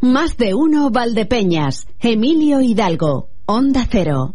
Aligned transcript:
Más 0.00 0.36
de 0.36 0.54
uno 0.54 0.90
Valdepeñas. 0.90 1.86
Emilio 1.98 2.60
Hidalgo. 2.60 3.28
Onda 3.46 3.86
Cero. 3.90 4.34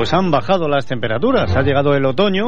Pues 0.00 0.14
han 0.14 0.30
bajado 0.30 0.66
las 0.66 0.86
temperaturas, 0.86 1.54
ha 1.54 1.60
llegado 1.60 1.92
el 1.92 2.06
otoño 2.06 2.46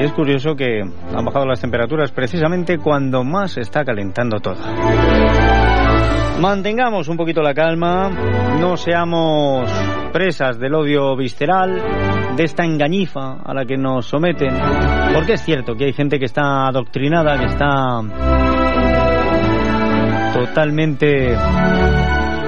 y 0.00 0.02
es 0.02 0.10
curioso 0.14 0.56
que 0.56 0.80
han 0.80 1.24
bajado 1.26 1.44
las 1.44 1.60
temperaturas 1.60 2.10
precisamente 2.10 2.78
cuando 2.78 3.22
más 3.22 3.52
se 3.52 3.60
está 3.60 3.84
calentando 3.84 4.40
todo. 4.40 4.56
Mantengamos 6.40 7.06
un 7.08 7.18
poquito 7.18 7.42
la 7.42 7.52
calma, 7.52 8.08
no 8.58 8.78
seamos 8.78 9.70
presas 10.10 10.58
del 10.58 10.74
odio 10.74 11.14
visceral, 11.18 11.82
de 12.34 12.44
esta 12.44 12.64
engañifa 12.64 13.42
a 13.44 13.52
la 13.52 13.66
que 13.66 13.76
nos 13.76 14.06
someten, 14.06 14.56
porque 15.12 15.34
es 15.34 15.44
cierto 15.44 15.74
que 15.74 15.84
hay 15.84 15.92
gente 15.92 16.18
que 16.18 16.24
está 16.24 16.66
adoctrinada, 16.66 17.38
que 17.38 17.44
está 17.44 18.00
totalmente 20.32 21.36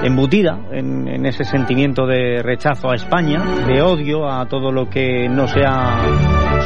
embutida 0.03 0.59
en, 0.71 1.25
ese 1.25 1.43
sentimiento 1.43 2.05
de 2.05 2.41
rechazo 2.41 2.89
a 2.89 2.95
España, 2.95 3.43
de 3.67 3.81
odio 3.81 4.29
a 4.29 4.45
todo 4.47 4.71
lo 4.71 4.89
que 4.89 5.29
no 5.29 5.47
sea 5.47 6.01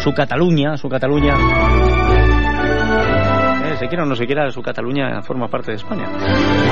su 0.02 0.14
Cataluña, 0.14 0.78
su 0.78 0.88
Cataluña. 0.88 1.36
Eh, 3.66 3.78
se 3.78 3.88
quiera 3.88 4.04
o 4.04 4.06
no 4.06 4.16
se 4.16 4.26
quiera, 4.26 4.50
su 4.52 4.62
Cataluña 4.62 5.22
forma 5.22 5.48
parte 5.48 5.72
de 5.72 5.78
España. 5.78 6.08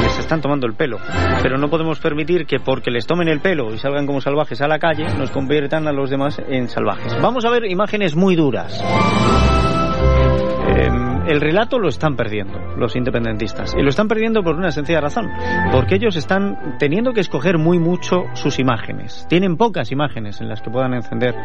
Les 0.02 0.20
están 0.20 0.42
tomando 0.42 0.66
el 0.66 0.74
pelo. 0.74 0.98
Pero 1.42 1.58
no 1.58 1.70
podemos 1.70 2.00
permitir 2.00 2.46
que 2.46 2.60
porque 2.60 2.92
les 2.92 3.06
tomen 3.06 3.28
el 3.28 3.42
pelo 3.42 3.74
y 3.74 3.78
salgan 3.78 4.06
como 4.06 4.22
salvajes 4.22 4.62
a 4.62 4.68
la 4.68 4.80
calle, 4.80 5.06
nos 5.18 5.32
conviertan 5.32 5.88
a 5.88 5.92
los 5.92 6.10
demás 6.10 6.42
en 6.48 6.70
salvajes. 6.70 7.20
Vamos 7.22 7.46
a 7.46 7.50
ver 7.50 7.66
imágenes 7.66 8.16
muy 8.16 8.36
duras. 8.36 8.82
El 11.28 11.40
relato 11.40 11.80
lo 11.80 11.88
están 11.88 12.16
perdiendo 12.16 12.60
los 12.78 12.96
independentistas. 12.96 13.74
Y 13.78 13.82
lo 13.82 13.90
están 13.90 14.08
perdiendo 14.08 14.44
por 14.44 14.56
una 14.56 14.72
sencilla 14.72 15.00
razón. 15.00 15.30
Porque 15.72 15.96
ellos 15.96 16.16
están 16.16 16.78
teniendo 16.80 17.14
que 17.14 17.22
escoger 17.22 17.58
muy 17.58 17.80
mucho 17.80 18.24
sus 18.34 18.60
imágenes. 18.60 19.26
Tienen 19.30 19.56
pocas 19.56 19.92
imágenes 19.92 20.42
en 20.42 20.50
las 20.50 20.62
que 20.62 20.70
puedan 20.70 20.94
encender 20.94 21.36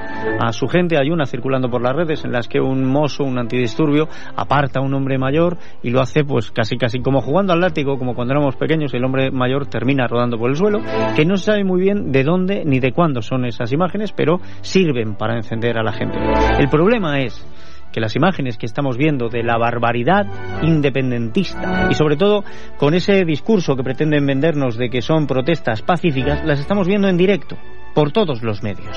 a 0.40 0.52
su 0.52 0.66
gente. 0.66 0.98
Hay 0.98 1.10
una 1.10 1.26
circulando 1.26 1.70
por 1.70 1.82
las 1.82 1.94
redes 1.94 2.24
en 2.24 2.32
las 2.32 2.48
que 2.48 2.60
un 2.60 2.84
mozo, 2.84 3.24
un 3.24 3.38
antidisturbio, 3.38 4.08
aparta 4.36 4.80
a 4.80 4.82
un 4.82 4.94
hombre 4.94 5.18
mayor 5.18 5.58
y 5.82 5.90
lo 5.90 6.00
hace 6.00 6.24
pues 6.24 6.50
casi 6.50 6.76
casi 6.76 7.00
como 7.00 7.20
jugando 7.20 7.52
al 7.52 7.60
látigo, 7.60 7.98
como 7.98 8.14
cuando 8.14 8.34
éramos 8.34 8.56
pequeños 8.56 8.92
el 8.94 9.04
hombre 9.04 9.30
mayor 9.30 9.66
termina 9.66 10.06
rodando 10.06 10.38
por 10.38 10.50
el 10.50 10.56
suelo, 10.56 10.80
que 11.14 11.24
no 11.24 11.36
se 11.36 11.46
sabe 11.46 11.64
muy 11.64 11.80
bien 11.80 12.10
de 12.12 12.24
dónde 12.24 12.64
ni 12.64 12.80
de 12.80 12.92
cuándo 12.92 13.22
son 13.22 13.44
esas 13.44 13.72
imágenes, 13.72 14.12
pero 14.12 14.40
sirven 14.60 15.14
para 15.14 15.36
encender 15.36 15.78
a 15.78 15.82
la 15.82 15.92
gente. 15.92 16.18
El 16.58 16.68
problema 16.68 17.20
es 17.20 17.46
que 17.92 18.00
las 18.00 18.16
imágenes 18.16 18.56
que 18.56 18.66
estamos 18.66 18.96
viendo 18.96 19.28
de 19.28 19.42
la 19.42 19.58
barbaridad 19.58 20.26
independentista 20.62 21.88
y 21.90 21.94
sobre 21.94 22.16
todo 22.16 22.44
con 22.76 22.94
ese 22.94 23.24
discurso 23.24 23.76
que 23.76 23.82
pretenden 23.82 24.26
vendernos 24.26 24.76
de 24.76 24.90
que 24.90 25.02
son 25.02 25.26
protestas 25.26 25.82
pacíficas, 25.82 26.44
las 26.44 26.60
estamos 26.60 26.86
viendo 26.86 27.08
en 27.08 27.16
directo 27.16 27.56
por 27.94 28.12
todos 28.12 28.42
los 28.42 28.62
medios. 28.62 28.96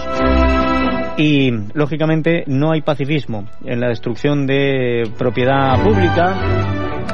Y 1.18 1.52
lógicamente 1.74 2.44
no 2.48 2.72
hay 2.72 2.82
pacifismo 2.82 3.46
en 3.66 3.80
la 3.80 3.90
destrucción 3.90 4.48
de 4.48 5.04
propiedad 5.18 5.82
pública, 5.84 6.36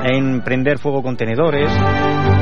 en 0.03 0.41
prender 0.41 0.77
fuego 0.77 1.01
contenedores, 1.01 1.71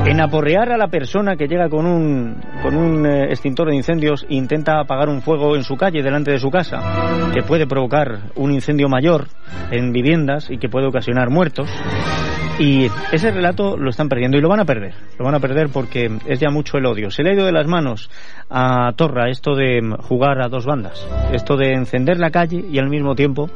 en 0.05 0.21
aporrear 0.21 0.71
a 0.71 0.77
la 0.77 0.88
persona 0.88 1.35
que 1.35 1.47
llega 1.47 1.67
con 1.67 1.85
un, 1.85 2.39
con 2.61 2.75
un 2.75 3.05
eh, 3.05 3.25
extintor 3.29 3.69
de 3.69 3.75
incendios 3.75 4.23
e 4.29 4.35
intenta 4.35 4.79
apagar 4.79 5.09
un 5.09 5.21
fuego 5.21 5.55
en 5.55 5.63
su 5.63 5.75
calle, 5.75 6.03
delante 6.03 6.31
de 6.31 6.39
su 6.39 6.49
casa, 6.51 7.31
que 7.33 7.41
puede 7.41 7.66
provocar 7.66 8.31
un 8.35 8.51
incendio 8.51 8.88
mayor 8.88 9.27
en 9.71 9.91
viviendas 9.91 10.49
y 10.51 10.57
que 10.57 10.69
puede 10.69 10.88
ocasionar 10.88 11.29
muertos. 11.29 11.69
Y 12.57 12.88
ese 13.11 13.31
relato 13.31 13.75
lo 13.75 13.89
están 13.89 14.07
perdiendo 14.07 14.38
y 14.38 14.41
lo 14.41 14.47
van 14.47 14.61
a 14.61 14.66
perder. 14.66 14.93
Lo 15.19 15.25
van 15.25 15.35
a 15.35 15.39
perder 15.39 15.69
porque 15.73 16.09
es 16.25 16.39
ya 16.39 16.49
mucho 16.49 16.77
el 16.77 16.85
odio. 16.85 17.11
Se 17.11 17.21
le 17.21 17.31
ha 17.31 17.33
ido 17.33 17.45
de 17.45 17.51
las 17.51 17.67
manos 17.67 18.09
a 18.49 18.93
Torra 18.95 19.29
esto 19.29 19.55
de 19.55 19.81
jugar 20.03 20.41
a 20.41 20.47
dos 20.47 20.66
bandas, 20.66 21.05
esto 21.33 21.57
de 21.57 21.73
encender 21.73 22.17
la 22.17 22.31
calle 22.31 22.63
y 22.69 22.79
al 22.79 22.89
mismo 22.89 23.16
tiempo 23.16 23.49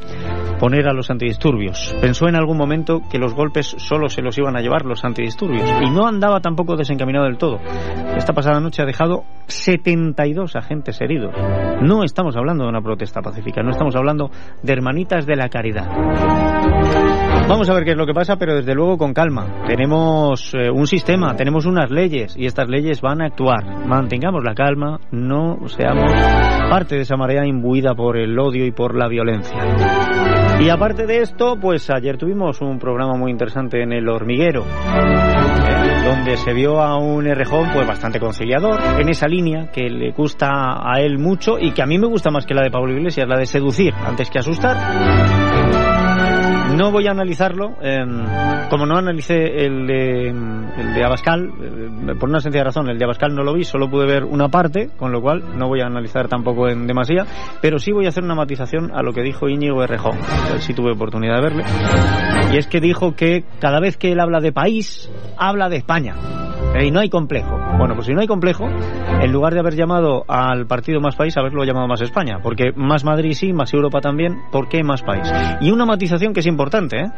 poner 0.60 0.88
a 0.90 0.94
los 0.94 1.10
antidisturbios. 1.10 1.96
Pensó 2.02 2.28
en 2.28 2.36
algún 2.36 2.58
momento 2.58 3.02
que 3.10 3.18
los 3.18 3.34
golpes 3.34 3.76
solo 3.78 4.10
se 4.10 4.22
los 4.22 4.38
iban 4.38 4.58
a 4.58 4.62
llevar 4.62 4.86
los 4.86 5.06
antidisturbios 5.06 5.64
y 5.82 5.90
no 5.90 6.06
andaba 6.06 6.42
tampoco 6.42 6.76
desencaminado 6.76 7.26
del 7.26 7.38
todo. 7.38 7.60
Esta 8.18 8.34
pasada 8.34 8.60
noche 8.60 8.82
ha 8.82 8.86
dejado 8.86 9.24
72 9.48 10.58
agentes 10.58 11.00
heridos. 11.00 11.34
No 11.82 12.04
estamos 12.04 12.36
hablando 12.36 12.66
de 12.66 12.70
una 12.70 12.82
protesta 12.82 13.22
pacífica, 13.22 13.64
no 13.64 13.72
estamos 13.72 13.96
hablando 13.96 14.30
de 14.62 14.74
hermanitas 14.74 15.26
de 15.26 15.36
la 15.38 15.48
caridad. 15.48 15.88
Vamos 17.50 17.68
a 17.68 17.74
ver 17.74 17.84
qué 17.84 17.92
es 17.92 17.98
lo 17.98 18.06
que 18.06 18.14
pasa, 18.14 18.36
pero 18.36 18.58
desde 18.58 18.76
luego 18.76 19.00
con 19.00 19.12
calma. 19.12 19.64
Tenemos 19.66 20.54
eh, 20.54 20.70
un 20.70 20.86
sistema, 20.86 21.36
tenemos 21.36 21.66
unas 21.66 21.90
leyes 21.90 22.38
y 22.38 22.46
estas 22.46 22.70
leyes 22.70 23.02
van 23.02 23.24
a 23.24 23.26
actuar. 23.26 23.88
Mantengamos 23.88 24.44
la 24.44 24.54
calma, 24.54 25.00
no 25.10 25.58
seamos 25.68 26.14
parte 26.70 26.96
de 26.96 27.02
esa 27.02 27.18
marea 27.18 27.48
imbuida 27.48 27.96
por 27.96 28.18
el 28.18 28.38
odio 28.38 28.68
y 28.68 28.72
por 28.72 28.96
la 28.96 29.08
violencia. 29.08 29.58
Y 30.60 30.70
aparte 30.70 31.08
de 31.08 31.22
esto, 31.22 31.56
pues 31.60 31.90
ayer 31.90 32.18
tuvimos 32.18 32.62
un 32.62 32.78
programa 32.78 33.16
muy 33.16 33.32
interesante 33.32 33.82
en 33.82 33.94
El 33.94 34.08
Hormiguero, 34.10 34.62
eh, 34.62 36.04
donde 36.06 36.38
se 36.38 36.54
vio 36.54 36.80
a 36.80 37.00
un 37.00 37.26
Errejón 37.26 37.70
pues 37.74 37.88
bastante 37.88 38.20
conciliador, 38.20 38.80
en 39.00 39.10
esa 39.10 39.28
línea 39.28 39.72
que 39.72 39.90
le 39.90 40.12
gusta 40.12 40.50
a 40.84 41.02
él 41.02 41.18
mucho 41.18 41.58
y 41.60 41.72
que 41.72 41.82
a 41.82 41.88
mí 41.88 41.98
me 41.98 42.06
gusta 42.06 42.30
más 42.30 42.46
que 42.46 42.54
la 42.54 42.62
de 42.62 42.70
Pablo 42.70 42.94
Iglesias, 42.94 43.28
la 43.28 43.40
de 43.40 43.48
seducir 43.48 43.92
antes 44.06 44.30
que 44.30 44.38
asustar. 44.38 45.79
No 46.80 46.94
voy 46.94 47.08
a 47.08 47.12
analizarlo, 47.12 47.76
eh, 47.82 48.06
como 48.70 48.86
no 48.86 48.98
analicé 48.98 49.66
el 49.66 49.86
de, 49.86 50.30
el 50.30 50.94
de 50.94 51.04
Abascal, 51.04 51.52
eh, 51.62 52.16
por 52.18 52.30
una 52.30 52.40
sencilla 52.40 52.64
razón, 52.64 52.90
el 52.90 52.98
de 52.98 53.04
Abascal 53.04 53.36
no 53.36 53.44
lo 53.44 53.54
vi, 53.54 53.66
solo 53.66 53.90
pude 53.90 54.06
ver 54.06 54.24
una 54.24 54.48
parte, 54.48 54.90
con 54.96 55.12
lo 55.12 55.22
cual 55.22 55.58
no 55.58 55.68
voy 55.68 55.82
a 55.82 55.88
analizar 55.88 56.30
tampoco 56.30 56.70
en 56.70 56.88
demasía, 56.88 57.26
pero 57.62 57.80
sí 57.80 57.92
voy 57.92 58.06
a 58.06 58.10
hacer 58.10 58.24
una 58.24 58.34
matización 58.34 58.92
a 58.96 59.04
lo 59.04 59.12
que 59.12 59.24
dijo 59.24 59.50
Íñigo 59.50 59.84
Errejón, 59.84 60.20
si 60.60 60.74
tuve 60.74 60.94
oportunidad 60.94 61.36
de 61.36 61.42
verle, 61.42 61.64
y 62.54 62.58
es 62.58 62.68
que 62.68 62.80
dijo 62.80 63.14
que 63.14 63.44
cada 63.60 63.82
vez 63.82 63.98
que 63.98 64.14
él 64.14 64.22
habla 64.22 64.40
de 64.40 64.54
país, 64.54 65.12
habla 65.38 65.68
de 65.68 65.76
España. 65.76 66.16
Y 66.82 66.92
no 66.92 67.00
hay 67.00 67.10
complejo. 67.10 67.58
Bueno, 67.78 67.96
pues 67.96 68.08
si 68.08 68.14
no 68.14 68.22
hay 68.22 68.28
complejo, 68.28 68.68
en 68.68 69.32
lugar 69.32 69.54
de 69.54 69.60
haber 69.60 69.76
llamado 69.76 70.24
al 70.28 70.66
partido 70.68 71.02
Más 71.02 71.16
País, 71.16 71.36
haberlo 71.38 71.64
llamado 71.64 71.88
Más 71.88 72.02
España. 72.02 72.40
Porque 72.42 72.72
Más 72.76 73.04
Madrid 73.04 73.34
sí, 73.34 73.54
Más 73.54 73.74
Europa 73.74 74.00
también, 74.02 74.38
¿por 74.52 74.70
qué 74.70 74.84
Más 74.84 75.02
País? 75.02 75.30
Y 75.62 75.72
una 75.72 75.86
matización 75.86 76.34
que 76.34 76.40
es 76.40 76.46
importante, 76.46 77.02
¿eh? 77.02 77.12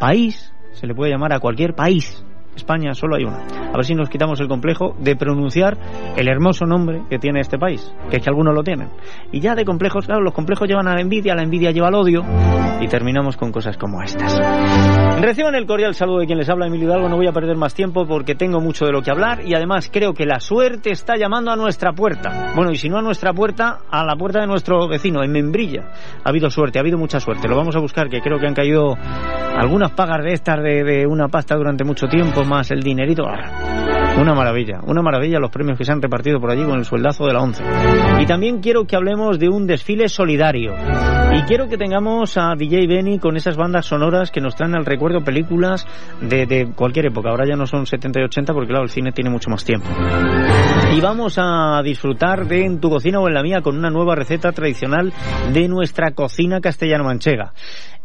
País 0.00 0.52
se 0.72 0.86
le 0.86 0.94
puede 0.94 1.10
llamar 1.12 1.32
a 1.32 1.40
cualquier 1.40 1.74
país. 1.74 2.24
España 2.56 2.94
solo 2.94 3.16
hay 3.16 3.24
una. 3.24 3.46
A 3.72 3.76
ver 3.76 3.84
si 3.84 3.94
nos 3.94 4.08
quitamos 4.08 4.40
el 4.40 4.48
complejo 4.48 4.94
de 4.98 5.16
pronunciar 5.16 5.78
el 6.16 6.28
hermoso 6.28 6.66
nombre 6.66 7.02
que 7.08 7.18
tiene 7.18 7.40
este 7.40 7.58
país, 7.58 7.94
que 8.10 8.16
es 8.16 8.22
que 8.22 8.28
algunos 8.28 8.54
lo 8.54 8.62
tienen. 8.62 8.90
Y 9.30 9.40
ya 9.40 9.54
de 9.54 9.64
complejos, 9.64 10.06
claro, 10.06 10.22
los 10.22 10.34
complejos 10.34 10.68
llevan 10.68 10.88
a 10.88 10.94
la 10.94 11.00
envidia, 11.00 11.34
la 11.34 11.42
envidia 11.42 11.70
lleva 11.70 11.88
al 11.88 11.94
odio 11.94 12.22
y 12.80 12.88
terminamos 12.88 13.36
con 13.36 13.52
cosas 13.52 13.76
como 13.76 14.02
estas. 14.02 14.40
Reciban 15.20 15.54
el 15.54 15.66
cordial 15.66 15.94
saludo 15.94 16.18
de 16.18 16.26
quien 16.26 16.38
les 16.38 16.48
habla, 16.48 16.66
Emilio 16.66 16.88
Hidalgo. 16.88 17.08
No 17.08 17.16
voy 17.16 17.28
a 17.28 17.32
perder 17.32 17.56
más 17.56 17.74
tiempo 17.74 18.06
porque 18.06 18.34
tengo 18.34 18.60
mucho 18.60 18.84
de 18.84 18.92
lo 18.92 19.02
que 19.02 19.10
hablar 19.10 19.46
y 19.46 19.54
además 19.54 19.88
creo 19.92 20.14
que 20.14 20.26
la 20.26 20.40
suerte 20.40 20.90
está 20.90 21.16
llamando 21.16 21.52
a 21.52 21.56
nuestra 21.56 21.92
puerta. 21.92 22.52
Bueno, 22.56 22.72
y 22.72 22.76
si 22.76 22.88
no 22.88 22.98
a 22.98 23.02
nuestra 23.02 23.32
puerta, 23.32 23.78
a 23.88 24.04
la 24.04 24.16
puerta 24.16 24.40
de 24.40 24.46
nuestro 24.46 24.88
vecino, 24.88 25.22
en 25.22 25.30
Membrilla. 25.30 25.92
Ha 26.24 26.28
habido 26.28 26.50
suerte, 26.50 26.78
ha 26.78 26.82
habido 26.82 26.98
mucha 26.98 27.20
suerte. 27.20 27.48
Lo 27.48 27.56
vamos 27.56 27.76
a 27.76 27.78
buscar, 27.78 28.08
que 28.08 28.20
creo 28.20 28.38
que 28.38 28.46
han 28.46 28.54
caído 28.54 28.96
algunas 29.56 29.92
pagas 29.92 30.22
de 30.24 30.32
estas 30.32 30.62
de, 30.62 31.06
una 31.06 31.28
pasta 31.28 31.54
durante 31.56 31.84
mucho 31.84 32.06
tiempo, 32.06 32.44
más 32.44 32.70
el 32.70 32.82
dinerito. 32.82 33.24
Una 34.18 34.34
maravilla, 34.34 34.80
una 34.86 35.00
maravilla 35.00 35.38
los 35.38 35.50
premios 35.50 35.78
que 35.78 35.84
se 35.84 35.92
han 35.92 36.02
repartido 36.02 36.38
por 36.38 36.50
allí 36.50 36.64
con 36.64 36.78
el 36.78 36.84
sueldazo 36.84 37.26
de 37.26 37.32
la 37.32 37.40
ONCE. 37.40 37.64
Y 38.20 38.26
también 38.26 38.60
quiero 38.60 38.84
que 38.84 38.96
hablemos 38.96 39.38
de 39.38 39.48
un 39.48 39.66
desfile 39.66 40.08
solidario. 40.08 40.74
Y 41.34 41.42
quiero 41.44 41.66
que 41.66 41.78
tengamos 41.78 42.36
a 42.36 42.54
DJ 42.54 42.86
Benny 42.86 43.18
con 43.18 43.36
esas 43.36 43.56
bandas 43.56 43.86
sonoras 43.86 44.30
que 44.30 44.42
nos 44.42 44.54
traen 44.54 44.74
al 44.74 44.84
recuerdo 44.84 45.24
películas 45.24 45.86
de, 46.20 46.44
de 46.44 46.72
cualquier 46.74 47.06
época. 47.06 47.30
Ahora 47.30 47.46
ya 47.48 47.56
no 47.56 47.66
son 47.66 47.86
70 47.86 48.20
y 48.20 48.24
80 48.24 48.52
porque 48.52 48.68
claro, 48.68 48.84
el 48.84 48.90
cine 48.90 49.12
tiene 49.12 49.30
mucho 49.30 49.48
más 49.48 49.64
tiempo. 49.64 49.88
Y 50.94 51.00
vamos 51.00 51.38
a 51.38 51.80
disfrutar 51.82 52.46
de 52.46 52.66
En 52.66 52.80
tu 52.80 52.90
cocina 52.90 53.18
o 53.18 53.28
en 53.28 53.34
la 53.34 53.42
mía 53.42 53.62
con 53.62 53.78
una 53.78 53.88
nueva 53.88 54.14
receta 54.14 54.52
tradicional 54.52 55.10
de 55.52 55.68
nuestra 55.68 56.10
cocina 56.10 56.60
castellano-manchega. 56.60 57.54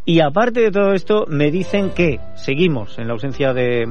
Y 0.09 0.21
aparte 0.21 0.61
de 0.61 0.71
todo 0.71 0.93
esto, 0.93 1.25
me 1.27 1.51
dicen 1.51 1.89
que 1.89 2.21
seguimos 2.33 2.97
en 2.97 3.07
la 3.07 3.13
ausencia 3.13 3.51
de, 3.51 3.85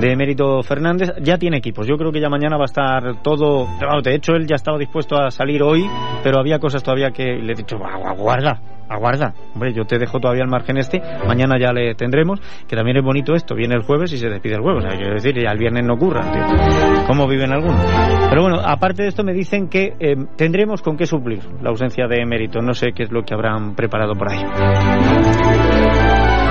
de 0.00 0.16
Mérito 0.16 0.62
Fernández. 0.62 1.10
Ya 1.20 1.36
tiene 1.36 1.58
equipos. 1.58 1.86
Yo 1.86 1.98
creo 1.98 2.10
que 2.10 2.22
ya 2.22 2.30
mañana 2.30 2.56
va 2.56 2.62
a 2.62 2.72
estar 2.72 3.20
todo. 3.20 3.68
de 4.02 4.14
hecho, 4.14 4.32
él 4.32 4.46
ya 4.46 4.56
estaba 4.56 4.78
dispuesto 4.78 5.14
a 5.14 5.30
salir 5.30 5.62
hoy, 5.62 5.84
pero 6.22 6.38
había 6.38 6.58
cosas 6.58 6.82
todavía 6.82 7.10
que 7.10 7.34
le 7.34 7.52
he 7.52 7.54
dicho, 7.54 7.76
aguarda, 7.84 8.62
aguarda. 8.92 9.34
Hombre, 9.54 9.72
yo 9.72 9.84
te 9.84 9.98
dejo 9.98 10.18
todavía 10.20 10.42
el 10.44 10.50
margen 10.50 10.78
este. 10.78 11.00
Mañana 11.26 11.58
ya 11.58 11.72
le 11.72 11.94
tendremos. 11.94 12.40
Que 12.66 12.76
también 12.76 12.96
es 12.98 13.04
bonito 13.04 13.34
esto. 13.34 13.54
Viene 13.54 13.74
el 13.74 13.82
jueves 13.82 14.12
y 14.12 14.18
se 14.18 14.28
despide 14.28 14.54
el 14.54 14.62
jueves. 14.62 14.84
O 14.84 14.88
sea, 14.88 14.96
quiero 14.96 15.14
decir, 15.14 15.34
ya 15.34 15.50
el 15.50 15.58
viernes 15.58 15.84
no 15.84 15.94
ocurra. 15.94 16.20
Tío. 16.32 16.42
¿Cómo 17.06 17.26
viven 17.26 17.52
algunos? 17.52 17.80
Pero 18.28 18.42
bueno, 18.42 18.58
aparte 18.64 19.02
de 19.02 19.08
esto, 19.08 19.24
me 19.24 19.32
dicen 19.32 19.68
que 19.68 19.94
eh, 19.98 20.16
tendremos 20.36 20.82
con 20.82 20.96
qué 20.96 21.06
suplir 21.06 21.40
la 21.62 21.70
ausencia 21.70 22.06
de 22.06 22.24
Mérito. 22.24 22.60
No 22.60 22.74
sé 22.74 22.92
qué 22.94 23.04
es 23.04 23.12
lo 23.12 23.22
que 23.22 23.34
habrán 23.34 23.74
preparado 23.74 24.14
por 24.14 24.30
ahí. 24.30 24.40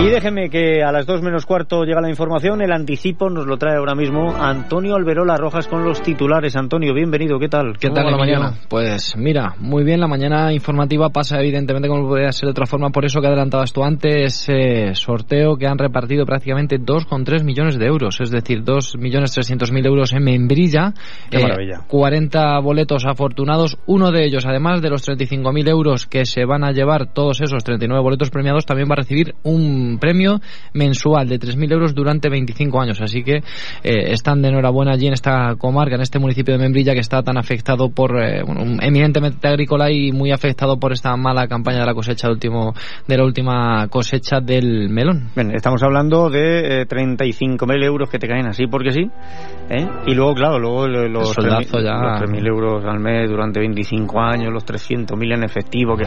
Y 0.02 0.10
déjeme 0.10 0.50
que 0.50 0.82
a 0.82 0.92
las 0.92 1.06
dos 1.06 1.22
menos 1.22 1.46
cuarto 1.46 1.84
llega 1.84 2.02
la 2.02 2.10
información. 2.10 2.60
El 2.64 2.72
anticipo 2.72 3.30
nos 3.30 3.46
lo 3.46 3.58
trae 3.58 3.78
ahora 3.78 3.94
mismo 3.94 4.36
Antonio 4.36 4.96
Alberola 4.96 5.38
Rojas 5.38 5.68
con 5.68 5.84
los 5.84 6.02
titulares. 6.02 6.56
Antonio, 6.56 6.92
bienvenido. 6.96 7.38
¿Qué 7.38 7.48
tal? 7.48 7.78
¿Qué 7.78 7.92
tal 7.92 8.10
la 8.10 8.18
mañana? 8.18 8.56
Pues 8.68 9.16
mira, 9.16 9.54
muy 9.60 9.84
bien. 9.84 10.00
La 10.00 10.08
mañana 10.08 10.52
informativa 10.54 11.10
pasa 11.10 11.40
evidentemente 11.40 11.88
como 11.88 12.08
podría 12.08 12.32
ser 12.32 12.48
de 12.48 12.52
otra 12.52 12.66
forma. 12.66 12.90
Por 12.90 13.06
eso 13.06 13.22
que 13.22 13.28
adelantabas 13.28 13.74
tú 13.74 13.84
antes, 13.84 14.50
eh, 14.50 14.96
sorteo 14.96 15.56
que 15.56 15.68
han 15.68 15.78
repartido 15.78 16.26
prácticamente 16.26 16.80
2,3 16.80 17.44
millones 17.44 17.78
de 17.78 17.86
euros. 17.86 18.20
Es 18.22 18.32
decir, 18.32 18.64
2.300.000 18.64 19.86
euros 19.86 20.14
en 20.14 20.24
membrilla. 20.24 20.94
Qué 21.30 21.38
eh, 21.38 21.44
maravilla. 21.44 21.82
40 21.88 22.60
boletos 22.62 23.06
afortunados. 23.06 23.78
Uno 23.86 24.10
de 24.10 24.26
ellos, 24.26 24.48
además 24.48 24.82
de 24.82 24.90
los 24.90 25.08
35.000 25.08 25.70
euros 25.70 26.08
que 26.08 26.26
se 26.26 26.44
van 26.44 26.64
a 26.64 26.72
llevar 26.72 27.14
todos 27.14 27.40
esos 27.42 27.64
39 27.64 28.02
boletos 28.02 28.32
premiados, 28.32 28.66
también 28.66 28.90
va 28.90 28.94
a 28.94 29.04
recibir 29.04 29.36
un 29.44 29.91
premio 30.00 30.40
mensual 30.74 31.28
de 31.28 31.40
3.000 31.40 31.72
euros 31.74 31.96
durante 31.96 32.30
25 32.30 32.82
años. 32.82 33.02
Así 33.02 33.24
que 33.24 33.38
eh, 33.84 34.12
están 34.12 34.42
de 34.42 34.50
enhorabuena 34.50 34.94
allí 34.94 35.08
en 35.08 35.14
esta 35.14 35.56
comarca, 35.58 35.96
en 35.96 36.02
este 36.02 36.20
municipio 36.20 36.54
de 36.54 36.60
Membrilla 36.60 36.94
que 36.94 37.00
está 37.00 37.24
tan 37.24 37.38
afectado 37.38 37.90
por, 37.90 38.22
eh, 38.22 38.44
bueno, 38.46 38.78
eminentemente 38.82 39.48
agrícola 39.48 39.92
y 39.92 40.12
muy 40.12 40.32
afectado 40.32 40.78
por 40.80 40.92
esta 40.92 41.16
mala 41.18 41.48
campaña 41.48 41.80
de 41.80 41.86
la 41.86 41.94
cosecha 41.94 42.28
de, 42.28 42.34
último, 42.34 42.74
de 43.08 43.18
la 43.18 43.24
última 43.24 43.88
cosecha 43.90 44.40
del 44.40 44.90
melón. 44.90 45.30
Bien, 45.36 45.52
estamos 45.52 45.82
hablando 45.84 46.30
de 46.30 46.88
35.000 46.88 47.82
eh, 47.82 47.86
euros 47.86 48.10
que 48.10 48.20
te 48.20 48.28
caen 48.28 48.48
así 48.48 48.68
porque 48.68 48.92
sí. 48.92 49.10
Y 50.06 50.14
luego, 50.14 50.34
claro, 50.34 50.60
luego 50.60 50.88
los 50.88 51.38
3.000 51.38 52.48
euros 52.48 52.84
al 52.86 53.00
mes 53.00 53.30
durante 53.30 53.60
25 53.60 54.20
años, 54.20 54.52
los 54.52 54.66
300.000 54.66 55.34
en 55.34 55.44
efectivo. 55.44 55.96
Que, 55.96 56.04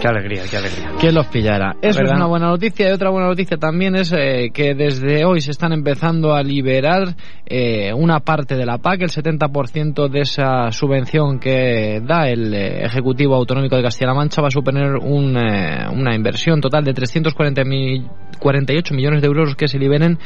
qué 0.00 0.08
alegría, 0.08 0.42
qué 0.48 0.56
alegría. 0.56 0.92
¿Quién 1.00 1.14
los 1.14 1.26
pillara? 1.26 1.74
Eso 1.82 2.02
es 2.02 2.10
una 2.10 2.26
buena 2.26 2.46
noticia 2.46 2.79
y 2.88 2.92
otra 2.92 3.10
buena 3.10 3.28
noticia 3.28 3.58
también 3.58 3.94
es 3.94 4.10
eh, 4.12 4.50
que 4.54 4.74
desde 4.74 5.26
hoy 5.26 5.42
se 5.42 5.50
están 5.50 5.72
empezando 5.72 6.34
a 6.34 6.42
liberar 6.42 7.14
eh, 7.44 7.92
una 7.92 8.20
parte 8.20 8.56
de 8.56 8.64
la 8.64 8.78
PAC, 8.78 9.02
el 9.02 9.10
70% 9.10 10.08
de 10.08 10.20
esa 10.20 10.72
subvención 10.72 11.38
que 11.38 12.00
da 12.02 12.26
el 12.28 12.54
eh, 12.54 12.86
Ejecutivo 12.86 13.34
Autonómico 13.34 13.76
de 13.76 13.82
Castilla-La 13.82 14.14
Mancha 14.14 14.40
va 14.40 14.48
a 14.48 14.50
suponer 14.50 14.96
un, 14.96 15.36
una 15.36 16.14
inversión 16.14 16.62
total 16.62 16.84
de 16.84 16.94
348 16.94 18.94
millones 18.94 19.20
de 19.20 19.26
euros 19.26 19.54
que 19.56 19.68
se 19.68 19.78
liberen 19.78 20.18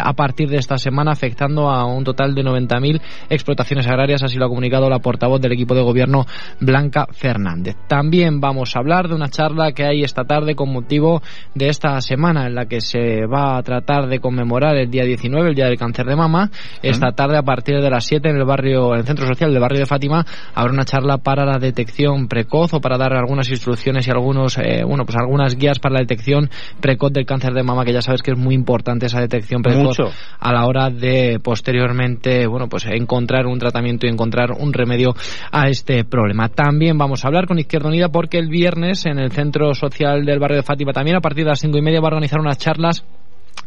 a 0.00 0.12
partir 0.12 0.48
de 0.48 0.58
esta 0.58 0.78
semana, 0.78 1.10
afectando 1.12 1.68
a 1.68 1.84
un 1.84 2.04
total 2.04 2.34
de 2.34 2.42
90.000 2.42 3.00
explotaciones 3.28 3.88
agrarias, 3.88 4.22
así 4.22 4.36
lo 4.36 4.46
ha 4.46 4.48
comunicado 4.48 4.88
la 4.88 5.00
portavoz 5.00 5.40
del 5.40 5.52
equipo 5.52 5.74
de 5.74 5.82
gobierno, 5.82 6.26
Blanca 6.60 7.08
Fernández. 7.10 7.76
También 7.88 8.40
vamos 8.40 8.76
a 8.76 8.78
hablar 8.78 9.08
de 9.08 9.14
una 9.14 9.28
charla 9.28 9.72
que 9.72 9.84
hay 9.84 10.02
esta 10.02 10.24
tarde 10.24 10.54
con 10.54 10.72
motivo 10.72 11.22
de 11.54 11.68
esta 11.78 12.00
semana 12.00 12.48
en 12.48 12.56
la 12.56 12.66
que 12.66 12.80
se 12.80 13.24
va 13.26 13.56
a 13.56 13.62
tratar 13.62 14.08
de 14.08 14.18
conmemorar 14.18 14.76
el 14.76 14.90
día 14.90 15.04
19, 15.04 15.50
el 15.50 15.54
día 15.54 15.66
del 15.66 15.78
cáncer 15.78 16.06
de 16.06 16.16
mama. 16.16 16.50
Esta 16.82 17.12
tarde 17.12 17.38
a 17.38 17.42
partir 17.42 17.80
de 17.80 17.88
las 17.88 18.04
7 18.04 18.30
en 18.30 18.36
el 18.36 18.44
barrio, 18.44 18.94
en 18.94 19.00
el 19.00 19.06
centro 19.06 19.28
social 19.28 19.52
del 19.52 19.60
barrio 19.60 19.78
de 19.78 19.86
Fátima, 19.86 20.26
habrá 20.56 20.72
una 20.72 20.84
charla 20.84 21.18
para 21.18 21.46
la 21.46 21.58
detección 21.58 22.26
precoz 22.26 22.74
o 22.74 22.80
para 22.80 22.98
dar 22.98 23.12
algunas 23.12 23.48
instrucciones 23.48 24.08
y 24.08 24.10
algunos, 24.10 24.58
eh, 24.58 24.82
bueno, 24.84 25.04
pues 25.04 25.16
algunas 25.16 25.54
guías 25.54 25.78
para 25.78 25.94
la 25.94 26.00
detección 26.00 26.50
precoz 26.80 27.12
del 27.12 27.26
cáncer 27.26 27.54
de 27.54 27.62
mama, 27.62 27.84
que 27.84 27.92
ya 27.92 28.02
sabes 28.02 28.22
que 28.22 28.32
es 28.32 28.38
muy 28.38 28.56
importante 28.56 29.06
esa 29.06 29.20
detección 29.20 29.62
precoz 29.62 29.98
a 30.40 30.52
la 30.52 30.66
hora 30.66 30.90
de 30.90 31.38
posteriormente, 31.40 32.48
bueno, 32.48 32.68
pues 32.68 32.86
encontrar 32.86 33.46
un 33.46 33.60
tratamiento 33.60 34.08
y 34.08 34.10
encontrar 34.10 34.50
un 34.50 34.72
remedio 34.72 35.14
a 35.52 35.68
este 35.68 36.02
problema. 36.02 36.48
También 36.48 36.98
vamos 36.98 37.24
a 37.24 37.28
hablar 37.28 37.46
con 37.46 37.60
Izquierda 37.60 37.88
Unida 37.88 38.08
porque 38.08 38.38
el 38.38 38.48
viernes 38.48 39.06
en 39.06 39.20
el 39.20 39.30
centro 39.30 39.74
social 39.74 40.24
del 40.24 40.40
barrio 40.40 40.56
de 40.56 40.64
Fátima 40.64 40.92
también 40.92 41.16
a 41.16 41.20
partir 41.20 41.44
de 41.44 41.50
las 41.50 41.62
y 41.76 41.82
media 41.82 42.00
va 42.00 42.06
a 42.06 42.12
organizar 42.12 42.40
unas 42.40 42.56
charlas 42.56 43.04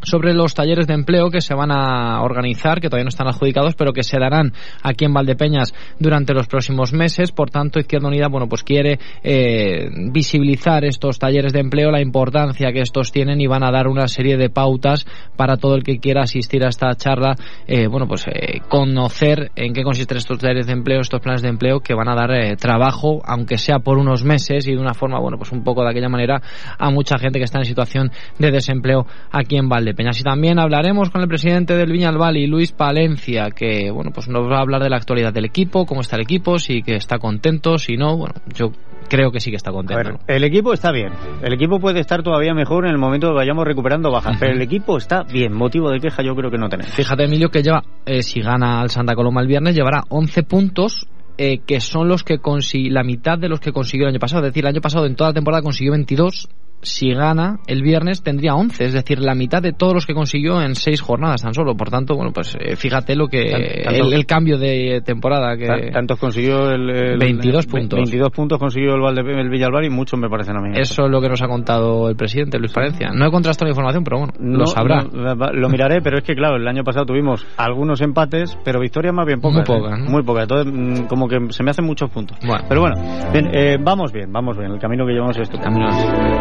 sobre 0.03 0.33
los 0.33 0.53
talleres 0.53 0.88
de 0.88 0.94
empleo 0.94 1.30
que 1.30 1.42
se 1.42 1.53
van 1.53 1.71
a 1.71 2.21
organizar, 2.21 2.80
que 2.80 2.89
todavía 2.89 3.06
no 3.06 3.09
están 3.09 3.27
adjudicados, 3.27 3.75
pero 3.75 3.94
que 3.94 4.03
se 4.03 4.19
darán 4.19 4.53
aquí 4.83 5.06
en 5.06 5.13
Valdepeñas 5.13 5.74
durante 6.00 6.33
los 6.33 6.48
próximos 6.48 6.94
meses. 6.94 7.31
Por 7.31 7.50
tanto, 7.50 7.80
Izquierda 7.80 8.07
Unida, 8.07 8.27
bueno, 8.27 8.48
pues 8.48 8.63
quiere 8.63 9.00
eh, 9.24 9.89
visibilizar 10.12 10.86
estos 10.86 11.19
talleres 11.19 11.53
de 11.53 11.59
empleo, 11.59 11.92
la 11.92 12.01
importancia 12.01 12.71
que 12.71 12.81
estos 12.81 13.12
tienen 13.12 13.42
y 13.42 13.48
van 13.48 13.63
a 13.63 13.71
dar 13.71 13.88
una 13.88 14.07
serie 14.07 14.38
de 14.38 14.50
pautas 14.50 15.06
para 15.36 15.57
todo 15.57 15.75
el 15.75 15.83
que 15.83 16.00
quiera 16.00 16.24
asistir 16.24 16.63
a 16.63 16.69
esta 16.69 16.94
charla, 16.95 17.36
eh, 17.68 17.88
bueno, 17.88 18.07
pues 18.07 18.25
eh, 18.27 18.59
conocer 18.68 19.51
en 19.56 19.74
qué 19.74 19.83
consisten 19.83 20.18
estos 20.18 20.39
talleres 20.39 20.68
de 20.68 20.74
empleo, 20.74 21.01
estos 21.01 21.21
planes 21.21 21.42
de 21.42 21.50
empleo 21.50 21.80
que 21.80 21.94
van 21.94 22.09
a 22.09 22.15
dar 22.15 22.31
trabajo, 22.57 23.21
aunque 23.25 23.57
sea 23.57 23.80
por 23.80 23.97
unos 23.97 24.24
meses 24.24 24.68
y 24.68 24.71
de 24.71 24.80
una 24.80 24.94
forma, 24.94 25.19
bueno, 25.19 25.38
pues 25.38 25.51
un 25.51 25.63
poco 25.63 25.83
de 25.83 25.89
aquella 25.92 26.09
manera 26.09 26.42
a 26.77 26.89
mucha 26.89 27.18
gente 27.18 27.39
que 27.39 27.45
está 27.45 27.59
en 27.59 27.65
situación 27.65 28.12
de 28.39 28.51
desempleo 28.51 29.06
aquí 29.31 29.57
en 29.57 29.69
Valdepeñas. 29.69 29.90
Peñas. 29.93 30.19
Y 30.19 30.23
también 30.23 30.59
hablaremos 30.59 31.09
con 31.09 31.21
el 31.21 31.27
presidente 31.27 31.75
del 31.75 31.91
Viñalbal, 31.91 32.35
Luis 32.45 32.71
Palencia, 32.71 33.49
que 33.51 33.91
bueno, 33.91 34.11
pues 34.13 34.27
nos 34.27 34.49
va 34.49 34.57
a 34.57 34.61
hablar 34.61 34.81
de 34.81 34.89
la 34.89 34.97
actualidad 34.97 35.33
del 35.33 35.45
equipo, 35.45 35.85
cómo 35.85 36.01
está 36.01 36.15
el 36.15 36.23
equipo, 36.23 36.59
si 36.59 36.81
que 36.81 36.95
está 36.95 37.19
contento, 37.19 37.77
si 37.77 37.97
no, 37.97 38.17
bueno, 38.17 38.35
yo 38.53 38.71
creo 39.09 39.31
que 39.31 39.39
sí 39.39 39.49
que 39.49 39.57
está 39.57 39.71
contento. 39.71 40.19
el 40.27 40.43
equipo 40.43 40.73
está 40.73 40.91
bien. 40.91 41.11
El 41.41 41.53
equipo 41.53 41.79
puede 41.79 41.99
estar 41.99 42.23
todavía 42.23 42.53
mejor 42.53 42.85
en 42.85 42.91
el 42.91 42.97
momento 42.97 43.27
que 43.27 43.33
vayamos 43.33 43.65
recuperando 43.65 44.11
bajas, 44.11 44.38
pero 44.39 44.53
el 44.53 44.61
equipo 44.61 44.97
está 44.97 45.23
bien. 45.23 45.54
Motivo 45.54 45.89
de 45.89 45.99
queja 45.99 46.23
yo 46.23 46.35
creo 46.35 46.49
que 46.49 46.57
no 46.57 46.69
tenemos. 46.69 46.94
Fíjate, 46.94 47.25
Emilio, 47.25 47.49
que 47.49 47.61
lleva, 47.61 47.83
eh, 48.06 48.21
si 48.21 48.42
gana 48.42 48.81
al 48.81 48.89
Santa 48.89 49.16
Coloma 49.16 49.42
el 49.42 49.47
viernes, 49.47 49.75
llevará 49.75 50.04
11 50.09 50.44
puntos 50.44 51.07
eh, 51.37 51.59
que 51.66 51.80
son 51.80 52.07
los 52.07 52.23
que 52.23 52.39
consiguió, 52.39 52.94
la 52.94 53.04
mitad 53.04 53.37
de 53.37 53.49
los 53.49 53.59
que 53.59 53.71
consiguió 53.71 54.06
el 54.06 54.13
año 54.13 54.19
pasado. 54.19 54.44
Es 54.44 54.51
decir, 54.51 54.63
el 54.63 54.69
año 54.69 54.81
pasado 54.81 55.06
en 55.06 55.16
toda 55.16 55.31
la 55.31 55.33
temporada 55.33 55.63
consiguió 55.63 55.92
22 55.92 56.47
si 56.81 57.14
gana 57.14 57.59
el 57.68 57.81
viernes 57.81 58.23
tendría 58.23 58.56
11, 58.56 58.85
es 58.85 58.94
decir, 58.94 59.19
la 59.19 59.35
mitad 59.35 59.61
de 59.61 59.73
todos 59.73 59.94
los 59.94 60.06
que 60.06 60.14
consiguió 60.14 60.61
en 60.61 60.76
seis 60.76 61.02
jornadas 61.02 61.42
tan 61.42 61.54
solo. 61.54 61.76
Por 61.76 61.90
tanto, 61.90 62.16
bueno, 62.16 62.31
pues 62.33 62.57
eh, 62.59 62.76
fíjate 62.76 63.16
lo 63.16 63.28
que 63.28 63.52
el, 63.52 64.26
cambio 64.26 64.57
de 64.57 65.02
temporada 65.04 65.56
que 65.57 65.92
tantos 65.92 66.19
consiguió 66.19 66.69
el, 66.71 67.18
22 67.18 67.68
puntos. 67.68 67.97
22 67.97 68.30
puntos 68.31 68.59
consiguió 68.59 68.95
el, 68.95 69.02
Valde, 69.02 69.21
el 69.21 69.50
Villalbar 69.50 69.83
y 69.83 69.90
muchos 69.90 70.19
me 70.19 70.30
parecen 70.30 70.57
a 70.57 70.61
mí. 70.61 70.69
Eso 70.76 71.06
es 71.06 71.11
lo 71.11 71.21
que 71.21 71.30
nos 71.30 71.42
ha 71.42 71.47
contado 71.47 72.09
el 72.09 72.16
presidente 72.16 72.57
Luis 72.59 72.71
Palencia. 72.71 73.11
No 73.14 73.26
he 73.28 73.31
contrastado 73.31 73.68
la 73.68 73.71
información, 73.71 74.04
pero 74.04 74.18
bueno, 74.19 74.33
lo 74.40 74.66
sabrá. 74.66 75.04
lo 75.04 75.69
miraré, 75.69 76.02
pero 76.02 76.18
es 76.18 76.23
que 76.23 76.35
claro, 76.35 76.56
el 76.56 76.68
año 76.68 76.83
pasado 76.83 77.06
tuvimos 77.06 77.45
algunos 77.57 78.02
empates, 78.02 78.57
pero 78.64 78.80
victorias 78.80 79.14
más 79.14 79.26
bien 79.26 79.40
pocas. 79.40 79.68
Muy 79.68 79.78
pocas. 79.78 80.00
¿eh? 80.00 80.04
Muy 80.09 80.23
pocas. 80.23 80.44
Entonces, 80.44 80.73
mm, 80.73 81.07
como 81.07 81.28
que 81.28 81.38
se 81.50 81.64
me 81.64 81.71
hacen 81.71 81.85
muchos 81.85 82.09
puntos. 82.09 82.38
Pero 82.68 82.81
bueno, 82.81 82.95
bien, 83.33 83.50
eh, 83.54 83.78
vamos 83.80 84.11
bien, 84.11 84.31
vamos 84.31 84.57
bien. 84.57 84.71
El 84.71 84.80
camino 84.80 85.06
que 85.06 85.14
llevamos 85.14 85.38
es 85.38 85.50
esto. 85.50 85.59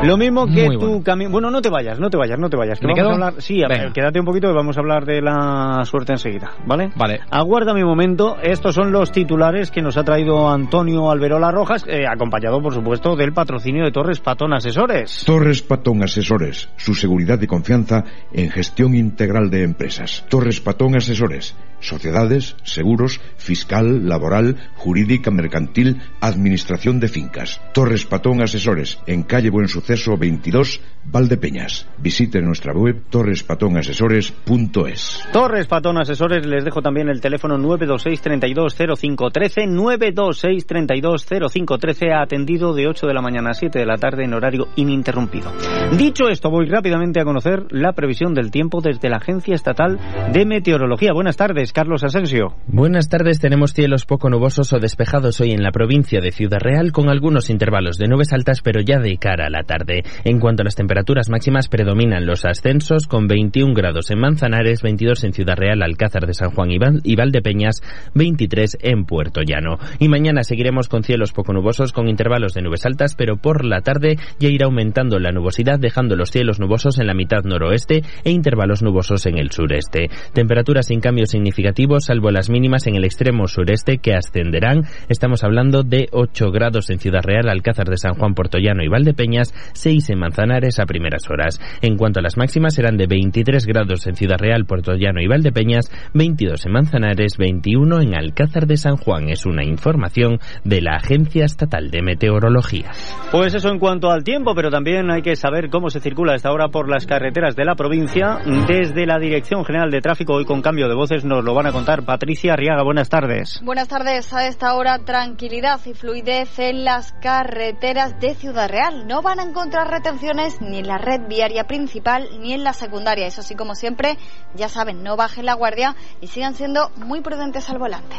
Lo 0.03 0.17
mismo 0.17 0.30
que 0.53 0.69
tu 0.79 1.03
bueno, 1.31 1.51
no 1.51 1.61
te 1.61 1.69
vayas, 1.69 1.99
no 1.99 2.11
te 2.11 2.17
vayas, 2.17 2.39
no 2.39 2.49
te 2.49 2.57
vayas. 2.57 2.79
Que 2.79 2.87
vamos 2.87 3.11
a 3.11 3.13
hablar... 3.13 3.35
Sí, 3.39 3.63
quédate 3.93 4.21
un 4.21 4.27
poquito 4.27 4.51
y 4.51 4.55
vamos 4.55 4.77
a 4.77 4.81
hablar 4.81 5.05
de 5.05 5.21
la 5.21 5.85
suerte 5.85 6.13
enseguida, 6.13 6.53
¿vale? 6.67 6.91
Vale. 6.97 7.21
Aguarda 7.31 7.75
mi 7.75 7.85
momento. 7.85 8.37
Estos 8.43 8.75
son 8.75 8.93
los 8.93 9.13
titulares 9.13 9.71
que 9.71 9.83
nos 9.83 9.97
ha 9.97 10.05
traído 10.05 10.49
Antonio 10.49 11.11
Alberola 11.11 11.51
Rojas, 11.51 11.85
eh, 11.87 12.07
acompañado, 12.07 12.63
por 12.63 12.75
supuesto, 12.75 13.17
del 13.17 13.33
patrocinio 13.33 13.85
de 13.85 13.93
Torres 13.93 14.21
Patón 14.21 14.53
Asesores. 14.53 15.25
Torres 15.25 15.63
Patón 15.63 16.03
Asesores, 16.03 16.69
su 16.77 16.95
seguridad 16.95 17.41
y 17.41 17.47
confianza 17.47 18.05
en 18.33 18.51
gestión 18.51 18.95
integral 18.95 19.51
de 19.51 19.65
empresas. 19.65 20.25
Torres 20.29 20.61
Patón 20.61 20.97
Asesores 20.97 21.55
sociedades, 21.81 22.57
seguros, 22.63 23.21
fiscal, 23.37 24.09
laboral, 24.09 24.57
jurídica, 24.77 25.31
mercantil, 25.31 26.01
administración 26.21 27.01
de 27.01 27.09
fincas. 27.09 27.61
Torres 27.73 28.07
Patón 28.07 28.43
Asesores, 28.43 28.99
en 29.07 29.23
calle 29.23 29.51
Buen 29.51 29.69
Suceso 29.69 30.17
22 30.21 30.81
Valdepeñas. 31.03 31.89
Visite 31.99 32.41
nuestra 32.43 32.73
web 32.73 33.03
torrespatonasesores.es. 33.11 35.29
Torres 35.33 35.67
Patón 35.67 35.99
Asesores, 35.99 36.47
les 36.47 36.65
dejo 36.65 36.83
también 36.83 37.09
el 37.09 37.21
teléfono 37.21 37.59
926 37.59 38.21
32 38.21 38.77
0513 38.77 39.67
926 39.67 40.67
32 40.67 41.27
0513 41.27 42.13
atendido 42.13 42.75
de 42.75 42.87
8 42.87 43.07
de 43.07 43.15
la 43.15 43.23
mañana 43.23 43.51
a 43.51 43.55
7 43.55 43.79
de 43.79 43.87
la 43.87 43.97
tarde 43.97 44.25
en 44.25 44.35
horario 44.35 44.69
ininterrumpido. 44.77 45.53
Dicho 45.97 46.29
esto, 46.29 46.51
voy 46.51 46.67
rápidamente 46.67 47.21
a 47.21 47.25
conocer 47.25 47.65
la 47.71 47.93
previsión 47.93 48.35
del 48.35 48.51
tiempo 48.51 48.81
desde 48.83 49.09
la 49.09 49.17
Agencia 49.17 49.55
Estatal 49.55 49.99
de 50.33 50.45
Meteorología. 50.45 51.13
Buenas 51.13 51.37
tardes, 51.37 51.73
Carlos 51.73 52.05
Asensio. 52.05 52.55
Buenas 52.67 53.09
tardes, 53.09 53.41
tenemos 53.41 53.73
cielos 53.73 54.05
poco 54.05 54.29
nubosos 54.29 54.75
o 54.75 54.79
despejados 54.79 55.41
hoy 55.41 55.53
en 55.53 55.63
la 55.63 55.73
provincia 55.73 56.21
de 56.21 56.31
Ciudad 56.31 56.61
Real 56.61 56.93
con 56.93 57.09
algunos 57.09 57.49
intervalos 57.51 57.97
de 57.97 58.07
nubes 58.07 58.33
altas, 58.33 58.61
pero 58.63 58.81
ya 58.81 58.99
de 58.99 59.17
cara 59.17 59.47
a 59.47 59.51
la 59.51 59.65
tarde. 59.65 60.05
En 60.25 60.41
cuanto 60.41 60.63
a 60.63 60.65
las 60.65 60.75
temperaturas 60.75 61.29
máximas, 61.29 61.69
predominan 61.69 62.27
los 62.27 62.45
ascensos 62.45 63.07
con 63.07 63.27
21 63.27 63.75
grados 63.75 64.11
en 64.11 64.21
Manzanares, 64.21 64.83
22 64.83 65.25
en 65.25 65.33
Ciudad 65.33 65.57
Real, 65.57 65.83
Alcázar 65.83 66.27
de 66.27 66.35
San 66.35 66.51
Juan 66.51 66.71
y 66.71 67.17
Valdepeñas, 67.17 67.83
23 68.15 68.79
en 68.83 69.05
Puerto 69.05 69.43
Llano. 69.43 69.79
Y 69.99 70.09
mañana 70.09 70.43
seguiremos 70.43 70.89
con 70.89 71.03
cielos 71.03 71.33
poco 71.33 71.53
nubosos 71.53 71.93
con 71.93 72.09
intervalos 72.09 72.55
de 72.55 72.63
nubes 72.63 72.87
altas, 72.87 73.15
pero 73.15 73.37
por 73.37 73.65
la 73.65 73.81
tarde 73.81 74.17
ya 74.39 74.49
irá 74.49 74.67
aumentando 74.67 75.19
la 75.19 75.33
nubosidad, 75.33 75.79
dejando 75.79 76.17
los 76.17 76.31
cielos 76.31 76.61
nubosos 76.61 76.99
en 76.99 77.07
la 77.07 77.15
mitad 77.15 77.45
noroeste 77.45 78.03
e 78.25 78.31
intervalos 78.31 78.83
nubosos 78.83 79.27
en 79.27 79.39
el 79.39 79.51
sureste. 79.51 80.09
Temperaturas 80.33 80.87
sin 80.87 81.01
cambios 81.01 81.31
significativos, 81.31 82.05
salvo 82.07 82.31
las 82.31 82.51
mínimas 82.51 82.87
en 82.87 82.97
el 82.97 83.05
extremo 83.05 83.47
sureste 83.47 83.99
que 83.99 84.15
ascenderán. 84.15 84.85
Estamos 85.09 85.45
hablando 85.45 85.83
de 85.83 86.09
8 86.13 86.51
grados 86.51 86.91
en 86.91 86.99
Ciudad 86.99 87.23
Real, 87.23 87.49
Alcázar 87.49 87.89
de 87.89 87.97
San 87.97 88.15
Juan, 88.15 88.35
Portollano 88.35 88.83
y 88.83 88.89
Valdepeñas, 88.89 89.53
6 89.73 90.00
en 90.09 90.19
Manzanares 90.19 90.79
a 90.79 90.87
primeras 90.87 91.29
horas. 91.29 91.61
En 91.83 91.97
cuanto 91.97 92.21
a 92.21 92.23
las 92.23 92.37
máximas, 92.37 92.75
serán 92.75 92.97
de 92.97 93.07
23 93.07 93.67
grados 93.67 94.07
en 94.07 94.17
Ciudad 94.17 94.39
Real, 94.39 94.65
Portollano 94.65 95.21
y 95.21 95.27
Valdepeñas, 95.27 95.91
22 96.15 96.65
en 96.67 96.73
Manzanares, 96.73 97.37
21 97.37 98.01
en 98.01 98.15
Alcázar 98.15 98.67
de 98.67 98.77
San 98.77 98.97
Juan. 98.97 99.29
Es 99.29 99.45
una 99.45 99.65
información 99.65 100.39
de 100.65 100.81
la 100.81 100.97
Agencia 100.97 101.45
Estatal 101.45 101.91
de 101.91 102.03
Meteorología. 102.03 102.93
Pues 103.31 103.55
eso 103.55 103.69
en 103.69 103.79
cuanto 103.79 104.11
al 104.11 104.25
tiempo, 104.25 104.55
pero 104.55 104.71
también 104.71 105.11
hay 105.11 105.23
que 105.23 105.37
saber 105.37 105.69
cómo 105.71 105.91
se 105.91 106.01
circula 106.01 106.33
a 106.33 106.37
esta 106.37 106.53
hora 106.53 106.69
por 106.69 106.89
las 106.89 107.07
carreteras 107.07 107.57
de 107.57 107.65
la 107.65 107.75
provincia. 107.75 108.39
Desde 108.67 109.07
la 109.07 109.19
Dirección 109.19 109.65
General 109.65 109.91
de 109.91 110.01
Tráfico, 110.01 110.35
hoy 110.35 110.45
con 110.45 110.63
cambio 110.63 110.89
de 110.89 110.95
voces, 110.95 111.25
nos 111.25 111.45
lo 111.45 111.55
van 111.55 111.67
a 111.67 111.73
contar 111.73 112.05
Patricia 112.05 112.53
Arriaga. 112.53 112.83
Buenas 112.83 113.09
tardes. 113.09 113.61
Buenas 113.65 113.89
tardes. 113.89 114.33
A 114.33 114.47
esta 114.47 114.75
hora, 114.75 114.99
tranquilidad 115.01 115.81
y 115.85 115.95
fluidez 115.95 116.59
en 116.59 116.85
las 116.85 117.13
carreteras 117.21 118.21
de 118.21 118.35
Ciudad 118.35 118.69
Real. 118.69 119.07
No 119.07 119.23
van 119.23 119.41
a 119.41 119.45
encontrar 119.45 119.90
retenciones 119.91 120.61
ni 120.61 120.79
en 120.79 120.87
la 120.87 120.99
red 120.99 121.21
viaria 121.29 121.65
principal 121.65 122.29
ni 122.41 122.53
en 122.53 122.65
la 122.65 122.73
secundaria. 122.73 123.27
Eso 123.27 123.43
sí, 123.43 123.55
como 123.55 123.75
siempre, 123.75 124.17
ya 124.55 124.69
saben, 124.69 125.03
no 125.03 125.17
bajen 125.17 125.47
la 125.47 125.55
guardia 125.55 125.97
y 126.21 126.29
sigan 126.29 126.55
siendo 126.55 126.91
muy 127.05 127.21
prudentes 127.21 127.69
al 127.69 127.79
volante. 127.79 128.17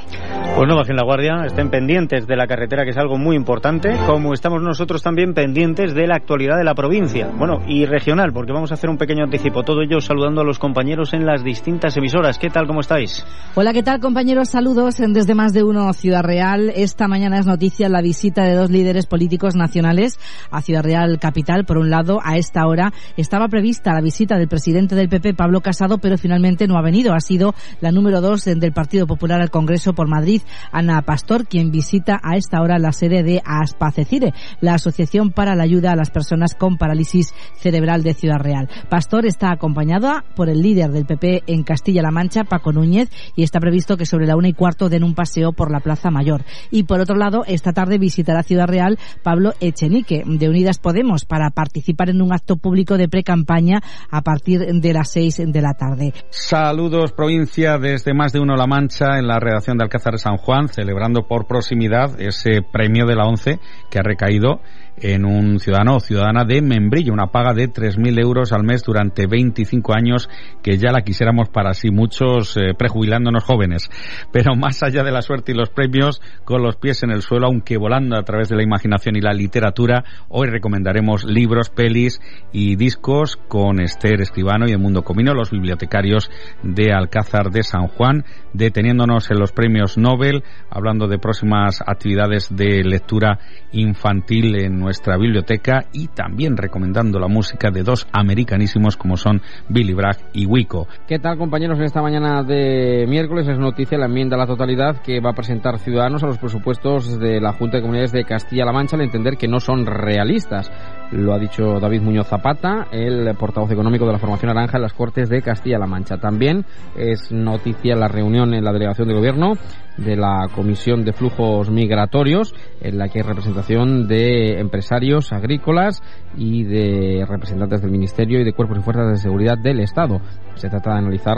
Pues 0.56 0.68
no 0.68 0.76
bajen 0.76 0.96
la 0.96 1.04
guardia, 1.04 1.46
estén 1.46 1.70
pendientes 1.70 2.28
de 2.28 2.36
la 2.36 2.48
carretera, 2.48 2.84
que 2.84 2.92
es 2.92 2.98
algo 2.98 3.18
muy 3.18 3.36
importante, 3.36 3.96
como 4.06 4.34
estamos 4.34 4.62
nosotros 4.62 5.02
también 5.02 5.34
pendientes 5.34 5.94
de 5.94 6.08
la 6.08 6.16
actualidad 6.16 6.58
de 6.58 6.64
la 6.64 6.76
provincia, 6.76 7.30
bueno, 7.38 7.60
y 7.68 7.86
regional, 7.86 8.32
porque 8.34 8.52
vamos 8.52 8.72
a 8.72 8.74
hacer 8.74 8.90
un 8.90 8.98
pequeño 8.98 9.24
anticipo. 9.24 9.64
Todo 9.64 9.82
ello 9.82 10.02
saludando 10.02 10.42
a 10.42 10.44
los 10.44 10.60
compañeros 10.60 11.14
en 11.14 11.26
las 11.26 11.44
distintas 11.44 11.96
emisoras. 11.98 12.38
¿Qué 12.38 12.50
tal? 12.50 12.68
¿Cómo 12.68 12.82
estáis? 12.82 13.26
Hola, 13.56 13.74
¿qué 13.74 13.84
tal, 13.84 14.00
compañeros? 14.00 14.50
Saludos 14.50 14.96
desde 14.98 15.36
más 15.36 15.54
de 15.54 15.64
uno 15.64 15.92
Ciudad 15.94 16.24
Real. 16.24 16.72
Esta 16.76 17.08
mañana 17.08 17.40
es 17.40 17.46
noticia 17.46 17.88
la 17.90 18.02
visita 18.02 18.44
de 18.44 18.56
dos 18.56 18.70
líderes 18.70 19.06
políticos 19.06 19.56
nacionales 19.56 20.20
a 20.52 20.62
Ciudad 20.62 20.84
Real 20.84 21.18
Capital. 21.20 21.51
Por 21.66 21.78
un 21.78 21.90
lado, 21.90 22.20
a 22.24 22.38
esta 22.38 22.66
hora 22.66 22.94
estaba 23.18 23.50
prevista 23.50 23.94
la 23.94 24.02
visita 24.02 24.38
del 24.38 24.48
presidente 24.48 24.96
del 24.96 25.10
PP, 25.10 25.34
Pablo 25.34 25.60
Casado, 25.60 25.98
pero 25.98 26.18
finalmente 26.18 26.66
no 26.66 26.78
ha 26.78 26.82
venido. 26.82 27.14
Ha 27.14 27.20
sido 27.20 27.54
la 27.82 27.92
número 27.92 28.22
dos 28.22 28.46
del 28.46 28.72
Partido 28.72 29.06
Popular 29.06 29.42
al 29.42 29.52
Congreso 29.52 29.94
por 29.94 30.08
Madrid, 30.08 30.42
Ana 30.72 31.02
Pastor, 31.02 31.48
quien 31.48 31.70
visita 31.72 32.20
a 32.24 32.38
esta 32.38 32.62
hora 32.62 32.80
la 32.80 32.94
sede 32.94 33.22
de 33.22 33.42
ASPACECIRE, 33.44 34.34
la 34.62 34.76
Asociación 34.76 35.32
para 35.32 35.56
la 35.56 35.64
Ayuda 35.64 35.92
a 35.92 35.96
las 35.98 36.10
Personas 36.10 36.56
con 36.56 36.78
Parálisis 36.78 37.34
Cerebral 37.58 38.02
de 38.02 38.14
Ciudad 38.14 38.40
Real. 38.40 38.70
Pastor 38.90 39.26
está 39.26 39.52
acompañada 39.52 40.24
por 40.36 40.50
el 40.50 40.62
líder 40.62 40.92
del 40.92 41.06
PP 41.06 41.44
en 41.48 41.64
Castilla-La 41.64 42.12
Mancha, 42.12 42.46
Paco 42.46 42.72
Núñez, 42.72 43.10
y 43.36 43.44
está 43.44 43.60
previsto 43.60 43.98
que 43.98 44.06
sobre 44.06 44.26
la 44.26 44.38
una 44.38 44.48
y 44.48 44.54
cuarto 44.54 44.88
den 44.88 45.04
un 45.04 45.16
paseo 45.16 45.52
por 45.52 45.72
la 45.72 45.82
Plaza 45.82 46.12
Mayor. 46.12 46.44
Y 46.72 46.84
por 46.84 47.02
otro 47.02 47.16
lado, 47.16 47.44
esta 47.46 47.74
tarde 47.74 47.98
visitará 47.98 48.44
Ciudad 48.44 48.68
Real 48.68 48.98
Pablo 49.24 49.54
Echenique, 49.60 50.24
de 50.26 50.50
Unidas 50.50 50.80
Podemos, 50.80 51.26
para 51.26 51.41
participar 51.50 52.10
en 52.10 52.22
un 52.22 52.32
acto 52.34 52.58
público 52.58 52.98
de 52.98 53.10
pre-campaña 53.10 53.82
a 54.10 54.22
partir 54.22 54.60
de 54.60 54.94
las 54.94 55.12
seis 55.12 55.42
de 55.44 55.62
la 55.62 55.74
tarde. 55.74 56.14
Saludos, 56.30 57.12
provincia, 57.12 57.78
desde 57.78 58.14
más 58.14 58.32
de 58.32 58.40
uno 58.40 58.56
La 58.56 58.68
Mancha, 58.68 59.18
en 59.18 59.28
la 59.28 59.40
redacción 59.40 59.78
de 59.78 59.84
Alcázar 59.84 60.14
de 60.14 60.20
San 60.20 60.38
Juan, 60.38 60.68
celebrando 60.70 61.28
por 61.28 61.48
proximidad 61.48 62.20
ese 62.22 62.62
premio 62.72 63.06
de 63.06 63.16
la 63.16 63.26
ONCE 63.26 63.60
que 63.90 64.00
ha 64.00 64.04
recaído 64.04 64.62
en 65.02 65.26
un 65.26 65.60
ciudadano 65.60 65.96
o 65.96 66.00
ciudadana 66.00 66.46
de 66.46 66.62
Membrillo, 66.62 67.14
una 67.14 67.28
paga 67.28 67.54
de 67.54 67.68
3.000 67.68 68.22
euros 68.22 68.52
al 68.54 68.64
mes 68.64 68.84
durante 68.84 69.28
25 69.28 69.94
años, 69.94 70.30
que 70.62 70.78
ya 70.78 70.92
la 70.92 71.02
quisiéramos 71.02 71.50
para 71.50 71.72
así 71.72 71.90
muchos 71.90 72.56
eh, 72.58 72.74
prejubilándonos 72.78 73.44
jóvenes. 73.44 73.90
Pero 74.32 74.56
más 74.56 74.84
allá 74.84 75.04
de 75.04 75.12
la 75.12 75.22
suerte 75.22 75.52
y 75.52 75.56
los 75.56 75.70
premios, 75.70 76.22
con 76.46 76.62
los 76.62 76.76
pies 76.76 77.04
en 77.04 77.12
el 77.12 77.22
suelo, 77.22 77.48
aunque 77.48 77.78
volando 77.78 78.18
a 78.18 78.24
través 78.24 78.50
de 78.50 78.56
la 78.56 78.64
imaginación 78.64 79.16
y 79.16 79.22
la 79.22 79.34
literatura, 79.34 80.04
hoy 80.30 80.48
recomendaremos 80.48 81.26
libros, 81.26 81.70
pelis 81.70 82.22
y 82.52 82.76
discos 82.76 83.38
con 83.48 83.80
Esther 83.82 84.22
Escribano 84.22 84.66
y 84.68 84.72
el 84.72 84.80
Mundo 84.80 85.04
Comino, 85.04 85.34
los 85.34 85.52
bibliotecarios 85.52 86.30
de 86.64 86.94
Alcázar 86.94 87.50
de 87.50 87.64
San 87.64 87.88
Juan, 87.88 88.26
deteniéndonos 88.54 89.32
en 89.32 89.40
los 89.40 89.52
premios 89.52 89.98
Nobel, 89.98 90.44
hablando 90.70 91.08
de 91.08 91.18
próximas 91.18 91.82
actividades 91.86 92.56
de 92.56 92.84
lectura 92.84 93.40
infantil 93.72 94.62
en 94.64 94.91
biblioteca 95.18 95.86
y 95.94 96.08
también 96.08 96.58
recomendando 96.58 97.20
la 97.20 97.28
música 97.28 97.72
de 97.72 97.84
dos 97.84 98.08
americanísimos 98.12 98.98
como 98.98 99.18
son 99.18 99.42
Billy 99.70 99.94
Bragg 99.94 100.18
y 100.34 100.46
Wico. 100.46 100.88
¿Qué 101.08 101.20
tal 101.20 101.38
compañeros? 101.38 101.78
En 101.80 101.86
esta 101.86 102.02
mañana 102.02 102.44
de 102.44 103.06
miércoles 103.08 103.48
es 103.48 103.58
noticia 103.58 103.98
la 103.98 104.06
enmienda 104.06 104.36
a 104.36 104.40
la 104.40 104.48
totalidad 104.48 105.02
que 105.02 105.20
va 105.20 105.32
a 105.32 105.36
presentar 105.36 105.80
Ciudadanos 105.80 106.24
a 106.24 106.28
los 106.28 106.38
presupuestos 106.38 107.20
de 107.20 107.40
la 107.40 107.54
Junta 107.54 107.78
de 107.78 107.82
Comunidades 107.82 108.12
de 108.12 108.26
Castilla-La 108.26 108.72
Mancha 108.72 108.96
al 108.96 109.04
entender 109.04 109.38
que 109.38 109.48
no 109.48 109.60
son 109.60 109.86
realistas. 109.86 110.72
Lo 111.12 111.34
ha 111.34 111.40
dicho 111.40 111.78
David 111.82 112.04
Muñoz 112.04 112.28
Zapata, 112.28 112.88
el 112.90 113.36
portavoz 113.36 113.70
económico 113.70 114.06
de 114.06 114.14
la 114.14 114.18
Formación 114.18 114.54
Naranja 114.54 114.78
en 114.78 114.84
las 114.84 114.94
Cortes 114.94 115.28
de 115.28 115.42
Castilla-La 115.42 115.86
Mancha. 115.86 116.18
También 116.18 116.64
es 116.96 117.34
noticia 117.34 117.98
la 117.98 118.08
reunión 118.08 118.54
en 118.54 118.64
la 118.64 118.72
delegación 118.72 119.10
de 119.10 119.16
gobierno 119.16 119.58
de 119.98 120.16
la 120.16 120.48
Comisión 120.56 121.04
de 121.04 121.12
Flujos 121.12 121.70
Migratorios, 121.70 122.56
en 122.80 122.98
la 122.98 123.10
que 123.10 123.20
hay 123.20 123.28
representación 123.28 124.08
de 124.08 124.60
empresarios 124.60 125.34
agrícolas 125.34 126.02
y 126.38 126.64
de 126.64 127.26
representantes 127.28 127.82
del 127.82 127.92
Ministerio 127.92 128.40
y 128.40 128.46
de 128.46 128.54
cuerpos 128.54 128.78
y 128.78 128.82
fuerzas 128.82 129.12
de 129.12 129.18
seguridad 129.18 129.58
del 129.58 129.82
Estado. 129.82 130.22
Se 130.56 130.70
trata 130.70 130.92
de 130.92 131.00
analizar 131.00 131.38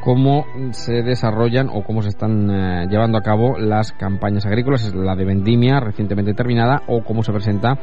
cómo 0.00 0.46
se 0.72 1.02
desarrollan 1.02 1.68
o 1.68 1.82
cómo 1.82 2.02
se 2.02 2.08
están 2.08 2.50
eh, 2.50 2.86
llevando 2.88 3.18
a 3.18 3.22
cabo 3.22 3.58
las 3.58 3.92
campañas 3.92 4.46
agrícolas, 4.46 4.94
la 4.94 5.14
de 5.14 5.24
vendimia 5.24 5.80
recientemente 5.80 6.34
terminada 6.34 6.82
o 6.86 7.02
cómo 7.02 7.22
se 7.22 7.32
presenta 7.32 7.78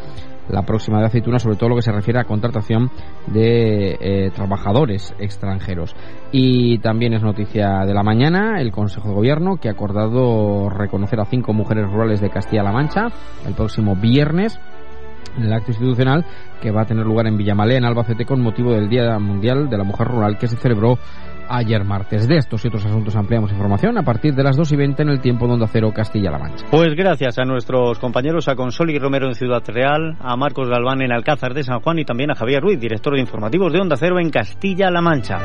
la 0.50 0.64
próxima 0.64 1.00
de 1.00 1.08
aceituna, 1.08 1.40
sobre 1.40 1.58
todo 1.58 1.70
lo 1.70 1.76
que 1.76 1.82
se 1.82 1.92
refiere 1.92 2.20
a 2.20 2.24
contratación 2.24 2.90
de 3.28 3.98
eh, 4.00 4.32
trabajadores 4.34 5.14
extranjeros. 5.20 5.96
Y 6.32 6.80
también 6.80 7.14
es 7.14 7.22
noticia 7.22 7.86
de 7.86 7.94
la 7.94 8.04
mañana 8.04 8.62
el 8.62 8.72
Consejo 8.72 9.10
de 9.10 9.16
Gobierno 9.16 9.58
que 9.58 9.70
ha 9.70 9.74
acordado 9.74 10.70
reconocer 10.70 11.20
a 11.20 11.26
cinco 11.26 11.54
mujeres 11.54 11.90
rurales 11.90 12.22
de 12.22 12.30
Castilla-La 12.30 12.72
Mancha 12.72 13.08
el 13.46 13.54
próximo 13.54 13.96
viernes 13.96 14.60
en 15.38 15.44
el 15.44 15.54
acto 15.54 15.72
institucional 15.72 16.26
que 16.62 16.72
va 16.72 16.82
a 16.82 16.86
tener 16.86 17.06
lugar 17.06 17.28
en 17.28 17.38
Villamalé, 17.38 17.78
en 17.78 17.86
Albacete, 17.86 18.26
con 18.26 18.42
motivo 18.42 18.74
del 18.74 18.90
Día 18.90 19.20
Mundial 19.20 19.70
de 19.70 19.78
la 19.78 19.84
Mujer 19.84 20.08
Rural 20.08 20.38
que 20.38 20.48
se 20.48 20.58
celebró 20.58 20.98
ayer 21.50 21.84
martes. 21.84 22.28
De 22.28 22.38
estos 22.38 22.64
y 22.64 22.68
otros 22.68 22.86
asuntos 22.86 23.16
ampliamos 23.16 23.52
información 23.52 23.98
a 23.98 24.04
partir 24.04 24.34
de 24.34 24.44
las 24.44 24.58
2 24.58 24.72
y 24.72 24.76
20 24.76 25.04
en 25.04 25.10
el 25.10 25.22
tiempo 25.22 25.48
donde 25.48 25.66
Acero 25.66 25.92
Castilla-La 25.92 26.38
Mancha. 26.38 26.66
Pues 26.72 26.96
gracias 26.96 27.38
a 27.40 27.46
nuestros 27.46 28.00
compañeros, 28.00 28.48
a 28.48 28.56
Consoli 28.56 28.98
Romero 29.00 29.28
en 29.28 29.36
Ciudad 29.36 29.64
Real, 29.68 30.18
a 30.20 30.36
Marcos 30.36 30.70
Galván 30.70 31.02
en 31.02 31.12
Alcázar 31.12 31.54
de 31.54 31.64
San 31.64 31.80
Juan 31.80 32.00
y 32.00 32.06
también 32.06 32.32
a 32.32 32.36
Javier 32.36 32.62
Ruiz, 32.62 32.80
director 32.80 33.14
de 33.14 33.22
informativos 33.22 33.72
de 33.74 33.80
Onda 33.80 33.96
Cero 33.98 34.20
en 34.20 34.30
Castilla-La 34.30 35.02
Mancha. 35.02 35.38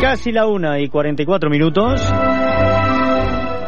Casi 0.00 0.32
la 0.32 0.46
una 0.46 0.80
y 0.80 0.88
44 0.88 1.50
minutos. 1.50 2.00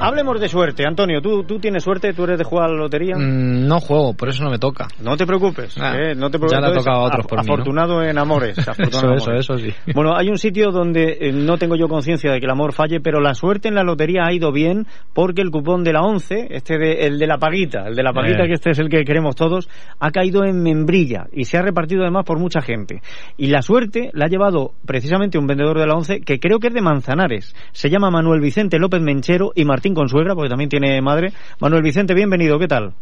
Hablemos 0.02 0.40
de 0.40 0.48
suerte, 0.48 0.84
Antonio. 0.86 1.20
¿tú, 1.20 1.44
¿Tú 1.44 1.58
tienes 1.58 1.82
suerte? 1.84 2.12
¿Tú 2.12 2.24
eres 2.24 2.38
de 2.38 2.44
jugar 2.44 2.68
a 2.68 2.72
la 2.72 2.78
lotería? 2.78 3.16
Mm, 3.16 3.66
no 3.66 3.80
juego, 3.80 4.14
por 4.14 4.28
eso 4.28 4.42
no 4.44 4.50
me 4.50 4.58
toca. 4.58 4.88
No 5.02 5.16
te 5.16 5.26
preocupes. 5.26 5.76
Ah, 5.78 5.94
eh, 5.96 6.14
no 6.14 6.30
te 6.30 6.38
ya 6.50 6.60
le 6.60 6.66
ha 6.68 6.72
tocado 6.72 6.98
a 6.98 7.06
otros 7.06 7.26
por 7.26 7.38
mí, 7.40 7.46
¿no? 7.46 7.52
Afortunado 7.52 8.02
en 8.02 8.18
amores. 8.18 8.58
afortunado 8.68 9.10
en 9.12 9.16
Eso, 9.16 9.30
amores. 9.30 9.44
eso, 9.44 9.54
eso 9.54 9.58
sí. 9.58 9.92
Bueno, 9.94 10.16
hay 10.16 10.28
un 10.28 10.38
sitio 10.38 10.70
donde 10.70 11.18
eh, 11.20 11.32
no 11.32 11.56
tengo 11.58 11.76
yo 11.76 11.88
conciencia 11.88 12.32
de 12.32 12.38
que 12.40 12.46
el 12.46 12.50
amor 12.50 12.72
falle, 12.72 13.00
pero 13.00 13.20
la 13.20 13.34
suerte 13.34 13.68
en 13.68 13.74
la 13.74 13.82
lotería 13.82 14.22
ha 14.26 14.32
ido 14.32 14.52
bien 14.52 14.86
porque 15.12 15.42
el 15.42 15.50
cupón 15.50 15.84
de 15.84 15.92
la 15.92 16.00
11, 16.02 16.48
este 16.50 16.78
de, 16.78 16.92
el 17.06 17.18
de 17.18 17.26
la 17.26 17.38
paguita, 17.38 17.86
el 17.88 17.94
de 17.94 18.02
la 18.02 18.12
paguita, 18.12 18.44
Eh. 18.44 18.48
que 18.48 18.54
este 18.54 18.70
es 18.70 18.78
el 18.78 18.88
que 18.88 19.04
queremos 19.04 19.36
todos, 19.36 19.68
ha 20.00 20.10
caído 20.10 20.44
en 20.44 20.62
membrilla 20.62 21.26
y 21.32 21.44
se 21.44 21.58
ha 21.58 21.62
repartido 21.62 22.02
además 22.02 22.24
por 22.24 22.38
mucha 22.38 22.60
gente. 22.60 23.00
Y 23.36 23.48
la 23.48 23.62
suerte 23.62 24.10
la 24.14 24.26
ha 24.26 24.28
llevado 24.28 24.72
precisamente 24.86 25.38
un 25.38 25.46
vendedor 25.46 25.78
de 25.78 25.86
la 25.86 25.94
11 25.94 26.20
que 26.20 26.38
creo 26.38 26.58
que 26.58 26.68
es 26.68 26.74
de 26.74 26.80
Manzanares. 26.82 27.54
Se 27.72 27.90
llama 27.90 28.10
Manuel 28.10 28.40
Vicente 28.40 28.78
López 28.78 29.00
Menchero 29.00 29.52
y 29.54 29.64
Martín 29.64 29.91
Consuegra, 29.94 30.34
porque 30.34 30.48
también 30.50 30.70
tiene 30.70 31.00
madre. 31.00 31.32
Manuel 31.60 31.82
Vicente, 31.82 32.14
bienvenido, 32.14 32.58
¿qué 32.58 32.68
tal? 32.68 32.92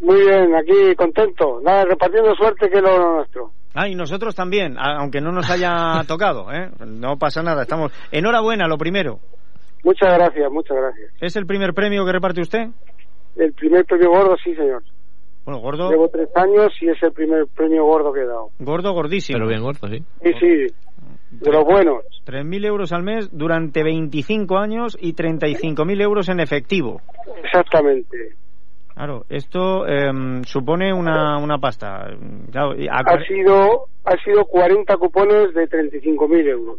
Muy 0.00 0.20
bien, 0.20 0.54
aquí 0.54 0.94
contento. 0.96 1.60
Nada, 1.62 1.84
repartiendo 1.84 2.34
suerte 2.34 2.68
que 2.68 2.76
es 2.78 2.82
lo 2.82 3.16
nuestro. 3.16 3.50
Ah, 3.74 3.88
y 3.88 3.94
nosotros 3.94 4.34
también, 4.34 4.76
aunque 4.78 5.20
no 5.20 5.32
nos 5.32 5.50
haya 5.50 6.02
tocado, 6.08 6.52
¿eh? 6.52 6.70
No 6.86 7.16
pasa 7.16 7.42
nada, 7.42 7.62
estamos... 7.62 7.92
Enhorabuena, 8.12 8.66
lo 8.68 8.76
primero. 8.76 9.18
Muchas 9.82 10.14
gracias, 10.14 10.50
muchas 10.50 10.76
gracias. 10.76 11.10
¿Es 11.20 11.36
el 11.36 11.46
primer 11.46 11.74
premio 11.74 12.04
que 12.04 12.12
reparte 12.12 12.40
usted? 12.40 12.68
El 13.36 13.52
primer 13.52 13.84
premio 13.84 14.10
gordo, 14.10 14.36
sí, 14.42 14.54
señor. 14.54 14.82
Bueno, 15.44 15.60
gordo, 15.60 15.90
Llevo 15.90 16.08
tres 16.08 16.28
años 16.36 16.72
y 16.80 16.88
es 16.88 17.02
el 17.02 17.12
primer 17.12 17.46
premio 17.54 17.84
gordo 17.84 18.12
que 18.12 18.20
he 18.20 18.26
dado. 18.26 18.48
gordo, 18.60 18.92
gordísimo. 18.92 19.36
Pero 19.38 19.48
bien 19.48 19.62
gordo, 19.62 19.88
sí. 19.88 19.98
Sí, 20.22 20.32
sí, 20.40 20.74
de 21.40 21.50
los 21.52 21.64
buenos. 21.64 22.02
3.000 22.26 22.64
euros 22.66 22.92
al 22.92 23.02
mes 23.02 23.28
durante 23.32 23.82
25 23.82 24.58
años 24.58 24.96
y 25.00 25.14
35.000 25.14 26.00
euros 26.02 26.28
en 26.28 26.40
efectivo. 26.40 27.00
Exactamente. 27.44 28.34
Claro, 28.94 29.24
esto 29.28 29.86
em, 29.88 30.44
supone 30.44 30.92
una, 30.92 31.36
una 31.38 31.58
pasta. 31.58 32.06
Claro, 32.52 32.74
a- 32.90 33.00
Ha 33.14 33.24
sido, 33.26 33.86
ha 34.04 34.16
sido 34.24 34.44
40 34.44 34.96
cupones 34.96 35.52
de 35.52 35.68
35.000 35.68 36.46
euros. 36.48 36.76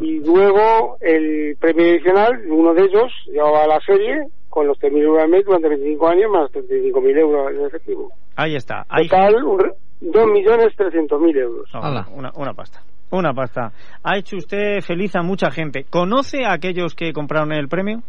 Y 0.00 0.20
luego 0.24 0.96
el 1.00 1.56
premio 1.60 1.84
adicional, 1.92 2.42
uno 2.48 2.72
de 2.74 2.82
ellos, 2.84 3.12
llevaba 3.26 3.66
la 3.66 3.80
serie 3.80 4.26
con 4.48 4.66
los 4.66 4.78
3.000 4.78 5.02
euros 5.02 5.22
al 5.22 5.28
mes 5.30 5.44
durante 5.44 5.68
25 5.68 6.08
años 6.08 6.30
más 6.30 6.50
35.000 6.52 7.18
euros 7.18 7.50
en 7.54 7.66
efectivo. 7.66 8.10
ahí 8.36 8.54
está. 8.54 8.84
Hay 8.88 9.08
Total, 9.08 9.44
un 9.44 9.58
re- 9.58 9.72
2.300.000 10.02 11.36
euros. 11.38 11.68
No, 11.74 11.80
una, 12.14 12.30
una 12.36 12.54
pasta. 12.54 12.80
Una 13.10 13.32
pasta. 13.32 13.72
Ha 14.02 14.16
hecho 14.18 14.36
usted 14.36 14.80
feliz 14.80 15.14
a 15.16 15.22
mucha 15.22 15.50
gente. 15.50 15.84
¿Conoce 15.90 16.44
a 16.44 16.52
aquellos 16.52 16.94
que 16.94 17.12
compraron 17.12 17.52
el 17.52 17.68
premio? 17.68 18.00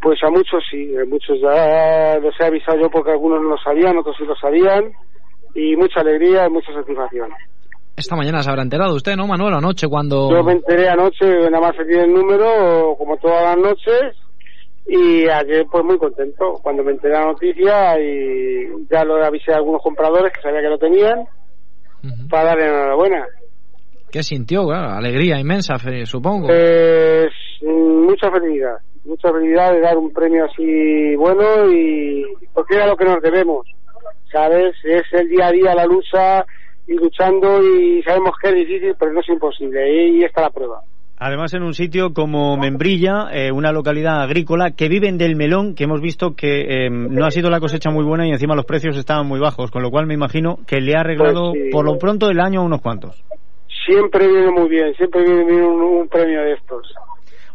Pues 0.00 0.18
a 0.22 0.30
muchos 0.30 0.62
sí, 0.70 0.94
a 0.96 1.04
muchos 1.06 1.38
ya 1.40 2.18
los 2.20 2.34
he 2.40 2.44
avisado 2.44 2.78
yo 2.80 2.88
porque 2.90 3.10
algunos 3.10 3.42
no 3.42 3.48
lo 3.50 3.58
sabían, 3.58 3.96
otros 3.98 4.16
sí 4.16 4.24
lo 4.24 4.36
sabían, 4.36 4.92
y 5.54 5.74
mucha 5.76 6.00
alegría 6.00 6.46
y 6.46 6.50
mucha 6.50 6.72
satisfacción. 6.72 7.30
Esta 7.98 8.14
mañana 8.14 8.44
se 8.44 8.48
habrá 8.48 8.62
enterado 8.62 8.94
usted, 8.94 9.16
¿no, 9.16 9.26
Manuel? 9.26 9.54
Anoche 9.54 9.88
cuando... 9.88 10.30
Yo 10.30 10.44
me 10.44 10.52
enteré 10.52 10.88
anoche, 10.88 11.26
nada 11.50 11.60
más 11.60 11.76
recibí 11.76 11.98
el 11.98 12.14
número, 12.14 12.94
como 12.96 13.16
todas 13.16 13.42
las 13.42 13.56
noches, 13.56 14.16
y 14.86 15.28
ayer 15.28 15.66
pues 15.68 15.84
muy 15.84 15.98
contento 15.98 16.60
cuando 16.62 16.84
me 16.84 16.92
enteré 16.92 17.14
la 17.14 17.26
noticia 17.26 18.00
y 18.00 18.68
ya 18.88 19.04
lo 19.04 19.16
avisé 19.24 19.52
a 19.52 19.56
algunos 19.56 19.82
compradores 19.82 20.32
que 20.32 20.40
sabía 20.40 20.60
que 20.60 20.68
lo 20.68 20.78
tenían 20.78 21.24
para 22.30 22.50
darle 22.50 22.68
enhorabuena. 22.68 23.26
¿Qué 24.12 24.22
sintió? 24.22 24.64
Claro, 24.66 24.90
alegría 24.90 25.40
inmensa, 25.40 25.74
supongo. 26.04 26.46
Pues 26.46 27.30
mucha 27.64 28.30
felicidad, 28.30 28.76
mucha 29.04 29.32
felicidad 29.32 29.72
de 29.72 29.80
dar 29.80 29.98
un 29.98 30.12
premio 30.12 30.44
así 30.44 31.16
bueno 31.16 31.68
y 31.72 32.24
porque 32.54 32.76
era 32.76 32.86
lo 32.86 32.96
que 32.96 33.06
nos 33.06 33.20
debemos, 33.20 33.66
¿sabes? 34.30 34.76
Es 34.84 35.02
el 35.10 35.28
día 35.28 35.48
a 35.48 35.50
día 35.50 35.74
la 35.74 35.84
lucha 35.84 36.46
y 36.88 36.94
luchando 36.94 37.62
y 37.62 38.02
sabemos 38.02 38.32
que 38.42 38.48
es 38.48 38.54
difícil, 38.54 38.94
pero 38.98 39.12
no 39.12 39.20
es 39.20 39.28
imposible 39.28 40.08
y, 40.08 40.24
está 40.24 40.40
la 40.42 40.50
prueba. 40.50 40.80
Además, 41.20 41.52
en 41.52 41.64
un 41.64 41.74
sitio 41.74 42.14
como 42.14 42.56
Membrilla, 42.56 43.28
eh, 43.32 43.50
una 43.50 43.72
localidad 43.72 44.22
agrícola, 44.22 44.70
que 44.70 44.88
viven 44.88 45.18
del 45.18 45.34
melón, 45.34 45.74
que 45.74 45.84
hemos 45.84 46.00
visto 46.00 46.36
que 46.36 46.86
eh, 46.86 46.90
no 46.90 47.26
ha 47.26 47.30
sido 47.32 47.50
la 47.50 47.58
cosecha 47.58 47.90
muy 47.90 48.04
buena 48.04 48.26
y 48.26 48.30
encima 48.30 48.54
los 48.54 48.64
precios 48.64 48.96
estaban 48.96 49.26
muy 49.26 49.40
bajos, 49.40 49.70
con 49.70 49.82
lo 49.82 49.90
cual 49.90 50.06
me 50.06 50.14
imagino 50.14 50.58
que 50.66 50.80
le 50.80 50.96
ha 50.96 51.00
arreglado 51.00 51.50
Pues 51.50 51.64
sí. 51.64 51.70
por 51.70 51.84
lo 51.84 51.98
pronto 51.98 52.30
el 52.30 52.40
año 52.40 52.60
a 52.60 52.64
unos 52.64 52.80
cuantos. 52.80 53.22
Siempre 53.84 54.28
viene 54.28 54.50
muy 54.50 54.68
bien, 54.68 54.94
siempre 54.94 55.24
viene 55.24 55.44
bien 55.44 55.64
un, 55.64 55.82
un 55.82 56.08
premio 56.08 56.40
de 56.40 56.52
estos. 56.52 56.86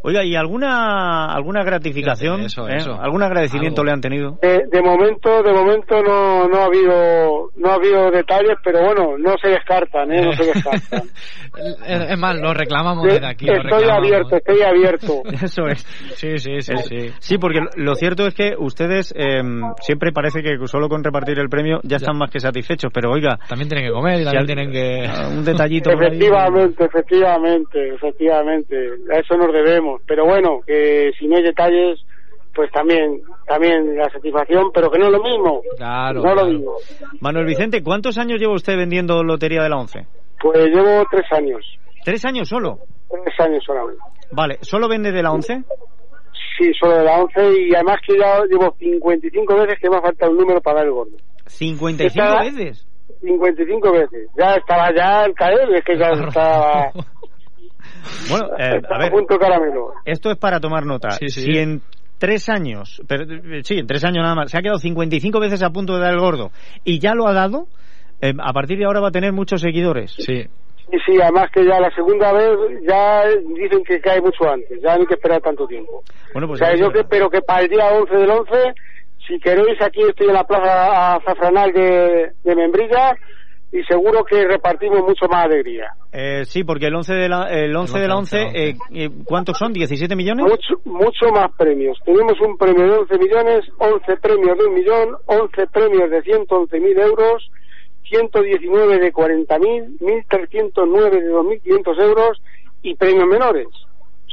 Oiga, 0.04 0.24
¿y 0.24 0.36
alguna 0.36 1.34
alguna 1.34 1.64
gratificación? 1.64 2.42
Eso, 2.42 2.68
eh? 2.68 2.76
eso. 2.78 2.94
¿Algún 3.02 3.24
agradecimiento 3.24 3.82
Algo. 3.82 3.86
le 3.86 3.92
han 3.94 4.02
tenido? 4.02 4.38
De, 4.42 4.64
de 4.70 4.82
momento, 4.82 5.42
de 5.42 5.54
momento 5.54 6.02
no, 6.04 6.48
no 6.48 6.58
ha 6.60 6.66
habido, 6.66 7.50
no 7.56 7.70
ha 7.72 7.76
habido 7.76 8.12
detalles, 8.12 8.58
pero 8.64 8.82
bueno, 8.84 9.18
no 9.18 9.34
se 9.42 9.50
descartan, 9.50 10.12
¿eh? 10.12 10.22
No 10.26 10.32
se 10.34 10.44
descartan. 10.46 11.02
Es, 11.56 12.10
es 12.10 12.18
más, 12.18 12.36
lo 12.40 12.52
reclamamos 12.52 13.04
desde 13.06 13.28
aquí. 13.28 13.46
estoy 13.48 13.62
reclamamos. 13.62 13.98
abierto, 14.00 14.36
estoy 14.38 14.62
abierto. 14.64 15.14
Eso 15.44 15.68
es. 15.68 15.82
Sí, 16.16 16.40
sí, 16.40 16.62
sí, 16.62 16.74
sí. 16.78 17.12
Sí, 17.20 17.38
porque 17.38 17.60
lo- 17.76 17.94
cierto 17.94 18.26
es 18.26 18.34
que 18.34 18.54
ustedes 18.58 19.14
eh, 19.16 19.40
siempre 19.82 20.12
parece 20.12 20.42
que 20.42 20.58
solo 20.66 20.90
con 20.90 21.04
repartir 21.04 21.38
el 21.38 21.50
premio 21.50 21.80
ya 21.84 21.98
están 21.98 22.18
más 22.18 22.32
que 22.32 22.40
satisfechos, 22.40 22.92
pero 22.92 23.12
oiga, 23.12 23.38
También 23.48 23.70
tienen 23.70 23.86
que 23.88 23.94
comer 23.94 24.22
y 24.22 24.24
también 24.24 24.46
tienen 24.48 24.72
que... 24.72 25.08
un 25.30 25.46
detallito 25.46 25.92
por 25.94 26.02
ahí. 26.04 26.08
Efectivamente, 26.18 26.86
efectivamente, 26.86 27.94
efectivamente. 27.96 28.76
A 29.14 29.20
eso 29.20 29.38
nos 29.38 29.54
debemos. 29.54 29.93
Pero 30.08 30.26
bueno, 30.26 30.60
que 30.66 31.12
si 31.20 31.28
no 31.28 31.38
hay 31.38 31.44
detalles, 31.44 32.00
pues 32.56 32.72
también, 32.72 33.22
también 33.48 33.96
la 33.98 34.10
satisfacción, 34.10 34.72
pero 34.74 34.90
que 34.92 35.00
no 35.00 35.06
es 35.08 35.12
lo 35.12 35.24
mismo. 35.24 35.62
Claro, 35.78 36.16
no 36.16 36.22
claro. 36.24 36.44
lo 36.44 36.48
mismo. 36.54 36.74
Manuel 37.20 37.46
Vicente, 37.46 37.82
¿cuántos 37.84 38.18
años 38.18 38.40
lleva 38.40 38.54
usted 38.54 38.78
vendiendo 38.78 39.24
Lotería 39.24 39.64
de 39.64 39.70
la 39.70 39.78
Once? 39.78 40.06
Pues 40.42 40.58
llevo 40.68 41.04
tres 41.10 41.26
años, 41.32 41.66
¿Tres 42.04 42.24
años 42.26 42.50
solo? 42.50 42.80
tres 43.10 43.40
años 43.40 43.64
solamente. 43.66 44.02
Vale, 44.32 44.58
¿solo 44.62 44.88
vende 44.90 45.12
de 45.12 45.24
la 45.24 45.32
Once? 45.32 45.64
Sí, 46.58 46.72
solo 46.80 46.98
de 46.98 47.04
la 47.04 47.18
11 47.20 47.62
y 47.62 47.74
además 47.74 47.98
que 48.06 48.16
ya 48.18 48.40
llevo 48.50 48.76
55 48.78 49.56
veces 49.56 49.80
que 49.82 49.90
me 49.90 49.98
ha 49.98 50.02
faltado 50.02 50.32
un 50.32 50.38
número 50.38 50.62
para 50.62 50.78
dar 50.80 50.86
el 50.88 50.92
gordo. 50.94 51.18
¿55 51.48 52.06
Está- 52.06 52.40
veces? 52.42 52.88
55 53.22 53.92
veces. 53.92 54.30
Ya 54.38 54.54
estaba 54.56 54.94
ya 54.96 55.26
el 55.26 55.34
caer, 55.34 55.74
es 55.74 55.84
que 55.84 55.98
ya 55.98 56.10
estaba 56.28 56.92
Bueno, 58.30 58.48
eh, 58.58 58.82
a 58.90 58.98
ver, 58.98 59.12
punto 59.12 59.38
caramelo. 59.38 59.94
esto 60.06 60.32
es 60.32 60.38
para 60.38 60.60
tomar 60.60 60.86
nota. 60.86 61.12
Sí, 61.12 61.30
sí. 61.30 61.42
Si 61.42 61.58
en 61.58 61.82
tres 62.18 62.48
años, 62.50 63.02
pero, 63.08 63.24
eh, 63.24 63.62
sí, 63.64 63.80
en 63.80 63.88
tres 63.88 64.04
años 64.06 64.24
nada 64.24 64.36
más, 64.36 64.52
se 64.52 64.58
ha 64.58 64.62
quedado 64.62 64.80
55 64.80 65.40
veces 65.40 65.62
a 65.64 65.70
punto 65.72 65.96
de 65.96 66.02
dar 66.02 66.14
el 66.14 66.20
gordo 66.20 66.52
y 66.84 67.00
ya 67.00 67.14
lo 67.14 67.28
ha 67.28 67.34
dado, 67.34 67.68
eh, 68.22 68.34
a 68.40 68.54
partir 68.54 68.78
de 68.78 68.86
ahora 68.86 69.02
va 69.02 69.10
a 69.10 69.12
tener 69.12 69.34
muchos 69.34 69.62
seguidores. 69.62 70.14
Sí. 70.18 70.46
Y 70.92 70.98
sí, 71.06 71.20
además 71.22 71.50
que 71.52 71.66
ya 71.66 71.80
la 71.80 71.90
segunda 71.96 72.32
vez 72.34 72.52
ya 72.88 73.26
dicen 73.56 73.84
que 73.84 74.00
cae 74.00 74.22
mucho 74.22 74.50
antes, 74.50 74.82
ya 74.82 74.96
no 74.96 75.02
hay 75.02 75.08
que 75.08 75.16
esperar 75.16 75.42
tanto 75.42 75.66
tiempo. 75.66 76.04
Bueno, 76.34 76.48
pues 76.48 76.62
o 76.62 76.66
sea, 76.66 76.76
yo 76.76 76.92
que, 76.92 77.04
pero 77.04 77.30
que 77.30 77.42
para 77.42 77.62
el 77.62 77.70
día 77.70 77.88
11 77.88 78.16
del 78.16 78.30
11, 78.30 78.52
si 79.28 79.40
queréis, 79.40 79.82
aquí 79.82 80.02
estoy 80.02 80.28
en 80.28 80.34
la 80.34 80.44
plaza 80.44 81.16
azafranal 81.16 81.72
de, 81.72 82.32
de 82.44 82.56
Membrilla 82.56 83.18
y 83.74 83.84
seguro 83.86 84.24
que 84.24 84.46
repartimos 84.46 85.00
mucho 85.02 85.28
más 85.28 85.46
alegría. 85.46 85.96
Eh, 86.12 86.46
sí, 86.46 86.64
porque 86.64 86.86
el 86.86 86.96
11 86.96 87.14
de 87.16 87.28
la, 87.28 87.48
el 87.50 87.76
11 87.76 88.00
de 88.00 88.08
la 88.08 88.16
11, 88.18 88.38
eh, 88.38 88.76
eh, 88.94 89.10
¿cuántos 89.26 89.58
son? 89.58 89.74
¿17 89.74 90.16
millones? 90.16 90.46
Mucho, 90.46 90.76
mucho 90.86 91.32
más 91.34 91.52
premios. 91.58 91.98
Tenemos 92.06 92.40
un 92.40 92.56
premio 92.56 92.86
de 92.86 92.98
11 93.00 93.18
millones, 93.18 93.62
11 93.80 94.18
premios 94.18 94.58
de 94.60 94.66
un 94.66 94.74
millón, 94.76 95.18
11 95.26 95.68
premios 95.74 96.12
de 96.12 96.22
111 96.22 96.80
mil 96.80 97.00
euros, 97.00 97.50
119 98.08 99.00
de 99.00 99.12
40 99.12 99.58
mil, 99.58 99.98
1.309 100.00 101.10
de 101.10 101.32
2.500 101.32 102.04
euros 102.04 102.42
y 102.84 102.94
premios 102.94 103.28
menores. 103.28 103.68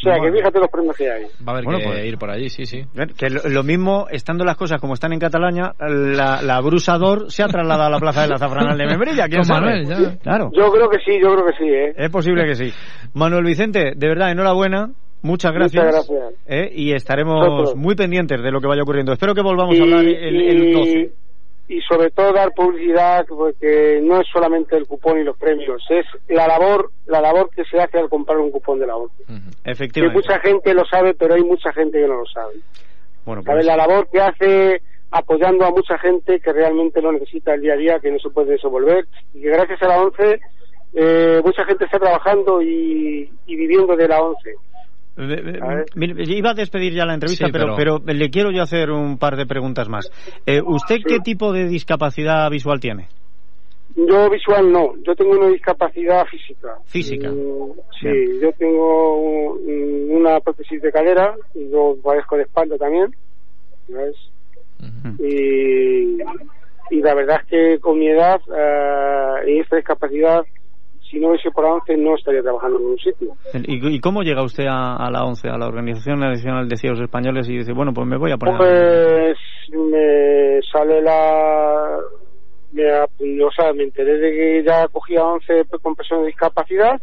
O 0.01 0.03
sea, 0.03 0.17
Bueno. 0.17 0.33
que 0.33 0.39
fíjate 0.39 0.59
los 0.61 0.69
premios 0.71 0.97
que 0.97 1.11
hay. 1.11 1.23
Va 1.25 1.29
a 1.49 1.51
haber 1.51 1.65
Bueno, 1.65 1.79
que 1.81 1.85
pues- 1.85 2.05
ir 2.07 2.17
por 2.17 2.31
allí, 2.31 2.49
sí, 2.49 2.65
sí. 2.65 2.85
Que 3.19 3.29
lo, 3.29 3.41
lo 3.51 3.63
mismo, 3.63 4.07
estando 4.11 4.45
las 4.47 4.57
cosas 4.57 4.81
como 4.81 4.95
están 4.95 5.13
en 5.13 5.19
Cataluña, 5.19 5.73
la, 5.79 6.41
la 6.43 6.61
Brusador 6.63 7.31
se 7.31 7.43
ha 7.43 7.49
trasladado 7.49 7.89
a 7.89 7.91
la 7.91 7.99
plaza 7.99 8.23
de 8.23 8.29
la 8.29 8.39
Zafranal 8.39 8.79
de 8.79 8.87
Membrilla. 8.87 9.29
¿quién 9.29 9.45
sabe? 9.45 9.61
Manuel, 9.85 9.87
ya. 9.87 10.17
Claro, 10.19 10.51
Yo 10.57 10.71
creo 10.73 10.89
que 10.89 10.97
sí, 11.05 11.19
yo 11.23 11.35
creo 11.35 11.45
que 11.47 11.53
sí, 11.59 11.69
¿eh? 11.69 11.93
es 11.97 12.11
posible 12.11 12.47
que 12.47 12.55
sí. 12.55 12.73
Manuel 13.13 13.45
Vicente, 13.45 13.93
de 13.95 14.09
verdad, 14.09 14.31
enhorabuena. 14.31 14.91
Muchas 15.23 15.53
gracias. 15.53 15.85
Muchas 15.85 16.09
gracias. 16.09 16.35
Eh, 16.47 16.73
y 16.75 16.93
estaremos 16.93 17.77
muy 17.77 17.95
pendientes 17.95 18.43
de 18.43 18.51
lo 18.51 18.59
que 18.59 18.67
vaya 18.69 18.81
ocurriendo. 18.83 19.13
Espero 19.13 19.35
que 19.35 19.43
volvamos 19.43 19.77
Y- 19.77 19.81
a 19.81 19.83
hablar 19.83 20.05
el, 20.07 20.41
el 20.41 20.73
12. 20.73 21.11
Y 21.71 21.81
sobre 21.83 22.11
todo 22.11 22.33
dar 22.33 22.53
publicidad 22.53 23.25
porque 23.29 24.01
no 24.03 24.21
es 24.21 24.27
solamente 24.33 24.77
el 24.77 24.89
cupón 24.89 25.21
y 25.21 25.23
los 25.23 25.39
premios, 25.39 25.81
es 25.89 26.05
la 26.29 26.49
labor, 26.49 26.91
la 27.07 27.21
labor 27.21 27.49
que 27.55 27.65
se 27.65 27.81
hace 27.81 27.97
al 27.97 28.09
comprar 28.09 28.39
un 28.39 28.51
cupón 28.51 28.81
de 28.81 28.89
la 28.89 28.97
ONCE. 28.97 29.25
Que 29.63 29.71
Efectivamente. 29.71 30.17
mucha 30.17 30.41
gente 30.41 30.75
lo 30.75 30.85
sabe, 30.85 31.15
pero 31.15 31.35
hay 31.35 31.45
mucha 31.45 31.73
gente 31.73 32.01
que 32.01 32.09
no 32.09 32.17
lo 32.17 32.27
sabe. 32.27 32.55
Bueno, 33.25 33.45
pues, 33.45 33.65
La 33.65 33.77
labor 33.77 34.09
que 34.11 34.21
hace 34.21 34.83
apoyando 35.13 35.65
a 35.65 35.71
mucha 35.71 35.97
gente 35.99 36.41
que 36.41 36.53
realmente 36.53 37.01
lo 37.01 37.13
necesita 37.13 37.55
el 37.55 37.61
día 37.61 37.75
a 37.75 37.77
día, 37.77 38.01
que 38.01 38.11
no 38.11 38.19
se 38.19 38.31
puede 38.31 38.51
desenvolver, 38.51 39.07
y 39.33 39.41
que 39.41 39.51
gracias 39.51 39.81
a 39.83 39.87
la 39.87 40.03
ONCE 40.03 40.41
eh, 40.95 41.41
mucha 41.45 41.65
gente 41.67 41.85
está 41.85 42.01
trabajando 42.01 42.61
y, 42.63 43.33
y 43.47 43.57
viviendo 43.57 43.95
de 43.95 44.09
la 44.09 44.21
ONCE. 44.21 44.57
Iba 45.17 46.51
a 46.51 46.55
despedir 46.55 46.95
ya 46.95 47.05
la 47.05 47.15
entrevista, 47.15 47.49
pero, 47.53 47.75
pero... 47.77 47.99
le 48.07 48.31
quiero 48.31 48.51
yo 48.51 48.63
hacer 48.63 48.91
un 48.91 49.19
par 49.19 49.37
de 49.37 49.47
preguntas 49.47 49.89
más. 49.89 50.11
Eh, 50.47 50.61
¿Usted 50.65 50.99
qué 51.07 51.19
tipo 51.21 51.53
de 51.53 51.69
discapacidad 51.69 52.49
visual 52.51 52.81
tiene? 52.81 53.09
Yo 53.97 54.31
visual 54.31 54.71
no, 54.71 54.95
yo 55.05 55.15
tengo 55.17 55.33
una 55.33 55.49
discapacidad 55.49 56.25
física. 56.27 56.77
Física. 56.85 57.31
Mm, 57.31 57.73
sí, 58.01 58.41
yo 58.41 58.53
tengo 58.53 59.55
una 59.55 60.39
prótesis 60.41 60.81
de 60.81 60.93
cadera 60.93 61.35
y 61.55 61.71
yo 61.71 61.97
padezco 62.03 62.37
de 62.37 62.43
espalda 62.43 62.77
también. 62.79 63.15
¿sabes? 63.91 64.17
y, 65.19 66.23
y, 66.91 67.03
la 67.03 67.15
verdad 67.15 67.41
es 67.43 67.47
que 67.49 67.81
con 67.81 67.99
mi 67.99 68.09
edad 68.09 68.41
eh, 68.47 69.51
y 69.51 69.59
esta 69.59 69.77
discapacidad 69.77 70.45
si 71.11 71.19
no 71.19 71.29
hubiese 71.29 71.51
por 71.51 71.65
la 71.65 71.75
ONCE 71.75 71.97
no 71.97 72.15
estaría 72.15 72.43
trabajando 72.43 72.79
en 72.79 72.85
un 72.87 72.99
sitio. 72.99 73.33
¿Y, 73.55 73.97
y 73.97 74.01
cómo 74.01 74.23
llega 74.23 74.45
usted 74.45 74.67
a, 74.69 75.11
la 75.11 75.25
ONCE, 75.25 75.49
a 75.49 75.59
la 75.59 75.67
Organización 75.67 76.21
Nacional 76.21 76.69
de 76.69 76.77
Ciegos 76.77 77.01
Españoles, 77.01 77.49
y 77.49 77.59
dice, 77.59 77.73
bueno, 77.73 77.93
pues 77.93 78.07
me 78.07 78.17
voy 78.17 78.31
a 78.31 78.37
poner... 78.37 78.57
Pues 78.57 79.37
me 79.73 80.61
sale 80.71 81.03
la... 81.03 81.99
Me, 82.73 83.43
o 83.43 83.51
sea, 83.51 83.73
me 83.73 83.83
enteré 83.83 84.17
de 84.19 84.31
que 84.31 84.65
ya 84.65 84.87
cogía 84.89 85.25
11 85.25 85.65
con 85.83 85.97
personas 85.97 86.23
de 86.23 86.29
discapacidad 86.29 87.01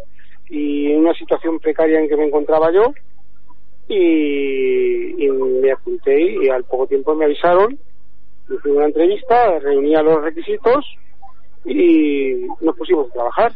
y 0.50 0.94
en 0.94 1.00
una 1.00 1.14
situación 1.14 1.60
precaria 1.60 2.00
en 2.00 2.08
que 2.08 2.16
me 2.16 2.28
encontraba 2.28 2.72
yo 2.72 2.94
y, 3.90 5.26
y 5.26 5.30
me 5.30 5.72
apunté 5.74 6.22
y 6.22 6.48
al 6.48 6.64
poco 6.64 6.88
tiempo 6.88 7.14
me 7.16 7.26
avisaron, 7.26 7.78
me 8.48 8.56
hice 8.56 8.70
una 8.70 8.86
entrevista, 8.86 9.60
reunía 9.60 10.02
los 10.02 10.22
requisitos 10.22 10.86
y 11.66 12.48
nos 12.62 12.78
pusimos 12.78 13.10
a 13.10 13.14
trabajar. 13.14 13.52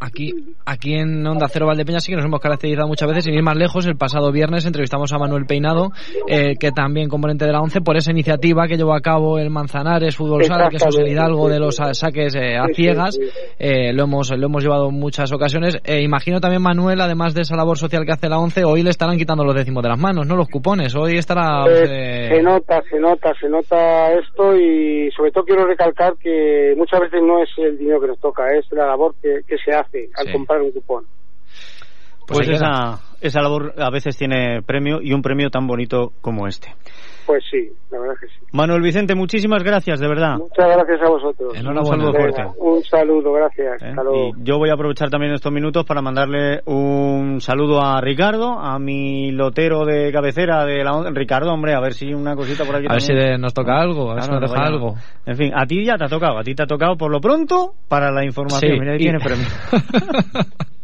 Aquí, 0.00 0.32
aquí 0.64 0.94
en 0.94 1.26
Onda 1.26 1.48
Cero 1.48 1.66
Valdepeña 1.66 1.98
sí 1.98 2.12
que 2.12 2.16
nos 2.16 2.24
hemos 2.24 2.38
caracterizado 2.38 2.86
muchas 2.86 3.08
veces, 3.08 3.24
sin 3.24 3.34
ir 3.34 3.42
más 3.42 3.56
lejos, 3.56 3.84
el 3.84 3.96
pasado 3.96 4.30
viernes 4.30 4.64
entrevistamos 4.64 5.12
a 5.12 5.18
Manuel 5.18 5.44
Peinado, 5.44 5.90
eh, 6.28 6.54
que 6.58 6.70
también 6.70 7.08
componente 7.08 7.44
de 7.44 7.50
la 7.50 7.60
ONCE, 7.60 7.80
por 7.80 7.96
esa 7.96 8.12
iniciativa 8.12 8.68
que 8.68 8.76
llevó 8.76 8.94
a 8.94 9.00
cabo 9.00 9.40
el 9.40 9.50
Manzanares 9.50 10.14
Fútbol 10.16 10.44
Sala, 10.44 10.68
que 10.68 10.76
es 10.76 10.86
el 10.96 11.08
Hidalgo 11.08 11.48
de 11.48 11.58
los 11.58 11.80
saques 11.92 12.36
eh, 12.36 12.56
a 12.56 12.66
ciegas, 12.72 13.18
eh, 13.58 13.92
lo, 13.92 14.04
hemos, 14.04 14.30
lo 14.30 14.46
hemos 14.46 14.62
llevado 14.62 14.88
en 14.88 14.94
muchas 14.94 15.32
ocasiones. 15.32 15.76
imagino 15.84 16.40
también 16.40 16.62
Manuel, 16.62 17.00
además 17.00 17.34
de 17.34 17.42
esa 17.42 17.56
labor 17.56 17.76
social 17.76 18.04
que 18.06 18.12
hace 18.12 18.28
la 18.28 18.38
ONCE, 18.38 18.64
hoy 18.64 18.84
le 18.84 18.90
estarán 18.90 19.18
quitando 19.18 19.44
los 19.44 19.56
décimos 19.56 19.82
de 19.82 19.88
las 19.88 19.98
manos, 19.98 20.28
¿no? 20.28 20.36
Los 20.36 20.48
cupones, 20.48 20.94
hoy 20.94 21.18
estará... 21.18 21.64
Se 21.66 22.40
nota, 22.40 22.80
se 22.88 23.00
nota, 23.00 23.32
se 23.40 23.48
nota 23.48 24.12
esto 24.12 24.54
y 24.54 25.10
sobre 25.10 25.32
todo 25.32 25.42
quiero 25.44 25.66
recalcar 25.66 26.14
que 26.18 26.74
muchas 26.76 27.00
veces 27.00 27.20
no 27.20 27.42
es 27.42 27.48
el 27.58 27.76
dinero 27.78 28.00
que 28.00 28.06
nos 28.06 28.20
toca, 28.20 28.52
es 28.52 28.64
la 28.70 28.86
labor 28.86 29.16
que 29.20 29.56
se 29.64 29.72
hace 29.72 29.87
al 30.16 30.32
comprar 30.32 30.62
un 30.62 30.72
cupón. 30.72 31.04
Pues, 32.26 32.46
pues 32.46 32.48
esa, 32.48 33.00
esa 33.20 33.40
labor 33.40 33.74
a 33.78 33.90
veces 33.90 34.16
tiene 34.16 34.62
premio 34.62 35.00
y 35.00 35.12
un 35.12 35.22
premio 35.22 35.48
tan 35.50 35.66
bonito 35.66 36.12
como 36.20 36.46
este. 36.46 36.74
Pues 37.28 37.44
sí, 37.50 37.68
la 37.90 37.98
verdad 37.98 38.14
que 38.18 38.26
sí. 38.26 38.40
Manuel 38.52 38.80
Vicente, 38.80 39.14
muchísimas 39.14 39.62
gracias, 39.62 40.00
de 40.00 40.08
verdad. 40.08 40.38
Muchas 40.38 40.66
gracias 40.66 41.02
a 41.02 41.10
vosotros. 41.10 41.52
Un 41.58 41.84
saludo 41.84 42.12
fuerte. 42.14 42.42
Un 42.56 42.82
saludo, 42.84 43.32
gracias. 43.34 43.82
¿Eh? 43.82 43.94
Y 44.14 44.44
yo 44.44 44.56
voy 44.56 44.70
a 44.70 44.72
aprovechar 44.72 45.10
también 45.10 45.34
estos 45.34 45.52
minutos 45.52 45.84
para 45.84 46.00
mandarle 46.00 46.62
un 46.64 47.42
saludo 47.42 47.82
a 47.82 48.00
Ricardo, 48.00 48.58
a 48.58 48.78
mi 48.78 49.30
lotero 49.30 49.84
de 49.84 50.10
cabecera 50.10 50.64
de 50.64 50.82
la 50.82 51.10
Ricardo, 51.10 51.52
hombre, 51.52 51.74
a 51.74 51.80
ver 51.80 51.92
si 51.92 52.14
una 52.14 52.34
cosita 52.34 52.64
por 52.64 52.76
aquí. 52.76 52.86
A 52.88 52.94
ver 52.94 53.02
si 53.02 53.12
nos 53.38 53.52
toca 53.52 53.78
algo, 53.78 54.10
a 54.10 54.14
ver 54.14 54.22
si 54.22 54.30
nos 54.30 54.40
deja 54.40 54.66
algo. 54.66 54.94
En 55.26 55.36
fin, 55.36 55.52
a 55.54 55.66
ti 55.66 55.84
ya 55.84 55.98
te 55.98 56.04
ha 56.04 56.08
tocado, 56.08 56.38
a 56.38 56.42
ti 56.42 56.54
te 56.54 56.62
ha 56.62 56.66
tocado 56.66 56.96
por 56.96 57.10
lo 57.10 57.20
pronto 57.20 57.74
para 57.88 58.10
la 58.10 58.24
información. 58.24 58.78
Mira, 58.78 58.92
ahí 58.92 58.98
tiene 58.98 59.18
premio. 59.18 59.44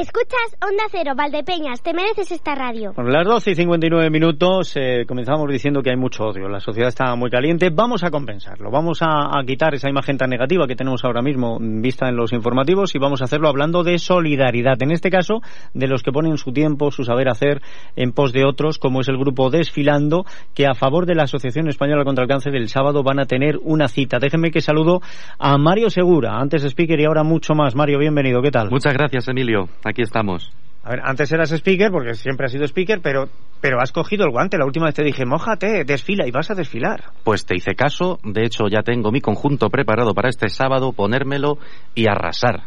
Escuchas 0.00 0.56
Onda 0.62 0.84
Cero, 0.92 1.14
Valdepeñas, 1.16 1.82
te 1.82 1.92
mereces 1.92 2.30
esta 2.30 2.54
radio. 2.54 2.92
Bueno, 2.94 3.10
las 3.10 3.26
12 3.26 3.50
y 3.50 3.54
59 3.56 4.10
minutos 4.10 4.76
eh, 4.76 5.04
comenzamos 5.08 5.50
diciendo 5.50 5.82
que 5.82 5.90
hay 5.90 5.96
mucho 5.96 6.22
odio, 6.22 6.48
la 6.48 6.60
sociedad 6.60 6.88
está 6.88 7.16
muy 7.16 7.30
caliente, 7.30 7.70
vamos 7.70 8.04
a 8.04 8.10
compensarlo, 8.10 8.70
vamos 8.70 9.00
a, 9.02 9.28
quitar 9.44 9.74
esa 9.74 9.88
imagen 9.88 10.16
tan 10.16 10.30
negativa 10.30 10.68
que 10.68 10.76
tenemos 10.76 11.04
ahora 11.04 11.20
mismo 11.20 11.58
vista 11.60 12.08
en 12.08 12.14
los 12.14 12.32
informativos 12.32 12.94
y 12.94 13.00
vamos 13.00 13.22
a 13.22 13.24
hacerlo 13.24 13.48
hablando 13.48 13.82
de 13.82 13.98
solidaridad, 13.98 14.80
en 14.80 14.92
este 14.92 15.10
caso 15.10 15.40
de 15.74 15.88
los 15.88 16.04
que 16.04 16.12
ponen 16.12 16.38
su 16.38 16.52
tiempo, 16.52 16.92
su 16.92 17.02
saber 17.02 17.28
hacer 17.28 17.60
en 17.96 18.12
pos 18.12 18.32
de 18.32 18.44
otros, 18.44 18.78
como 18.78 19.00
es 19.00 19.08
el 19.08 19.18
grupo 19.18 19.50
Desfilando, 19.50 20.24
que 20.54 20.68
a 20.68 20.74
favor 20.74 21.06
de 21.06 21.16
la 21.16 21.24
Asociación 21.24 21.66
Española 21.68 22.04
contra 22.04 22.22
el 22.22 22.28
Cáncer 22.28 22.54
el 22.54 22.68
sábado 22.68 23.02
van 23.02 23.18
a 23.18 23.26
tener 23.26 23.58
una 23.64 23.88
cita. 23.88 24.20
Déjenme 24.20 24.52
que 24.52 24.60
saludo 24.60 25.00
a 25.40 25.58
Mario 25.58 25.90
Segura, 25.90 26.38
antes 26.38 26.62
speaker 26.62 27.00
y 27.00 27.04
ahora 27.04 27.24
mucho 27.24 27.54
más. 27.54 27.74
Mario, 27.74 27.98
bienvenido, 27.98 28.40
¿qué 28.42 28.52
tal? 28.52 28.70
Muchas 28.70 28.92
gracias, 28.92 29.26
Emilio 29.26 29.68
aquí 29.88 30.02
estamos. 30.02 30.52
A 30.84 30.90
ver, 30.90 31.00
antes 31.04 31.30
eras 31.32 31.50
speaker, 31.50 31.90
porque 31.90 32.14
siempre 32.14 32.46
has 32.46 32.52
sido 32.52 32.64
speaker, 32.64 33.00
pero, 33.02 33.28
pero 33.60 33.80
has 33.80 33.92
cogido 33.92 34.24
el 34.24 34.30
guante. 34.30 34.56
La 34.56 34.64
última 34.64 34.86
vez 34.86 34.94
te 34.94 35.02
dije, 35.02 35.26
mójate, 35.26 35.84
desfila 35.84 36.26
y 36.26 36.30
vas 36.30 36.50
a 36.50 36.54
desfilar. 36.54 37.04
Pues 37.24 37.44
te 37.44 37.56
hice 37.56 37.74
caso. 37.74 38.18
De 38.24 38.44
hecho, 38.44 38.68
ya 38.68 38.82
tengo 38.82 39.10
mi 39.10 39.20
conjunto 39.20 39.68
preparado 39.68 40.14
para 40.14 40.28
este 40.30 40.48
sábado, 40.48 40.92
ponérmelo 40.92 41.58
y 41.94 42.06
arrasar. 42.06 42.62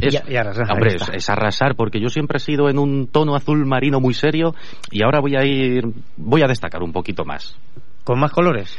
Es, 0.00 0.20
y, 0.28 0.36
arrasar, 0.36 0.72
hombre, 0.72 0.96
es, 1.12 1.30
arrasar 1.30 1.74
porque 1.76 2.00
yo 2.00 2.08
siempre 2.08 2.38
he 2.38 2.40
sido 2.40 2.70
en 2.70 2.78
un 2.78 3.08
tono 3.08 3.34
azul 3.34 3.66
marino 3.66 4.00
muy 4.00 4.14
serio 4.14 4.54
y 4.90 5.02
ahora 5.02 5.20
voy 5.20 5.36
a 5.36 5.44
ir, 5.44 5.84
voy 6.16 6.42
a 6.42 6.46
destacar 6.46 6.82
un 6.82 6.92
poquito 6.92 7.24
más. 7.24 7.56
¿Con 8.02 8.18
más 8.18 8.32
colores? 8.32 8.76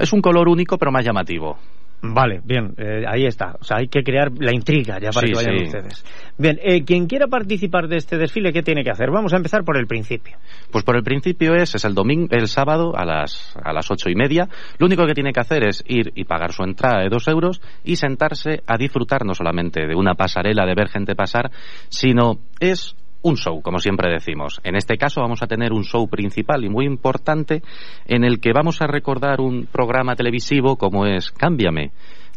Es 0.00 0.12
un 0.12 0.20
color 0.20 0.48
único 0.48 0.78
pero 0.78 0.90
más 0.90 1.04
llamativo. 1.04 1.58
Vale, 2.02 2.40
bien, 2.44 2.74
eh, 2.76 3.04
ahí 3.08 3.26
está. 3.26 3.56
O 3.60 3.64
sea, 3.64 3.78
hay 3.78 3.88
que 3.88 4.02
crear 4.02 4.30
la 4.38 4.52
intriga 4.52 4.98
ya 4.98 5.10
para 5.10 5.26
que 5.26 5.34
vayan 5.34 5.62
ustedes. 5.62 6.04
Bien, 6.38 6.58
eh, 6.62 6.84
quien 6.84 7.06
quiera 7.06 7.26
participar 7.26 7.88
de 7.88 7.96
este 7.96 8.18
desfile, 8.18 8.52
¿qué 8.52 8.62
tiene 8.62 8.84
que 8.84 8.90
hacer? 8.90 9.10
Vamos 9.10 9.32
a 9.32 9.36
empezar 9.36 9.64
por 9.64 9.78
el 9.78 9.86
principio. 9.86 10.36
Pues 10.70 10.84
por 10.84 10.96
el 10.96 11.02
principio 11.02 11.54
es, 11.54 11.74
es 11.74 11.84
el 11.84 11.94
domingo, 11.94 12.28
el 12.30 12.48
sábado 12.48 12.96
a 12.96 13.04
las, 13.04 13.56
a 13.62 13.72
las 13.72 13.90
ocho 13.90 14.10
y 14.10 14.14
media. 14.14 14.48
Lo 14.78 14.86
único 14.86 15.06
que 15.06 15.14
tiene 15.14 15.32
que 15.32 15.40
hacer 15.40 15.66
es 15.66 15.82
ir 15.86 16.12
y 16.14 16.24
pagar 16.24 16.52
su 16.52 16.62
entrada 16.62 17.02
de 17.02 17.08
dos 17.08 17.26
euros 17.28 17.60
y 17.82 17.96
sentarse 17.96 18.62
a 18.66 18.76
disfrutar 18.76 19.24
no 19.24 19.34
solamente 19.34 19.86
de 19.86 19.94
una 19.94 20.14
pasarela, 20.14 20.66
de 20.66 20.74
ver 20.74 20.88
gente 20.88 21.14
pasar, 21.14 21.50
sino 21.88 22.38
es 22.60 22.94
un 23.26 23.36
show, 23.36 23.60
como 23.60 23.80
siempre 23.80 24.08
decimos. 24.10 24.60
En 24.62 24.76
este 24.76 24.96
caso 24.96 25.20
vamos 25.20 25.42
a 25.42 25.48
tener 25.48 25.72
un 25.72 25.82
show 25.82 26.08
principal 26.08 26.64
y 26.64 26.68
muy 26.68 26.86
importante 26.86 27.62
en 28.06 28.24
el 28.24 28.38
que 28.38 28.52
vamos 28.52 28.80
a 28.80 28.86
recordar 28.86 29.40
un 29.40 29.66
programa 29.66 30.14
televisivo 30.14 30.76
como 30.76 31.06
es 31.06 31.32
Cámbiame. 31.32 31.90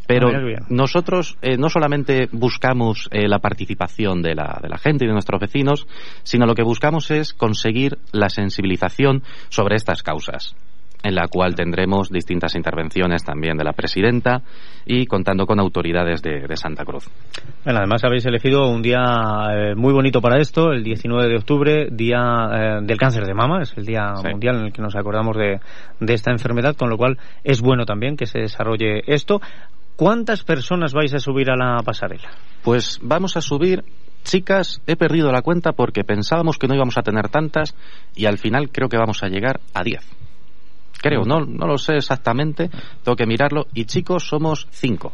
Pero 0.08 0.30
ah, 0.30 0.65
nosotros 0.69 1.38
eh, 1.43 1.58
no 1.58 1.69
solamente 1.69 2.28
buscamos 2.32 3.08
eh, 3.12 3.28
la 3.28 3.38
participación 3.38 4.23
de 4.23 4.34
la, 4.34 4.60
de 4.60 4.67
la 4.67 4.80
gente 4.80 5.06
y 5.06 5.08
de 5.08 5.13
nuestros 5.13 5.39
vecinos, 5.39 5.86
sino 6.23 6.47
lo 6.47 6.56
que 6.56 6.63
buscamos 6.63 7.12
es 7.12 7.36
conseguir 7.36 7.99
la 8.12 8.30
sensibilización 8.30 9.21
sobre 9.49 9.75
estas 9.75 10.02
causas 10.02 10.56
en 11.04 11.16
la 11.16 11.28
cual 11.28 11.56
tendremos 11.56 12.10
distintas 12.10 12.56
intervenciones 12.56 13.24
también 13.24 13.58
de 13.58 13.64
la 13.64 13.74
presidenta 13.74 14.42
y 14.86 15.06
contando 15.06 15.46
con 15.46 15.60
autoridades 15.60 16.22
de, 16.22 16.46
Santa 16.56 16.84
Cruz. 16.84 17.10
Bueno, 17.64 17.80
además 17.80 18.04
habéis 18.04 18.26
elegido 18.26 18.70
un 18.70 18.82
día 18.82 19.00
eh, 19.52 19.76
muy 19.76 19.94
bonito 19.94 20.20
para 20.22 20.40
esto, 20.40 20.72
el 20.72 20.84
19 20.84 21.30
de 21.30 21.36
octubre, 21.38 21.88
Día 21.92 22.20
eh, 22.52 22.80
del 22.82 22.98
Cáncer 22.98 23.26
de 23.26 23.34
Mama, 23.34 23.62
es 23.62 23.74
el 23.78 23.86
Día 23.86 24.14
Mundial 24.30 24.58
en 24.58 24.66
el 24.66 24.74
que 24.74 24.82
nos 24.82 24.96
acordamos 24.96 25.38
de, 25.38 25.60
de 26.00 26.14
esta 26.14 26.32
enfermedad, 26.32 26.76
con 26.76 26.90
lo 26.90 26.98
cual 26.98 27.18
es 27.44 27.62
bueno 27.62 27.86
también 27.86 28.18
que 28.18 28.26
se 28.26 28.40
desarrolle 28.40 29.02
esto. 29.08 29.42
¿Cuántas 29.96 30.44
personas 30.44 30.94
vais 30.94 31.14
a 31.14 31.20
subir 31.20 31.50
a 31.52 31.56
la 31.56 31.82
pasarela? 31.84 32.30
Pues 32.64 33.00
vamos 33.02 33.36
a 33.38 33.42
subir 33.42 33.84
chicas, 34.24 34.82
he 34.88 34.96
perdido 34.96 35.32
la 35.32 35.42
cuenta 35.42 35.74
porque 35.74 36.04
pensábamos 36.04 36.58
que 36.58 36.68
no 36.68 36.76
íbamos 36.76 36.98
a 36.98 37.02
tener 37.02 37.30
tantas 37.30 37.76
y 38.16 38.26
al 38.26 38.38
final 38.38 38.70
creo 38.70 38.90
que 38.90 38.98
vamos 38.98 39.24
a 39.24 39.28
llegar 39.28 39.60
a 39.74 39.84
10. 39.84 40.19
Creo, 41.02 41.24
no, 41.24 41.42
no 41.42 41.68
lo 41.68 41.78
sé 41.78 41.96
exactamente, 41.96 42.70
tengo 43.04 43.16
que 43.16 43.26
mirarlo. 43.26 43.68
Y 43.74 43.86
chicos, 43.86 44.28
somos 44.28 44.68
cinco. 44.72 45.14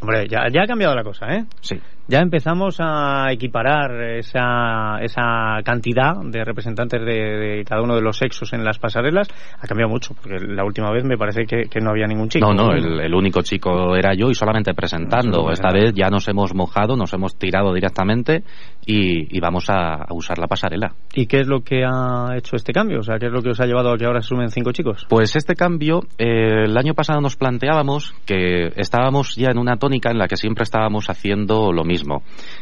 Hombre, 0.00 0.26
ya, 0.28 0.48
ya 0.52 0.62
ha 0.62 0.66
cambiado 0.66 0.94
la 0.94 1.02
cosa, 1.02 1.26
¿eh? 1.34 1.44
Sí 1.60 1.80
ya 2.06 2.20
empezamos 2.20 2.76
a 2.80 3.32
equiparar 3.32 4.18
esa, 4.18 4.98
esa 5.00 5.60
cantidad 5.64 6.14
de 6.22 6.44
representantes 6.44 7.00
de, 7.00 7.64
cada 7.66 7.82
uno 7.82 7.94
de 7.94 8.02
los 8.02 8.18
sexos 8.18 8.52
en 8.52 8.62
las 8.62 8.78
pasarelas. 8.78 9.28
Ha 9.58 9.66
cambiado 9.66 9.90
mucho, 9.90 10.14
porque 10.14 10.38
la 10.38 10.64
última 10.64 10.90
vez 10.90 11.04
me 11.04 11.16
parece 11.16 11.46
que, 11.46 11.80
no 11.80 11.90
había 11.90 12.06
ningún 12.06 12.28
chico. 12.28 12.52
No, 12.52 12.54
no, 12.54 12.72
el, 12.72 13.14
único 13.14 13.40
chico 13.42 13.96
era 13.96 14.14
yo 14.14 14.28
y 14.28 14.34
solamente 14.34 14.74
presentando. 14.74 15.50
Esta 15.50 15.72
vez 15.72 15.94
ya 15.94 16.08
nos 16.08 16.28
hemos 16.28 16.54
mojado, 16.54 16.96
nos 16.96 17.12
hemos 17.14 17.36
tirado 17.36 17.72
directamente 17.72 18.42
y, 18.84 19.40
vamos 19.40 19.68
a, 19.68 20.06
usar 20.10 20.38
la 20.38 20.46
pasarela. 20.46 20.92
¿Y 21.14 21.26
qué 21.26 21.40
es 21.40 21.46
lo 21.46 21.60
que 21.60 21.84
ha 21.84 22.36
hecho 22.36 22.56
este 22.56 22.72
cambio? 22.72 23.00
O 23.00 23.02
sea, 23.02 23.18
¿qué 23.18 23.26
es 23.26 23.32
lo 23.32 23.42
que 23.42 23.50
os 23.50 23.60
ha 23.60 23.66
llevado 23.66 23.92
a 23.92 23.96
que 23.96 24.04
ahora 24.04 24.20
se 24.20 24.28
sumen 24.28 24.50
cinco 24.50 24.72
chicos? 24.72 25.06
Pues 25.08 25.36
este 25.36 25.54
cambio, 25.54 26.00
eh, 26.18 26.64
el 26.64 26.76
año 26.76 26.94
pasado 26.94 27.20
nos 27.20 27.36
planteábamos 27.36 28.14
que 28.26 28.72
estábamos 28.76 29.36
ya 29.36 29.50
en 29.50 29.58
una 29.58 29.76
tónica 29.76 30.10
en 30.10 30.18
la 30.18 30.28
que 30.28 30.36
siempre 30.36 30.64
estábamos 30.64 31.08
haciendo 31.08 31.72
lo 31.72 31.84
mismo 31.84 31.93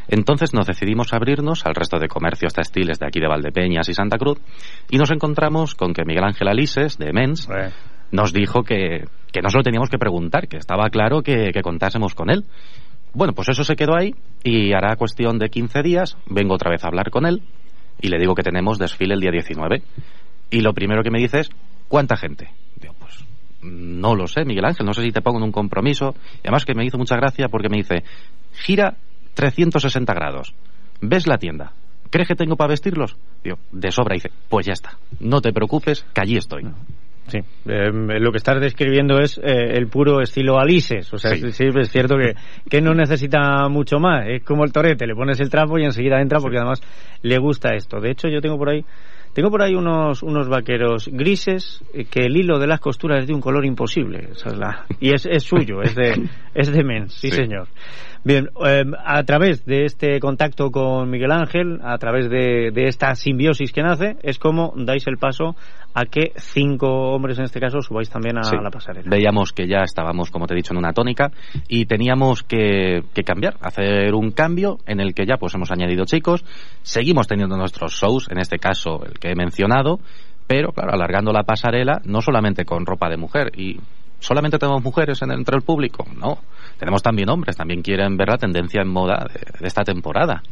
entonces 0.08 0.52
nos 0.52 0.66
decidimos 0.66 1.12
abrirnos 1.12 1.64
al 1.64 1.74
resto 1.74 1.98
de 1.98 2.08
comercios 2.08 2.52
textiles 2.52 2.98
de 2.98 3.06
aquí 3.06 3.20
de 3.20 3.28
Valdepeñas 3.28 3.88
y 3.88 3.94
Santa 3.94 4.18
Cruz 4.18 4.38
y 4.90 4.98
nos 4.98 5.10
encontramos 5.10 5.74
con 5.74 5.94
que 5.94 6.04
Miguel 6.04 6.24
Ángel 6.24 6.48
Alises, 6.48 6.98
de 6.98 7.12
Mens, 7.12 7.48
nos 8.10 8.32
dijo 8.32 8.62
que, 8.62 9.04
que 9.32 9.40
no 9.40 9.48
se 9.48 9.56
lo 9.56 9.62
teníamos 9.62 9.88
que 9.88 9.98
preguntar, 9.98 10.48
que 10.48 10.58
estaba 10.58 10.90
claro 10.90 11.22
que, 11.22 11.50
que 11.52 11.62
contásemos 11.62 12.14
con 12.14 12.30
él. 12.30 12.44
Bueno, 13.14 13.32
pues 13.34 13.48
eso 13.48 13.64
se 13.64 13.76
quedó 13.76 13.94
ahí 13.94 14.14
y 14.42 14.72
hará 14.72 14.96
cuestión 14.96 15.38
de 15.38 15.48
15 15.48 15.82
días, 15.82 16.16
vengo 16.26 16.54
otra 16.54 16.70
vez 16.70 16.84
a 16.84 16.88
hablar 16.88 17.10
con 17.10 17.26
él 17.26 17.42
y 18.00 18.08
le 18.08 18.18
digo 18.18 18.34
que 18.34 18.42
tenemos 18.42 18.78
desfile 18.78 19.14
el 19.14 19.20
día 19.20 19.30
19. 19.30 19.82
Y 20.50 20.60
lo 20.60 20.74
primero 20.74 21.02
que 21.02 21.10
me 21.10 21.18
dice 21.18 21.40
es, 21.40 21.50
¿cuánta 21.88 22.16
gente? 22.16 22.50
Digo, 22.76 22.94
pues 22.98 23.24
no 23.62 24.14
lo 24.14 24.26
sé, 24.26 24.44
Miguel 24.44 24.64
Ángel, 24.64 24.84
no 24.84 24.92
sé 24.92 25.02
si 25.02 25.12
te 25.12 25.22
pongo 25.22 25.38
en 25.38 25.44
un 25.44 25.52
compromiso. 25.52 26.14
Y 26.36 26.48
además 26.48 26.64
que 26.64 26.74
me 26.74 26.84
hizo 26.84 26.98
mucha 26.98 27.16
gracia 27.16 27.48
porque 27.48 27.68
me 27.68 27.78
dice, 27.78 28.02
gira 28.52 28.96
360 29.34 30.14
grados, 30.14 30.54
ves 31.00 31.26
la 31.26 31.38
tienda, 31.38 31.72
¿crees 32.10 32.28
que 32.28 32.34
tengo 32.34 32.56
para 32.56 32.70
vestirlos? 32.70 33.16
Digo, 33.42 33.58
de 33.72 33.90
sobra. 33.90 34.14
dice, 34.14 34.30
pues 34.48 34.66
ya 34.66 34.72
está, 34.72 34.98
no 35.20 35.40
te 35.40 35.52
preocupes, 35.52 36.04
que 36.14 36.20
allí 36.20 36.36
estoy. 36.36 36.64
Sí, 37.28 37.38
em, 37.66 38.08
lo 38.08 38.32
que 38.32 38.38
estás 38.38 38.60
describiendo 38.60 39.20
es 39.20 39.38
eh, 39.38 39.76
el 39.76 39.86
puro 39.86 40.20
estilo 40.20 40.58
Alices. 40.58 41.12
O 41.14 41.18
sea, 41.18 41.34
sí. 41.36 41.46
es 41.46 41.90
cierto 41.90 42.16
que, 42.16 42.34
que 42.68 42.80
no 42.80 42.94
necesita 42.94 43.68
mucho 43.68 43.98
más. 43.98 44.26
Es 44.26 44.42
como 44.42 44.64
el 44.64 44.72
torete, 44.72 45.06
le 45.06 45.14
pones 45.14 45.38
el 45.40 45.48
trapo 45.48 45.78
y 45.78 45.84
enseguida 45.84 46.20
entra 46.20 46.40
porque 46.40 46.58
además 46.58 46.82
le 47.22 47.38
gusta 47.38 47.74
esto. 47.74 48.00
De 48.00 48.10
hecho, 48.10 48.28
yo 48.28 48.40
tengo 48.40 48.58
por 48.58 48.70
ahí 48.70 48.84
tengo 49.32 49.50
por 49.50 49.62
ahí 49.62 49.74
unos, 49.74 50.22
unos 50.22 50.48
vaqueros 50.48 51.08
grises 51.10 51.82
eh, 51.94 52.04
que 52.04 52.26
el 52.26 52.36
hilo 52.36 52.58
de 52.58 52.66
las 52.66 52.80
costuras 52.80 53.20
es 53.20 53.26
de 53.26 53.34
un 53.34 53.40
color 53.40 53.64
imposible. 53.64 54.28
Esa 54.32 54.50
es 54.50 54.58
la, 54.58 54.84
y 55.00 55.14
es, 55.14 55.24
es 55.24 55.44
suyo, 55.44 55.80
es 55.82 55.94
de, 55.94 56.28
es 56.54 56.70
de 56.70 56.84
men, 56.84 57.08
sí, 57.08 57.30
sí. 57.30 57.36
señor. 57.36 57.68
Bien, 58.24 58.50
eh, 58.64 58.84
a 59.04 59.24
través 59.24 59.64
de 59.64 59.84
este 59.84 60.20
contacto 60.20 60.70
con 60.70 61.10
Miguel 61.10 61.32
Ángel, 61.32 61.80
a 61.82 61.98
través 61.98 62.30
de, 62.30 62.70
de, 62.72 62.86
esta 62.86 63.16
simbiosis 63.16 63.72
que 63.72 63.82
nace, 63.82 64.16
es 64.22 64.38
como 64.38 64.72
dais 64.76 65.04
el 65.08 65.18
paso 65.18 65.56
a 65.92 66.04
que 66.04 66.32
cinco 66.36 66.86
hombres 67.12 67.38
en 67.38 67.44
este 67.44 67.58
caso 67.58 67.80
subáis 67.80 68.10
también 68.10 68.38
a 68.38 68.44
sí. 68.44 68.54
la 68.62 68.70
pasarela. 68.70 69.10
Veíamos 69.10 69.52
que 69.52 69.66
ya 69.66 69.82
estábamos, 69.82 70.30
como 70.30 70.46
te 70.46 70.54
he 70.54 70.56
dicho, 70.56 70.72
en 70.72 70.78
una 70.78 70.92
tónica 70.92 71.32
y 71.66 71.86
teníamos 71.86 72.44
que, 72.44 73.02
que, 73.12 73.24
cambiar, 73.24 73.56
hacer 73.60 74.14
un 74.14 74.30
cambio 74.30 74.78
en 74.86 75.00
el 75.00 75.14
que 75.14 75.26
ya 75.26 75.36
pues 75.36 75.54
hemos 75.54 75.72
añadido 75.72 76.04
chicos, 76.04 76.44
seguimos 76.82 77.26
teniendo 77.26 77.56
nuestros 77.56 77.92
shows, 77.92 78.28
en 78.30 78.38
este 78.38 78.58
caso 78.58 79.04
el 79.04 79.18
que 79.18 79.32
he 79.32 79.34
mencionado, 79.34 79.98
pero 80.46 80.70
claro, 80.72 80.92
alargando 80.92 81.32
la 81.32 81.42
pasarela 81.42 82.00
no 82.04 82.20
solamente 82.20 82.64
con 82.64 82.86
ropa 82.86 83.08
de 83.08 83.16
mujer 83.16 83.50
y 83.58 83.80
solamente 84.20 84.58
tenemos 84.58 84.82
mujeres 84.82 85.20
en 85.22 85.32
entre 85.32 85.56
el 85.56 85.62
público, 85.62 86.06
no, 86.16 86.38
tenemos 86.82 87.00
también 87.00 87.28
hombres, 87.28 87.56
también 87.56 87.80
quieren 87.80 88.16
ver 88.16 88.28
la 88.28 88.38
tendencia 88.38 88.82
en 88.82 88.88
moda 88.88 89.28
de, 89.60 89.68
esta 89.68 89.84
temporada. 89.84 90.42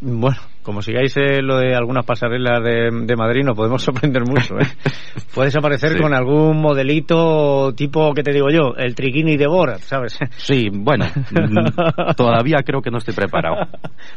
Bueno, 0.00 0.38
como 0.64 0.80
sigáis 0.80 1.14
eh, 1.18 1.42
lo 1.42 1.58
de 1.58 1.74
algunas 1.74 2.04
pasarelas 2.06 2.64
de, 2.64 2.90
de, 2.90 3.16
Madrid, 3.16 3.44
nos 3.44 3.54
podemos 3.54 3.82
sorprender 3.84 4.22
mucho. 4.26 4.58
¿eh? 4.58 4.66
Puedes 5.34 5.54
aparecer 5.54 5.92
sí. 5.92 5.98
con 6.00 6.14
algún 6.14 6.60
modelito 6.60 7.72
tipo, 7.76 8.12
¿qué 8.14 8.22
te 8.22 8.32
digo 8.32 8.48
yo? 8.50 8.74
El 8.76 8.94
triquini 8.94 9.36
de 9.36 9.46
Borat, 9.46 9.80
¿sabes? 9.80 10.18
Sí, 10.36 10.70
bueno, 10.72 11.04
todavía 12.16 12.62
creo 12.64 12.80
que 12.80 12.90
no 12.90 12.98
estoy 12.98 13.14
preparado. 13.14 13.68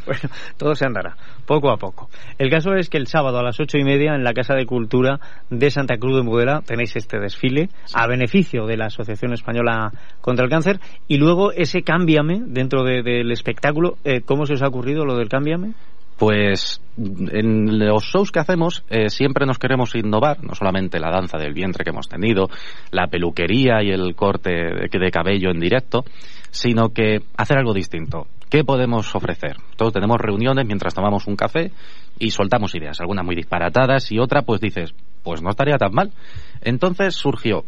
bueno, 0.06 0.22
todo 0.58 0.74
se 0.74 0.86
andará, 0.86 1.16
poco 1.46 1.70
a 1.70 1.78
poco. 1.78 2.10
El 2.38 2.50
caso 2.50 2.74
es 2.74 2.90
que 2.90 2.98
el 2.98 3.08
sábado 3.08 3.40
a 3.40 3.44
las 3.44 3.60
ocho 3.60 3.78
y 3.78 3.84
media 3.84 4.16
en 4.16 4.24
la 4.24 4.34
Casa 4.34 4.56
de 4.56 4.66
Cultura 4.66 5.20
de 5.50 5.70
Santa 5.70 5.98
Cruz 5.98 6.16
de 6.16 6.24
Mudela 6.24 6.62
tenéis 6.66 6.96
este 6.96 7.20
desfile 7.20 7.68
sí. 7.86 7.94
a 7.94 8.08
beneficio 8.08 8.66
de 8.66 8.78
la 8.78 8.86
Asociación 8.86 9.34
Española 9.34 9.92
contra 10.22 10.46
el 10.46 10.50
Cáncer 10.52 10.80
y 11.10 11.18
luego 11.18 11.52
ese 11.52 11.82
cámbiame 11.82 12.42
dentro 12.46 12.84
de, 12.84 13.04
del 13.04 13.32
espectáculo. 13.32 13.98
Eh, 14.06 14.22
¿Cómo 14.22 14.46
se 14.46 14.54
os 14.54 14.62
ha 14.62 14.68
ocurrido 14.68 15.04
lo 15.04 15.18
del 15.18 15.28
cámbiame? 15.28 15.74
Pues 16.18 16.82
en 16.98 17.78
los 17.78 18.04
shows 18.04 18.32
que 18.32 18.40
hacemos 18.40 18.84
eh, 18.90 19.10
siempre 19.10 19.46
nos 19.46 19.60
queremos 19.60 19.94
innovar, 19.94 20.44
no 20.44 20.56
solamente 20.56 21.00
la 21.00 21.12
danza 21.12 21.38
del 21.38 21.54
vientre 21.54 21.84
que 21.84 21.92
hemos 21.92 22.10
tenido, 22.10 22.50
la 22.90 23.08
peluquería 23.08 23.84
y 23.84 23.92
el 23.92 24.16
corte 24.16 24.50
de, 24.50 25.00
de 25.00 25.12
cabello 25.12 25.52
en 25.52 25.60
directo, 25.60 26.06
sino 26.50 26.90
que 26.90 27.20
hacer 27.38 27.60
algo 27.60 27.74
distinto. 27.74 28.28
¿Qué 28.50 28.64
podemos 28.64 29.14
ofrecer? 29.14 29.58
Todos 29.76 29.94
tenemos 29.94 30.18
reuniones 30.20 30.66
mientras 30.66 30.96
tomamos 30.96 31.28
un 31.28 31.36
café 31.36 31.72
y 32.18 32.32
soltamos 32.32 32.74
ideas, 32.76 33.00
algunas 33.00 33.26
muy 33.26 33.36
disparatadas 33.36 34.12
y 34.12 34.20
otra 34.20 34.42
pues 34.42 34.62
dices, 34.62 34.96
pues 35.24 35.42
no 35.42 35.50
estaría 35.50 35.78
tan 35.78 35.94
mal. 35.94 36.14
Entonces 36.62 37.14
surgió, 37.16 37.66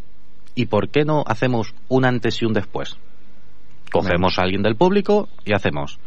¿y 0.55 0.67
por 0.67 0.89
qué 0.89 1.03
no 1.03 1.23
hacemos 1.27 1.75
un 1.89 2.05
antes 2.05 2.41
y 2.41 2.45
un 2.45 2.53
después? 2.53 2.97
Cogemos 3.91 4.39
a 4.39 4.43
alguien 4.43 4.63
del 4.63 4.75
público 4.75 5.27
y 5.45 5.53
hacemos 5.53 5.99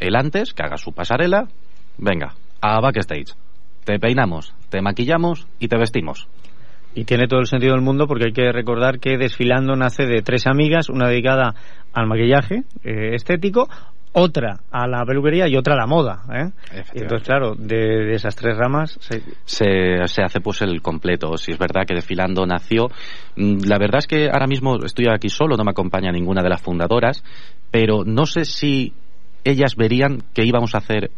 el 0.00 0.16
antes, 0.16 0.52
que 0.52 0.62
haga 0.62 0.76
su 0.76 0.92
pasarela, 0.92 1.48
venga, 1.98 2.34
a 2.60 2.80
backstage. 2.80 3.34
Te 3.84 3.98
peinamos, 3.98 4.54
te 4.68 4.80
maquillamos 4.80 5.46
y 5.58 5.68
te 5.68 5.76
vestimos. 5.76 6.28
Y 6.94 7.04
tiene 7.04 7.28
todo 7.28 7.40
el 7.40 7.46
sentido 7.46 7.74
del 7.74 7.82
mundo 7.82 8.06
porque 8.06 8.26
hay 8.26 8.32
que 8.32 8.50
recordar 8.52 8.98
que 8.98 9.18
Desfilando 9.18 9.76
nace 9.76 10.06
de 10.06 10.22
tres 10.22 10.46
amigas, 10.46 10.88
una 10.88 11.08
dedicada 11.08 11.54
al 11.92 12.06
maquillaje 12.06 12.64
eh, 12.84 13.14
estético, 13.14 13.68
otra 14.18 14.60
a 14.70 14.88
la 14.88 15.04
peluquería 15.04 15.46
y 15.46 15.56
otra 15.56 15.74
a 15.74 15.76
la 15.76 15.86
moda. 15.86 16.22
¿eh? 16.32 16.50
Entonces, 16.94 17.26
claro, 17.26 17.54
de, 17.54 17.76
de 17.76 18.14
esas 18.14 18.34
tres 18.34 18.56
ramas 18.56 18.96
se... 18.98 19.20
se... 19.44 20.06
Se, 20.06 20.22
hace 20.22 20.40
pues 20.40 20.62
el 20.62 20.80
completo. 20.80 21.36
Si 21.36 21.52
es 21.52 21.58
verdad 21.58 21.82
que 21.86 21.94
Desfilando 21.94 22.46
nació, 22.46 22.88
mm, 23.36 23.64
la 23.66 23.78
verdad 23.78 23.98
es 23.98 24.06
que 24.06 24.30
ahora 24.30 24.46
mismo 24.46 24.76
estoy 24.82 25.06
aquí 25.12 25.28
solo, 25.28 25.56
no 25.56 25.64
me 25.64 25.72
acompaña 25.72 26.10
ninguna 26.10 26.42
de 26.42 26.48
las 26.48 26.62
fundadoras, 26.62 27.22
pero 27.70 28.04
no 28.06 28.24
sé 28.24 28.46
si 28.46 28.94
ellas 29.44 29.76
verían 29.76 30.22
que 30.32 30.46
íbamos 30.46 30.74
a 30.74 30.78
hacer 30.78 31.10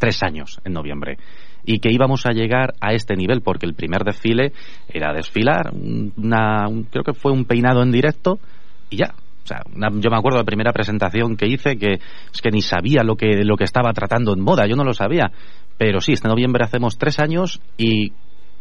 tres 0.00 0.24
años 0.24 0.58
en 0.64 0.72
noviembre. 0.72 1.18
Y 1.64 1.78
que 1.78 1.92
íbamos 1.92 2.26
a 2.26 2.32
llegar 2.32 2.74
a 2.80 2.94
este 2.94 3.14
nivel 3.14 3.42
porque 3.42 3.66
el 3.66 3.74
primer 3.74 4.02
desfile 4.02 4.52
era 4.88 5.12
desfilar 5.12 5.70
una, 5.72 6.66
un, 6.66 6.84
creo 6.84 7.04
que 7.04 7.12
fue 7.12 7.30
un 7.30 7.44
peinado 7.44 7.82
en 7.82 7.92
directo 7.92 8.40
y 8.88 8.96
ya. 8.96 9.14
O 9.44 9.46
sea, 9.46 9.62
una, 9.74 9.90
yo 9.90 10.10
me 10.10 10.16
acuerdo 10.16 10.38
de 10.38 10.42
la 10.42 10.46
primera 10.46 10.72
presentación 10.72 11.36
que 11.36 11.46
hice 11.46 11.76
que 11.76 11.94
es 11.94 12.40
que 12.42 12.50
ni 12.50 12.62
sabía 12.62 13.02
lo 13.02 13.16
que 13.16 13.44
lo 13.44 13.56
que 13.56 13.64
estaba 13.64 13.92
tratando 13.92 14.32
en 14.32 14.40
moda 14.40 14.66
yo 14.66 14.74
no 14.74 14.84
lo 14.84 14.94
sabía. 14.94 15.30
Pero 15.76 16.00
sí 16.00 16.12
este 16.12 16.28
noviembre 16.28 16.64
hacemos 16.64 16.98
tres 16.98 17.20
años 17.20 17.60
y 17.76 18.12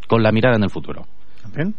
con 0.08 0.22
la 0.22 0.32
mirada 0.32 0.58
en 0.58 0.64
el 0.64 0.70
futuro. 0.70 1.06
Bien. 1.56 1.74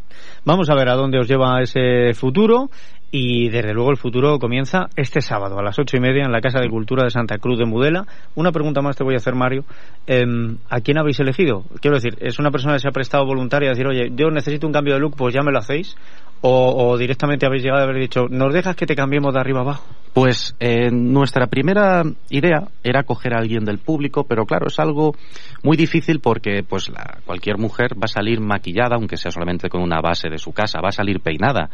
Vamos 0.45 0.71
a 0.71 0.75
ver 0.75 0.89
a 0.89 0.95
dónde 0.95 1.19
os 1.19 1.29
lleva 1.29 1.63
ese 1.63 2.15
futuro 2.15 2.71
y 3.13 3.49
desde 3.49 3.75
luego 3.75 3.91
el 3.91 3.97
futuro 3.97 4.39
comienza 4.39 4.89
este 4.95 5.21
sábado 5.21 5.59
a 5.59 5.63
las 5.63 5.79
ocho 5.79 5.97
y 5.97 6.01
media 6.01 6.25
en 6.25 6.33
la 6.33 6.41
Casa 6.41 6.61
de 6.61 6.69
Cultura 6.69 7.05
de 7.05 7.11
Santa 7.11 7.39
Cruz 7.39 7.59
de 7.59 7.65
Mudela. 7.65 8.07
Una 8.37 8.53
pregunta 8.53 8.83
más 8.83 8.97
te 8.97 9.03
voy 9.03 9.15
a 9.15 9.17
hacer, 9.17 9.35
Mario. 9.35 9.65
Eh, 10.07 10.25
¿A 10.69 10.81
quién 10.81 10.99
habéis 10.99 11.19
elegido? 11.19 11.65
Quiero 11.81 11.97
decir, 11.97 12.17
¿es 12.21 12.39
una 12.39 12.51
persona 12.51 12.75
que 12.75 12.81
se 12.81 12.89
ha 12.89 12.93
prestado 12.93 13.27
voluntaria 13.27 13.69
a 13.69 13.73
decir, 13.73 13.87
oye, 13.87 14.11
yo 14.15 14.31
necesito 14.31 14.67
un 14.67 14.73
cambio 14.73 14.95
de 14.95 15.01
look, 15.01 15.17
pues 15.17 15.35
ya 15.35 15.43
me 15.43 15.51
lo 15.51 15.59
hacéis? 15.59 15.97
¿O, 16.43 16.89
o 16.89 16.97
directamente 16.97 17.45
habéis 17.45 17.65
llegado 17.65 17.83
a 17.83 17.85
haber 17.85 18.01
dicho, 18.01 18.27
¿nos 18.31 18.55
dejas 18.55 18.75
que 18.75 18.87
te 18.87 18.95
cambiemos 18.95 19.35
de 19.35 19.41
arriba 19.41 19.61
abajo? 19.61 19.85
Pues 20.15 20.57
eh, 20.59 20.91
nuestra 20.91 21.49
primera 21.49 22.03
idea 22.31 22.69
era 22.83 23.03
coger 23.03 23.35
a 23.35 23.39
alguien 23.39 23.65
del 23.65 23.79
público, 23.79 24.25
pero 24.25 24.47
claro, 24.47 24.69
es 24.69 24.79
algo 24.79 25.15
muy 25.63 25.77
difícil 25.77 26.21
porque 26.21 26.63
pues 26.67 26.89
la, 26.89 27.19
cualquier 27.27 27.59
mujer 27.59 27.93
va 27.95 28.05
a 28.05 28.09
salir 28.09 28.41
maquillada, 28.41 28.97
aunque 28.97 29.17
sea 29.17 29.31
solamente 29.31 29.69
con 29.69 29.83
una 29.83 30.01
base 30.01 30.31
de 30.31 30.39
su 30.39 30.53
casa, 30.53 30.81
va 30.81 30.89
a 30.89 30.93
salir 30.93 31.21
peinada. 31.21 31.69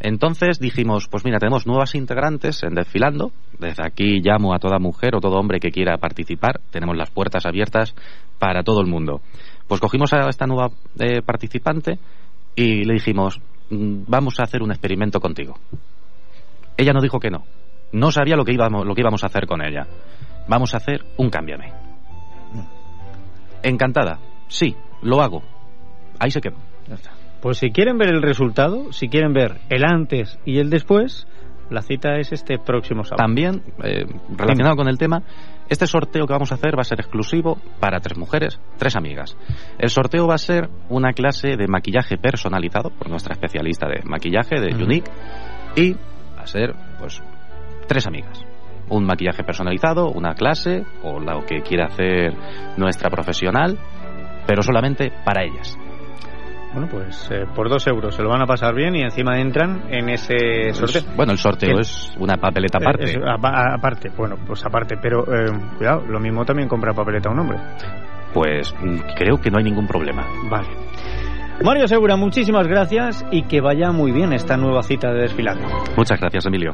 Entonces 0.00 0.58
dijimos, 0.58 1.08
pues 1.08 1.26
mira, 1.26 1.38
tenemos 1.38 1.66
nuevas 1.66 1.94
integrantes 1.94 2.62
en 2.62 2.74
Desfilando. 2.74 3.32
Desde 3.58 3.86
aquí 3.86 4.20
llamo 4.20 4.54
a 4.54 4.58
toda 4.58 4.78
mujer 4.78 5.14
o 5.14 5.20
todo 5.20 5.36
hombre 5.36 5.60
que 5.60 5.70
quiera 5.70 5.98
participar. 5.98 6.60
Tenemos 6.70 6.96
las 6.96 7.10
puertas 7.10 7.44
abiertas 7.44 7.94
para 8.38 8.62
todo 8.62 8.80
el 8.80 8.86
mundo. 8.86 9.20
Pues 9.68 9.80
cogimos 9.80 10.12
a 10.14 10.28
esta 10.28 10.46
nueva 10.46 10.70
eh, 10.98 11.20
participante 11.20 11.98
y 12.56 12.84
le 12.84 12.94
dijimos, 12.94 13.40
vamos 13.70 14.40
a 14.40 14.44
hacer 14.44 14.62
un 14.62 14.70
experimento 14.70 15.20
contigo. 15.20 15.58
Ella 16.78 16.94
nos 16.94 17.02
dijo 17.02 17.20
que 17.20 17.30
no. 17.30 17.44
No 17.92 18.10
sabía 18.10 18.36
lo 18.36 18.44
que 18.44 18.54
íbamos, 18.54 18.86
lo 18.86 18.94
que 18.94 19.02
íbamos 19.02 19.22
a 19.22 19.26
hacer 19.26 19.46
con 19.46 19.62
ella. 19.62 19.86
Vamos 20.48 20.72
a 20.72 20.78
hacer 20.78 21.04
un 21.18 21.28
cámbiame. 21.28 21.72
Encantada. 23.62 24.18
Sí, 24.48 24.74
lo 25.02 25.20
hago. 25.20 25.42
Ahí 26.18 26.30
se 26.30 26.40
quedó. 26.40 26.56
Pues 27.40 27.58
si 27.58 27.70
quieren 27.70 27.96
ver 27.96 28.08
el 28.08 28.22
resultado, 28.22 28.92
si 28.92 29.08
quieren 29.08 29.32
ver 29.32 29.60
el 29.70 29.84
antes 29.84 30.38
y 30.44 30.58
el 30.58 30.68
después, 30.68 31.26
la 31.70 31.82
cita 31.82 32.16
es 32.18 32.32
este 32.32 32.58
próximo 32.58 33.04
sábado. 33.04 33.24
También, 33.24 33.62
eh, 33.82 34.04
relacionado 34.36 34.76
con 34.76 34.88
el 34.88 34.98
tema, 34.98 35.22
este 35.68 35.86
sorteo 35.86 36.26
que 36.26 36.32
vamos 36.32 36.52
a 36.52 36.56
hacer 36.56 36.76
va 36.76 36.82
a 36.82 36.84
ser 36.84 37.00
exclusivo 37.00 37.58
para 37.78 38.00
tres 38.00 38.18
mujeres, 38.18 38.60
tres 38.76 38.96
amigas. 38.96 39.36
El 39.78 39.88
sorteo 39.88 40.26
va 40.26 40.34
a 40.34 40.38
ser 40.38 40.68
una 40.88 41.12
clase 41.12 41.56
de 41.56 41.66
maquillaje 41.68 42.18
personalizado 42.18 42.90
por 42.90 43.08
nuestra 43.08 43.34
especialista 43.34 43.86
de 43.88 44.02
maquillaje, 44.04 44.60
de 44.60 44.74
uh 44.74 44.78
-huh. 44.78 44.84
Unique, 44.84 45.10
y 45.76 45.92
va 45.92 46.42
a 46.42 46.46
ser, 46.46 46.74
pues, 46.98 47.22
tres 47.86 48.06
amigas. 48.06 48.44
Un 48.88 49.04
maquillaje 49.06 49.44
personalizado, 49.44 50.10
una 50.10 50.34
clase, 50.34 50.84
o 51.04 51.20
lo 51.20 51.46
que 51.46 51.62
quiera 51.62 51.86
hacer 51.86 52.34
nuestra 52.76 53.08
profesional, 53.08 53.78
pero 54.46 54.62
solamente 54.62 55.12
para 55.24 55.44
ellas. 55.44 55.78
Bueno, 56.72 56.88
pues 56.88 57.28
eh, 57.32 57.46
por 57.54 57.68
dos 57.68 57.84
euros 57.88 58.14
se 58.14 58.22
lo 58.22 58.28
van 58.28 58.42
a 58.42 58.46
pasar 58.46 58.74
bien 58.74 58.94
y 58.94 59.02
encima 59.02 59.40
entran 59.40 59.92
en 59.92 60.08
ese 60.08 60.72
sorteo. 60.72 61.02
Pues, 61.02 61.16
bueno, 61.16 61.32
el 61.32 61.38
sorteo 61.38 61.74
¿Qué? 61.74 61.80
es 61.80 62.12
una 62.18 62.36
papeleta 62.36 62.78
aparte. 62.78 63.04
Es, 63.04 63.16
a, 63.16 63.74
aparte, 63.74 64.10
bueno, 64.16 64.36
pues 64.46 64.64
aparte, 64.64 64.96
pero 65.02 65.24
eh, 65.24 65.50
cuidado, 65.76 66.06
lo 66.06 66.20
mismo 66.20 66.44
también 66.44 66.68
compra 66.68 66.92
papeleta 66.92 67.30
un 67.30 67.40
hombre. 67.40 67.58
Pues 68.32 68.72
creo 69.16 69.38
que 69.40 69.50
no 69.50 69.58
hay 69.58 69.64
ningún 69.64 69.88
problema. 69.88 70.24
Vale. 70.48 70.68
Mario 71.64 71.88
Segura, 71.88 72.16
muchísimas 72.16 72.66
gracias 72.66 73.26
y 73.30 73.42
que 73.42 73.60
vaya 73.60 73.90
muy 73.90 74.12
bien 74.12 74.32
esta 74.32 74.56
nueva 74.56 74.82
cita 74.82 75.12
de 75.12 75.22
desfilando. 75.22 75.66
Muchas 75.96 76.18
gracias, 76.20 76.46
Emilio. 76.46 76.72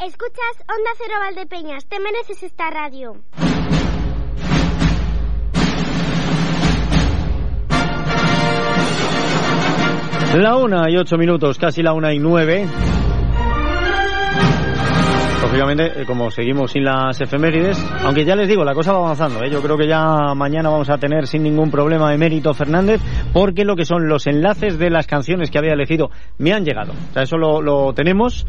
Escuchas 0.00 0.64
Onda 0.68 0.90
Cero 0.98 1.14
Valdepeñas. 1.20 1.86
Te 1.86 1.98
mereces 1.98 2.42
esta 2.42 2.68
radio. 2.68 3.14
La 10.34 10.56
una 10.56 10.90
y 10.90 10.96
ocho 10.96 11.16
minutos, 11.16 11.58
casi 11.58 11.80
la 11.80 11.92
una 11.92 12.12
y 12.12 12.18
nueve. 12.18 12.66
Lógicamente, 15.44 16.00
eh, 16.00 16.04
como 16.06 16.30
seguimos 16.30 16.72
sin 16.72 16.84
las 16.84 17.20
efemérides, 17.20 17.78
aunque 18.02 18.24
ya 18.24 18.34
les 18.34 18.48
digo, 18.48 18.64
la 18.64 18.72
cosa 18.72 18.92
va 18.94 19.00
avanzando. 19.00 19.44
¿eh? 19.44 19.50
Yo 19.50 19.60
creo 19.60 19.76
que 19.76 19.86
ya 19.86 20.34
mañana 20.34 20.70
vamos 20.70 20.88
a 20.88 20.96
tener 20.96 21.26
sin 21.26 21.42
ningún 21.42 21.70
problema 21.70 22.14
Emérito 22.14 22.54
Fernández, 22.54 23.02
porque 23.34 23.66
lo 23.66 23.76
que 23.76 23.84
son 23.84 24.08
los 24.08 24.26
enlaces 24.26 24.78
de 24.78 24.88
las 24.88 25.06
canciones 25.06 25.50
que 25.50 25.58
había 25.58 25.74
elegido 25.74 26.10
me 26.38 26.54
han 26.54 26.64
llegado. 26.64 26.92
O 26.92 27.12
sea, 27.12 27.24
eso 27.24 27.36
lo, 27.36 27.92
tenemos. 27.92 28.46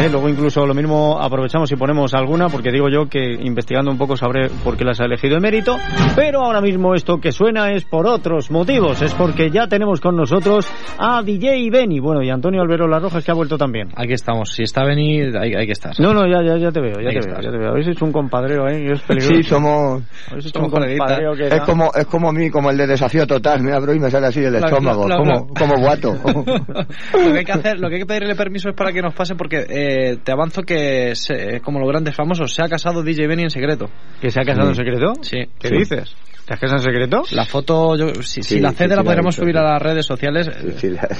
¿eh? 0.00 0.08
Luego 0.10 0.30
incluso 0.30 0.64
lo 0.64 0.72
mismo 0.72 1.18
aprovechamos 1.20 1.70
y 1.70 1.76
ponemos 1.76 2.14
alguna, 2.14 2.48
porque 2.48 2.72
digo 2.72 2.88
yo 2.88 3.10
que 3.10 3.34
investigando 3.34 3.90
un 3.90 3.98
poco 3.98 4.16
sabré 4.16 4.48
por 4.64 4.78
qué 4.78 4.84
las 4.84 4.98
ha 5.00 5.04
elegido 5.04 5.36
Emérito. 5.36 5.76
Pero 6.16 6.40
ahora 6.40 6.62
mismo 6.62 6.94
esto 6.94 7.20
que 7.20 7.30
suena 7.30 7.72
es 7.72 7.84
por 7.84 8.06
otros 8.06 8.50
motivos. 8.50 9.02
Es 9.02 9.12
porque 9.12 9.50
ya 9.50 9.66
tenemos 9.66 10.00
con 10.00 10.16
nosotros 10.16 10.66
a 10.98 11.22
DJ 11.22 11.68
Beni. 11.70 12.00
Bueno, 12.00 12.22
y 12.22 12.30
Antonio 12.30 12.62
Albero 12.62 12.88
Las 12.88 13.02
Rojas 13.02 13.22
que 13.22 13.30
ha 13.30 13.34
vuelto 13.34 13.58
también. 13.58 13.90
Aquí 13.94 14.14
estamos. 14.14 14.54
Si 14.54 14.62
está 14.62 14.82
Beni, 14.82 15.20
hay, 15.20 15.52
hay 15.54 15.66
que 15.66 15.72
estar. 15.72 15.94
No, 16.12 16.26
ya, 16.26 16.42
ya, 16.42 16.56
ya 16.58 16.70
te 16.70 16.80
veo, 16.80 17.00
ya 17.00 17.10
te 17.10 17.26
veo, 17.26 17.40
ya 17.40 17.50
te 17.50 17.56
veo. 17.58 17.70
Habéis 17.70 17.88
hecho 17.88 18.04
un 18.04 18.12
compadreo 18.12 18.66
ahí, 18.66 18.86
es 18.86 19.00
peligroso. 19.02 19.34
Sí, 19.34 19.42
somos... 19.42 20.02
Habéis 20.30 20.46
hecho 20.46 20.60
un 20.60 20.70
compadreo 20.70 21.32
que 21.34 21.46
es 21.46 21.60
como 21.62 21.90
es 21.94 22.06
como 22.06 22.28
a 22.28 22.32
mí, 22.32 22.50
como 22.50 22.70
el 22.70 22.76
de 22.76 22.86
desafío 22.86 23.26
total. 23.26 23.62
Me 23.62 23.72
abro 23.72 23.94
y 23.94 23.98
me 23.98 24.10
sale 24.10 24.26
así 24.26 24.40
del 24.40 24.54
La- 24.54 24.66
estómago, 24.66 25.08
la- 25.08 25.16
la- 25.16 25.20
como, 25.22 25.48
como 25.54 25.76
guato. 25.78 26.12
lo 26.24 27.32
que 27.32 27.38
hay 27.38 27.44
que 27.44 27.52
hacer, 27.52 27.78
lo 27.78 27.88
que 27.88 27.94
hay 27.96 28.00
que 28.00 28.06
pedirle 28.06 28.34
permiso 28.34 28.68
es 28.68 28.74
para 28.76 28.92
que 28.92 29.02
nos 29.02 29.14
pase 29.14 29.34
porque 29.34 29.66
eh, 29.68 30.18
te 30.22 30.32
avanzo 30.32 30.62
que 30.62 31.14
se- 31.14 31.60
como 31.60 31.78
los 31.80 31.88
grandes 31.88 32.14
famosos 32.14 32.52
se 32.54 32.62
ha 32.62 32.68
casado 32.68 33.02
DJ 33.02 33.26
Benny 33.26 33.44
en 33.44 33.50
secreto. 33.50 33.86
¿Que 34.20 34.30
se 34.30 34.40
ha 34.40 34.44
casado 34.44 34.68
en 34.68 34.74
secreto? 34.74 35.12
Sí. 35.22 35.38
¿Qué 35.58 35.68
Sí. 35.68 35.76
dices? 35.76 36.14
¿Te 36.46 36.54
has 36.54 36.60
casado 36.60 36.76
en 36.80 36.84
secreto? 36.84 37.22
La 37.32 37.44
foto, 37.44 37.96
yo, 37.96 38.14
si, 38.22 38.42
si 38.42 38.54
Sí, 38.56 38.60
la 38.60 38.70
cede 38.70 38.90
sí, 38.90 38.94
la 38.96 39.02
podremos 39.02 39.34
subir 39.34 39.58
a 39.58 39.62
las 39.62 39.82
redes 39.82 40.06
sociales. 40.06 40.48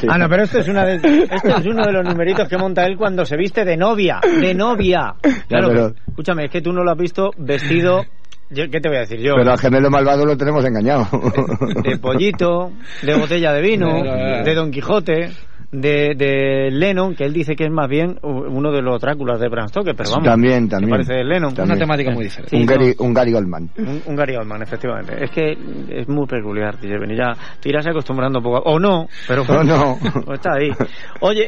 Ah, 0.08 0.18
no, 0.18 0.28
pero 0.28 0.44
esto 0.44 0.60
es, 0.60 0.68
una 0.68 0.84
de, 0.84 0.94
esto 1.30 1.48
es 1.58 1.66
uno 1.66 1.84
de 1.84 1.92
los 1.92 2.04
numeritos 2.04 2.48
que 2.48 2.56
monta 2.56 2.86
él 2.86 2.96
cuando 2.96 3.24
se 3.24 3.36
viste 3.36 3.64
de 3.64 3.76
novia. 3.76 4.20
De 4.22 4.54
novia. 4.54 5.14
Claro, 5.48 5.68
pero- 5.68 5.92
que- 5.94 6.00
escúchame, 6.10 6.44
es 6.44 6.50
que 6.52 6.60
tú 6.60 6.72
no 6.72 6.84
lo 6.84 6.92
has 6.92 6.98
visto 6.98 7.30
vestido. 7.38 8.04
yo- 8.50 8.70
¿Qué 8.70 8.80
te 8.80 8.88
voy 8.88 8.98
a 8.98 9.00
decir 9.00 9.18
yo? 9.18 9.34
Pero 9.36 9.50
al 9.50 9.58
gemelo 9.58 9.90
malvado 9.90 10.24
lo 10.24 10.36
tenemos 10.36 10.64
engañado. 10.64 11.08
De 11.82 11.98
pollito, 11.98 12.70
de 13.02 13.14
botella 13.18 13.52
de 13.52 13.62
vino, 13.62 14.02
de 14.44 14.54
Don 14.54 14.70
Quijote. 14.70 15.30
De, 15.76 16.14
de 16.16 16.70
Lennon, 16.70 17.14
que 17.14 17.24
él 17.24 17.34
dice 17.34 17.54
que 17.54 17.64
es 17.64 17.70
más 17.70 17.86
bien 17.88 18.18
uno 18.22 18.72
de 18.72 18.80
los 18.80 18.98
Dráculas 18.98 19.38
de 19.38 19.48
Bram 19.48 19.68
Stoker, 19.68 19.94
pero 19.94 20.10
vamos. 20.10 20.24
También, 20.24 20.68
también. 20.68 20.90
parece 20.90 21.12
de 21.12 21.24
Lennon. 21.24 21.54
También. 21.54 21.78
Sí, 22.46 22.56
un, 22.56 22.62
no. 22.62 22.72
Gary, 22.72 22.94
un 22.98 23.12
Gary 23.12 23.34
Oldman. 23.34 23.70
Un, 23.76 24.02
un 24.06 24.16
Gary 24.16 24.36
Oldman, 24.36 24.62
efectivamente. 24.62 25.22
Es 25.22 25.30
que 25.30 25.52
es 25.90 26.08
muy 26.08 26.26
peculiar, 26.26 26.78
DJ 26.80 26.98
Benny. 26.98 27.16
Ya 27.16 27.32
te 27.60 27.68
irás 27.68 27.86
acostumbrando 27.86 28.38
un 28.38 28.44
poco. 28.44 28.58
O 28.64 28.78
no, 28.78 29.06
pero 29.28 29.42
O 29.42 29.62
no. 29.62 29.98
pues 30.24 30.34
está 30.40 30.54
ahí. 30.54 30.70
Oye, 31.20 31.46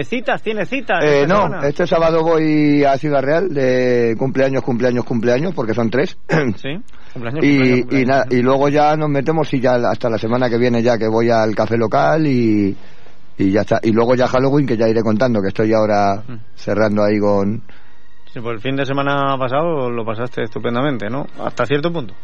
eh, 0.00 0.04
citas, 0.04 0.42
¿tienes 0.42 0.68
citas? 0.68 1.02
Eh, 1.02 1.24
no, 1.26 1.46
semana? 1.46 1.66
este 1.66 1.86
sábado 1.86 2.22
voy 2.22 2.84
a 2.84 2.98
Ciudad 2.98 3.22
Real 3.22 3.48
de 3.52 4.14
cumpleaños, 4.18 4.62
cumpleaños, 4.62 5.04
cumpleaños, 5.04 5.54
porque 5.54 5.72
son 5.72 5.88
tres. 5.88 6.18
Sí, 6.56 6.68
cumpleaños, 7.14 7.44
y, 7.44 7.82
cumpleaños, 7.82 8.02
y, 8.02 8.04
nada, 8.04 8.26
y 8.30 8.42
luego 8.42 8.68
ya 8.68 8.94
nos 8.96 9.08
metemos 9.08 9.52
y 9.54 9.60
ya 9.60 9.74
hasta 9.74 10.10
la 10.10 10.18
semana 10.18 10.50
que 10.50 10.58
viene 10.58 10.82
ya 10.82 10.98
que 10.98 11.08
voy 11.08 11.30
al 11.30 11.54
café 11.54 11.76
local 11.76 12.26
y, 12.26 12.76
y 13.40 13.50
ya 13.52 13.62
está. 13.62 13.80
Y 13.82 13.92
luego 13.92 14.14
ya 14.14 14.26
Halloween 14.28 14.66
que 14.66 14.76
ya 14.76 14.88
iré 14.88 15.02
contando 15.02 15.40
que 15.40 15.48
estoy 15.48 15.72
ahora 15.72 16.22
Mm. 16.26 16.34
cerrando 16.54 17.02
ahí 17.02 17.18
con... 17.18 17.62
Sí, 18.32 18.38
pues 18.40 18.54
el 18.56 18.60
fin 18.60 18.76
de 18.76 18.86
semana 18.86 19.36
pasado 19.38 19.90
lo 19.90 20.04
pasaste 20.04 20.44
estupendamente, 20.44 21.08
¿no? 21.10 21.26
Hasta 21.44 21.66
cierto 21.66 21.92
punto. 21.92 22.14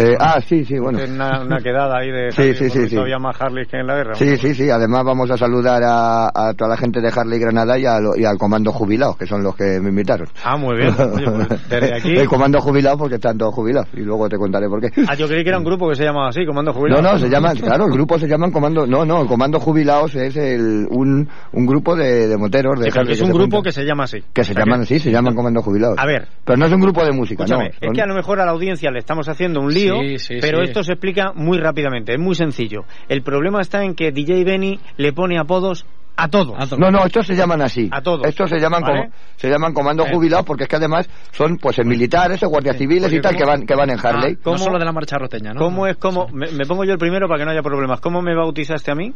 Eh, 0.00 0.16
ah, 0.18 0.40
sí, 0.46 0.64
sí, 0.64 0.78
bueno. 0.78 0.98
Una, 1.08 1.42
una 1.42 1.58
quedada 1.58 1.98
ahí 1.98 2.10
de 2.10 2.30
Sí, 2.32 2.54
sí, 2.54 2.70
sí, 2.70 2.94
todavía 2.94 3.18
más 3.18 3.40
Harley 3.40 3.66
que 3.66 3.78
en 3.78 3.86
la 3.86 3.96
guerra. 3.96 4.14
Sí, 4.14 4.36
sí, 4.36 4.54
sí. 4.54 4.70
Además 4.70 5.04
vamos 5.04 5.30
a 5.30 5.36
saludar 5.36 5.82
a, 5.84 6.28
a 6.28 6.54
toda 6.54 6.70
la 6.70 6.76
gente 6.76 7.00
de 7.00 7.08
Harley 7.14 7.38
Granada 7.38 7.78
y, 7.78 7.84
a 7.86 8.00
lo- 8.00 8.16
y 8.16 8.24
al 8.24 8.38
comando 8.38 8.72
jubilado, 8.72 9.16
que 9.16 9.26
son 9.26 9.42
los 9.42 9.54
que 9.56 9.78
me 9.80 9.90
invitaron. 9.90 10.26
Ah, 10.44 10.56
muy 10.56 10.76
bien. 10.76 10.94
Oye, 11.14 11.24
pues 11.26 11.68
desde 11.68 11.94
aquí... 11.96 12.12
El 12.16 12.28
comando 12.28 12.60
jubilado 12.60 12.96
porque 12.98 13.16
están 13.16 13.36
todos 13.38 13.54
jubilados 13.54 13.88
y 13.94 14.00
luego 14.00 14.28
te 14.28 14.36
contaré 14.36 14.68
por 14.68 14.80
qué. 14.80 14.88
Ah, 15.08 15.14
yo 15.14 15.26
creí 15.26 15.42
que 15.42 15.48
era 15.50 15.58
un 15.58 15.64
grupo 15.64 15.88
que 15.88 15.94
se 15.96 16.04
llamaba 16.04 16.28
así, 16.28 16.44
Comando 16.46 16.72
Jubilado. 16.72 17.02
No, 17.02 17.12
no, 17.12 17.18
se 17.18 17.28
llaman, 17.28 17.56
claro, 17.56 17.86
el 17.86 17.92
grupo 17.92 18.18
se 18.18 18.26
llaman 18.26 18.50
Comando, 18.50 18.86
no, 18.86 19.04
no, 19.04 19.22
el 19.22 19.28
Comando 19.28 19.58
Jubilados 19.60 20.14
es 20.14 20.36
el, 20.36 20.86
un, 20.90 21.28
un 21.52 21.66
grupo 21.66 21.94
de, 21.96 22.28
de 22.28 22.36
moteros, 22.36 22.78
de 22.80 22.88
Harley 22.88 23.06
que 23.06 23.12
es 23.12 23.18
que 23.18 23.24
un 23.24 23.30
grupo 23.32 23.56
juntan. 23.56 23.62
que 23.64 23.72
se 23.72 23.84
llama 23.84 24.04
así. 24.04 24.18
Que 24.32 24.44
se 24.44 24.54
llaman, 24.54 24.86
sí, 24.86 24.98
se 24.98 25.10
llaman 25.10 25.34
Comando 25.34 25.60
Jubilados. 25.62 25.96
A 25.98 26.06
ver. 26.06 26.26
Pero 26.44 26.56
no 26.58 26.66
es 26.66 26.72
un 26.72 26.80
grupo 26.80 27.04
de 27.04 27.12
música, 27.12 27.44
no. 27.46 27.60
es 27.62 27.76
son- 27.82 27.92
que 27.92 28.02
a 28.02 28.06
lo 28.06 28.14
mejor 28.14 28.40
a 28.40 28.44
la 28.46 28.52
audiencia 28.52 28.90
le 28.90 28.98
estamos 29.00 29.28
haciendo 29.28 29.60
un 29.60 29.72
lío, 29.72 29.89
Sí, 30.00 30.18
sí, 30.18 30.38
pero 30.40 30.58
sí. 30.58 30.64
esto 30.64 30.82
se 30.84 30.92
explica 30.92 31.32
muy 31.34 31.58
rápidamente, 31.58 32.12
es 32.12 32.18
muy 32.20 32.34
sencillo. 32.34 32.84
El 33.08 33.22
problema 33.22 33.60
está 33.60 33.82
en 33.84 33.94
que 33.94 34.12
DJ 34.12 34.44
Benny 34.44 34.78
le 34.96 35.12
pone 35.12 35.38
apodos 35.38 35.84
a 36.16 36.28
todos. 36.28 36.54
No, 36.78 36.90
no, 36.90 37.04
estos 37.06 37.26
se 37.26 37.34
llaman 37.34 37.62
así. 37.62 37.88
A 37.90 38.02
todos. 38.02 38.26
Estos 38.26 38.50
se 38.50 38.58
llaman 38.58 38.82
¿Vale? 38.82 39.00
como, 39.04 39.12
se 39.36 39.48
llaman 39.48 39.72
comando 39.72 40.04
Eh. 40.04 40.10
jubilados 40.12 40.44
porque 40.44 40.64
es 40.64 40.68
que 40.68 40.76
además 40.76 41.08
son 41.32 41.56
pues 41.56 41.78
militares 41.84 42.42
o 42.42 42.48
guardias 42.50 42.76
civiles 42.76 43.04
porque 43.04 43.16
y 43.16 43.20
tal 43.22 43.32
como- 43.34 43.38
que 43.44 43.50
van 43.50 43.66
que 43.66 43.74
van 43.74 43.90
en 43.90 43.98
Harley. 44.06 44.36
¿cómo- 44.36 44.56
No 44.56 44.62
solo 44.62 44.78
de 44.78 44.84
la 44.84 44.92
marcha 44.92 45.16
roteña, 45.16 45.54
¿no? 45.54 45.60
¿Cómo 45.60 45.86
es 45.86 45.96
como.? 45.96 46.28
Me, 46.28 46.50
me 46.50 46.66
pongo 46.66 46.84
yo 46.84 46.92
el 46.92 46.98
primero 46.98 47.26
para 47.26 47.38
que 47.38 47.44
no 47.46 47.52
haya 47.52 47.62
problemas. 47.62 48.00
¿Cómo 48.00 48.20
me 48.20 48.34
bautizaste 48.34 48.90
a 48.90 48.94
mí? 48.94 49.14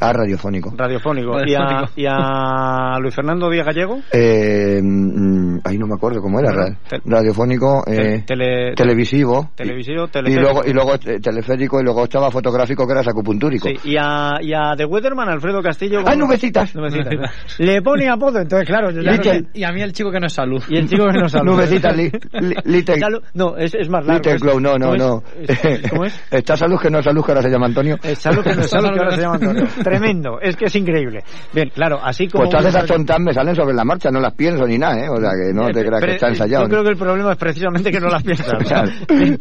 Ah, 0.00 0.12
radiofónico. 0.12 0.72
Radiofónico. 0.76 1.32
Radiofónico. 1.38 1.90
¿Y, 1.96 2.04
a, 2.04 2.04
y 2.04 2.06
a 2.08 2.98
Luis 3.00 3.14
Fernando 3.14 3.48
Díaz 3.48 3.66
Gallego? 3.66 4.00
Eh, 4.12 4.80
mm, 4.82 5.58
ahí 5.64 5.78
no 5.78 5.86
me 5.86 5.94
acuerdo 5.94 6.20
cómo 6.20 6.40
era. 6.40 6.50
Bueno, 6.52 6.76
ra- 6.90 6.98
radiofónico, 7.04 7.84
eh, 7.86 8.24
tele- 8.26 8.74
televisivo. 8.74 9.50
Televisivo, 9.54 10.04
Y 10.06 10.08
teleférico. 10.08 10.42
luego, 10.42 10.62
y 10.66 10.72
luego 10.72 10.94
eh, 10.94 11.20
teleférico 11.20 11.80
y 11.80 11.84
luego 11.84 12.04
estaba 12.04 12.30
fotográfico 12.30 12.86
que 12.86 12.92
era 12.92 13.02
sacupuntúrico. 13.02 13.68
Sí, 13.68 13.76
y 13.90 13.96
a, 13.96 14.38
y 14.40 14.52
a 14.52 14.74
The 14.76 14.84
Weatherman, 14.84 15.28
Alfredo 15.28 15.62
Castillo. 15.62 16.00
¡Ah, 16.04 16.16
nubecitas! 16.16 16.74
Nubecitas. 16.74 17.14
Le 17.58 17.80
pone 17.82 18.08
apodo, 18.08 18.40
entonces, 18.40 18.66
claro. 18.66 18.90
Yo 18.90 19.02
ya 19.02 19.12
no. 19.16 19.46
Y 19.54 19.64
a 19.64 19.72
mí 19.72 19.82
el 19.82 19.92
chico 19.92 20.10
que 20.10 20.18
no 20.20 20.26
es 20.26 20.32
salud. 20.32 20.62
Y 20.68 20.78
el 20.78 20.88
chico 20.88 21.06
que 21.06 21.18
no 21.18 21.28
sabe. 21.28 21.44
Nubecitas, 21.50 21.96
li- 21.96 22.10
li- 22.40 22.54
little, 22.64 22.96
Salud- 22.98 23.22
No, 23.34 23.56
es, 23.56 23.74
es 23.74 23.88
más 23.88 24.04
largo. 24.04 24.18
little 24.18 24.34
es- 24.34 24.42
glow, 24.42 24.60
no, 24.60 24.76
no, 24.78 24.86
¿cómo 24.86 24.96
no. 24.96 25.22
es? 25.40 25.64
Es- 25.64 25.90
¿Cómo 25.90 26.04
es? 26.04 26.20
Está 26.32 26.56
salud 26.56 26.78
que 26.80 26.90
no 26.90 26.98
es 26.98 27.04
salud 27.04 27.24
que 27.24 27.30
ahora 27.32 27.42
se 27.42 27.50
llama 27.50 27.66
Antonio. 27.66 27.96
Es 28.02 28.18
salud 28.18 28.42
que 28.42 28.54
no 28.54 28.60
es 28.62 28.70
salud, 28.70 28.88
que 28.92 28.98
ahora 28.98 29.10
se 29.14 29.20
llama 29.22 29.34
Antonio. 29.34 29.64
Tremendo, 29.84 30.40
es 30.40 30.56
que 30.56 30.66
es 30.66 30.76
increíble. 30.76 31.22
Bien, 31.52 31.70
claro, 31.74 31.98
así 32.02 32.28
como... 32.28 32.44
Pues 32.44 32.50
todas 32.50 32.66
esas 32.74 32.86
tontas 32.86 33.18
me 33.20 33.32
salen 33.32 33.54
sobre 33.54 33.74
la 33.74 33.84
marcha, 33.84 34.10
no 34.10 34.20
las 34.20 34.34
pienso 34.34 34.66
ni 34.66 34.78
nada, 34.78 34.98
¿eh? 35.04 35.08
O 35.08 35.16
sea, 35.20 35.30
que 35.30 35.52
no 35.52 35.66
te 35.70 35.84
creas 35.84 36.02
que 36.04 36.10
está 36.12 36.26
eh, 36.26 36.30
ensayado. 36.30 36.64
Yo 36.64 36.68
creo 36.70 36.82
que 36.84 36.90
el 36.90 36.96
problema 36.96 37.32
es 37.32 37.38
precisamente 37.38 37.90
que 37.90 38.00
no 38.00 38.08
las 38.08 38.22
piensas. 38.22 38.52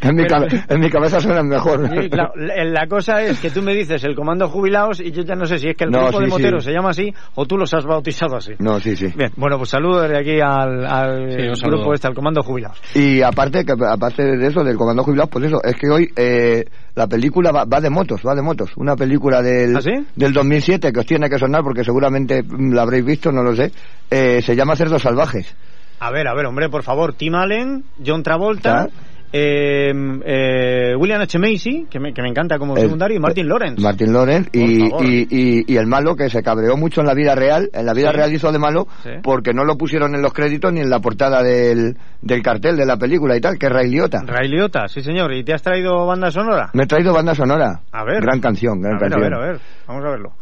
En, 0.02 0.16
mi 0.16 0.26
cabe- 0.26 0.48
en 0.68 0.80
mi 0.80 0.90
cabeza 0.90 1.20
suenan 1.20 1.48
mejor. 1.48 1.88
Sí, 1.90 2.10
claro, 2.10 2.32
la, 2.36 2.64
la 2.66 2.88
cosa 2.88 3.22
es 3.22 3.40
que 3.40 3.50
tú 3.50 3.62
me 3.62 3.74
dices 3.74 4.04
el 4.04 4.16
comando 4.16 4.48
jubilados 4.50 5.00
y 5.00 5.12
yo 5.12 5.24
ya 5.24 5.36
no 5.36 5.46
sé 5.46 5.58
si 5.58 5.70
es 5.70 5.76
que 5.78 5.86
el 5.86 5.92
No, 5.92 6.04
grupo 6.04 6.20
de 6.20 6.26
sí. 6.26 6.32
moteros 6.32 6.64
se 6.64 6.72
llama 6.72 6.90
así 6.90 7.14
o 7.36 7.46
tú 7.46 7.58
los 7.58 7.74
has 7.74 7.86
bautizado 7.86 8.38
así. 8.38 8.54
No, 8.60 8.80
sí, 8.80 8.96
sí. 8.96 9.08
Bien, 9.16 9.32
bueno, 9.38 9.58
pues 9.58 9.70
saludo 9.70 10.02
desde 10.02 10.18
aquí 10.20 10.40
al, 10.42 10.86
al 10.86 11.52
grupo 11.64 11.94
este, 11.94 12.08
al 12.08 12.14
comando 12.14 12.42
jubilados. 12.44 12.82
Y 12.96 13.22
aparte, 13.22 13.64
que, 13.66 13.74
aparte 13.88 14.24
de 14.38 14.48
eso, 14.48 14.64
del 14.64 14.78
Comando 14.78 15.04
Jubilado, 15.04 15.30
pues 15.30 15.46
eso, 15.46 15.58
es 15.64 15.76
que 15.76 15.90
hoy 15.90 16.10
eh, 16.16 16.66
la 16.96 17.08
película 17.08 17.52
va, 17.52 17.66
va 17.66 17.80
de 17.80 17.90
motos, 17.90 18.22
va 18.28 18.36
de 18.36 18.42
motos. 18.42 18.72
Una 18.78 18.96
película 18.96 19.42
del, 19.42 19.76
¿Ah, 19.78 19.82
sí? 19.82 19.92
Del 20.32 20.34
2007 20.34 20.94
que 20.94 21.00
os 21.00 21.06
tiene 21.06 21.30
que 21.30 21.38
sonar 21.38 21.62
porque 21.64 21.84
seguramente 21.84 22.42
mm, 22.42 22.74
la 22.74 22.84
habréis 22.84 23.06
visto, 23.06 23.32
no 23.32 23.44
lo 23.44 23.56
sé. 23.56 23.72
Eh, 24.10 24.42
se 24.42 24.56
llama 24.56 24.76
Cerdos 24.76 25.02
Salvajes. 25.02 25.54
A 26.00 26.10
ver, 26.10 26.28
a 26.28 26.34
ver, 26.34 26.46
hombre, 26.48 26.70
por 26.70 26.84
favor, 26.84 27.14
Tim 27.14 27.36
Allen, 27.36 27.84
John 28.04 28.24
Travolta, 28.24 28.88
eh, 29.34 29.92
eh, 30.26 30.96
William 30.98 31.22
H. 31.22 31.40
Macy, 31.40 31.88
que 31.90 32.00
me, 32.00 32.14
que 32.14 32.22
me 32.22 32.30
encanta 32.30 32.58
como 32.60 32.76
El- 32.76 32.84
secundario, 32.84 33.18
y 33.18 33.20
Martin 33.20 33.48
Lawrence. 33.48 33.82
Martin 33.82 34.14
Lawrence 34.14 34.50
y, 34.54 34.84
y, 34.86 35.28
y, 35.30 35.74
y 35.74 35.78
el 35.78 35.88
malo 35.88 36.16
que 36.16 36.30
se 36.30 36.44
cabreó 36.44 36.76
mucho 36.78 37.02
en 37.02 37.08
la 37.08 37.14
vida 37.14 37.34
real, 37.36 37.70
en 37.74 37.86
la 37.86 37.94
vida 37.94 38.12
Sí. 38.12 38.18
real 38.18 38.34
hizo 38.34 38.52
de 38.52 38.60
malo 38.60 38.88
Sí. 39.04 39.10
porque 39.24 39.54
no 39.54 39.64
lo 39.64 39.78
pusieron 39.78 40.16
en 40.16 40.22
los 40.22 40.34
créditos 40.34 40.74
ni 40.74 40.82
en 40.82 40.90
la 40.90 41.00
portada 41.00 41.42
del, 41.44 41.98
del 42.22 42.42
cartel 42.42 42.76
de 42.78 42.86
la 42.86 42.98
película 42.98 43.36
y 43.38 43.42
tal, 43.42 43.58
que 43.58 43.68
es 43.68 43.72
Ray 43.72 43.90
Liotta. 43.90 44.22
Ray 44.26 44.50
Liotta, 44.50 44.88
sí 44.88 45.02
señor. 45.02 45.34
¿Y 45.34 45.44
te 45.44 45.54
has 45.54 45.62
traído 45.62 46.06
banda 46.06 46.30
sonora? 46.32 46.70
Me 46.74 46.84
he 46.84 46.88
traído 46.88 47.14
banda 47.14 47.34
sonora. 47.36 47.82
A 47.92 48.04
ver. 48.04 48.22
Gran 48.22 48.40
canción, 48.42 48.82
gran 48.82 48.96
a 48.96 49.00
ver, 49.00 49.14
a 49.14 49.18
ver, 49.18 49.34
a 49.34 49.40
ver, 49.40 49.60
vamos 49.88 50.06
a 50.06 50.10
verlo. 50.10 50.34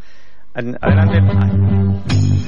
Ad- 0.56 0.78
Adelante. 0.82 2.39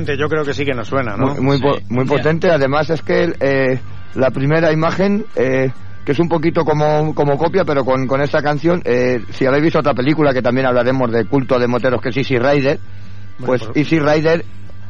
Potente, 0.00 0.20
yo 0.20 0.28
creo 0.28 0.44
que 0.44 0.54
sí 0.54 0.64
que 0.64 0.74
nos 0.74 0.88
suena, 0.88 1.16
¿no? 1.16 1.34
Muy, 1.36 1.60
muy, 1.60 1.84
muy 1.88 2.04
potente, 2.04 2.50
además 2.50 2.90
es 2.90 3.02
que 3.02 3.32
eh, 3.40 3.80
la 4.14 4.30
primera 4.30 4.72
imagen... 4.72 5.24
Eh, 5.36 5.70
que 6.04 6.12
es 6.12 6.18
un 6.18 6.30
poquito 6.30 6.64
como, 6.64 7.14
como 7.14 7.36
copia, 7.36 7.62
pero 7.62 7.84
con, 7.84 8.06
con 8.06 8.22
esta 8.22 8.42
canción, 8.42 8.80
eh, 8.86 9.22
si 9.30 9.44
habéis 9.44 9.64
visto 9.64 9.80
otra 9.80 9.92
película 9.92 10.32
que 10.32 10.40
también 10.40 10.66
hablaremos 10.66 11.12
de 11.12 11.26
culto 11.26 11.58
de 11.58 11.66
moteros, 11.66 12.00
que 12.00 12.08
es 12.08 12.16
Easy 12.16 12.38
Rider, 12.38 12.80
pues 13.44 13.68
Easy 13.74 13.98
Rider 13.98 14.42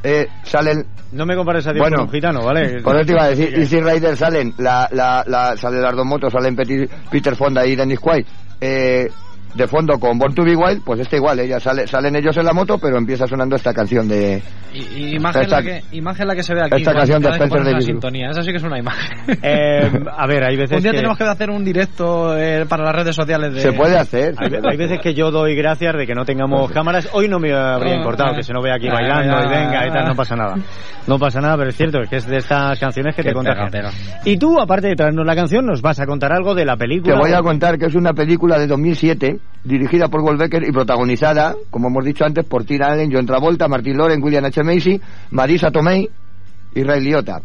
eh, 0.03 0.29
salen... 0.45 0.87
No 1.13 1.27
me 1.27 1.35
compares 1.35 1.67
a 1.67 1.73
Dios 1.73 1.83
Bueno, 1.83 1.97
con 1.97 2.07
un 2.07 2.13
gitano, 2.13 2.45
¿vale? 2.45 2.81
Por 2.81 2.95
eso 2.97 3.07
te 3.07 3.13
iba 3.13 3.25
a 3.25 3.29
decir, 3.31 3.53
Easy 3.59 3.81
Rider 3.81 4.17
salen, 4.17 4.55
la, 4.59 4.89
la, 4.93 5.25
la, 5.27 5.57
salen 5.57 5.83
las 5.83 5.97
dos 5.97 6.07
motos, 6.07 6.33
salen 6.33 6.55
Peter 6.55 7.37
Fonda 7.37 7.67
y 7.67 7.75
Dennis 7.75 7.99
Quaid, 7.99 8.25
eh, 8.61 9.11
de 9.55 9.67
fondo 9.67 9.99
con 9.99 10.19
Born 10.19 10.35
to 10.35 10.45
Be 10.45 10.55
Wild, 10.55 10.83
pues 10.85 11.01
está 11.01 11.17
igual, 11.17 11.41
ella 11.41 11.59
sale, 11.59 11.87
salen 11.87 12.15
ellos 12.17 12.37
en 12.37 12.45
la 12.45 12.53
moto, 12.53 12.79
pero 12.79 12.97
empieza 12.99 13.27
sonando 13.27 13.57
esta 13.57 13.73
canción 13.75 14.07
de... 14.09 14.41
Y, 14.73 14.79
y 14.97 15.17
imagen, 15.17 15.43
Esta- 15.43 15.57
la 15.57 15.63
que, 15.63 15.83
imagen 15.91 16.29
la 16.29 16.35
que 16.37 16.43
se 16.45 16.55
ve 16.55 16.63
aquí. 16.63 16.77
esta 16.77 16.93
canción 16.95 17.21
de 17.21 17.31
Spencer 17.31 17.65
Davis. 17.65 17.85
sintonía. 17.85 18.31
Esa 18.31 18.43
sí 18.43 18.51
que 18.53 18.59
es 18.59 18.63
una 18.63 18.79
imagen. 18.79 19.19
Eh, 19.43 19.91
a 20.17 20.27
ver, 20.29 20.45
hay 20.45 20.57
veces 20.57 20.77
Un 20.77 20.83
día 20.83 20.93
que... 20.93 20.99
tenemos 20.99 21.19
que 21.19 21.25
hacer 21.25 21.51
un 21.51 21.65
directo 21.65 22.39
eh, 22.39 22.65
para 22.69 22.85
las 22.85 22.95
redes 22.95 23.17
sociales 23.17 23.53
de... 23.55 23.61
Se 23.61 23.73
puede 23.73 23.99
hacer. 23.99 24.35
Hay, 24.39 24.51
hay 24.71 24.77
veces 24.77 25.01
que 25.01 25.13
yo 25.15 25.33
doy 25.33 25.57
gracias 25.57 25.97
de 25.97 26.07
que 26.07 26.15
no 26.15 26.25
tengamos 26.25 26.71
cámaras. 26.71 27.09
Hoy 27.13 27.29
no 27.29 27.41
me 27.41 27.53
habría 27.53 27.95
Ah, 27.95 27.97
importado 27.97 28.31
ah. 28.33 28.37
que 28.37 28.45
se 28.45 28.53
nos 28.53 28.63
vea 28.63 28.77
aquí 28.77 28.87
Ah, 28.89 28.95
bailando 28.95 29.37
y 29.41 29.49
venga 29.49 29.87
y 29.89 29.91
tal, 29.91 30.07
no 30.07 30.15
pasa 30.15 30.37
nada. 30.37 30.55
No 31.09 31.19
pasa 31.19 31.41
nada, 31.41 31.57
pero 31.57 31.71
es 31.71 31.77
cierto 31.77 31.99
que 32.09 32.17
es 32.17 32.27
de 32.29 32.37
estas 32.37 32.79
canciones 32.79 33.17
que 33.17 33.25
te 33.25 33.33
contagian. 33.33 33.71
Y 34.25 34.37
tú, 34.37 34.61
aparte 34.61 34.87
de 34.87 34.95
traernos 34.95 35.27
la 35.27 35.35
canción, 35.35 35.67
nos 35.67 35.83
vas 35.83 35.99
a 35.99 36.07
contar 36.07 36.33
algo 36.33 36.55
de 36.55 36.65
la 36.65 36.75
Te 36.75 36.81
película. 36.81 37.19
voy 37.19 37.33
a 37.33 37.41
contar 37.41 37.77
que 37.79 37.87
es 37.87 37.95
una 37.97 38.13
película 38.13 38.57
de 38.59 38.69
2007, 38.69 39.40
dirigida 39.65 40.09
por 40.09 40.25
Paul 40.25 40.39
Becker 40.39 40.63
y 40.67 40.73
protagonizada, 40.73 41.55
como 41.71 41.89
hemos 41.89 42.05
dicho 42.05 42.25
antes, 42.25 42.45
por 42.47 42.65
Tina 42.65 42.89
Allen, 42.89 43.11
John 43.13 43.27
Travolta, 43.27 43.69
Martin 43.69 43.97
Loren, 43.97 44.23
William 44.23 44.45
H. 44.45 44.63
Macy, 44.63 45.01
Marisa 45.33 45.71
Tomei 45.71 46.09
y 46.75 46.83
Ray 46.83 47.01
Liotta. 47.03 47.41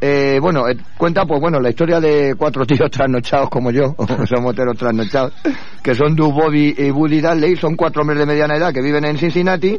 Eh, 0.00 0.38
bueno, 0.42 0.68
eh, 0.68 0.76
cuenta 0.98 1.24
pues 1.24 1.40
bueno 1.40 1.60
la 1.60 1.70
historia 1.70 2.00
de 2.00 2.34
cuatro 2.36 2.66
tíos 2.66 2.90
trasnochados 2.90 3.48
como 3.48 3.70
yo, 3.70 3.94
son 4.28 4.42
moteros 4.42 4.76
trasnochados, 4.76 5.32
que 5.82 5.94
son 5.94 6.14
Doug 6.16 6.34
Bobby 6.34 6.74
y 6.76 6.90
Woody 6.90 7.20
Dudley, 7.20 7.56
son 7.56 7.76
cuatro 7.76 8.02
hombres 8.02 8.18
de 8.18 8.26
mediana 8.26 8.56
edad 8.56 8.72
que 8.72 8.82
viven 8.82 9.04
en 9.04 9.16
Cincinnati 9.16 9.78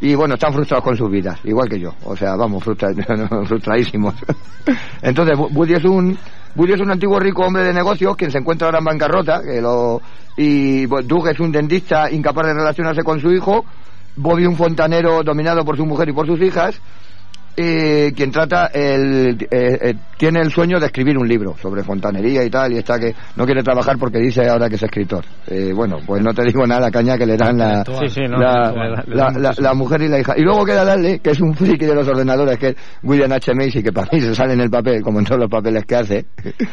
y 0.00 0.14
bueno, 0.14 0.34
están 0.34 0.52
frustrados 0.52 0.84
con 0.84 0.96
sus 0.96 1.10
vidas, 1.10 1.40
igual 1.44 1.68
que 1.68 1.80
yo, 1.80 1.90
o 2.04 2.14
sea, 2.16 2.36
vamos, 2.36 2.62
frustra- 2.64 2.94
frustradísimos. 3.46 4.14
Entonces, 5.02 5.36
Woody 5.52 5.74
es 5.74 5.84
un 5.84 6.16
Woody 6.56 6.72
es 6.72 6.80
un 6.80 6.90
antiguo 6.90 7.20
rico 7.20 7.42
hombre 7.42 7.64
de 7.64 7.72
negocios 7.74 8.16
quien 8.16 8.30
se 8.30 8.38
encuentra 8.38 8.68
ahora 8.68 8.78
en 8.78 8.84
bancarrota, 8.86 9.42
que 9.42 9.60
lo 9.60 10.00
y 10.38 10.86
Doug 10.86 11.28
es 11.28 11.38
un 11.38 11.52
dentista 11.52 12.10
incapaz 12.10 12.46
de 12.46 12.54
relacionarse 12.54 13.02
con 13.02 13.20
su 13.20 13.30
hijo, 13.30 13.64
Bobby 14.16 14.46
un 14.46 14.56
fontanero 14.56 15.22
dominado 15.22 15.64
por 15.66 15.76
su 15.76 15.84
mujer 15.84 16.08
y 16.08 16.12
por 16.12 16.26
sus 16.26 16.40
hijas, 16.40 16.80
eh, 17.56 18.12
quien 18.14 18.30
trata 18.30 18.66
el 18.66 19.36
eh, 19.42 19.46
eh, 19.50 19.94
tiene 20.16 20.40
el 20.40 20.50
sueño 20.50 20.78
de 20.78 20.86
escribir 20.86 21.16
un 21.18 21.26
libro 21.26 21.56
sobre 21.60 21.82
fontanería 21.82 22.44
y 22.44 22.50
tal 22.50 22.72
y 22.72 22.78
está 22.78 22.98
que 22.98 23.14
no 23.36 23.44
quiere 23.44 23.62
trabajar 23.62 23.96
porque 23.98 24.18
dice 24.18 24.48
ahora 24.48 24.68
que 24.68 24.76
es 24.76 24.82
escritor 24.82 25.24
Eh, 25.46 25.72
bueno 25.74 25.98
pues 26.06 26.22
no 26.22 26.32
te 26.32 26.42
digo 26.44 26.66
nada 26.66 26.90
caña 26.90 27.16
que 27.16 27.26
le 27.26 27.36
dan 27.36 27.58
la 27.58 27.84
Sí, 27.84 28.08
sí, 28.08 28.20
no, 28.28 28.38
la, 28.38 29.74
mujer 29.74 30.02
y 30.02 30.08
la 30.08 30.20
hija 30.20 30.34
y 30.36 30.42
luego 30.42 30.64
queda 30.64 30.84
darle 30.84 31.18
que 31.20 31.30
es 31.30 31.40
un 31.40 31.54
friki 31.54 31.84
de 31.86 31.94
los 31.94 32.06
ordenadores 32.08 32.58
que 32.58 32.68
es 32.68 32.76
William 33.02 33.32
H. 33.32 33.54
Macy 33.54 33.82
que 33.82 33.92
para 33.92 34.08
mí 34.12 34.20
se 34.20 34.34
sale 34.34 34.54
en 34.54 34.60
el 34.60 34.70
papel 34.70 35.02
como 35.02 35.18
en 35.18 35.24
todos 35.24 35.40
los 35.40 35.50
papeles 35.50 35.84
que 35.84 35.96
hace 35.96 36.26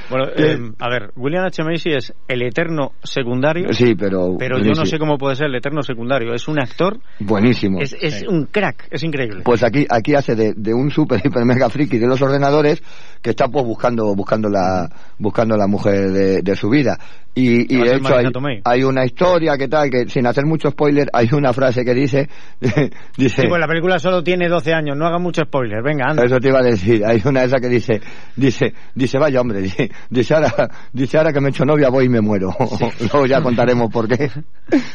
Bueno, 0.09 0.25
eh, 0.35 0.57
a 0.79 0.89
ver, 0.89 1.11
William 1.15 1.45
H. 1.45 1.63
Macy 1.63 1.89
es 1.91 2.13
el 2.27 2.41
eterno 2.41 2.91
secundario. 3.03 3.71
sí 3.71 3.95
pero 3.95 4.35
Pero 4.37 4.59
yo 4.59 4.71
no 4.71 4.85
sé 4.85 4.97
cómo 4.97 5.17
puede 5.17 5.35
ser 5.35 5.47
el 5.47 5.55
eterno 5.55 5.81
secundario. 5.81 6.33
Es 6.33 6.47
un 6.47 6.59
actor, 6.59 6.99
buenísimo 7.19 7.79
es, 7.81 7.95
es 8.01 8.23
un 8.27 8.45
crack, 8.45 8.87
es 8.91 9.03
increíble. 9.03 9.41
Pues 9.43 9.63
aquí, 9.63 9.85
aquí 9.89 10.15
hace 10.15 10.35
de, 10.35 10.53
de 10.55 10.72
un 10.73 10.91
super 10.91 11.21
hiper 11.23 11.45
mega 11.45 11.69
friki 11.69 11.97
de 11.97 12.07
los 12.07 12.21
ordenadores 12.21 12.81
que 13.23 13.31
está 13.31 13.47
pues 13.47 13.65
buscando, 13.65 14.13
buscando 14.13 14.49
la, 14.49 14.87
buscando 15.17 15.57
la 15.57 15.65
mujer 15.65 16.11
de, 16.11 16.41
de 16.43 16.55
su 16.55 16.69
vida. 16.69 16.99
Y, 17.35 17.61
y 17.73 17.79
de 17.81 17.95
hecho 17.95 18.15
hay, 18.15 18.27
hay 18.63 18.83
una 18.83 19.05
historia 19.05 19.57
que 19.57 19.67
tal, 19.67 19.89
que 19.89 20.07
sin 20.07 20.27
hacer 20.27 20.45
mucho 20.45 20.69
spoiler, 20.69 21.09
hay 21.13 21.29
una 21.33 21.51
frase 21.51 21.83
que 21.83 21.95
dice, 21.95 22.29
dice, 23.17 23.41
Sí, 23.41 23.47
pues 23.47 23.59
la 23.59 23.65
película 23.67 23.97
solo 23.97 24.21
tiene 24.23 24.47
12 24.47 24.71
años, 24.71 24.95
no 24.95 25.07
haga 25.07 25.17
mucho 25.17 25.41
spoiler. 25.43 25.81
Venga, 25.81 26.09
anda. 26.11 26.23
eso 26.25 26.37
te 26.39 26.49
iba 26.49 26.59
a 26.59 26.63
decir, 26.63 27.03
hay 27.03 27.23
una 27.25 27.43
esa 27.43 27.57
que 27.57 27.69
dice, 27.69 28.01
dice, 28.35 28.73
dice, 28.93 29.17
vaya 29.17 29.41
hombre, 29.41 29.61
dice, 29.63 29.89
dice 30.11 30.35
ahora, 30.35 30.69
dice 30.91 31.17
ahora 31.17 31.33
que 31.33 31.39
me 31.39 31.47
he 31.47 31.49
hecho 31.49 31.65
novia 31.65 31.89
voy 31.89 32.05
y 32.05 32.09
me 32.09 32.21
muero. 32.21 32.49
Luego 33.11 33.25
ya 33.25 33.41
contaremos 33.41 33.91
por 33.91 34.07
qué. 34.07 34.29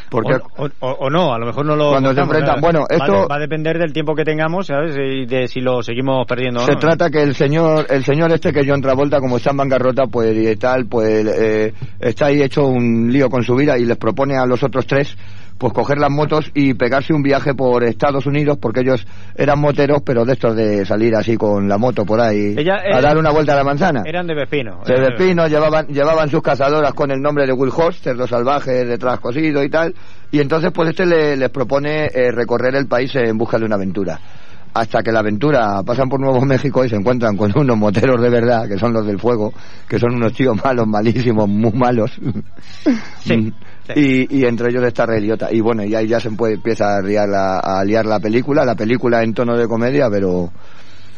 Porque 0.09 0.35
O, 0.57 0.65
o- 0.79 0.91
o 0.91 1.09
no, 1.09 1.33
a 1.33 1.39
lo 1.39 1.45
mejor 1.45 1.65
no 1.65 1.75
lo. 1.75 1.89
Cuando 1.91 2.13
se 2.13 2.21
contamos, 2.21 2.35
enfrentan- 2.37 2.47
¿sabes? 2.47 2.61
bueno, 2.61 2.79
Va 2.89 2.95
esto- 3.05 3.27
Va, 3.27 3.35
a 3.35 3.39
depender 3.39 3.77
del 3.77 3.91
tiempo 3.91 4.15
que 4.15 4.23
tengamos, 4.23 4.67
¿sabes? 4.67 4.95
Y 4.97 5.25
de 5.25 5.47
si 5.47 5.59
lo 5.59 5.81
seguimos 5.83 6.25
perdiendo 6.25 6.61
o 6.61 6.65
Se 6.65 6.73
no. 6.73 6.79
trata 6.79 7.09
que 7.09 7.21
el 7.21 7.35
señor, 7.35 7.85
el 7.89 8.03
señor 8.05 8.18
este 8.27 8.51
que 8.53 8.67
John 8.67 8.81
Travolta, 8.81 9.19
como 9.19 9.37
está 9.37 9.51
en 9.51 9.57
bancarrota, 9.57 10.07
pues 10.07 10.35
y 10.35 10.55
tal, 10.57 10.85
pues 10.87 11.25
eh, 11.27 11.73
está 11.99 12.27
ahí 12.27 12.41
hecho 12.41 12.67
un 12.67 13.11
lío 13.11 13.29
con 13.29 13.43
su 13.43 13.55
vida 13.55 13.77
y 13.77 13.85
les 13.85 13.97
propone 13.97 14.37
a 14.37 14.45
los 14.45 14.61
otros 14.63 14.85
tres 14.87 15.15
pues 15.57 15.73
coger 15.73 15.97
las 15.97 16.09
motos 16.09 16.49
y 16.53 16.73
pegarse 16.73 17.13
un 17.13 17.21
viaje 17.21 17.53
por 17.53 17.83
Estados 17.83 18.25
Unidos 18.25 18.57
porque 18.61 18.79
ellos 18.79 19.05
eran 19.35 19.59
moteros 19.59 20.01
pero 20.05 20.23
de 20.23 20.31
estos 20.31 20.55
de 20.55 20.85
salir 20.85 21.13
así 21.17 21.35
con 21.35 21.67
la 21.67 21.77
moto 21.77 22.05
por 22.05 22.21
ahí 22.21 22.55
Ella, 22.57 22.75
a 22.75 22.99
eh, 22.99 23.01
dar 23.01 23.17
una 23.17 23.29
vuelta 23.31 23.51
a 23.51 23.55
la 23.57 23.65
manzana. 23.65 24.03
Eran 24.05 24.25
de 24.25 24.35
Vespino. 24.35 24.79
De 24.87 24.93
despino, 25.01 25.47
llevaban, 25.49 25.87
llevaban 25.87 26.29
sus 26.29 26.41
cazadoras 26.41 26.93
con 26.93 27.11
el 27.11 27.19
nombre 27.21 27.45
de 27.45 27.51
Will 27.51 27.73
Horst, 27.75 28.05
cerdo 28.05 28.25
salvaje, 28.25 28.85
detrás 28.85 29.19
cosido 29.19 29.61
y 29.61 29.69
tal. 29.69 29.93
Y 30.31 30.39
entonces 30.39 30.71
pues 30.73 30.91
este 30.91 31.05
le- 31.05 31.35
les 31.35 31.49
propone 31.49 32.05
eh, 32.05 32.31
recorrer 32.31 32.75
el 32.75 32.87
país 32.87 33.13
en 33.15 33.37
busca 33.37 33.59
de 33.59 33.65
una 33.65 33.75
aventura. 33.75 34.17
Hasta 34.73 35.01
que 35.01 35.11
la 35.11 35.19
aventura 35.19 35.81
pasan 35.83 36.07
por 36.07 36.19
Nuevo 36.19 36.41
México 36.41 36.85
y 36.85 36.89
se 36.89 36.95
encuentran 36.95 37.35
con 37.35 37.51
unos 37.57 37.77
moteros 37.77 38.21
de 38.21 38.29
verdad, 38.29 38.67
que 38.67 38.77
son 38.77 38.93
los 38.93 39.05
del 39.05 39.19
fuego, 39.19 39.51
que 39.87 39.97
son 39.97 40.15
unos 40.15 40.33
tíos 40.33 40.55
malos, 40.63 40.87
malísimos, 40.87 41.49
muy 41.49 41.71
malos. 41.73 42.11
Sí, 43.19 43.53
Y, 43.95 44.37
y 44.37 44.45
entre 44.45 44.69
ellos 44.69 44.83
está 44.83 45.05
Ray 45.05 45.21
Liotta. 45.21 45.51
Y 45.51 45.61
bueno, 45.61 45.83
y 45.83 45.95
ahí 45.95 46.07
ya 46.07 46.19
se 46.19 46.29
puede, 46.31 46.53
empieza 46.55 46.97
a, 46.97 47.01
liar 47.01 47.27
la, 47.27 47.59
a 47.59 47.83
liar 47.83 48.05
la 48.05 48.19
película, 48.19 48.63
la 48.63 48.75
película 48.75 49.23
en 49.23 49.33
tono 49.33 49.57
de 49.57 49.67
comedia, 49.67 50.09
pero... 50.09 50.51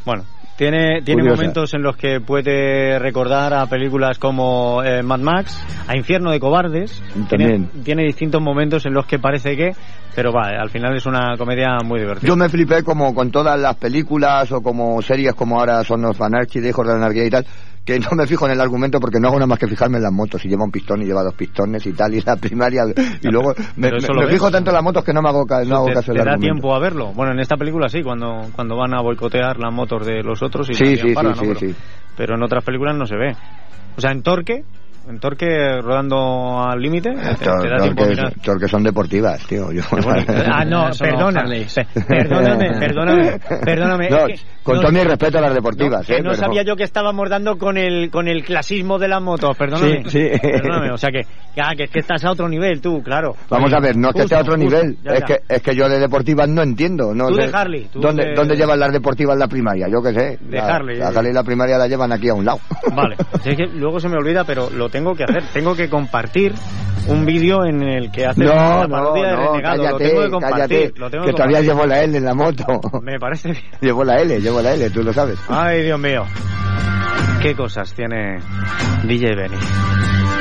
Bueno, 0.05 0.23
tiene, 0.61 1.01
tiene 1.01 1.23
Curiosa. 1.23 1.41
momentos 1.41 1.73
en 1.73 1.81
los 1.81 1.97
que 1.97 2.21
puede 2.21 2.99
recordar 2.99 3.51
a 3.51 3.65
películas 3.65 4.19
como 4.19 4.83
eh, 4.83 5.01
Mad 5.01 5.19
Max, 5.19 5.59
a 5.87 5.97
Infierno 5.97 6.29
de 6.29 6.39
Cobardes. 6.39 7.01
También. 7.27 7.65
Tiene, 7.65 7.83
tiene 7.83 8.03
distintos 8.03 8.43
momentos 8.43 8.85
en 8.85 8.93
los 8.93 9.07
que 9.07 9.17
parece 9.17 9.57
que, 9.57 9.71
pero 10.15 10.31
va, 10.31 10.49
al 10.61 10.69
final 10.69 10.95
es 10.95 11.07
una 11.07 11.35
comedia 11.35 11.77
muy 11.83 11.99
divertida. 11.99 12.27
Yo 12.27 12.35
me 12.35 12.47
flipé 12.47 12.83
como 12.83 13.15
con 13.15 13.31
todas 13.31 13.59
las 13.59 13.75
películas 13.77 14.51
o 14.51 14.61
como 14.61 15.01
series 15.01 15.33
como 15.33 15.59
ahora 15.59 15.83
son 15.83 16.03
los 16.03 16.21
Anarchy 16.21 16.59
de 16.59 16.71
la 16.71 16.93
Anarquía 16.93 17.25
y 17.25 17.29
tal, 17.31 17.45
que 17.85 17.99
no 17.99 18.09
me 18.15 18.27
fijo 18.27 18.45
en 18.45 18.51
el 18.53 18.61
argumento 18.61 18.99
porque 18.99 19.19
no 19.19 19.27
hago 19.29 19.37
nada 19.37 19.47
más 19.47 19.59
que 19.59 19.67
fijarme 19.67 19.97
en 19.97 20.03
las 20.03 20.11
motos. 20.13 20.41
Si 20.41 20.47
lleva 20.47 20.63
un 20.63 20.71
pistón 20.71 21.01
y 21.01 21.05
lleva 21.05 21.23
dos 21.23 21.33
pistones 21.33 21.85
y 21.85 21.93
tal, 21.93 22.13
y 22.13 22.21
la 22.21 22.35
primaria. 22.35 22.83
Y 23.21 23.27
luego 23.29 23.53
me, 23.75 23.89
fijo 24.29 24.51
tanto 24.51 24.69
en 24.69 24.75
las 24.75 24.83
motos 24.83 25.03
que 25.03 25.13
no 25.13 25.21
me 25.21 25.29
hago, 25.29 25.45
no 25.65 25.75
hago 25.75 25.85
te, 25.87 25.93
caso 25.93 26.11
te 26.11 26.17
del 26.19 26.25
da 26.25 26.31
argumento. 26.33 26.53
tiempo 26.53 26.75
a 26.75 26.79
verlo. 26.79 27.11
Bueno, 27.13 27.33
en 27.33 27.39
esta 27.39 27.57
película 27.57 27.89
sí, 27.89 28.01
cuando, 28.03 28.47
cuando 28.55 28.77
van 28.77 28.93
a 28.93 29.01
boicotear 29.01 29.57
las 29.57 29.73
motos 29.73 30.05
de 30.05 30.21
los 30.23 30.41
otros 30.43 30.69
y 30.69 30.73
Sí, 30.75 30.95
sí, 30.95 31.13
parda, 31.13 31.33
sí, 31.33 31.41
¿no? 31.47 31.53
pero, 31.53 31.59
sí. 31.59 31.75
pero 32.15 32.35
en 32.35 32.43
otras 32.43 32.63
películas 32.63 32.95
no 32.95 33.05
se 33.05 33.15
ve. 33.15 33.35
O 33.97 34.01
sea, 34.01 34.11
en 34.11 34.21
Torque, 34.21 34.63
en 35.09 35.19
Torque 35.19 35.81
rodando 35.81 36.61
al 36.63 36.79
límite, 36.79 37.11
te, 37.11 37.45
te 37.45 37.69
da 37.69 37.77
tiempo 37.81 38.67
son 38.67 38.83
deportivas, 38.83 39.45
tío. 39.47 39.71
Yo- 39.71 39.81
Ah, 40.51 40.63
no, 40.65 40.89
no, 40.89 40.95
perdona. 40.97 41.43
Perdóname, 42.07 42.69
perdóname, 42.79 43.39
perdóname. 43.63 44.09
No, 44.09 44.27
es 44.27 44.41
que 44.41 44.47
con 44.63 44.75
no- 44.75 44.81
todo 44.81 44.91
mi 44.91 44.99
respeto 45.03 45.37
a 45.39 45.41
las 45.41 45.53
deportivas, 45.53 46.05
que 46.05 46.13
¿eh? 46.17 46.21
no 46.21 46.31
pero- 46.31 46.35
sabía 46.41 46.63
yo 46.63 46.75
que 46.75 46.83
estábamos 46.83 47.29
dando 47.29 47.57
con 47.57 47.77
el 47.77 48.09
con 48.11 48.27
el 48.27 48.43
clasismo 48.43 48.97
de 48.99 49.07
las 49.07 49.21
motos, 49.21 49.55
perdóname. 49.57 50.03
Sí, 50.07 50.29
sí. 50.31 50.39
Perdóname, 50.41 50.91
o 50.91 50.97
sea 50.97 51.09
que, 51.11 51.21
ah, 51.61 51.73
que 51.75 51.83
es 51.85 51.89
que 51.89 51.99
estás 51.99 52.23
a 52.25 52.31
otro 52.31 52.47
nivel 52.47 52.79
tú, 52.81 53.01
claro. 53.03 53.35
Vamos 53.49 53.73
a 53.73 53.79
ver, 53.79 53.97
no 53.97 54.09
es 54.09 54.15
que 54.15 54.21
esté 54.21 54.35
a 54.35 54.41
otro 54.41 54.55
justo, 54.55 54.69
nivel, 54.69 54.97
ya, 55.03 55.11
es 55.13 55.23
que 55.23 55.37
es 55.49 55.61
que 55.61 55.75
yo 55.75 55.89
de 55.89 55.99
deportivas 55.99 56.47
no 56.47 56.61
entiendo. 56.61 57.13
No 57.13 57.27
Tú 57.27 57.35
de 57.35 57.49
Harley, 57.51 57.87
tú 57.91 57.99
¿Dónde, 57.99 58.27
de- 58.27 58.33
¿Dónde 58.35 58.55
llevan 58.55 58.79
las 58.79 58.91
deportivas 58.93 59.37
la 59.37 59.47
primaria? 59.47 59.87
Yo 59.89 60.01
qué 60.01 60.13
sé. 60.13 60.37
De 60.41 60.57
la, 60.57 60.75
Harley. 60.75 60.97
La 60.97 61.07
Harley 61.07 61.31
y 61.31 61.33
la 61.35 61.43
primaria 61.43 61.77
la 61.77 61.87
llevan 61.87 62.11
aquí 62.11 62.29
a 62.29 62.33
un 62.33 62.45
lado. 62.45 62.59
Vale, 62.95 63.15
es 63.45 63.55
que 63.57 63.65
luego 63.65 63.99
se 63.99 64.07
me 64.09 64.17
olvida, 64.17 64.43
pero 64.43 64.69
lo 64.69 64.89
tengo 64.91 65.15
que 65.15 65.23
hacer. 65.23 65.43
Tengo 65.53 65.75
que 65.75 65.89
compartir 65.89 66.53
un 67.07 67.25
vídeo 67.25 67.65
en 67.65 67.81
el 67.81 68.11
que 68.11 68.25
hace 68.27 68.43
No, 68.43 68.53
la 68.53 68.83
no, 68.83 68.89
parodia 68.89 69.27
de 69.29 69.35
Renegado. 69.35 69.61
cállate, 69.61 69.89
lo 69.91 69.97
tengo 69.97 70.21
que 70.21 70.29
compartir. 70.29 70.57
cállate, 70.57 70.93
lo 70.99 71.09
tengo 71.09 71.23
que 71.25 71.31
que 71.31 71.35
todavía 71.37 71.61
llevo 71.61 71.85
la 71.87 72.01
L 72.03 72.17
en 72.17 72.25
la 72.25 72.33
moto. 72.35 72.65
Me 73.01 73.17
parece 73.19 73.51
bien. 73.51 73.63
Llevo 73.81 74.03
la 74.03 74.21
L, 74.21 74.39
llevo 74.39 74.61
la 74.61 74.73
L, 74.73 74.89
tú 74.91 75.01
lo 75.01 75.11
sabes. 75.13 75.39
Ay, 75.49 75.81
Dios 75.83 75.99
mío. 75.99 76.23
Qué 77.41 77.55
cosas 77.55 77.91
tiene 77.93 78.37
DJ 79.03 79.35
Benny. 79.35 79.57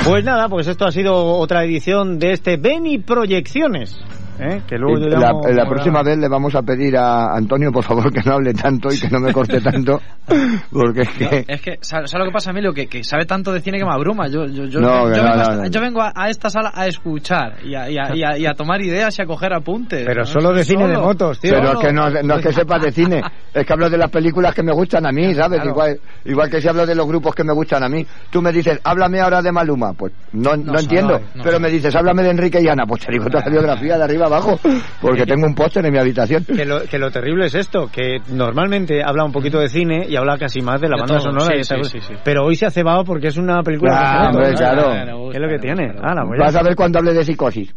Pues 0.05 0.24
nada, 0.24 0.48
pues 0.48 0.66
esto 0.66 0.84
ha 0.86 0.92
sido 0.92 1.14
otra 1.38 1.64
edición 1.64 2.18
de 2.18 2.32
este 2.32 2.57
Benny 2.57 2.98
Proyecciones. 2.98 3.98
¿Eh? 4.41 4.62
Que 4.66 4.76
luego 4.76 4.99
yo 4.99 5.07
la, 5.09 5.18
llamo- 5.18 5.49
la 5.49 5.66
próxima 5.68 6.03
vez 6.03 6.18
le 6.18 6.28
vamos 6.28 6.55
a 6.55 6.62
pedir 6.62 6.97
a 6.97 7.34
Antonio, 7.36 7.70
por 7.72 7.84
favor, 7.84 8.12
que 8.12 8.20
no 8.24 8.34
hable 8.34 8.53
tanto 8.55 8.88
y 8.93 8.99
que 9.01 9.09
no 9.09 9.20
me 9.20 9.32
corte 9.32 9.61
tanto, 9.61 10.01
porque 10.72 11.03
es 11.03 11.09
que... 11.11 11.45
Es 11.49 11.61
que, 11.61 11.78
¿sabes 11.80 12.12
lo 12.14 12.24
que 12.24 12.30
pasa, 12.32 12.51
Emilio? 12.51 12.72
Que, 12.72 12.86
que 12.86 13.03
sabe 13.05 13.24
tanto 13.26 13.53
de 13.53 13.61
cine 13.61 13.78
que 13.78 13.84
me 13.84 13.93
abruma. 13.93 14.28
Yo, 14.28 14.47
yo, 14.47 14.64
yo, 14.64 14.80
No, 14.80 15.09
yo 15.14 15.22
vengo, 15.22 15.36
no. 15.62 15.66
yo 15.66 15.80
vengo 15.80 16.03
a, 16.03 16.12
a 16.14 16.28
esta 16.30 16.51
sala 16.51 16.72
a 16.74 16.86
escuchar 16.86 17.57
y 17.64 17.74
a, 17.74 17.91
y 17.91 17.97
a- 17.99 18.14
y 18.14 18.22
a- 18.22 18.38
y 18.38 18.47
a 18.47 18.55
tomar 18.55 18.80
ideas 18.82 19.18
y 19.18 19.22
a 19.22 19.26
coger 19.26 19.53
apuntes. 19.53 20.05
Pero 20.07 20.20
¿no? 20.20 20.26
solo 20.26 20.53
de 20.53 20.64
cine 20.64 20.86
de 20.88 20.97
motos, 20.99 21.41
tío. 21.41 21.53
Pero 21.55 21.72
es 21.72 21.78
que 21.78 21.93
no, 21.93 22.09
no 22.22 22.34
es 22.36 22.43
que 22.47 22.53
sepas 22.53 22.82
de 22.82 22.93
cine, 22.93 23.22
es 23.55 23.66
que 23.66 23.72
hablo 23.72 23.91
de 23.91 23.99
las 23.99 24.11
películas 24.11 24.55
que 24.55 24.62
me 24.62 24.72
gustan 24.72 25.07
a 25.07 25.12
mí, 25.12 25.34
¿sabes? 25.34 25.61
Claro. 25.61 25.70
Igual, 25.70 26.01
igual 26.24 26.51
que 26.51 26.61
si 26.61 26.68
hablo 26.68 26.86
de 26.86 26.95
los 26.95 27.07
grupos 27.07 27.34
que 27.34 27.45
me 27.45 27.53
gustan 27.53 27.82
a 27.82 27.88
mí. 27.88 28.07
Tú 28.30 28.41
me 28.43 28.53
dices, 28.53 28.80
háblame 28.84 29.20
ahora 29.20 29.43
de 29.43 29.53
Maluma, 29.53 29.93
pues 29.93 30.12
no, 30.32 30.57
no, 30.57 30.78
entiendo. 30.78 31.20
no 31.34 31.43
pero 31.45 31.59
me 31.61 31.68
dices, 31.70 31.95
háblame 31.95 32.22
de 32.22 32.30
Enrique 32.30 32.61
y 32.61 32.68
Ana, 32.68 32.84
pues 32.86 33.05
te 33.05 33.12
digo 33.12 33.26
toda 33.26 33.45
la 33.45 33.51
biografía 33.51 33.97
de 33.99 34.05
arriba 34.05 34.28
abajo, 34.32 34.58
porque 35.00 35.24
tengo 35.26 35.46
un 35.46 35.54
póster 35.54 35.84
en 35.86 35.92
mi 35.92 35.98
habitación. 35.98 36.44
Que 36.44 36.64
lo, 36.64 36.82
que 36.84 36.98
lo 36.98 37.10
terrible 37.10 37.46
es 37.46 37.54
esto, 37.54 37.88
que 37.92 38.18
normalmente 38.30 39.02
habla 39.04 39.24
un 39.24 39.32
poquito 39.32 39.58
de 39.60 39.68
cine 39.68 40.06
y 40.08 40.16
habla 40.16 40.38
casi 40.38 40.60
más 40.60 40.80
de 40.80 40.88
la 40.88 40.96
De 40.96 41.00
banda 41.02 41.18
todo, 41.18 41.30
sonora. 41.32 41.62
sí, 41.62 41.64
sí, 41.64 41.84
sí, 41.84 42.00
sí. 42.00 42.14
Pero 42.24 42.44
hoy 42.44 42.56
se 42.56 42.66
ha 42.66 42.70
cebado 42.70 43.04
porque 43.04 43.28
es 43.28 43.36
una 43.36 43.62
película 43.62 43.92
Ah, 43.94 44.22
de 44.22 44.36
hombre, 44.36 44.54
claro. 44.54 45.30
¿Qué 45.30 45.36
es 45.36 45.42
lo 45.42 45.48
que 45.48 45.58
tiene? 45.58 45.92
Ala, 46.02 46.24
pues 46.26 46.38
ya 46.38 46.44
Vas 46.46 46.56
a 46.56 46.62
ver 46.62 46.74
cuando 46.76 46.98
hable 46.98 47.12
de 47.14 47.24
psicosis. 47.24 47.74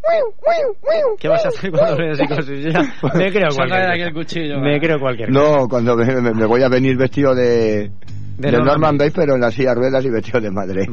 ¿Qué 1.19 1.27
vas 1.27 1.45
a 1.45 1.47
hacer 1.49 1.71
cuando 1.71 1.97
veas 1.97 2.17
psicosis? 2.17 2.73
Ya, 2.73 2.81
me 3.13 3.31
creo 3.31 3.49
de 3.49 3.55
cualquier 3.55 4.13
cosa. 4.13 4.59
Me 4.61 4.79
creo 4.79 4.99
cualquier 4.99 5.29
cosa. 5.31 5.39
No, 5.57 5.67
cuando 5.67 5.95
me, 5.95 6.05
me- 6.21 6.33
me 6.33 6.45
voy 6.45 6.63
a 6.63 6.69
venir 6.69 6.97
vestido 6.97 7.33
de... 7.35 7.91
De 8.37 8.49
De, 8.51 8.57
Norman 8.57 8.97
Bates, 8.97 9.13
pero 9.15 9.35
en 9.35 9.41
la 9.41 9.51
silla 9.51 9.69
de 9.69 9.75
ruedas 9.75 10.03
y 10.05 10.09
vestido 10.09 10.41
de 10.41 10.49
madre. 10.51 10.87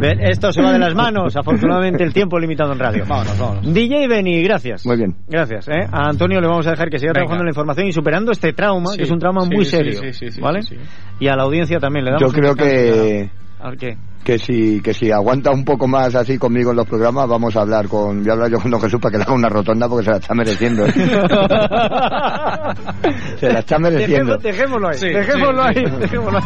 Ven, 0.00 0.20
Esto 0.20 0.52
se 0.52 0.62
va 0.62 0.72
de 0.72 0.78
las 0.78 0.94
manos. 0.94 1.34
Afortunadamente 1.36 2.04
el 2.04 2.12
tiempo 2.12 2.38
limitado 2.38 2.72
en 2.72 2.78
radio. 2.78 3.04
Vámonos, 3.08 3.38
vámonos. 3.38 3.72
DJ 3.74 4.08
Beni, 4.08 4.42
gracias. 4.42 4.84
Muy 4.86 4.96
bien. 4.96 5.14
Gracias. 5.28 5.68
¿eh? 5.68 5.86
A 5.90 6.08
Antonio 6.08 6.40
le 6.40 6.46
vamos 6.48 6.66
a 6.66 6.70
dejar 6.72 6.90
que 6.90 6.98
siga 6.98 7.10
Venga. 7.12 7.20
trabajando 7.20 7.42
en 7.42 7.46
la 7.46 7.50
información 7.50 7.86
y 7.86 7.92
superando 7.92 8.32
este 8.32 8.52
trauma, 8.52 8.90
Sí, 8.92 8.98
que 8.98 9.02
es 9.04 9.10
un 9.10 9.18
trauma 9.18 9.42
sí, 9.42 9.50
muy 9.54 9.64
serio. 9.64 10.00
sí, 10.00 10.12
sí, 10.12 10.30
sí, 10.30 10.40
¿Vale? 10.40 10.62
sí, 10.62 10.76
sí. 10.76 10.80
Y 11.20 11.28
a 11.28 11.36
la 11.36 11.44
audiencia 11.44 11.78
también 11.78 12.04
le 12.04 12.10
damos 12.12 12.32
Yo 12.32 12.38
creo 12.40 12.54
que... 12.54 13.30
ya. 13.30 13.68
¿A 13.68 13.72
qué? 13.76 13.96
Que 14.24 14.38
si 14.38 14.80
que 14.80 14.94
si 14.94 15.10
aguanta 15.10 15.50
un 15.50 15.64
poco 15.64 15.88
más 15.88 16.14
así 16.14 16.38
conmigo 16.38 16.70
en 16.70 16.76
los 16.76 16.86
programas 16.86 17.28
vamos 17.28 17.56
a 17.56 17.62
hablar 17.62 17.88
con 17.88 18.20
voy 18.20 18.30
a 18.30 18.34
hablar 18.34 18.50
yo 18.50 18.60
con 18.60 18.70
don 18.70 18.80
Jesús 18.80 19.00
para 19.00 19.10
que 19.12 19.18
le 19.18 19.24
haga 19.24 19.34
una 19.34 19.48
rotonda 19.48 19.88
porque 19.88 20.04
se 20.04 20.10
la 20.12 20.18
está 20.18 20.34
mereciendo 20.34 20.86
¿eh? 20.86 20.92
se 23.38 23.52
la 23.52 23.58
está 23.58 23.78
mereciendo 23.78 24.36
dejémoslo 24.38 24.88
ahí. 24.88 24.98
Sí, 24.98 25.08
dejémoslo 25.08 25.62
sí, 25.62 25.68
ahí. 25.68 25.74
sí. 25.84 25.90
Dejémoslo 25.98 26.38
ahí. 26.38 26.44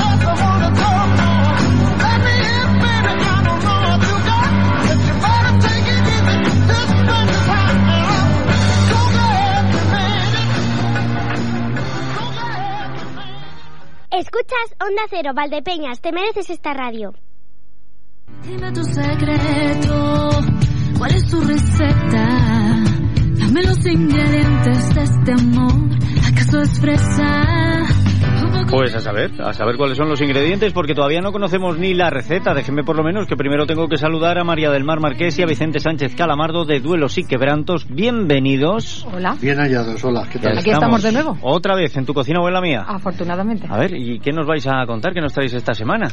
Escuchas 14.16 14.76
Onda 14.80 15.02
Cero, 15.10 15.32
Valdepeñas, 15.34 16.00
te 16.00 16.12
mereces 16.12 16.48
esta 16.48 16.72
radio. 16.72 17.12
Dime 18.44 18.70
tu 18.70 18.84
secreto, 18.84 20.30
¿cuál 20.96 21.16
es 21.16 21.28
tu 21.28 21.40
receta? 21.40 22.84
Dame 23.40 23.62
los 23.64 23.84
ingredientes 23.84 24.94
de 24.94 25.02
este 25.02 25.32
amor, 25.32 25.98
¿acaso 26.30 26.60
es 26.60 26.80
fresa? 26.80 28.13
Pues 28.70 28.94
a 28.94 29.00
saber, 29.00 29.30
a 29.40 29.52
saber 29.52 29.76
cuáles 29.76 29.96
son 29.96 30.08
los 30.08 30.20
ingredientes, 30.20 30.72
porque 30.72 30.94
todavía 30.94 31.20
no 31.20 31.30
conocemos 31.30 31.78
ni 31.78 31.94
la 31.94 32.10
receta. 32.10 32.54
Déjenme 32.54 32.82
por 32.82 32.96
lo 32.96 33.04
menos 33.04 33.26
que 33.26 33.36
primero 33.36 33.66
tengo 33.66 33.88
que 33.88 33.96
saludar 33.96 34.38
a 34.38 34.44
María 34.44 34.70
del 34.70 34.84
Mar 34.84 35.00
Marqués 35.00 35.38
y 35.38 35.42
a 35.42 35.46
Vicente 35.46 35.78
Sánchez 35.78 36.14
Calamardo 36.16 36.64
de 36.64 36.80
Duelos 36.80 37.16
y 37.18 37.24
Quebrantos. 37.24 37.86
Bienvenidos. 37.88 39.06
Hola. 39.12 39.36
Bien 39.40 39.58
hallados, 39.58 40.02
hola, 40.04 40.26
¿qué 40.30 40.38
tal? 40.38 40.58
Aquí 40.58 40.70
estamos 40.70 41.02
de 41.02 41.12
nuevo. 41.12 41.38
Otra 41.42 41.76
vez 41.76 41.96
en 41.96 42.04
tu 42.04 42.14
cocina 42.14 42.40
o 42.40 42.48
en 42.48 42.54
la 42.54 42.60
mía. 42.60 42.84
Afortunadamente. 42.86 43.66
A 43.70 43.78
ver, 43.78 43.94
¿y 43.94 44.18
qué 44.18 44.32
nos 44.32 44.46
vais 44.46 44.66
a 44.66 44.84
contar? 44.86 45.12
¿Qué 45.12 45.20
nos 45.20 45.32
traéis 45.32 45.54
esta 45.54 45.74
semana? 45.74 46.08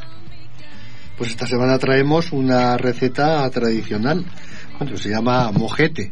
Pues 1.17 1.31
esta 1.31 1.47
semana 1.47 1.77
traemos 1.77 2.31
una 2.31 2.77
receta 2.77 3.49
tradicional, 3.49 4.25
bueno, 4.79 4.97
se 4.97 5.09
llama 5.09 5.51
mojete. 5.51 6.11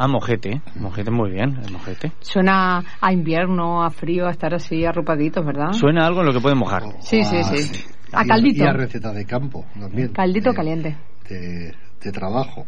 Ah, 0.00 0.06
mojete. 0.06 0.62
Mojete 0.76 1.10
muy 1.10 1.32
bien, 1.32 1.58
el 1.64 1.72
mojete. 1.72 2.12
Suena 2.20 2.84
a 3.00 3.12
invierno, 3.12 3.82
a 3.84 3.90
frío, 3.90 4.28
a 4.28 4.30
estar 4.30 4.54
así 4.54 4.84
arropaditos, 4.84 5.44
¿verdad? 5.44 5.72
Suena 5.72 6.04
a 6.04 6.06
algo 6.06 6.20
en 6.20 6.26
lo 6.26 6.32
que 6.32 6.40
pueden 6.40 6.56
mojar. 6.58 6.84
Sí, 7.00 7.24
sí, 7.24 7.36
Ah, 7.36 7.42
sí. 7.44 7.84
A 8.12 8.24
Y- 8.24 8.28
caldito. 8.28 8.64
Y 8.64 8.66
a 8.66 8.72
receta 8.72 9.12
de 9.12 9.24
campo 9.26 9.66
también. 9.78 10.08
Caldito 10.12 10.50
de- 10.50 10.56
caliente. 10.56 10.96
De, 11.28 11.74
de 12.00 12.12
trabajo. 12.12 12.64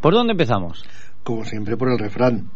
¿Por 0.00 0.14
dónde 0.14 0.32
empezamos? 0.32 0.82
Como 1.22 1.44
siempre 1.44 1.76
por 1.76 1.90
el 1.92 1.98
refrán. 1.98 2.48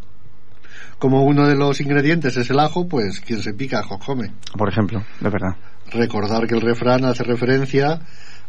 Como 0.99 1.25
uno 1.25 1.47
de 1.47 1.55
los 1.55 1.81
ingredientes 1.83 2.37
es 2.39 2.49
el 2.51 2.59
ajo, 2.59 2.89
pues 2.89 3.21
quien 3.21 3.41
se 3.41 3.53
pica 3.53 3.81
ajo 3.81 3.99
come. 3.99 4.33
Por 4.57 4.69
ejemplo, 4.71 5.03
de 5.21 5.29
verdad. 5.31 5.57
Recordar 5.93 6.47
que 6.47 6.55
el 6.55 6.63
refrán 6.63 7.05
hace 7.05 7.23
referencia 7.23 8.01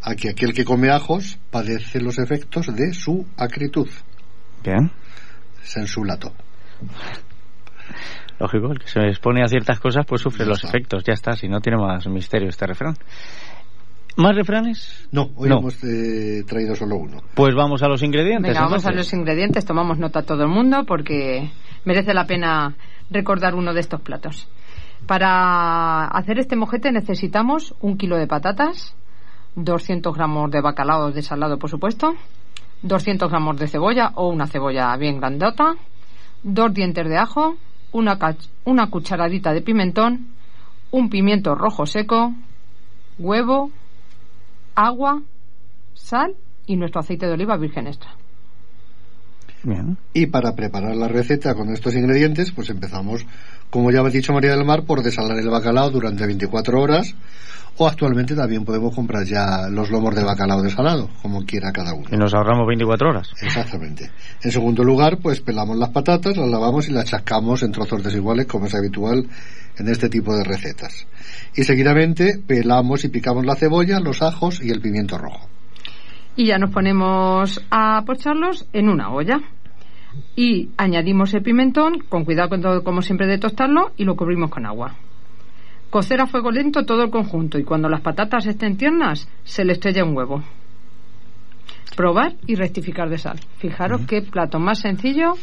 a 0.01 0.15
que 0.15 0.29
aquel 0.29 0.53
que 0.53 0.63
come 0.63 0.89
ajos 0.89 1.37
padece 1.51 1.99
los 1.99 2.17
efectos 2.19 2.73
de 2.73 2.93
su 2.93 3.27
acritud. 3.37 3.89
Bien. 4.63 4.91
Sensulato. 5.61 6.31
Lógico, 8.39 8.71
el 8.71 8.79
que 8.79 8.87
se 8.87 8.99
expone 9.07 9.43
a 9.43 9.47
ciertas 9.47 9.79
cosas 9.79 10.05
pues 10.05 10.21
sufre 10.21 10.45
los 10.45 10.63
efectos. 10.63 11.03
Ya 11.03 11.13
está, 11.13 11.35
si 11.35 11.47
no 11.47 11.59
tiene 11.59 11.77
más 11.79 12.05
misterio 12.07 12.49
este 12.49 12.67
refrán. 12.67 12.95
¿Más 14.15 14.35
refranes? 14.35 15.07
No, 15.11 15.29
hoy 15.35 15.47
No. 15.49 15.59
hemos 15.59 15.83
eh, 15.83 16.43
traído 16.47 16.75
solo 16.75 16.95
uno. 16.97 17.17
Pues 17.35 17.53
vamos 17.55 17.83
a 17.83 17.87
los 17.87 18.01
ingredientes. 18.01 18.51
Venga, 18.51 18.61
vamos 18.65 18.85
a 18.85 18.91
los 18.91 19.11
ingredientes, 19.13 19.63
tomamos 19.65 19.99
nota 19.99 20.23
todo 20.23 20.41
el 20.43 20.49
mundo 20.49 20.85
porque 20.87 21.51
merece 21.85 22.13
la 22.13 22.25
pena 22.25 22.75
recordar 23.11 23.53
uno 23.53 23.73
de 23.73 23.79
estos 23.79 24.01
platos. 24.01 24.47
Para 25.05 26.05
hacer 26.07 26.39
este 26.39 26.55
mojete 26.55 26.91
necesitamos 26.91 27.75
un 27.79 27.97
kilo 27.97 28.17
de 28.17 28.25
patatas, 28.27 28.95
200 29.55 30.13
gramos 30.15 30.49
de 30.51 30.61
bacalao 30.61 31.11
desalado, 31.11 31.59
por 31.59 31.69
supuesto, 31.69 32.15
200 32.81 33.29
gramos 33.29 33.57
de 33.57 33.67
cebolla 33.67 34.11
o 34.15 34.29
una 34.29 34.47
cebolla 34.47 34.95
bien 34.97 35.19
grandota, 35.19 35.75
dos 36.43 36.73
dientes 36.73 37.07
de 37.07 37.17
ajo, 37.17 37.57
una, 37.91 38.17
una 38.65 38.89
cucharadita 38.89 39.53
de 39.53 39.61
pimentón, 39.61 40.27
un 40.91 41.09
pimiento 41.09 41.55
rojo 41.55 41.85
seco, 41.85 42.33
huevo, 43.17 43.71
agua, 44.75 45.21
sal 45.93 46.35
y 46.65 46.75
nuestro 46.75 47.01
aceite 47.01 47.25
de 47.25 47.33
oliva 47.33 47.57
virgen 47.57 47.87
extra. 47.87 48.11
Bien. 49.63 49.97
Y 50.13 50.27
para 50.27 50.55
preparar 50.55 50.95
la 50.95 51.07
receta 51.07 51.55
con 51.55 51.69
estos 51.73 51.95
ingredientes, 51.95 52.51
pues 52.51 52.69
empezamos, 52.69 53.25
como 53.69 53.91
ya 53.91 54.01
ha 54.01 54.09
dicho 54.09 54.31
María 54.31 54.51
del 54.51 54.65
Mar, 54.65 54.83
por 54.85 55.01
desalar 55.01 55.37
el 55.39 55.49
bacalao 55.49 55.89
durante 55.89 56.25
24 56.25 56.79
horas. 56.79 57.15
O 57.79 57.87
actualmente 57.87 58.35
también 58.35 58.65
podemos 58.65 58.93
comprar 58.95 59.23
ya 59.23 59.67
los 59.69 59.91
lomos 59.91 60.15
de 60.15 60.23
bacalao 60.23 60.63
desalado, 60.63 61.09
como 61.21 61.45
quiera 61.45 61.71
cada 61.71 61.93
uno. 61.93 62.07
Y 62.11 62.17
nos 62.17 62.33
ahorramos 62.33 62.65
24 62.67 63.09
horas. 63.09 63.29
Exactamente. 63.39 64.09
En 64.41 64.51
segundo 64.51 64.83
lugar, 64.83 65.19
pues 65.21 65.41
pelamos 65.41 65.77
las 65.77 65.89
patatas, 65.89 66.35
las 66.37 66.49
lavamos 66.49 66.89
y 66.89 66.91
las 66.91 67.05
chascamos 67.05 67.61
en 67.61 67.71
trozos 67.71 68.03
desiguales, 68.03 68.47
como 68.47 68.65
es 68.65 68.73
habitual 68.73 69.27
en 69.77 69.87
este 69.89 70.09
tipo 70.09 70.35
de 70.35 70.43
recetas. 70.43 71.05
Y 71.55 71.63
seguidamente 71.63 72.39
pelamos 72.45 73.03
y 73.03 73.09
picamos 73.09 73.45
la 73.45 73.55
cebolla, 73.55 73.99
los 73.99 74.23
ajos 74.23 74.59
y 74.63 74.71
el 74.71 74.81
pimiento 74.81 75.19
rojo. 75.19 75.47
Y 76.35 76.47
ya 76.47 76.57
nos 76.57 76.71
ponemos 76.71 77.63
a 77.69 78.01
pocharlos 78.05 78.67
en 78.73 78.89
una 78.89 79.11
olla. 79.11 79.39
Y 80.35 80.71
añadimos 80.77 81.31
el 81.35 81.43
pimentón, 81.43 81.99
con 82.09 82.25
cuidado 82.25 82.49
con 82.49 82.61
todo, 82.61 82.83
como 82.83 83.03
siempre 83.03 83.27
de 83.27 83.37
tostarlo, 83.37 83.91
y 83.97 84.03
lo 84.03 84.15
cubrimos 84.15 84.49
con 84.49 84.65
agua. 84.65 84.95
Cocer 85.97 86.21
a 86.21 86.27
fuego 86.27 86.51
lento 86.51 86.85
todo 86.85 87.01
el 87.01 87.09
conjunto 87.09 87.57
y 87.57 87.63
cuando 87.63 87.89
las 87.89 88.01
patatas 88.01 88.45
estén 88.45 88.77
tiernas, 88.77 89.27
se 89.43 89.65
le 89.65 89.73
estrella 89.73 90.03
un 90.03 90.15
huevo. 90.15 90.43
Probar 91.95 92.35
y 92.45 92.53
rectificar 92.53 93.09
de 93.09 93.17
sal. 93.17 93.39
Fijaros 93.57 94.01
qué 94.05 94.21
plato 94.21 94.59
más 94.59 94.77
sencillo, 94.77 95.33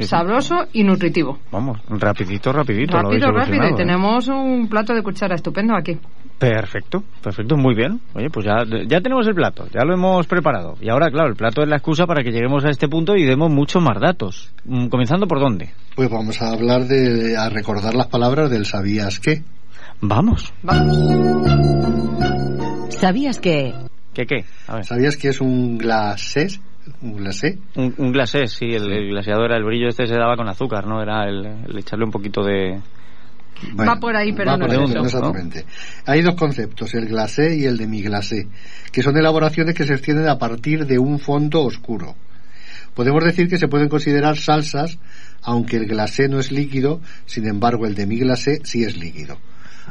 sabroso 0.00 0.66
y 0.74 0.84
nutritivo. 0.84 1.38
Vamos, 1.50 1.80
rapidito, 1.88 2.52
rapidito. 2.52 2.98
lo 2.98 3.04
Rápido, 3.04 3.32
rápido. 3.32 3.64
Y 3.64 3.72
¿eh? 3.72 3.74
tenemos 3.74 4.28
un 4.28 4.68
plato 4.68 4.92
de 4.92 5.02
cuchara 5.02 5.34
estupendo 5.34 5.74
aquí. 5.74 5.98
Perfecto, 6.38 7.02
perfecto, 7.22 7.56
muy 7.56 7.74
bien. 7.74 7.98
Oye, 8.14 8.28
pues 8.28 8.44
ya, 8.44 8.64
ya 8.86 9.00
tenemos 9.00 9.26
el 9.26 9.34
plato, 9.34 9.66
ya 9.72 9.82
lo 9.82 9.94
hemos 9.94 10.26
preparado. 10.26 10.74
Y 10.82 10.90
ahora, 10.90 11.10
claro, 11.10 11.30
el 11.30 11.36
plato 11.36 11.62
es 11.62 11.68
la 11.70 11.76
excusa 11.76 12.04
para 12.04 12.22
que 12.22 12.32
lleguemos 12.32 12.66
a 12.66 12.68
este 12.68 12.86
punto 12.86 13.16
y 13.16 13.24
demos 13.24 13.50
muchos 13.50 13.82
más 13.82 13.98
datos. 13.98 14.52
Mm, 14.66 14.88
Comenzando 14.88 15.26
por 15.26 15.40
dónde? 15.40 15.70
Pues 15.96 16.10
vamos 16.10 16.42
a 16.42 16.50
hablar 16.50 16.82
de, 16.82 17.34
a 17.34 17.48
recordar 17.48 17.94
las 17.94 18.08
palabras 18.08 18.50
del 18.50 18.66
sabías 18.66 19.18
qué. 19.18 19.42
Vamos. 20.02 20.52
¿Sabías 22.90 23.38
que 23.38 23.72
¿Qué 24.12 24.26
qué? 24.26 24.44
A 24.66 24.76
ver. 24.76 24.84
¿Sabías 24.84 25.16
que 25.16 25.28
es 25.28 25.40
un 25.40 25.78
glacé? 25.78 26.48
¿Un 27.00 27.16
glacé? 27.16 27.58
Un, 27.76 27.94
un 27.96 28.12
glacé, 28.12 28.46
sí, 28.48 28.66
el, 28.66 28.92
el 28.92 29.08
glaseado 29.10 29.44
era 29.44 29.56
el 29.56 29.64
brillo 29.64 29.88
este 29.88 30.06
se 30.06 30.14
daba 30.14 30.36
con 30.36 30.48
azúcar, 30.48 30.86
¿no? 30.86 31.00
Era 31.00 31.24
el, 31.28 31.46
el 31.46 31.78
echarle 31.78 32.04
un 32.04 32.10
poquito 32.10 32.42
de... 32.42 32.80
Va 33.78 33.94
por 34.00 34.16
ahí, 34.16 34.32
pero 34.32 34.50
Va 34.50 34.56
no 34.56 34.66
por 34.66 34.74
es 34.74 34.78
ahí, 34.80 34.84
eso. 34.86 34.94
no 34.98 35.04
exactamente. 35.04 35.64
Hay 36.04 36.20
dos 36.22 36.34
conceptos, 36.34 36.92
el 36.94 37.06
glacé 37.06 37.56
y 37.56 37.64
el 37.64 37.78
demi-glacé, 37.78 38.48
que 38.90 39.02
son 39.02 39.16
elaboraciones 39.16 39.74
que 39.76 39.84
se 39.84 39.92
extienden 39.92 40.28
a 40.28 40.36
partir 40.36 40.84
de 40.84 40.98
un 40.98 41.20
fondo 41.20 41.62
oscuro. 41.62 42.16
Podemos 42.94 43.24
decir 43.24 43.48
que 43.48 43.58
se 43.58 43.68
pueden 43.68 43.88
considerar 43.88 44.36
salsas, 44.36 44.98
aunque 45.42 45.76
el 45.76 45.86
glacé 45.86 46.28
no 46.28 46.40
es 46.40 46.50
líquido, 46.50 47.00
sin 47.24 47.46
embargo 47.46 47.86
el 47.86 47.94
demi-glacé 47.94 48.60
sí 48.64 48.82
es 48.82 48.96
líquido. 48.96 49.38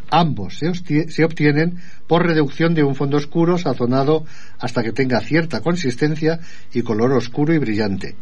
Ambos 0.10 0.60
se, 0.60 1.24
obtienen 1.24 1.78
por 2.08 2.26
reducción 2.26 2.74
de 2.74 2.84
un 2.84 2.96
fondo 2.96 3.18
oscuro 3.18 3.58
sazonado 3.58 4.26
hasta 4.60 4.84
que 4.84 4.92
tenga 4.92 5.22
cierta 5.22 5.62
consistencia 5.62 6.40
y 6.74 6.82
color 6.82 7.14
oscuro 7.14 7.54
y 7.54 7.60
brillante. 7.60 8.16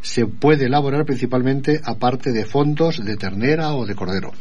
Se 0.00 0.26
puede 0.26 0.66
elaborar 0.66 1.04
principalmente 1.04 1.80
aparte 1.84 2.32
de 2.32 2.44
fondos 2.44 3.04
de 3.04 3.16
ternera 3.16 3.74
o 3.74 3.86
de 3.86 3.94
cordero. 3.94 4.32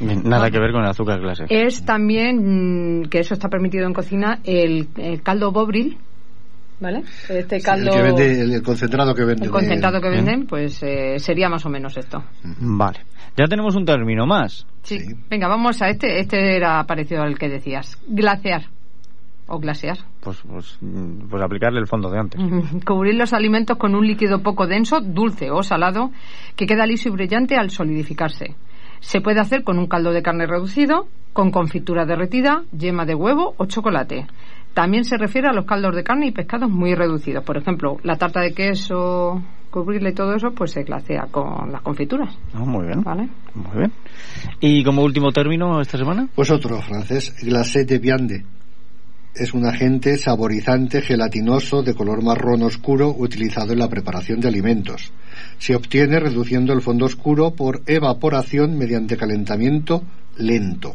nada 0.00 0.50
que 0.50 0.58
ver 0.58 0.72
con 0.72 0.82
el 0.82 0.90
azúcar 0.90 1.20
glacé. 1.20 1.44
Es 1.48 1.84
también, 1.84 3.00
mm, 3.00 3.08
que 3.08 3.20
eso 3.20 3.34
está 3.34 3.48
permitido 3.48 3.86
en 3.86 3.94
cocina, 3.94 4.40
el, 4.44 4.88
caldo 5.22 5.50
bobril, 5.52 5.98
¿vale? 6.80 7.02
Este 7.28 7.60
caldo... 7.60 7.92
el, 7.92 8.62
concentrado 8.62 9.14
que 9.14 9.24
venden. 9.24 9.44
El 9.44 9.50
concentrado 9.50 10.00
que 10.00 10.08
venden, 10.08 10.46
pues 10.46 10.82
eh, 10.82 11.18
sería 11.18 11.48
más 11.48 11.64
o 11.66 11.70
menos 11.70 11.96
esto. 11.96 12.22
Vale. 12.60 13.00
Ya 13.36 13.46
tenemos 13.46 13.74
un 13.74 13.84
término 13.84 14.26
más. 14.26 14.66
Sí. 14.82 14.98
Venga, 15.28 15.48
vamos 15.48 15.80
a 15.82 15.88
este. 15.88 16.20
Este 16.20 16.56
era 16.56 16.84
parecido 16.84 17.22
al 17.22 17.38
que 17.38 17.48
decías. 17.48 17.98
Glaciar. 18.06 18.66
O 19.46 19.58
glasear. 19.58 19.98
Pues, 20.20 20.40
pues, 20.48 20.78
pues 21.28 21.42
aplicarle 21.42 21.80
el 21.80 21.86
fondo 21.86 22.10
de 22.10 22.18
antes. 22.18 22.40
Cubrir 22.86 23.14
los 23.14 23.32
alimentos 23.32 23.76
con 23.76 23.94
un 23.94 24.06
líquido 24.06 24.42
poco 24.42 24.66
denso, 24.66 25.00
dulce 25.00 25.50
o 25.50 25.62
salado, 25.62 26.12
que 26.56 26.66
queda 26.66 26.86
liso 26.86 27.08
y 27.08 27.12
brillante 27.12 27.56
al 27.56 27.70
solidificarse. 27.70 28.54
Se 29.00 29.20
puede 29.20 29.40
hacer 29.40 29.64
con 29.64 29.78
un 29.78 29.86
caldo 29.86 30.12
de 30.12 30.22
carne 30.22 30.46
reducido, 30.46 31.08
con 31.34 31.50
confitura 31.50 32.06
derretida, 32.06 32.62
yema 32.72 33.04
de 33.04 33.14
huevo 33.14 33.54
o 33.58 33.66
chocolate. 33.66 34.26
También 34.74 35.04
se 35.04 35.16
refiere 35.16 35.48
a 35.48 35.52
los 35.52 35.64
caldos 35.66 35.94
de 35.94 36.02
carne 36.02 36.26
y 36.26 36.32
pescados 36.32 36.68
muy 36.68 36.94
reducidos. 36.94 37.44
Por 37.44 37.56
ejemplo, 37.56 37.98
la 38.02 38.16
tarta 38.16 38.40
de 38.40 38.52
queso 38.52 39.40
cubrirle 39.70 40.12
todo 40.12 40.34
eso, 40.34 40.52
pues 40.52 40.70
se 40.70 40.84
glacea 40.84 41.26
con 41.32 41.72
las 41.72 41.82
confituras. 41.82 42.36
Ah, 42.52 42.64
muy 42.64 42.86
bien. 42.86 43.02
¿Vale? 43.02 43.28
Muy 43.54 43.78
bien. 43.78 43.92
¿Y 44.60 44.84
como 44.84 45.02
último 45.02 45.32
término 45.32 45.80
esta 45.80 45.98
semana? 45.98 46.28
Pues 46.34 46.50
otro 46.50 46.80
francés, 46.80 47.34
glacé 47.42 47.84
de 47.84 47.98
viande. 47.98 48.44
Es 49.34 49.52
un 49.52 49.66
agente 49.66 50.16
saborizante 50.16 51.02
gelatinoso 51.02 51.82
de 51.82 51.94
color 51.94 52.22
marrón 52.22 52.62
oscuro 52.62 53.12
utilizado 53.16 53.72
en 53.72 53.80
la 53.80 53.88
preparación 53.88 54.38
de 54.38 54.46
alimentos. 54.46 55.12
Se 55.58 55.74
obtiene 55.74 56.20
reduciendo 56.20 56.72
el 56.72 56.82
fondo 56.82 57.06
oscuro 57.06 57.50
por 57.50 57.82
evaporación 57.86 58.78
mediante 58.78 59.16
calentamiento 59.16 60.04
lento. 60.36 60.94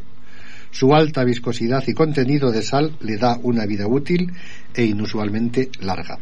Su 0.72 0.94
alta 0.94 1.24
viscosidad 1.24 1.84
y 1.88 1.94
contenido 1.94 2.52
de 2.52 2.62
sal 2.62 2.94
le 3.02 3.18
da 3.18 3.38
una 3.42 3.66
vida 3.66 3.88
útil 3.88 4.32
e 4.74 4.84
inusualmente 4.84 5.70
larga. 5.82 6.18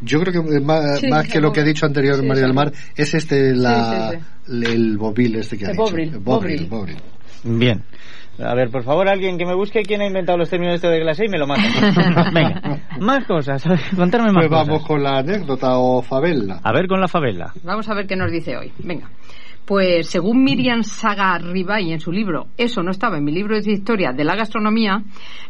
Yo 0.00 0.20
creo 0.20 0.42
que 0.42 0.60
más, 0.60 1.00
que 1.28 1.40
lo 1.40 1.52
que 1.52 1.60
ha 1.60 1.64
dicho 1.64 1.86
anterior 1.86 2.22
María 2.24 2.42
del 2.42 2.54
Mar 2.54 2.72
es 2.94 3.14
este 3.14 3.54
la, 3.54 4.12
el 4.48 4.98
bobil 4.98 5.36
este 5.36 5.56
que 5.56 5.66
ha 5.66 5.70
dicho. 5.70 5.82
Bobril, 5.82 6.18
bobril, 6.18 6.66
bobril. 6.66 6.98
Bien. 7.44 7.82
A 8.38 8.54
ver, 8.54 8.68
por 8.68 8.82
favor, 8.82 9.08
alguien 9.08 9.38
que 9.38 9.46
me 9.46 9.54
busque 9.54 9.82
quién 9.82 10.00
ha 10.00 10.06
inventado 10.06 10.36
los 10.36 10.50
términos 10.50 10.74
este 10.74 10.88
de 10.88 11.00
clase 11.00 11.26
y 11.26 11.28
me 11.28 11.38
lo 11.38 11.46
mata. 11.46 11.62
Venga, 12.34 12.80
más 12.98 13.24
cosas, 13.26 13.64
a 13.64 13.78
contarme 13.94 14.32
más 14.32 14.48
pues 14.48 14.50
vamos 14.50 14.84
con 14.84 15.02
la 15.02 15.18
anécdota 15.18 15.78
o 15.78 16.02
favela. 16.02 16.60
A 16.62 16.72
ver 16.72 16.88
con 16.88 17.00
la 17.00 17.06
favela. 17.06 17.52
Vamos 17.62 17.88
a 17.88 17.94
ver 17.94 18.06
qué 18.06 18.16
nos 18.16 18.32
dice 18.32 18.56
hoy. 18.56 18.72
Venga. 18.78 19.08
Pues 19.66 20.10
según 20.10 20.44
Miriam 20.44 20.82
Saga 20.82 21.40
y 21.80 21.92
en 21.92 22.00
su 22.00 22.12
libro 22.12 22.48
Eso 22.58 22.82
no 22.82 22.90
estaba 22.90 23.16
en 23.16 23.24
mi 23.24 23.32
libro 23.32 23.58
de 23.58 23.72
historia 23.72 24.12
de 24.12 24.22
la 24.22 24.36
gastronomía, 24.36 25.02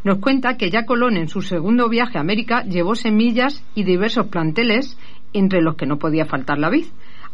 nos 0.04 0.18
cuenta 0.18 0.56
que 0.56 0.70
ya 0.70 0.86
Colón 0.86 1.16
en 1.16 1.28
su 1.28 1.42
segundo 1.42 1.88
viaje 1.88 2.18
a 2.18 2.20
América 2.20 2.62
llevó 2.62 2.94
semillas 2.94 3.64
y 3.74 3.82
diversos 3.82 4.28
planteles 4.28 4.96
entre 5.32 5.62
los 5.62 5.74
que 5.74 5.86
no 5.86 5.98
podía 5.98 6.26
faltar 6.26 6.58
la 6.58 6.70
vid, 6.70 6.86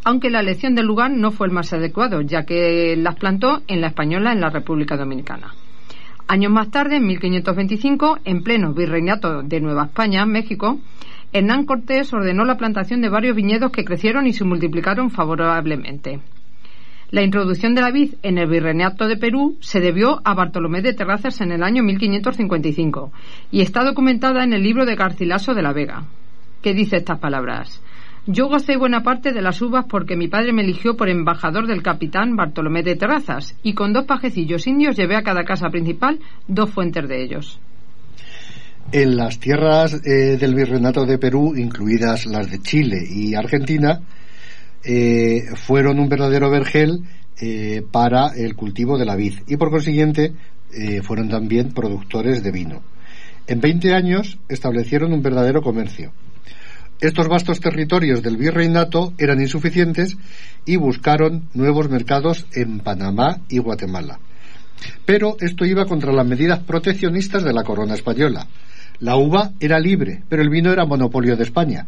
aunque 0.05 0.31
la 0.31 0.41
elección 0.41 0.74
del 0.74 0.87
lugar 0.87 1.11
no 1.11 1.31
fue 1.33 1.49
el 1.49 1.53
más 1.53 1.70
adecuado, 1.74 2.22
ya 2.22 2.45
que 2.45 2.97
las 2.97 3.16
plantó 3.16 3.61
en 3.66 3.83
la 3.83 3.89
Española 3.89 4.33
en 4.33 4.41
la 4.41 4.49
República 4.49 4.97
Dominicana. 4.97 5.53
Años 6.28 6.51
más 6.51 6.70
tarde, 6.70 6.97
en 6.97 7.07
1525, 7.07 8.20
en 8.24 8.43
pleno 8.43 8.72
virreinato 8.72 9.43
de 9.43 9.61
Nueva 9.61 9.85
España, 9.85 10.24
México, 10.24 10.78
Hernán 11.33 11.66
Cortés 11.66 12.11
ordenó 12.14 12.45
la 12.45 12.57
plantación 12.57 13.03
de 13.03 13.11
varios 13.11 13.37
viñedos 13.37 13.70
que 13.70 13.85
crecieron 13.85 14.26
y 14.26 14.33
se 14.33 14.45
multiplicaron 14.45 15.11
favorablemente. 15.11 16.20
La 17.11 17.22
introducción 17.22 17.74
de 17.74 17.80
la 17.80 17.90
vid 17.90 18.14
en 18.22 18.38
el 18.38 18.48
Virreinato 18.48 19.08
de 19.08 19.16
Perú 19.16 19.56
se 19.61 19.80
debió 19.80 20.20
a 20.24 20.32
Bartolomé 20.34 20.80
de 20.80 20.94
Terrazas 20.94 21.40
en 21.40 21.50
el 21.50 21.64
año 21.64 21.82
1555 21.82 23.11
y 23.50 23.62
está 23.62 23.82
documentada 23.82 24.44
en 24.44 24.52
el 24.52 24.62
libro 24.62 24.86
de 24.86 24.94
Garcilaso 24.94 25.52
de 25.52 25.62
la 25.62 25.72
Vega, 25.72 26.04
que 26.62 26.72
dice 26.72 26.98
estas 26.98 27.18
palabras. 27.18 27.82
Yo 28.26 28.46
gocé 28.46 28.76
buena 28.76 29.02
parte 29.02 29.32
de 29.32 29.42
las 29.42 29.61
uvas 29.61 29.86
porque 29.88 30.14
mi 30.14 30.28
padre 30.28 30.52
me 30.52 30.62
eligió 30.62 30.96
por 30.96 31.08
embajador 31.08 31.66
del 31.66 31.82
capitán 31.82 32.36
Bartolomé 32.36 32.84
de 32.84 32.94
Terrazas 32.94 33.56
y 33.64 33.74
con 33.74 33.92
dos 33.92 34.04
pajecillos 34.04 34.68
indios 34.68 34.96
llevé 34.96 35.16
a 35.16 35.22
cada 35.22 35.42
casa 35.42 35.68
principal 35.68 36.20
dos 36.46 36.70
fuentes 36.70 37.08
de 37.08 37.24
ellos. 37.24 37.58
En 38.92 39.16
las 39.16 39.40
tierras 39.40 40.00
eh, 40.06 40.36
del 40.36 40.54
Virreinato 40.54 41.04
de 41.06 41.18
Perú, 41.18 41.54
incluidas 41.56 42.26
las 42.26 42.48
de 42.48 42.61
Chile 42.61 42.98
y 43.08 43.34
Argentina, 43.34 44.00
eh, 44.85 45.45
fueron 45.57 45.99
un 45.99 46.09
verdadero 46.09 46.51
vergel 46.51 47.05
eh, 47.41 47.83
para 47.91 48.28
el 48.37 48.55
cultivo 48.55 48.99
de 48.99 49.05
la 49.05 49.16
vid 49.16 49.35
y 49.47 49.57
por 49.57 49.70
consiguiente 49.70 50.35
eh, 50.72 51.03
fueron 51.03 51.28
también 51.28 51.72
productores 51.72 52.43
de 52.43 52.51
vino. 52.51 52.83
En 53.47 53.61
20 53.61 53.95
años 53.95 54.39
establecieron 54.49 55.12
un 55.12 55.22
verdadero 55.22 55.62
comercio. 55.62 56.12
Estos 57.01 57.28
vastos 57.28 57.61
territorios 57.61 58.22
del 58.22 58.37
virreinato 58.37 59.14
eran 59.16 59.41
insuficientes 59.41 60.16
y 60.66 60.76
buscaron 60.76 61.49
nuevos 61.55 61.89
mercados 61.89 62.47
en 62.53 62.81
Panamá 62.81 63.41
y 63.49 63.59
Guatemala. 63.59 64.20
Pero 65.07 65.37
esto 65.41 65.64
iba 65.64 65.87
contra 65.87 66.12
las 66.12 66.26
medidas 66.26 66.61
proteccionistas 66.61 67.43
de 67.43 67.53
la 67.53 67.64
corona 67.64 67.95
española. 67.95 68.47
La 68.99 69.16
uva 69.16 69.53
era 69.61 69.81
libre, 69.81 70.22
pero 70.28 70.43
el 70.43 70.51
vino 70.51 70.70
era 70.72 70.85
monopolio 70.85 71.37
de 71.37 71.45
España. 71.45 71.87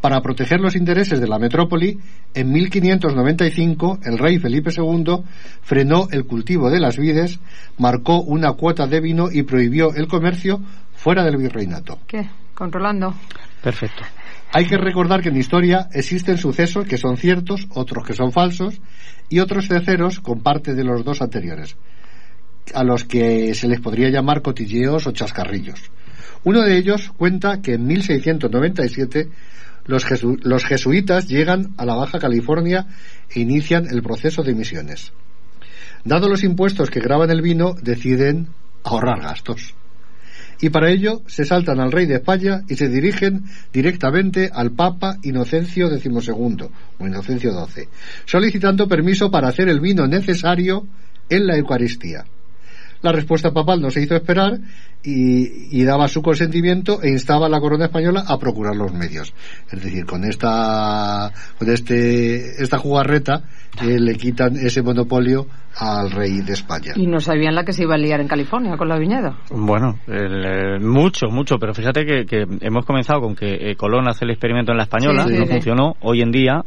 Para 0.00 0.22
proteger 0.22 0.60
los 0.60 0.76
intereses 0.76 1.20
de 1.20 1.28
la 1.28 1.38
metrópoli, 1.38 1.98
en 2.32 2.50
1595 2.50 4.00
el 4.04 4.18
rey 4.18 4.38
Felipe 4.38 4.70
II 4.74 5.24
frenó 5.60 6.08
el 6.10 6.24
cultivo 6.24 6.70
de 6.70 6.80
las 6.80 6.96
vides, 6.96 7.38
marcó 7.76 8.22
una 8.22 8.52
cuota 8.52 8.86
de 8.86 9.00
vino 9.00 9.28
y 9.30 9.42
prohibió 9.42 9.94
el 9.94 10.08
comercio 10.08 10.60
fuera 10.94 11.22
del 11.22 11.36
virreinato. 11.36 11.98
¿Qué? 12.06 12.28
Controlando. 12.54 13.14
Perfecto. 13.62 14.02
Hay 14.52 14.66
que 14.66 14.78
recordar 14.78 15.20
que 15.22 15.28
en 15.28 15.36
historia 15.36 15.88
existen 15.92 16.38
sucesos 16.38 16.86
que 16.86 16.96
son 16.96 17.16
ciertos, 17.16 17.66
otros 17.70 18.04
que 18.04 18.14
son 18.14 18.32
falsos 18.32 18.80
y 19.28 19.38
otros 19.38 19.68
terceros 19.68 20.20
con 20.20 20.42
parte 20.42 20.74
de 20.74 20.82
los 20.82 21.04
dos 21.04 21.22
anteriores, 21.22 21.76
a 22.74 22.82
los 22.84 23.04
que 23.04 23.54
se 23.54 23.68
les 23.68 23.80
podría 23.80 24.08
llamar 24.08 24.42
cotilleos 24.42 25.06
o 25.06 25.12
chascarrillos. 25.12 25.90
Uno 26.42 26.62
de 26.62 26.78
ellos 26.78 27.12
cuenta 27.16 27.60
que 27.60 27.74
en 27.74 27.86
1697 27.86 29.28
los, 29.90 30.64
jesuitas 30.64 31.28
llegan 31.28 31.74
a 31.76 31.84
la 31.84 31.94
Baja 31.94 32.18
California 32.18 32.86
e 33.28 33.40
inician 33.40 33.86
el 33.90 34.02
proceso 34.02 34.42
de 34.42 34.54
misiones. 34.54 35.12
Dado 36.04 36.28
los 36.28 36.44
impuestos 36.44 36.88
que 36.88 37.00
graban 37.00 37.30
el 37.30 37.42
vino, 37.42 37.74
deciden 37.74 38.48
ahorrar 38.84 39.20
gastos. 39.20 39.74
Y 40.62 40.70
para 40.70 40.90
ello 40.90 41.22
se 41.26 41.44
saltan 41.44 41.80
al 41.80 41.92
rey 41.92 42.06
de 42.06 42.16
España 42.16 42.62
y 42.68 42.76
se 42.76 42.88
dirigen 42.88 43.44
directamente 43.72 44.50
al 44.52 44.72
Papa 44.72 45.16
Inocencio 45.22 45.88
XII 45.88 46.10
o 46.98 47.06
Inocencio 47.06 47.66
XII, 47.66 47.88
solicitando 48.26 48.86
permiso 48.86 49.30
para 49.30 49.48
hacer 49.48 49.68
el 49.68 49.80
vino 49.80 50.06
necesario 50.06 50.86
en 51.28 51.46
la 51.46 51.56
Eucaristía. 51.56 52.24
La 53.02 53.12
respuesta 53.12 53.52
papal 53.52 53.80
no 53.80 53.90
se 53.90 54.02
hizo 54.02 54.14
esperar 54.14 54.60
y, 55.02 55.84
daba 55.84 56.08
su 56.08 56.22
consentimiento 56.22 57.02
e 57.02 57.08
instaba 57.08 57.46
a 57.46 57.48
la 57.48 57.58
corona 57.58 57.86
española 57.86 58.24
a 58.26 58.38
procurar 58.38 58.76
los 58.76 58.92
medios. 58.92 59.32
Es 59.70 59.82
decir, 59.82 60.04
con 60.04 60.24
esta, 60.24 61.32
con 61.58 61.70
este, 61.70 62.62
esta 62.62 62.78
jugarreta 62.78 63.42
eh, 63.82 63.98
le 63.98 64.14
quitan 64.14 64.56
ese 64.56 64.82
monopolio 64.82 65.46
al 65.78 66.10
rey 66.10 66.40
de 66.42 66.52
España. 66.52 66.92
Y 66.96 67.06
no 67.06 67.20
sabían 67.20 67.54
la 67.54 67.64
que 67.64 67.72
se 67.72 67.84
iba 67.84 67.94
a 67.94 67.98
liar 67.98 68.20
en 68.20 68.28
California 68.28 68.76
con 68.76 68.88
la 68.88 68.98
viñeda. 68.98 69.38
Bueno, 69.50 70.00
eh, 70.06 70.78
mucho, 70.80 71.28
mucho, 71.28 71.56
pero 71.58 71.72
fíjate 71.72 72.04
que, 72.04 72.46
hemos 72.60 72.84
comenzado 72.84 73.20
con 73.20 73.34
que 73.34 73.70
eh, 73.70 73.76
Colón 73.76 74.08
hace 74.08 74.24
el 74.24 74.32
experimento 74.32 74.72
en 74.72 74.78
la 74.78 74.84
española, 74.84 75.26
no 75.26 75.46
funcionó. 75.46 75.94
Hoy 76.00 76.20
en 76.20 76.30
día, 76.30 76.62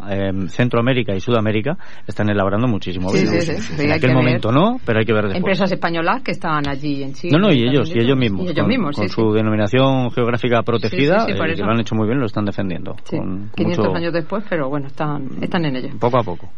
Centroamérica 0.47 1.13
y 1.13 1.19
Sudamérica 1.19 1.77
están 2.07 2.29
elaborando 2.29 2.67
muchísimo 2.67 3.11
vino. 3.11 3.31
en 3.31 3.91
aquel 3.91 4.13
momento 4.13 4.51
no, 4.51 4.79
pero 4.85 4.99
hay 4.99 5.05
que 5.05 5.13
ver 5.13 5.23
después. 5.23 5.37
Empresas 5.37 5.71
españolas 5.71 6.23
que 6.23 6.31
estaban 6.31 6.67
allí 6.67 7.03
en 7.03 7.13
Chile. 7.13 7.37
No, 7.37 7.47
no, 7.47 7.53
y 7.53 7.63
ellos, 7.63 7.91
y 7.93 7.99
ellos 7.99 8.17
mismos. 8.29 8.95
con, 8.95 9.09
su 9.09 9.33
denominación 9.33 10.11
geográfica 10.11 10.61
protegida, 10.63 11.25
eh, 11.27 11.35
lo 11.35 11.71
han 11.71 11.79
hecho 11.79 11.95
muy 11.95 12.07
bien, 12.07 12.19
lo 12.19 12.25
están 12.25 12.45
defendiendo. 12.45 12.95
Con 13.09 13.49
500 13.55 13.95
años 13.95 14.13
después, 14.13 14.43
pero 14.49 14.69
bueno, 14.69 14.87
están, 14.87 15.27
están 15.41 15.65
en 15.65 15.75
ello. 15.75 15.89
Poco 15.99 16.19
a 16.19 16.23
poco. 16.23 16.49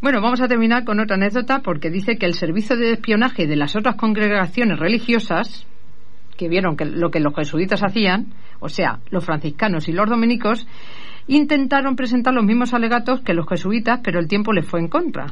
Bueno, 0.00 0.20
vamos 0.20 0.40
a 0.42 0.48
terminar 0.48 0.84
con 0.84 1.00
otra 1.00 1.16
anécdota 1.16 1.60
porque 1.60 1.88
dice 1.88 2.18
que 2.18 2.26
el 2.26 2.34
servicio 2.34 2.76
de 2.76 2.92
espionaje 2.92 3.46
de 3.46 3.56
las 3.56 3.74
otras 3.74 3.96
congregaciones 3.96 4.78
religiosas, 4.78 5.66
que 6.36 6.48
vieron 6.48 6.76
que 6.76 6.84
lo 6.84 7.10
que 7.10 7.20
los 7.20 7.34
jesuitas 7.34 7.82
hacían, 7.82 8.34
o 8.60 8.68
sea, 8.68 8.98
los 9.10 9.24
franciscanos 9.24 9.88
y 9.88 9.92
los 9.92 10.08
dominicos, 10.08 10.66
intentaron 11.26 11.96
presentar 11.96 12.34
los 12.34 12.44
mismos 12.44 12.74
alegatos 12.74 13.20
que 13.20 13.32
los 13.32 13.48
jesuitas, 13.48 14.00
pero 14.04 14.20
el 14.20 14.28
tiempo 14.28 14.52
les 14.52 14.66
fue 14.66 14.80
en 14.80 14.88
contra. 14.88 15.26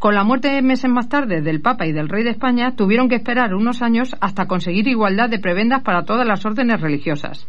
Con 0.00 0.14
la 0.14 0.24
muerte 0.24 0.60
meses 0.62 0.90
más 0.90 1.08
tarde 1.10 1.42
del 1.42 1.60
Papa 1.60 1.86
y 1.86 1.92
del 1.92 2.08
Rey 2.08 2.24
de 2.24 2.30
España, 2.30 2.74
tuvieron 2.74 3.08
que 3.10 3.16
esperar 3.16 3.54
unos 3.54 3.82
años 3.82 4.16
hasta 4.20 4.46
conseguir 4.46 4.88
igualdad 4.88 5.28
de 5.28 5.38
prebendas 5.38 5.82
para 5.82 6.04
todas 6.04 6.26
las 6.26 6.44
órdenes 6.46 6.80
religiosas. 6.80 7.46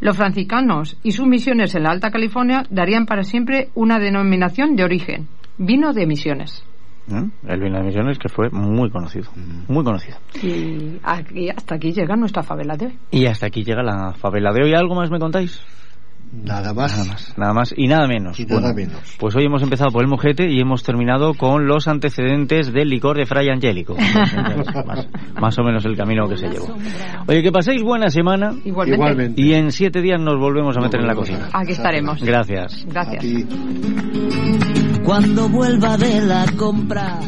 Los 0.00 0.16
franciscanos 0.16 0.96
y 1.02 1.12
sus 1.12 1.26
misiones 1.26 1.74
en 1.74 1.82
la 1.82 1.90
Alta 1.90 2.10
California 2.10 2.64
darían 2.70 3.04
para 3.04 3.22
siempre 3.22 3.68
una 3.74 3.98
denominación 3.98 4.76
de 4.76 4.84
origen, 4.84 5.28
vino 5.58 5.92
de 5.92 6.06
misiones. 6.06 6.64
¿Eh? 7.12 7.22
El 7.48 7.60
vino 7.60 7.76
de 7.78 7.84
misiones 7.84 8.18
que 8.18 8.30
fue 8.30 8.48
muy 8.50 8.88
conocido, 8.90 9.28
muy 9.68 9.84
conocido. 9.84 10.16
Y 10.42 10.98
aquí- 11.02 11.50
hasta 11.50 11.74
aquí 11.74 11.92
llega 11.92 12.16
nuestra 12.16 12.42
favela 12.42 12.76
de 12.78 12.86
hoy. 12.86 12.98
Y 13.10 13.26
hasta 13.26 13.46
aquí 13.48 13.62
llega 13.62 13.82
la 13.82 14.14
favela 14.14 14.52
de 14.54 14.62
hoy. 14.64 14.72
¿Algo 14.74 14.94
más 14.94 15.10
me 15.10 15.18
contáis? 15.18 15.60
Nada 16.32 16.72
más. 16.72 16.92
Nada 16.92 17.04
más, 17.04 17.38
nada 17.38 17.52
más 17.52 17.74
y 17.76 17.88
nada 17.88 18.06
menos. 18.06 18.38
Y 18.38 18.44
nada 18.44 18.60
Bueno, 18.60 18.74
menos. 18.74 19.16
Pues 19.18 19.34
hoy 19.34 19.46
hemos 19.46 19.62
empezado 19.62 19.90
por 19.90 20.02
el 20.02 20.08
mojete 20.08 20.48
y 20.48 20.60
hemos 20.60 20.84
terminado 20.84 21.34
con 21.34 21.66
los 21.66 21.88
antecedentes 21.88 22.72
del 22.72 22.88
licor 22.88 23.16
de 23.16 23.26
Fray 23.26 23.48
Angélico. 23.48 23.96
más, 24.86 25.08
más 25.40 25.58
o 25.58 25.62
menos 25.64 25.84
el 25.84 25.96
camino 25.96 26.28
que 26.28 26.36
se 26.36 26.48
llevó. 26.48 26.76
Oye, 27.26 27.42
que 27.42 27.50
paséis 27.50 27.82
buena 27.82 28.10
semana. 28.10 28.52
Igualmente. 28.64 28.94
Igualmente. 28.94 29.42
Y 29.42 29.54
en 29.54 29.72
siete 29.72 30.00
días 30.00 30.20
nos 30.20 30.38
volvemos 30.38 30.76
a 30.76 30.80
meter 30.80 31.00
en 31.00 31.06
la 31.08 31.14
cocina. 31.14 31.48
Aquí 31.52 31.72
estaremos. 31.72 32.22
Gracias. 32.22 32.84
Gracias. 32.86 33.24
Cuando 35.04 35.48
vuelva 35.48 35.96
de 35.96 36.20
la 36.20 36.46
compra. 36.56 37.18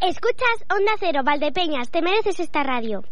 Escuchas 0.00 0.64
Onda 0.70 0.92
Cero, 0.98 1.20
Valdepeñas, 1.24 1.90
te 1.90 2.00
mereces 2.00 2.40
esta 2.40 2.62
radio. 2.62 3.02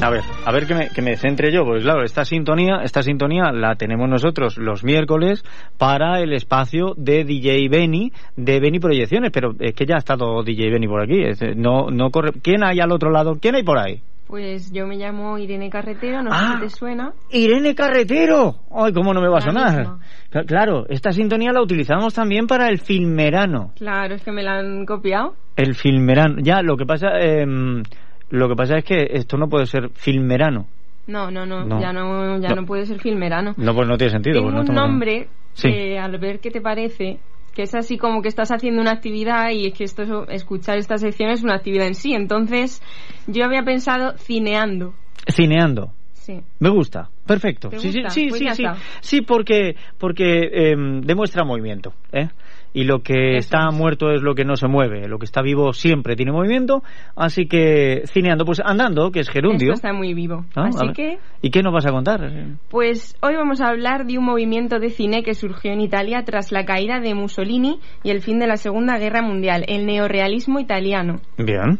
A 0.00 0.10
ver, 0.10 0.20
a 0.46 0.52
ver 0.52 0.66
que 0.66 0.74
me, 0.76 0.88
que 0.90 1.02
me 1.02 1.16
centre 1.16 1.52
yo, 1.52 1.64
porque 1.64 1.82
claro, 1.82 2.04
esta 2.04 2.24
sintonía, 2.24 2.82
esta 2.84 3.02
sintonía 3.02 3.50
la 3.50 3.74
tenemos 3.74 4.08
nosotros 4.08 4.56
los 4.56 4.84
miércoles 4.84 5.44
para 5.76 6.20
el 6.20 6.32
espacio 6.32 6.94
de 6.96 7.24
DJ 7.24 7.68
Benny, 7.68 8.12
de 8.36 8.60
Benny 8.60 8.78
Proyecciones, 8.78 9.32
pero 9.32 9.54
es 9.58 9.74
que 9.74 9.86
ya 9.86 9.96
ha 9.96 9.98
estado 9.98 10.44
DJ 10.44 10.70
Benny 10.70 10.86
por 10.86 11.02
aquí, 11.02 11.20
no, 11.56 11.90
no 11.90 12.10
corre. 12.10 12.30
¿Quién 12.42 12.62
hay 12.62 12.78
al 12.78 12.92
otro 12.92 13.10
lado? 13.10 13.38
¿Quién 13.42 13.56
hay 13.56 13.64
por 13.64 13.76
ahí? 13.78 14.00
Pues 14.28 14.70
yo 14.72 14.86
me 14.86 14.96
llamo 14.96 15.36
Irene 15.36 15.68
Carretero, 15.68 16.22
no 16.22 16.30
Ah. 16.32 16.52
sé 16.52 16.54
si 16.54 16.60
te 16.60 16.70
suena. 16.78 17.12
Irene 17.32 17.74
Carretero. 17.74 18.54
Ay, 18.70 18.92
cómo 18.92 19.12
no 19.12 19.20
me 19.20 19.28
va 19.28 19.38
a 19.38 19.40
sonar. 19.40 19.78
misma. 19.78 19.98
Claro, 20.46 20.84
esta 20.88 21.10
sintonía 21.10 21.50
la 21.52 21.62
utilizamos 21.62 22.14
también 22.14 22.46
para 22.46 22.68
el 22.68 22.78
filmerano. 22.78 23.72
Claro, 23.76 24.14
es 24.14 24.22
que 24.22 24.30
me 24.30 24.42
la 24.44 24.58
han 24.60 24.84
copiado. 24.86 25.34
El 25.56 25.74
filmerano. 25.74 26.36
Ya, 26.40 26.62
lo 26.62 26.76
que 26.76 26.84
pasa, 26.86 27.08
em, 27.20 27.82
lo 28.30 28.48
que 28.48 28.54
pasa 28.54 28.78
es 28.78 28.84
que 28.84 29.08
esto 29.12 29.36
no 29.36 29.48
puede 29.48 29.66
ser 29.66 29.90
filmerano. 29.94 30.66
No, 31.06 31.30
no, 31.30 31.46
no, 31.46 31.64
No. 31.64 31.80
ya 31.80 31.92
no, 31.92 32.38
ya 32.38 32.50
No. 32.50 32.56
no. 32.62 32.66
puede 32.66 32.84
ser 32.84 33.00
filmerano. 33.00 33.54
No, 33.56 33.74
pues 33.74 33.88
no 33.88 33.96
tiene 33.96 34.10
sentido. 34.12 34.40
Tengo 34.40 34.50
pues 34.52 34.68
no 34.68 34.70
un 34.70 34.74
nombre 34.76 35.28
Sí. 35.54 35.70
que 35.70 35.98
al 35.98 36.18
ver 36.18 36.38
qué 36.40 36.50
te 36.50 36.60
parece, 36.60 37.18
que 37.54 37.62
es 37.62 37.74
así 37.74 37.96
como 37.98 38.20
que 38.22 38.28
estás 38.28 38.50
haciendo 38.50 38.80
una 38.82 38.92
actividad 38.92 39.50
y 39.50 39.66
es 39.68 39.74
que 39.74 39.84
esto 39.84 40.02
es- 40.02 40.10
escuchar 40.42 40.76
esta 40.76 40.98
sección 40.98 41.30
es 41.30 41.42
una 41.42 41.54
actividad 41.54 41.86
en 41.86 41.94
sí. 41.94 42.12
Entonces, 42.14 42.82
yo 43.26 43.44
había 43.46 43.62
pensado 43.62 44.16
cineando. 44.18 44.92
Cineando. 45.30 45.92
Sí. 46.12 46.40
Me 46.60 46.68
gusta. 46.68 47.08
Perfecto. 47.26 47.70
¿Te 47.70 47.78
Sí, 47.78 47.90
sí, 47.90 47.98
gusta? 48.02 48.10
sí, 48.10 48.26
Pues 48.28 48.56
sí. 48.56 48.64
Sí, 49.00 49.20
porque, 49.22 49.76
porque 49.98 50.50
em, 50.72 51.00
demuestra 51.00 51.42
movimiento. 51.44 51.94
¿eh? 52.12 52.28
Y 52.72 52.84
lo 52.84 53.00
que 53.00 53.36
está 53.36 53.70
muerto 53.70 54.10
es 54.10 54.22
lo 54.22 54.34
que 54.34 54.44
no 54.44 54.56
se 54.56 54.68
mueve. 54.68 55.08
Lo 55.08 55.18
que 55.18 55.24
está 55.24 55.42
vivo 55.42 55.72
siempre 55.72 56.16
tiene 56.16 56.32
movimiento. 56.32 56.82
Así 57.16 57.46
que 57.46 58.02
cineando, 58.06 58.44
pues 58.44 58.60
andando, 58.64 59.10
que 59.10 59.20
es 59.20 59.28
gerundio. 59.28 59.72
Esto 59.72 59.86
está 59.88 59.92
muy 59.92 60.14
vivo. 60.14 60.44
Ah, 60.54 60.68
Así 60.68 60.92
que, 60.92 61.18
¿Y 61.42 61.50
qué 61.50 61.62
nos 61.62 61.72
vas 61.72 61.86
a 61.86 61.90
contar? 61.90 62.20
pues 62.68 63.16
hoy 63.22 63.34
vamos 63.36 63.60
a 63.60 63.68
hablar 63.68 64.06
de 64.06 64.18
un 64.18 64.24
movimiento 64.24 64.78
de 64.78 64.90
cine 64.90 65.22
que 65.22 65.34
surgió 65.34 65.72
en 65.72 65.80
Italia 65.80 66.22
tras 66.24 66.52
la 66.52 66.64
caída 66.64 67.00
de 67.00 67.14
Mussolini 67.14 67.80
y 68.02 68.10
el 68.10 68.20
fin 68.20 68.38
de 68.38 68.46
la 68.46 68.56
Segunda 68.56 68.98
Guerra 68.98 69.22
Mundial, 69.22 69.64
el 69.68 69.86
neorealismo 69.86 70.60
italiano. 70.60 71.20
Bien. 71.38 71.78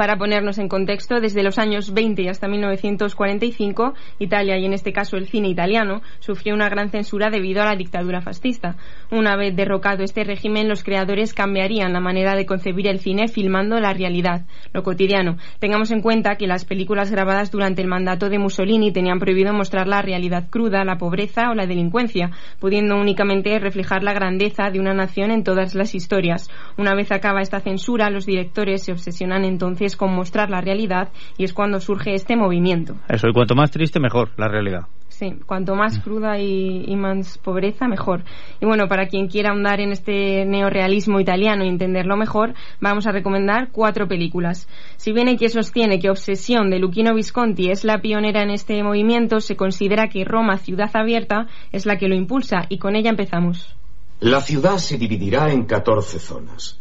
Para 0.00 0.16
ponernos 0.16 0.56
en 0.56 0.68
contexto, 0.68 1.20
desde 1.20 1.42
los 1.42 1.58
años 1.58 1.92
20 1.92 2.22
y 2.22 2.28
hasta 2.28 2.48
1945, 2.48 3.92
Italia, 4.18 4.56
y 4.56 4.64
en 4.64 4.72
este 4.72 4.94
caso 4.94 5.18
el 5.18 5.26
cine 5.26 5.50
italiano, 5.50 6.00
sufrió 6.20 6.54
una 6.54 6.70
gran 6.70 6.88
censura 6.88 7.28
debido 7.28 7.60
a 7.60 7.66
la 7.66 7.76
dictadura 7.76 8.22
fascista. 8.22 8.76
Una 9.10 9.36
vez 9.36 9.54
derrocado 9.54 10.02
este 10.02 10.24
régimen, 10.24 10.70
los 10.70 10.84
creadores 10.84 11.34
cambiarían 11.34 11.92
la 11.92 12.00
manera 12.00 12.34
de 12.34 12.46
concebir 12.46 12.86
el 12.86 13.00
cine 13.00 13.28
filmando 13.28 13.78
la 13.78 13.92
realidad, 13.92 14.46
lo 14.72 14.82
cotidiano. 14.82 15.36
Tengamos 15.58 15.90
en 15.90 16.00
cuenta 16.00 16.36
que 16.36 16.46
las 16.46 16.64
películas 16.64 17.10
grabadas 17.10 17.50
durante 17.50 17.82
el 17.82 17.88
mandato 17.88 18.30
de 18.30 18.38
Mussolini 18.38 18.94
tenían 18.94 19.18
prohibido 19.18 19.52
mostrar 19.52 19.86
la 19.86 20.00
realidad 20.00 20.48
cruda, 20.48 20.82
la 20.82 20.96
pobreza 20.96 21.50
o 21.50 21.54
la 21.54 21.66
delincuencia, 21.66 22.30
pudiendo 22.58 22.96
únicamente 22.96 23.58
reflejar 23.58 24.02
la 24.02 24.14
grandeza 24.14 24.70
de 24.70 24.80
una 24.80 24.94
nación 24.94 25.30
en 25.30 25.44
todas 25.44 25.74
las 25.74 25.94
historias. 25.94 26.48
Una 26.78 26.94
vez 26.94 27.12
acaba 27.12 27.42
esta 27.42 27.60
censura, 27.60 28.08
los 28.08 28.24
directores 28.24 28.82
se 28.82 28.92
obsesionan 28.92 29.44
entonces 29.44 29.89
con 29.96 30.14
mostrar 30.14 30.50
la 30.50 30.60
realidad 30.60 31.08
y 31.36 31.44
es 31.44 31.52
cuando 31.52 31.80
surge 31.80 32.14
este 32.14 32.36
movimiento. 32.36 32.96
Eso, 33.08 33.28
y 33.28 33.32
cuanto 33.32 33.54
más 33.54 33.70
triste, 33.70 34.00
mejor, 34.00 34.30
la 34.36 34.48
realidad. 34.48 34.86
Sí, 35.08 35.34
cuanto 35.44 35.74
más 35.74 35.98
cruda 35.98 36.38
y, 36.38 36.84
y 36.86 36.96
más 36.96 37.36
pobreza, 37.36 37.86
mejor. 37.86 38.22
Y 38.58 38.64
bueno, 38.64 38.88
para 38.88 39.06
quien 39.06 39.28
quiera 39.28 39.50
ahondar 39.50 39.78
en 39.80 39.92
este 39.92 40.46
neorealismo 40.46 41.20
italiano 41.20 41.62
y 41.62 41.68
entenderlo 41.68 42.16
mejor, 42.16 42.54
vamos 42.80 43.06
a 43.06 43.12
recomendar 43.12 43.68
cuatro 43.70 44.08
películas. 44.08 44.66
Si 44.96 45.12
bien 45.12 45.28
hay 45.28 45.36
quien 45.36 45.50
sostiene 45.50 45.98
que 45.98 46.08
Obsesión 46.08 46.70
de 46.70 46.78
Luchino 46.78 47.14
Visconti 47.14 47.70
es 47.70 47.84
la 47.84 48.00
pionera 48.00 48.42
en 48.42 48.50
este 48.50 48.82
movimiento, 48.82 49.40
se 49.40 49.56
considera 49.56 50.08
que 50.08 50.24
Roma, 50.24 50.56
ciudad 50.56 50.90
abierta, 50.94 51.48
es 51.70 51.84
la 51.84 51.98
que 51.98 52.08
lo 52.08 52.14
impulsa 52.14 52.64
y 52.70 52.78
con 52.78 52.96
ella 52.96 53.10
empezamos. 53.10 53.76
La 54.20 54.40
ciudad 54.40 54.78
se 54.78 54.96
dividirá 54.96 55.52
en 55.52 55.64
14 55.64 56.18
zonas. 56.18 56.78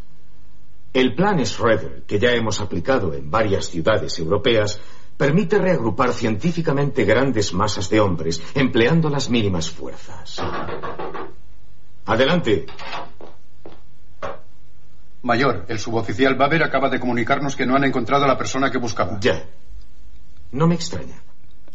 El 0.93 1.13
plan 1.13 1.43
Schroeder, 1.45 2.03
que 2.07 2.19
ya 2.19 2.31
hemos 2.31 2.59
aplicado 2.61 3.13
en 3.13 3.29
varias 3.29 3.65
ciudades 3.65 4.17
europeas, 4.17 4.79
permite 5.17 5.59
reagrupar 5.59 6.13
científicamente 6.13 7.03
grandes 7.03 7.53
masas 7.53 7.89
de 7.89 7.99
hombres, 7.99 8.41
empleando 8.55 9.09
las 9.09 9.29
mínimas 9.29 9.69
fuerzas. 9.69 10.41
Adelante. 12.05 12.65
Mayor, 15.21 15.65
el 15.67 15.77
suboficial 15.77 16.35
Baber 16.35 16.63
acaba 16.63 16.89
de 16.89 16.99
comunicarnos 16.99 17.55
que 17.55 17.65
no 17.65 17.75
han 17.75 17.83
encontrado 17.83 18.23
a 18.23 18.27
la 18.27 18.37
persona 18.37 18.71
que 18.71 18.77
buscaba. 18.77 19.19
Ya. 19.19 19.45
No 20.51 20.65
me 20.65 20.75
extraña. 20.75 21.21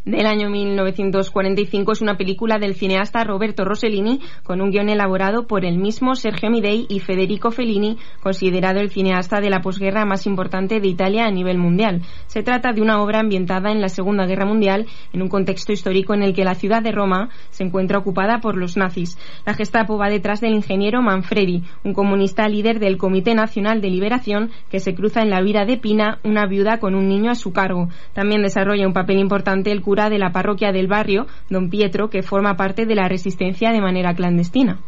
Del 0.05 0.27
año 0.27 0.51
1945 0.51 1.91
es 1.91 2.01
una 2.01 2.15
película 2.15 2.59
del 2.59 2.75
cineasta 2.75 3.23
Roberto 3.23 3.65
Rossellini 3.65 4.19
con 4.43 4.61
un 4.61 4.69
guion 4.69 4.89
elaborado 4.89 5.47
por 5.47 5.65
el 5.65 5.79
mismo 5.79 6.13
Sergio 6.13 6.51
Midei 6.51 6.85
y 6.87 6.99
Federico 6.99 7.49
Fellini, 7.49 7.97
considerado 8.21 8.79
el 8.79 8.91
cineasta 8.91 9.41
de 9.41 9.49
la 9.49 9.61
posguerra 9.61 10.05
más 10.05 10.27
importante 10.27 10.79
de 10.79 10.87
Italia 10.87 11.25
a 11.25 11.31
nivel 11.31 11.57
mundial. 11.57 12.03
Se 12.27 12.43
trata 12.43 12.71
de 12.71 12.83
una 12.83 13.01
obra 13.01 13.19
ambientada 13.19 13.71
en 13.71 13.81
la 13.81 13.89
Segunda 13.89 14.27
Guerra 14.27 14.45
Mundial 14.45 14.85
en 15.11 15.23
un 15.23 15.27
contexto 15.27 15.71
histórico 15.71 16.13
en 16.13 16.21
el 16.21 16.35
que 16.35 16.45
la 16.45 16.53
ciudad 16.53 16.83
de 16.83 16.91
Roma 16.91 17.29
se 17.49 17.63
encuentra 17.63 17.97
ocupada 17.97 18.39
por 18.41 18.57
los 18.57 18.77
nazis. 18.77 19.17
La 19.43 19.55
Gestapo 19.55 19.97
va 19.97 20.09
detrás 20.09 20.39
del 20.39 20.53
ingeniero 20.53 21.01
Manfredi, 21.01 21.63
un 21.83 21.93
comunista 21.93 22.47
líder 22.47 22.77
del 22.77 22.97
Comité 22.97 23.33
Nacional 23.33 23.81
de 23.81 23.89
Liberación 23.89 24.51
que 24.69 24.79
se 24.79 24.93
cruza 24.93 25.23
en 25.23 25.31
la 25.31 25.41
vida 25.41 25.65
de 25.65 25.77
Pina, 25.77 26.19
una 26.23 26.45
viuda 26.45 26.77
con 26.77 26.93
un 26.93 27.07
niño 27.07 27.31
a 27.31 27.35
su 27.35 27.51
cargo. 27.53 27.89
También 28.13 28.43
desarrolla 28.43 28.85
un 28.85 28.93
papel 28.93 29.17
importante 29.17 29.71
el 29.71 29.81
cura 29.81 29.94
de 29.95 30.19
la 30.19 30.31
parroquia 30.31 30.71
del 30.71 30.87
barrio, 30.87 31.27
don 31.49 31.69
Pietro, 31.69 32.09
que 32.09 32.21
forma 32.21 32.57
parte 32.57 32.85
de 32.85 32.95
la 32.95 33.07
resistencia 33.07 33.71
de 33.71 33.81
manera 33.81 34.13
clandestina. 34.13 34.79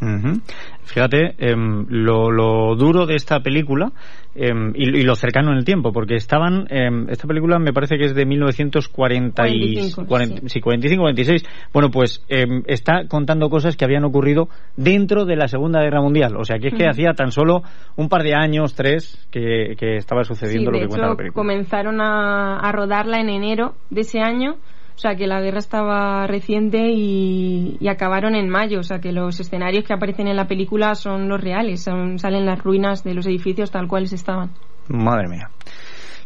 Ujú. 0.00 0.40
Fíjate 0.84 1.34
em, 1.38 1.86
lo, 1.88 2.30
lo 2.30 2.76
duro 2.76 3.06
de 3.06 3.14
esta 3.16 3.40
película 3.40 3.90
em, 4.34 4.72
y, 4.74 4.98
y 4.98 5.02
lo 5.02 5.14
cercano 5.16 5.50
en 5.52 5.58
el 5.58 5.64
tiempo, 5.64 5.92
porque 5.92 6.14
estaban. 6.14 6.66
em, 6.70 7.08
esta 7.08 7.26
película 7.26 7.58
me 7.58 7.72
parece 7.72 7.96
que 7.96 8.04
es 8.04 8.14
de 8.14 8.24
1940 8.26 9.48
y, 9.48 9.58
45, 9.74 10.06
40 10.06 10.48
sí, 10.48 10.60
45, 10.60 11.00
46. 11.02 11.42
Bueno, 11.72 11.90
pues 11.90 12.24
está 12.28 13.06
contando 13.08 13.48
cosas 13.48 13.76
que 13.76 13.84
habían 13.84 14.04
ocurrido 14.04 14.48
dentro 14.76 15.24
de 15.24 15.36
la 15.36 15.48
Segunda 15.48 15.80
Guerra 15.82 16.00
Mundial. 16.02 16.36
O 16.36 16.44
sea, 16.44 16.58
que 16.58 16.68
es 16.68 16.74
que 16.74 16.86
hacía 16.88 17.14
tan 17.14 17.32
solo 17.32 17.62
un 17.96 18.08
par 18.08 18.22
de 18.22 18.34
años, 18.34 18.74
tres, 18.74 19.26
que, 19.30 19.74
que 19.78 19.96
estaba 19.96 20.24
Sí, 20.24 20.28
sucediendo 20.34 20.70
lo 20.70 20.78
de 20.78 20.82
que 20.84 20.88
cuenta 20.88 21.06
la 21.06 21.12
hecho, 21.12 21.16
película. 21.18 21.42
comenzaron 21.42 22.00
a, 22.00 22.58
a 22.58 22.72
rodarla 22.72 23.18
en 23.20 23.28
enero 23.30 23.74
de 23.90 24.02
ese 24.02 24.20
año. 24.20 24.56
O 24.96 24.98
sea, 24.98 25.14
que 25.14 25.26
la 25.26 25.40
guerra 25.42 25.58
estaba 25.58 26.26
reciente 26.26 26.90
y, 26.90 27.76
y 27.78 27.88
acabaron 27.88 28.34
en 28.34 28.48
mayo. 28.48 28.80
O 28.80 28.82
sea, 28.82 28.98
que 28.98 29.12
los 29.12 29.38
escenarios 29.38 29.84
que 29.84 29.92
aparecen 29.92 30.26
en 30.26 30.36
la 30.36 30.46
película 30.46 30.94
son 30.94 31.28
los 31.28 31.38
reales. 31.40 31.82
son- 31.84 32.18
salen 32.18 32.46
las 32.46 32.58
ruinas 32.62 33.04
de 33.04 33.12
los 33.14 33.26
edificios 33.26 33.70
tal 33.70 33.88
cuales 33.88 34.12
estaban. 34.14 34.50
Madre 34.88 35.28
mía. 35.28 35.50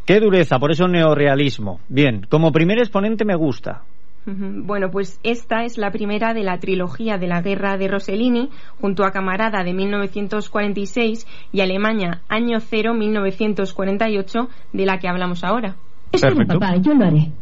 Qué 0.07 0.21
dureza, 0.21 0.59
por 0.59 0.71
eso 0.71 0.87
neorealismo. 0.89 1.81
Bien, 1.89 2.23
como 2.29 2.53
primer 2.53 2.79
exponente 2.79 3.25
me 3.25 3.35
gusta. 3.35 3.83
Bueno, 4.27 4.91
pues 4.91 5.19
esta 5.25 5.65
es 5.65 5.77
la 5.79 5.91
primera 5.91 6.35
de 6.35 6.43
la 6.45 6.59
trilogía 6.59 7.17
de 7.19 7.27
la 7.27 7.41
guerra 7.43 7.77
de 7.79 7.89
Rossellini, 7.89 8.51
junto 8.81 9.05
a 9.05 9.11
Camarada 9.11 9.65
de 9.65 9.73
1946 9.73 11.27
y 11.53 11.61
Alemania 11.63 12.21
Año 12.29 12.61
Cero 12.61 12.95
1948, 12.95 14.49
de 14.73 14.87
la 14.87 14.99
que 14.99 15.09
hablamos 15.09 15.43
ahora. 15.43 15.75
Espera, 16.13 16.35
papá, 16.47 16.77
yo 16.77 16.95
lo 16.95 17.05
haré. 17.07 17.33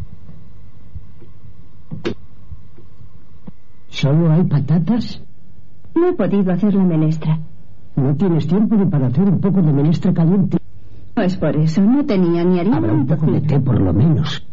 ¿Solo 3.89 4.30
hay 4.30 4.45
patatas? 4.45 5.22
No 5.95 6.09
he 6.09 6.12
podido 6.12 6.53
hacer 6.53 6.74
la 6.74 6.84
menestra. 6.84 7.39
¿No 7.97 8.14
tienes 8.14 8.47
tiempo 8.47 8.76
ni 8.76 8.86
para 8.86 9.09
hacer 9.09 9.24
un 9.24 9.41
poco 9.41 9.61
de 9.61 9.72
menestra 9.72 10.12
caliente? 10.12 10.59
No 11.16 11.22
es 11.22 11.36
por 11.36 11.57
eso, 11.57 11.82
no 11.82 12.05
tenía 12.07 12.45
ni 12.45 12.61
harina 12.61 12.76
Habrá 12.76 12.93
un 12.93 13.07
poco 13.07 13.26
de 13.26 13.41
té 13.41 13.59
por 13.59 13.80
lo 13.80 13.93
menos. 13.93 14.47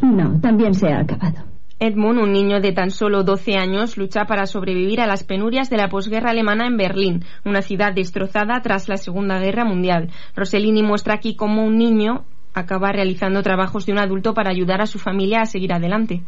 No, 0.00 0.40
también 0.40 0.72
se 0.72 0.90
ha 0.90 1.00
acabado. 1.00 1.44
Edmund, 1.78 2.20
un 2.20 2.32
niño 2.32 2.60
de 2.60 2.72
tan 2.72 2.90
solo 2.90 3.24
12 3.24 3.56
años, 3.56 3.98
lucha 3.98 4.24
para 4.24 4.46
sobrevivir 4.46 5.00
a 5.00 5.06
las 5.06 5.24
penurias 5.24 5.68
de 5.68 5.76
la 5.76 5.88
posguerra 5.88 6.30
alemana 6.30 6.66
en 6.66 6.76
Berlín, 6.76 7.24
una 7.44 7.60
ciudad 7.60 7.92
destrozada 7.92 8.62
tras 8.62 8.88
la 8.88 8.96
Segunda 8.96 9.38
Guerra 9.40 9.64
Mundial. 9.64 10.10
Rossellini 10.34 10.82
muestra 10.82 11.14
aquí 11.14 11.34
cómo 11.34 11.64
un 11.64 11.76
niño 11.76 12.24
acaba 12.54 12.92
realizando 12.92 13.42
trabajos 13.42 13.86
de 13.86 13.92
un 13.92 13.98
adulto 13.98 14.34
para 14.34 14.50
ayudar 14.50 14.80
a 14.80 14.86
su 14.86 14.98
familia 14.98 15.40
a 15.40 15.46
seguir 15.46 15.72
adelante. 15.72 16.22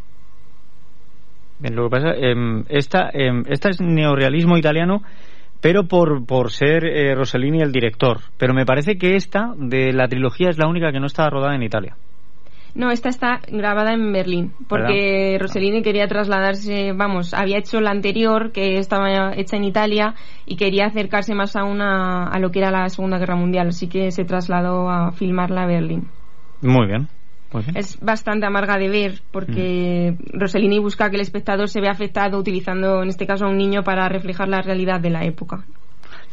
Lo 1.61 1.85
que 1.85 1.91
pasa, 1.91 2.11
eh, 2.17 2.65
esta, 2.69 3.11
eh, 3.13 3.43
esta 3.49 3.71
es 3.71 3.81
neorealismo 3.81 4.59
italiano, 4.59 5.03
pero 5.61 5.85
por, 5.85 6.27
por 6.27 6.51
ser 6.51 6.85
eh, 6.85 7.15
Rossellini 7.15 7.61
el 7.61 7.73
director. 7.73 8.19
Pero 8.37 8.53
me 8.53 8.67
parece 8.67 8.99
que 8.99 9.17
esta, 9.17 9.55
de 9.57 9.93
la 9.93 10.09
trilogía, 10.09 10.51
es 10.51 10.59
la 10.59 10.69
única 10.69 10.93
que 10.93 11.01
no 11.01 11.07
está 11.07 11.31
rodada 11.31 11.55
en 11.55 11.63
Italia. 11.63 11.97
No, 12.75 12.91
esta 12.91 13.09
está 13.09 13.41
grabada 13.47 13.93
en 13.93 14.13
Berlín, 14.13 14.53
porque 14.69 15.39
Rossellini 15.41 15.83
quería 15.83 16.09
trasladarse, 16.09 16.93
vamos, 16.93 17.33
había 17.33 17.59
hecho 17.59 17.81
la 17.81 17.93
anterior, 17.93 18.51
que 18.51 18.79
estaba 18.79 19.33
hecha 19.37 19.57
en 19.57 19.65
Italia, 19.65 20.15
y 20.45 20.57
quería 20.57 20.87
acercarse 20.87 21.37
más 21.37 21.55
a, 21.55 21.63
una, 21.63 22.25
a 22.27 22.39
lo 22.41 22.51
que 22.51 22.59
era 22.59 22.73
la 22.73 22.89
Segunda 22.89 23.19
Guerra 23.19 23.37
Mundial, 23.37 23.69
así 23.69 23.87
que 23.89 24.11
se 24.11 24.25
trasladó 24.25 24.91
a 24.91 25.13
filmarla 25.13 25.63
a 25.63 25.67
Berlín. 25.67 26.09
Muy 26.63 26.87
bien. 26.87 27.09
Es 27.75 28.01
bastante 28.01 28.47
amarga 28.47 28.79
de 28.79 28.89
ver 28.89 29.21
porque 29.31 30.17
Rossellini 30.33 30.81
busca 30.81 31.09
que 31.09 31.17
el 31.17 31.23
espectador 31.23 31.69
se 31.69 31.81
vea 31.81 31.93
afectado 31.93 32.37
utilizando 32.39 33.03
en 33.03 33.09
este 33.09 33.27
caso 33.27 33.47
a 33.47 33.49
un 33.49 33.59
niño 33.59 33.85
para 33.85 34.09
reflejar 34.09 34.49
la 34.49 34.61
realidad 34.61 35.01
de 35.01 35.11
la 35.11 35.25
época. 35.25 35.65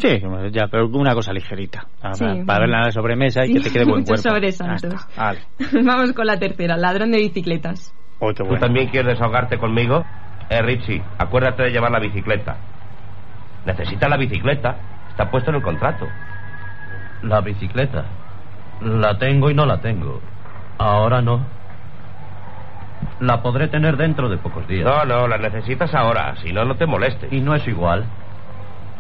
Sí, 0.01 0.19
ya, 0.51 0.67
pero 0.67 0.87
una 0.87 1.13
cosa 1.13 1.31
ligerita. 1.31 1.85
Para, 2.01 2.17
para 2.43 2.59
verla 2.61 2.77
en 2.79 2.83
la 2.85 2.91
sobremesa 2.91 3.45
y 3.45 3.53
que 3.53 3.59
te 3.59 3.69
quede 3.69 3.85
buen 3.85 4.03
cuerpo. 4.05 4.29
sobresaltos. 4.29 5.07
Vale. 5.15 5.41
Vamos 5.85 6.13
con 6.13 6.25
la 6.25 6.37
tercera, 6.39 6.75
ladrón 6.75 7.11
de 7.11 7.19
bicicletas. 7.19 7.93
Oh, 8.19 8.29
qué 8.33 8.43
¿Tú 8.43 8.55
también 8.57 8.87
quieres 8.89 9.13
desahogarte 9.13 9.57
conmigo? 9.59 10.03
Eh, 10.49 10.61
Richie, 10.63 11.03
acuérdate 11.19 11.63
de 11.63 11.69
llevar 11.69 11.91
la 11.91 11.99
bicicleta. 11.99 12.57
Necesitas 13.65 14.09
la 14.09 14.17
bicicleta. 14.17 14.75
Está 15.09 15.29
puesto 15.29 15.51
en 15.51 15.57
el 15.57 15.61
contrato. 15.61 16.07
La 17.21 17.41
bicicleta. 17.41 18.05
La 18.81 19.17
tengo 19.19 19.51
y 19.51 19.53
no 19.53 19.65
la 19.67 19.79
tengo. 19.79 20.19
Ahora 20.79 21.21
no. 21.21 21.45
La 23.19 23.41
podré 23.43 23.67
tener 23.67 23.97
dentro 23.97 24.29
de 24.29 24.37
pocos 24.37 24.67
días. 24.67 24.83
No, 24.85 25.05
no, 25.05 25.27
la 25.27 25.37
necesitas 25.37 25.93
ahora. 25.93 26.35
Si 26.37 26.51
no, 26.51 26.65
no 26.65 26.75
te 26.75 26.87
molestes. 26.87 27.31
Y 27.31 27.39
no 27.39 27.53
es 27.53 27.67
igual. 27.67 28.05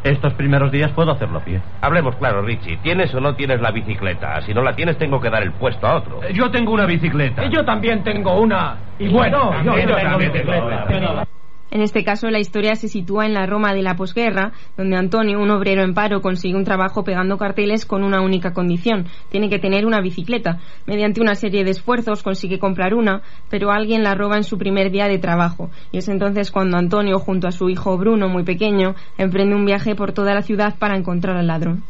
Estos 0.03 0.33
primeros 0.33 0.71
días 0.71 0.91
puedo 0.91 1.11
hacerlo 1.11 1.39
a 1.39 1.43
pie. 1.43 1.61
Hablemos 1.81 2.15
claro, 2.15 2.41
Richie. 2.41 2.77
¿Tienes 2.77 3.13
o 3.13 3.21
no 3.21 3.35
tienes 3.35 3.61
la 3.61 3.71
bicicleta? 3.71 4.41
Si 4.41 4.53
no 4.53 4.63
la 4.63 4.75
tienes, 4.75 4.97
tengo 4.97 5.21
que 5.21 5.29
dar 5.29 5.43
el 5.43 5.51
puesto 5.51 5.85
a 5.85 5.95
otro. 5.97 6.21
Yo 6.33 6.49
tengo 6.49 6.71
una 6.73 6.85
bicicleta. 6.85 7.45
Yo 7.47 7.63
también 7.63 8.03
tengo 8.03 8.39
una. 8.39 8.77
Y 8.97 9.09
bueno, 9.09 9.53
yo, 9.63 9.73
tengo 9.75 9.95
también 9.95 10.31
bicicleta. 10.31 11.27
En 11.71 11.81
este 11.81 12.03
caso, 12.03 12.29
la 12.29 12.39
historia 12.39 12.75
se 12.75 12.89
sitúa 12.89 13.25
en 13.25 13.33
la 13.33 13.45
Roma 13.45 13.73
de 13.73 13.81
la 13.81 13.95
posguerra, 13.95 14.51
donde 14.75 14.97
Antonio, 14.97 15.39
un 15.39 15.51
obrero 15.51 15.83
en 15.83 15.93
paro, 15.93 16.21
consigue 16.21 16.57
un 16.57 16.65
trabajo 16.65 17.05
pegando 17.05 17.37
carteles 17.37 17.85
con 17.85 18.03
una 18.03 18.21
única 18.21 18.51
condición. 18.51 19.07
Tiene 19.29 19.49
que 19.49 19.57
tener 19.57 19.85
una 19.85 20.01
bicicleta. 20.01 20.59
Mediante 20.85 21.21
una 21.21 21.33
serie 21.35 21.63
de 21.63 21.71
esfuerzos 21.71 22.23
consigue 22.23 22.59
comprar 22.59 22.93
una, 22.93 23.21
pero 23.49 23.71
alguien 23.71 24.03
la 24.03 24.15
roba 24.15 24.35
en 24.35 24.43
su 24.43 24.57
primer 24.57 24.91
día 24.91 25.07
de 25.07 25.17
trabajo. 25.17 25.69
Y 25.93 25.99
es 25.99 26.09
entonces 26.09 26.51
cuando 26.51 26.75
Antonio, 26.75 27.19
junto 27.19 27.47
a 27.47 27.51
su 27.51 27.69
hijo 27.69 27.97
Bruno, 27.97 28.27
muy 28.27 28.43
pequeño, 28.43 28.95
emprende 29.17 29.55
un 29.55 29.65
viaje 29.65 29.95
por 29.95 30.11
toda 30.11 30.33
la 30.33 30.41
ciudad 30.41 30.75
para 30.77 30.97
encontrar 30.97 31.37
al 31.37 31.47
ladrón. 31.47 31.83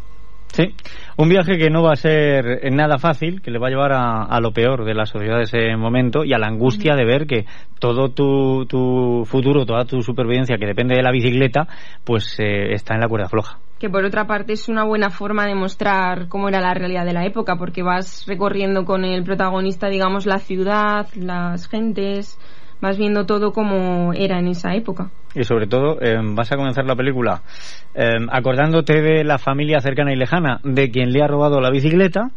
Sí, 0.53 0.75
un 1.17 1.29
viaje 1.29 1.57
que 1.57 1.69
no 1.69 1.81
va 1.81 1.93
a 1.93 1.95
ser 1.95 2.69
nada 2.73 2.97
fácil, 2.97 3.41
que 3.41 3.51
le 3.51 3.57
va 3.57 3.67
a 3.67 3.69
llevar 3.69 3.93
a, 3.93 4.23
a 4.23 4.41
lo 4.41 4.51
peor 4.51 4.83
de 4.83 4.93
la 4.93 5.05
sociedad 5.05 5.37
de 5.37 5.43
ese 5.43 5.77
momento 5.77 6.25
y 6.25 6.33
a 6.33 6.37
la 6.37 6.47
angustia 6.47 6.93
de 6.95 7.05
ver 7.05 7.25
que 7.25 7.45
todo 7.79 8.09
tu, 8.09 8.65
tu 8.65 9.23
futuro, 9.25 9.65
toda 9.65 9.85
tu 9.85 10.01
supervivencia 10.01 10.57
que 10.57 10.65
depende 10.65 10.95
de 10.95 11.03
la 11.03 11.11
bicicleta, 11.11 11.67
pues 12.03 12.37
eh, 12.39 12.73
está 12.73 12.95
en 12.95 12.99
la 13.01 13.07
cuerda 13.07 13.29
floja. 13.29 13.59
que 13.79 13.89
por 13.89 14.03
otra 14.05 14.27
parte 14.27 14.53
es 14.53 14.69
una 14.69 14.83
buena 14.83 15.09
forma 15.09 15.47
de 15.47 15.55
mostrar 15.55 16.27
cómo 16.27 16.49
era 16.49 16.59
la 16.59 16.73
realidad 16.73 17.05
de 17.05 17.13
la 17.13 17.25
época, 17.25 17.55
porque 17.55 17.81
vas 17.81 18.25
recorriendo 18.27 18.83
con 18.85 19.05
el 19.05 19.23
protagonista, 19.23 19.87
digamos, 19.87 20.25
la 20.25 20.37
ciudad, 20.37 21.07
las 21.15 21.67
gentes, 21.67 22.37
vas 22.81 22.97
viendo 22.97 23.25
todo 23.25 23.51
como 23.51 24.13
era 24.13 24.39
en 24.39 24.47
esa 24.47 24.73
época. 24.73 25.11
Y 25.33 25.43
sobre 25.43 25.67
todo, 25.67 26.01
eh, 26.01 26.17
vas 26.33 26.51
a 26.51 26.57
comenzar 26.57 26.85
la 26.85 26.95
película 26.95 27.41
eh, 27.93 28.17
acordándote 28.31 29.01
de 29.01 29.23
la 29.23 29.37
familia 29.37 29.79
cercana 29.79 30.11
y 30.11 30.17
lejana 30.17 30.59
de 30.63 30.89
quien 30.89 31.11
le 31.11 31.21
ha 31.23 31.27
robado 31.27 31.61
la 31.61 31.69
bicicleta 31.69 32.31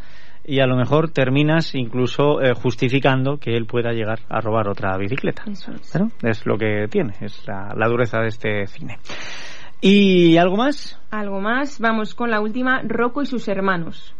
y 0.46 0.60
a 0.60 0.66
lo 0.66 0.76
mejor 0.76 1.10
terminas 1.10 1.74
incluso 1.74 2.42
eh, 2.42 2.52
justificando 2.54 3.38
que 3.38 3.56
él 3.56 3.66
pueda 3.66 3.92
llegar 3.92 4.20
a 4.28 4.40
robar 4.40 4.68
otra 4.68 4.96
bicicleta. 4.98 5.44
Pero 5.92 6.08
es 6.22 6.46
lo 6.46 6.58
que 6.58 6.86
tiene, 6.90 7.14
es 7.20 7.46
la, 7.46 7.74
la 7.74 7.88
dureza 7.88 8.20
de 8.20 8.28
este 8.28 8.66
cine. 8.66 8.98
¿Y 9.80 10.36
algo 10.36 10.56
más? 10.56 11.00
Algo 11.10 11.40
más, 11.40 11.80
vamos 11.80 12.14
con 12.14 12.30
la 12.30 12.40
última, 12.40 12.82
Rocco 12.86 13.22
y 13.22 13.26
sus 13.26 13.48
hermanos. 13.48 14.14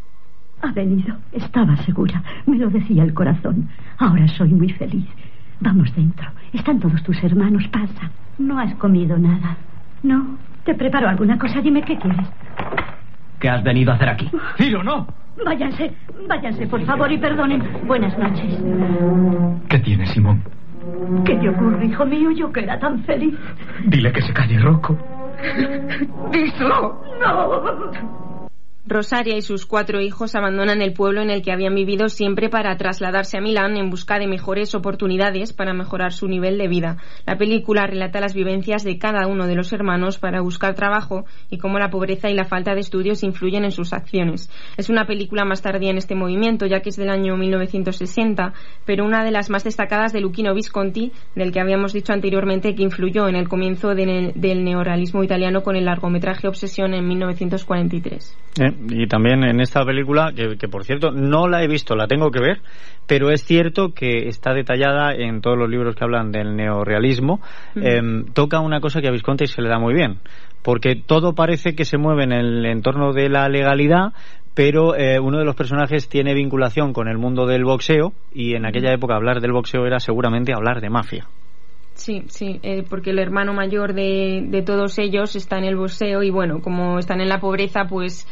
Ha 0.62 0.72
venido. 0.72 1.16
Estaba 1.33 1.77
segura. 1.85 2.22
Me 2.47 2.57
lo 2.57 2.70
decía 2.70 3.03
el 3.03 3.12
corazón. 3.12 3.68
Ahora 3.99 4.27
soy 4.29 4.51
muy 4.51 4.72
feliz. 4.72 5.07
Vamos 5.61 5.94
dentro. 5.94 6.26
Están 6.52 6.78
todos 6.80 7.02
tus 7.02 7.22
hermanos. 7.22 7.66
Pasa. 7.68 8.11
No 8.38 8.59
has 8.59 8.74
comido 8.76 9.18
nada. 9.18 9.57
No. 10.02 10.36
Te 10.64 10.74
preparo 10.74 11.09
alguna 11.09 11.38
cosa. 11.38 11.61
Dime 11.61 11.82
qué 11.82 11.96
quieres. 11.98 12.26
¿Qué 13.38 13.48
has 13.48 13.62
venido 13.62 13.92
a 13.92 13.96
hacer 13.96 14.09
aquí? 14.09 14.30
Filo, 14.57 14.82
no. 14.82 15.07
Váyanse. 15.44 15.92
Váyanse, 16.28 16.66
por 16.66 16.82
favor, 16.84 17.11
y 17.11 17.18
perdonen. 17.18 17.62
Buenas 17.86 18.16
noches. 18.18 18.59
¿Qué 19.68 19.78
tienes, 19.80 20.11
Simón? 20.11 20.42
¿Qué 21.24 21.34
te 21.36 21.48
ocurre, 21.48 21.86
hijo 21.86 22.05
mío? 22.07 22.30
Yo 22.30 22.52
que 22.52 22.61
era 22.61 22.78
tan 22.78 23.02
feliz. 23.05 23.34
Dile 23.86 24.12
que 24.12 24.22
se 24.22 24.32
calle, 24.32 24.59
Rocco. 24.59 24.96
¡Díselo! 26.30 27.02
¡No! 27.20 28.24
Rosaria 28.87 29.35
y 29.37 29.41
sus 29.41 29.64
cuatro 29.64 30.03
hijos 30.03 30.35
abandonan 30.35 30.82
el 30.82 30.93
pueblo 30.93 31.22
en 31.22 31.30
el 31.30 31.41
que 31.41 31.53
habían 31.53 31.74
vivido 31.74 32.11
siempre 32.11 32.51
para 32.51 32.76
trasladarse 32.76 33.39
a 33.39 33.41
Milán 33.41 33.78
en 33.78 33.89
busca 33.89 34.18
de 34.18 34.26
mejores 34.26 34.74
oportunidades 34.74 35.55
para 35.55 35.72
mejorar 35.72 36.12
su 36.12 36.28
nivel 36.28 36.59
de 36.59 36.68
vida. 36.68 36.99
La 37.26 37.39
película 37.39 37.87
relata 37.87 38.20
las 38.20 38.35
vivencias 38.35 38.85
de 38.85 38.99
cada 38.99 39.26
uno 39.26 39.47
de 39.47 39.55
los 39.55 39.72
hermanos 39.72 40.18
para 40.18 40.43
buscar 40.43 40.74
trabajo 40.74 41.24
y 41.49 41.57
cómo 41.57 41.78
la 41.78 41.89
pobreza 41.89 42.28
y 42.28 42.35
la 42.35 42.45
falta 42.45 42.74
de 42.74 42.80
estudios 42.80 43.22
influyen 43.22 43.64
en 43.64 43.70
sus 43.70 43.95
acciones. 43.95 44.51
Es 44.76 44.91
una 44.91 45.07
película 45.07 45.47
más 45.47 45.62
tardía 45.62 45.89
en 45.91 45.97
este 45.97 46.14
movimiento, 46.14 46.66
ya 46.66 46.80
que 46.80 46.91
es 46.91 46.97
del 46.97 47.09
año 47.09 47.39
1960, 47.39 48.53
pero 48.85 49.07
una 49.07 49.24
de 49.24 49.30
las 49.30 49.49
más 49.49 49.64
destacadas 49.64 50.12
de 50.12 50.20
Luchino 50.20 50.53
Visconti, 50.55 51.11
del 51.35 51.53
que 51.53 51.61
habíamos 51.61 51.95
dicho 51.95 52.12
anteriormente 52.12 52.74
que 52.74 52.82
influyó 52.82 53.28
en 53.28 53.37
el 53.37 53.49
comienzo 53.49 53.95
de- 53.95 54.32
del 54.35 54.62
neorrealismo 54.62 55.24
italiano 55.24 55.62
con 55.62 55.74
el 55.74 55.87
largometraje 55.87 56.49
Obsesión 56.49 56.93
en 56.93 57.09
1943. 57.09 58.37
Eh, 58.61 58.74
y 58.89 59.07
también 59.07 59.45
en 59.45 59.61
esta 59.61 59.85
película, 59.85 60.33
que, 60.35 60.57
que, 60.57 60.68
por 60.68 60.85
cierto 60.85 61.11
no 61.11 61.49
la 61.49 61.62
he 61.62 61.68
visto, 61.68 61.95
la 61.97 62.07
tengo 62.07 62.31
que 62.31 62.41
ver, 62.41 62.61
pero 63.07 63.31
es 63.31 63.45
cierto 63.45 63.93
que 63.95 64.29
está 64.29 64.53
detallada 64.55 65.14
en 65.14 65.41
todos 65.41 65.59
los 65.59 65.68
libros 65.68 65.95
que 65.95 66.05
hablan 66.05 66.33
del 66.33 66.57
neorrealismo. 66.57 67.41
Ujú. 67.77 67.87
Em, 67.87 68.25
toca 68.33 68.61
una 68.61 68.81
cosa 68.81 69.01
que 69.01 69.09
a 69.09 69.12
Visconti 69.12 69.47
se 69.47 69.62
le 69.62 69.68
da 69.68 69.79
muy 69.79 69.95
bien, 69.95 70.18
porque 70.62 70.97
todo 70.97 71.35
parece 71.35 71.75
que 71.75 71.85
se 71.85 71.99
mueve 71.99 72.25
en 72.25 72.33
el 72.33 72.66
entorno 72.66 73.12
de 73.12 73.29
la 73.29 73.49
legalidad, 73.49 74.12
pero 74.55 74.97
eh, 74.97 75.18
uno 75.18 75.39
de 75.39 75.45
los 75.45 75.57
personajes 75.57 76.09
tiene 76.09 76.33
vinculación 76.35 76.93
con 76.93 77.09
el 77.09 77.18
mundo 77.18 77.47
del 77.47 77.64
boxeo 77.64 78.12
y 78.33 78.55
en 78.55 78.66
aquella 78.66 78.93
época 78.93 79.16
hablar 79.16 79.41
del 79.41 79.53
boxeo 79.53 79.87
era 79.87 79.99
seguramente 79.99 80.53
hablar 80.53 80.81
de 80.81 80.91
mafia. 80.91 81.27
Sí, 82.05 82.22
sí, 82.28 82.61
eh, 82.62 82.84
porque 82.86 83.12
el 83.12 83.18
hermano 83.18 83.55
mayor 83.55 83.94
de, 83.94 84.44
de 84.46 84.61
todos 84.61 84.98
ellos 84.98 85.36
está 85.36 85.57
en 85.57 85.64
el 85.64 85.74
boxeo 85.74 86.22
y 86.22 86.28
bueno, 86.28 86.61
como 86.61 86.98
están 86.98 87.22
en 87.22 87.30
la 87.30 87.40
pobreza, 87.40 87.86
pues 87.88 88.28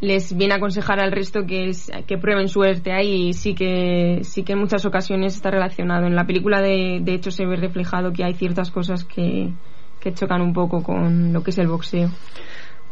les 0.00 0.34
viene 0.34 0.54
a 0.54 0.56
aconsejar 0.56 1.00
al 1.00 1.12
resto 1.12 1.40
que 1.46 1.70
que 2.06 2.16
prueben 2.16 2.48
suerte 2.48 2.92
ahí 2.92 3.28
y 3.28 3.32
sí 3.34 3.54
que 3.54 4.20
sí 4.22 4.42
que 4.42 4.54
en 4.54 4.60
muchas 4.60 4.86
ocasiones 4.86 5.34
está 5.34 5.50
relacionado. 5.50 6.06
En 6.06 6.16
la 6.16 6.24
película 6.24 6.62
de, 6.62 7.00
de 7.02 7.12
hecho 7.12 7.30
se 7.30 7.44
ve 7.44 7.56
reflejado 7.56 8.14
que 8.14 8.24
hay 8.24 8.32
ciertas 8.32 8.70
cosas 8.70 9.04
que, 9.04 9.52
que 10.00 10.14
chocan 10.14 10.40
un 10.40 10.54
poco 10.54 10.82
con 10.82 11.34
lo 11.34 11.42
que 11.42 11.50
es 11.50 11.58
el 11.58 11.68
boxeo. 11.68 12.08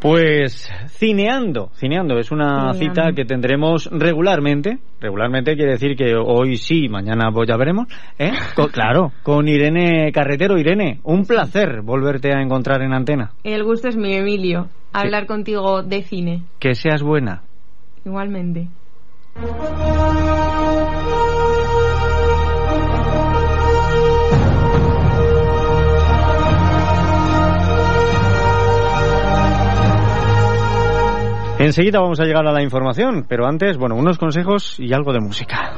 Pues 0.01 0.70
cineando, 0.90 1.70
cineando 1.74 2.18
es 2.18 2.30
una 2.30 2.72
Cineando. 2.72 2.74
cita 3.03 3.12
que 3.16 3.24
tendremos 3.24 3.88
regularmente. 3.90 4.78
Regularmente 5.01 5.57
quiere 5.57 5.72
decir 5.72 5.96
que 5.96 6.14
hoy 6.14 6.57
sí, 6.57 6.88
mañana 6.88 7.30
pues 7.32 7.49
ya 7.49 7.57
veremos. 7.57 7.88
¿eh? 8.18 8.30
Co- 8.55 8.68
claro, 8.68 9.12
con 9.24 9.49
Irene 9.49 10.12
Carretero. 10.12 10.57
Irene, 10.57 11.01
un 11.03 11.24
placer 11.24 11.82
volverte 11.82 12.32
a 12.32 12.40
encontrar 12.40 12.82
en 12.82 12.92
antena. 12.92 13.32
El 13.42 13.64
gusto 13.64 13.88
es 13.88 13.96
mío, 13.96 14.18
Emilio. 14.20 14.68
Hablar 14.92 15.26
contigo 15.26 15.82
de 15.82 16.03
cine. 16.03 16.42
Que 16.61 16.74
seas 16.74 17.03
buena. 17.03 17.42
Igualmente. 18.05 18.68
Enseguida 31.59 31.98
vamos 31.98 32.20
a 32.20 32.24
llegar 32.24 32.46
a 32.46 32.52
la 32.52 32.62
información, 32.62 33.26
pero 33.28 33.46
antes, 33.46 33.76
bueno, 33.76 33.96
unos 33.96 34.16
consejos 34.16 34.78
y 34.78 34.92
algo 34.92 35.12
de 35.12 35.20
música. 35.20 35.72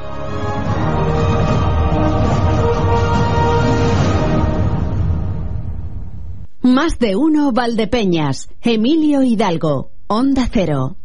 Más 6.61 6.99
de 6.99 7.15
uno 7.15 7.51
Valdepeñas. 7.51 8.47
Emilio 8.61 9.23
Hidalgo. 9.23 9.89
Onda 10.07 10.47
Cero. 10.51 10.97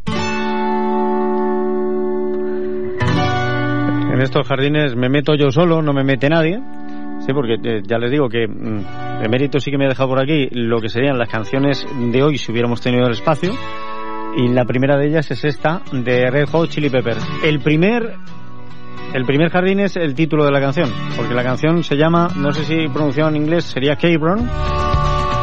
En 4.13 4.21
estos 4.21 4.47
jardines 4.47 4.95
me 4.95 5.09
meto 5.09 5.33
yo 5.33 5.49
solo, 5.49 5.81
no 5.81 5.93
me 5.93 6.03
mete 6.03 6.29
nadie. 6.29 6.59
Sí, 7.19 7.33
porque 7.33 7.55
eh, 7.63 7.81
ya 7.83 7.97
les 7.97 8.11
digo 8.11 8.29
que 8.29 8.47
mm, 8.47 9.23
Emérito 9.23 9.59
sí 9.59 9.71
que 9.71 9.77
me 9.79 9.85
ha 9.85 9.89
dejado 9.89 10.09
por 10.09 10.21
aquí 10.21 10.47
lo 10.51 10.79
que 10.79 10.89
serían 10.89 11.17
las 11.17 11.29
canciones 11.29 11.87
de 12.11 12.21
hoy 12.21 12.37
si 12.37 12.51
hubiéramos 12.51 12.79
tenido 12.79 13.07
el 13.07 13.13
espacio. 13.13 13.51
Y 14.37 14.49
la 14.49 14.65
primera 14.65 14.97
de 14.97 15.07
ellas 15.07 15.31
es 15.31 15.43
esta, 15.43 15.81
de 15.91 16.29
Red 16.29 16.49
Hot 16.49 16.69
Chili 16.69 16.91
Peppers. 16.91 17.25
El 17.43 17.59
primer, 17.59 18.17
el 19.13 19.25
primer 19.25 19.49
jardín 19.49 19.79
es 19.79 19.95
el 19.95 20.13
título 20.13 20.45
de 20.45 20.51
la 20.51 20.61
canción, 20.61 20.91
porque 21.15 21.33
la 21.33 21.43
canción 21.43 21.83
se 21.83 21.95
llama, 21.95 22.27
no 22.35 22.51
sé 22.53 22.63
si 22.63 22.87
pronunciado 22.87 23.31
en 23.31 23.37
inglés 23.37 23.63
sería 23.63 23.95
Cabron, 23.95 24.47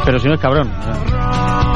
pero 0.05 0.17
si 0.17 0.29
no 0.29 0.35
es 0.35 0.39
cabrón. 0.39 0.71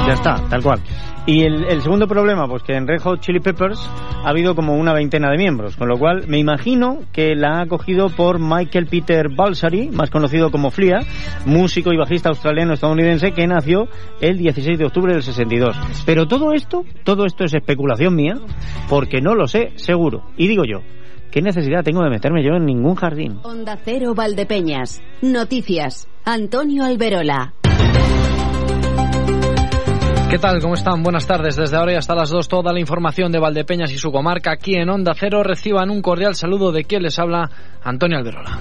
Ya 0.09 0.15
está, 0.15 0.41
tal 0.49 0.63
cual. 0.63 0.79
Y 1.27 1.43
el, 1.43 1.83
segundo 1.83 2.07
problema, 2.07 2.47
pues 2.47 2.63
que 2.63 2.73
en 2.73 2.87
Red 2.87 3.01
Hot 3.03 3.19
Chili 3.19 3.39
Peppers 3.39 3.79
ha 4.25 4.29
habido 4.29 4.55
como 4.55 4.73
una 4.73 4.91
veintena 4.91 5.29
de 5.29 5.37
miembros, 5.37 5.77
con 5.77 5.87
lo 5.87 5.99
cual 5.99 6.27
me 6.27 6.39
imagino 6.39 7.01
que 7.13 7.35
la 7.35 7.61
ha 7.61 7.67
cogido 7.67 8.09
por 8.09 8.39
Michael 8.39 8.87
Peter 8.87 9.27
Balsari, 9.29 9.89
más 9.89 10.09
conocido 10.09 10.49
como 10.49 10.71
Flea, 10.71 11.01
músico 11.45 11.93
y 11.93 11.97
bajista 11.97 12.29
australiano 12.29 12.73
estadounidense 12.73 13.33
que 13.33 13.45
nació 13.45 13.87
el 14.19 14.39
16 14.39 14.79
de 14.79 14.85
octubre 14.85 15.13
del 15.13 15.21
62. 15.21 15.77
Pero 16.07 16.25
todo 16.27 16.53
esto, 16.53 16.85
todo 17.03 17.25
esto 17.25 17.43
es 17.43 17.53
especulación 17.53 18.15
mía, 18.15 18.33
porque 18.89 19.21
no 19.21 19.35
lo 19.35 19.45
sé 19.45 19.73
seguro. 19.75 20.23
Y 20.37 20.47
digo 20.47 20.63
yo, 20.65 20.79
¿qué 21.29 21.43
necesidad 21.43 21.83
tengo 21.83 22.01
de 22.01 22.09
meterme 22.09 22.43
yo 22.43 22.55
en 22.55 22.65
ningún 22.65 22.95
jardín? 22.95 23.37
Onda 23.43 23.77
Cero 23.85 24.15
Valdepeñas. 24.15 25.03
Noticias. 25.21 26.07
Antonio 26.25 26.83
Alberola. 26.83 27.53
¿Qué 30.29 30.37
tal? 30.37 30.61
¿Cómo 30.61 30.75
están? 30.75 31.01
Buenas 31.01 31.25
tardes. 31.25 31.55
Desde 31.55 31.75
ahora 31.75 31.93
y 31.93 31.95
hasta 31.95 32.13
las 32.13 32.29
2 32.29 32.47
toda 32.47 32.71
la 32.71 32.79
información 32.79 33.31
de 33.31 33.39
Valdepeñas 33.39 33.91
y 33.91 33.97
su 33.97 34.11
comarca 34.11 34.51
aquí 34.51 34.75
en 34.75 34.87
Onda 34.87 35.13
Cero. 35.15 35.41
Reciban 35.41 35.89
un 35.89 36.03
cordial 36.03 36.35
saludo 36.35 36.71
de 36.71 36.83
quien 36.83 37.01
les 37.01 37.17
habla, 37.17 37.49
Antonio 37.81 38.19
Alberola. 38.19 38.59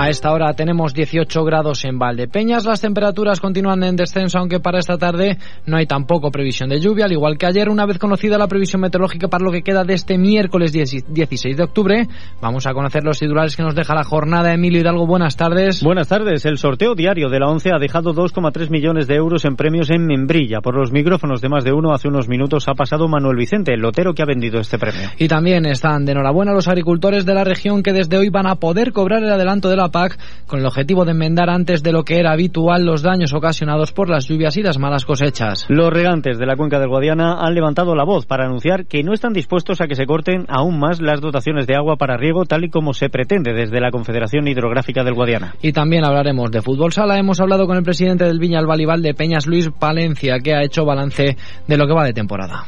A 0.00 0.10
esta 0.10 0.30
hora 0.30 0.52
tenemos 0.52 0.94
18 0.94 1.42
grados 1.42 1.84
en 1.84 1.98
Valdepeñas. 1.98 2.64
Las 2.64 2.80
temperaturas 2.80 3.40
continúan 3.40 3.82
en 3.82 3.96
descenso, 3.96 4.38
aunque 4.38 4.60
para 4.60 4.78
esta 4.78 4.96
tarde 4.96 5.38
no 5.66 5.76
hay 5.76 5.86
tampoco 5.86 6.30
previsión 6.30 6.68
de 6.68 6.78
lluvia, 6.78 7.06
al 7.06 7.10
igual 7.10 7.36
que 7.36 7.46
ayer, 7.46 7.68
una 7.68 7.84
vez 7.84 7.98
conocida 7.98 8.38
la 8.38 8.46
previsión 8.46 8.80
meteorológica 8.80 9.26
para 9.26 9.42
lo 9.42 9.50
que 9.50 9.62
queda 9.62 9.82
de 9.82 9.94
este 9.94 10.16
miércoles 10.16 10.70
10 10.70 11.12
16 11.12 11.56
de 11.56 11.64
octubre. 11.64 12.06
Vamos 12.40 12.68
a 12.68 12.74
conocer 12.74 13.02
los 13.02 13.18
titulares 13.18 13.56
que 13.56 13.64
nos 13.64 13.74
deja 13.74 13.92
la 13.92 14.04
jornada. 14.04 14.54
Emilio 14.54 14.82
Hidalgo, 14.82 15.04
buenas 15.04 15.36
tardes. 15.36 15.82
Buenas 15.82 16.06
tardes. 16.06 16.46
El 16.46 16.58
sorteo 16.58 16.94
diario 16.94 17.28
de 17.28 17.40
la 17.40 17.48
ONCE 17.48 17.72
ha 17.74 17.80
dejado 17.80 18.14
2,3 18.14 18.70
millones 18.70 19.08
de 19.08 19.16
euros 19.16 19.44
en 19.46 19.56
premios 19.56 19.90
en 19.90 20.06
Membrilla. 20.06 20.60
Por 20.60 20.76
los 20.76 20.92
micrófonos 20.92 21.40
de 21.40 21.48
más 21.48 21.64
de 21.64 21.72
uno, 21.72 21.92
hace 21.92 22.06
unos 22.06 22.28
minutos 22.28 22.68
ha 22.68 22.74
pasado 22.74 23.08
Manuel 23.08 23.36
Vicente, 23.36 23.74
el 23.74 23.80
lotero 23.80 24.14
que 24.14 24.22
ha 24.22 24.26
vendido 24.26 24.60
este 24.60 24.78
premio. 24.78 25.08
Y 25.18 25.26
también 25.26 25.66
están 25.66 26.04
de 26.04 26.12
enhorabuena 26.12 26.52
los 26.52 26.68
agricultores 26.68 27.26
de 27.26 27.34
la 27.34 27.42
región 27.42 27.82
que 27.82 27.92
desde 27.92 28.16
hoy 28.16 28.28
van 28.28 28.46
a 28.46 28.54
poder 28.54 28.92
cobrar 28.92 29.24
el 29.24 29.32
adelanto 29.32 29.68
de 29.68 29.74
la 29.74 29.87
PAC 29.90 30.18
con 30.46 30.60
el 30.60 30.66
objetivo 30.66 31.04
de 31.04 31.12
enmendar 31.12 31.50
antes 31.50 31.82
de 31.82 31.92
lo 31.92 32.04
que 32.04 32.18
era 32.18 32.32
habitual 32.32 32.84
los 32.84 33.02
daños 33.02 33.32
ocasionados 33.32 33.92
por 33.92 34.08
las 34.08 34.26
lluvias 34.26 34.56
y 34.56 34.62
las 34.62 34.78
malas 34.78 35.04
cosechas. 35.04 35.66
Los 35.68 35.92
regantes 35.92 36.38
de 36.38 36.46
la 36.46 36.56
cuenca 36.56 36.78
del 36.78 36.88
Guadiana 36.88 37.40
han 37.40 37.54
levantado 37.54 37.94
la 37.94 38.04
voz 38.04 38.26
para 38.26 38.46
anunciar 38.46 38.86
que 38.86 39.02
no 39.02 39.12
están 39.12 39.32
dispuestos 39.32 39.80
a 39.80 39.86
que 39.86 39.94
se 39.94 40.06
corten 40.06 40.46
aún 40.48 40.78
más 40.78 41.00
las 41.00 41.20
dotaciones 41.20 41.66
de 41.66 41.76
agua 41.76 41.96
para 41.96 42.16
riego 42.16 42.44
tal 42.44 42.64
y 42.64 42.70
como 42.70 42.94
se 42.94 43.08
pretende 43.08 43.52
desde 43.52 43.80
la 43.80 43.90
Confederación 43.90 44.48
Hidrográfica 44.48 45.04
del 45.04 45.14
Guadiana. 45.14 45.54
Y 45.62 45.72
también 45.72 46.04
hablaremos 46.04 46.50
de 46.50 46.62
fútbol 46.62 46.92
sala. 46.92 47.18
Hemos 47.18 47.40
hablado 47.40 47.66
con 47.66 47.76
el 47.76 47.82
presidente 47.82 48.24
del 48.24 48.38
Viña 48.38 48.58
Albalival 48.58 49.02
de 49.02 49.14
Peñas, 49.14 49.46
Luis 49.46 49.70
Palencia, 49.78 50.38
que 50.38 50.54
ha 50.54 50.62
hecho 50.62 50.84
balance 50.84 51.36
de 51.66 51.76
lo 51.76 51.86
que 51.86 51.94
va 51.94 52.04
de 52.04 52.12
temporada. 52.12 52.64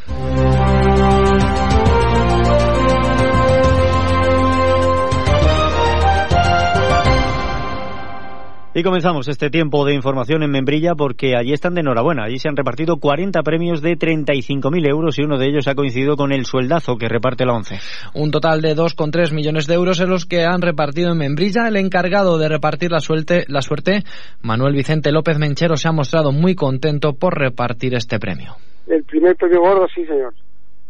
Y 8.81 8.83
comenzamos 8.83 9.29
este 9.29 9.51
tiempo 9.51 9.85
de 9.85 9.93
información 9.93 10.43
en 10.43 10.51
Membrilla 10.51 10.95
porque 10.95 11.37
allí 11.37 11.53
están 11.53 11.75
de 11.75 11.83
enhorabuena. 11.83 12.25
Allí 12.25 12.39
se 12.39 12.49
han 12.49 12.57
repartido 12.57 12.97
40 12.97 13.43
premios 13.43 13.83
de 13.83 13.91
35.000 13.91 14.89
euros 14.89 15.19
y 15.19 15.23
uno 15.23 15.37
de 15.37 15.49
ellos 15.49 15.69
ha 15.69 15.75
coincidido 15.75 16.17
con 16.17 16.33
el 16.33 16.47
sueldazo 16.47 16.97
que 16.97 17.07
reparte 17.07 17.45
la 17.45 17.53
ONCE. 17.53 17.79
Un 18.15 18.31
total 18.31 18.63
de 18.63 18.75
2,3 18.75 19.35
millones 19.35 19.67
de 19.67 19.75
euros 19.75 20.01
en 20.01 20.09
los 20.09 20.25
que 20.25 20.47
han 20.47 20.63
repartido 20.63 21.13
en 21.13 21.19
Membrilla. 21.19 21.69
El 21.69 21.77
encargado 21.77 22.39
de 22.39 22.49
repartir 22.49 22.91
la 22.91 23.01
suerte, 23.01 23.45
la 23.49 23.61
suerte, 23.61 24.05
Manuel 24.41 24.73
Vicente 24.73 25.13
López 25.13 25.39
Menchero, 25.39 25.77
se 25.77 25.87
ha 25.87 25.93
mostrado 25.93 26.33
muy 26.33 26.55
contento 26.55 27.13
por 27.13 27.39
repartir 27.39 27.95
este 27.95 28.19
premio. 28.19 28.55
El 28.87 29.05
primer 29.05 29.37
premio 29.37 29.61
gordo, 29.61 29.89
sí, 29.95 30.07
señor. 30.07 30.33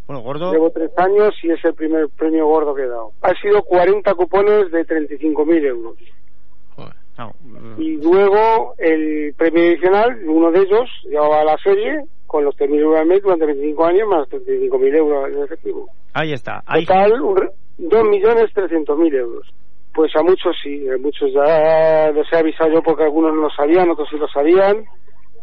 Bueno, 0.07 0.21
gordo. 0.21 0.53
Llevo 0.53 0.69
tres 0.69 0.91
años 0.95 1.33
y 1.43 1.51
es 1.51 1.59
el 1.65 1.73
primer 1.73 2.07
premio 2.17 2.47
gordo 2.47 2.73
que 2.73 2.83
he 2.83 2.87
dado. 2.87 3.11
Ha 3.21 3.33
sido 3.41 3.61
40 3.63 4.13
cupones 4.13 4.71
de 4.71 4.85
35.000 4.85 5.65
euros. 5.65 5.97
Y 7.77 7.97
luego 7.97 8.73
el 8.77 9.33
premio 9.37 9.63
adicional, 9.63 10.19
uno 10.27 10.51
de 10.51 10.59
ellos, 10.61 10.89
llevaba 11.09 11.43
la 11.43 11.57
serie 11.57 12.03
con 12.27 12.45
los 12.45 12.55
3.000 12.55 12.79
euros 12.79 12.99
al 12.99 13.07
mes 13.07 13.21
durante 13.21 13.45
25 13.45 13.85
años 13.85 14.07
más 14.07 14.27
35.000 14.29 14.95
euros 14.95 15.29
en 15.33 15.43
efectivo. 15.43 15.89
Ahí 16.13 16.33
está. 16.33 16.63
Ahí 16.65 16.85
Total, 16.85 17.21
un 17.21 17.35
re- 17.37 17.51
2.300.000 17.79 19.13
euros. 19.15 19.47
Pues 19.93 20.15
a 20.15 20.23
muchos 20.23 20.55
sí, 20.63 20.87
a 20.89 20.97
muchos 20.97 21.31
ya 21.33 22.11
los 22.13 22.25
he 22.31 22.37
avisado 22.37 22.71
yo 22.71 22.81
porque 22.81 23.03
algunos 23.03 23.33
no 23.35 23.41
lo 23.41 23.49
sabían, 23.49 23.89
otros 23.89 24.07
sí 24.09 24.17
lo 24.17 24.27
sabían. 24.29 24.85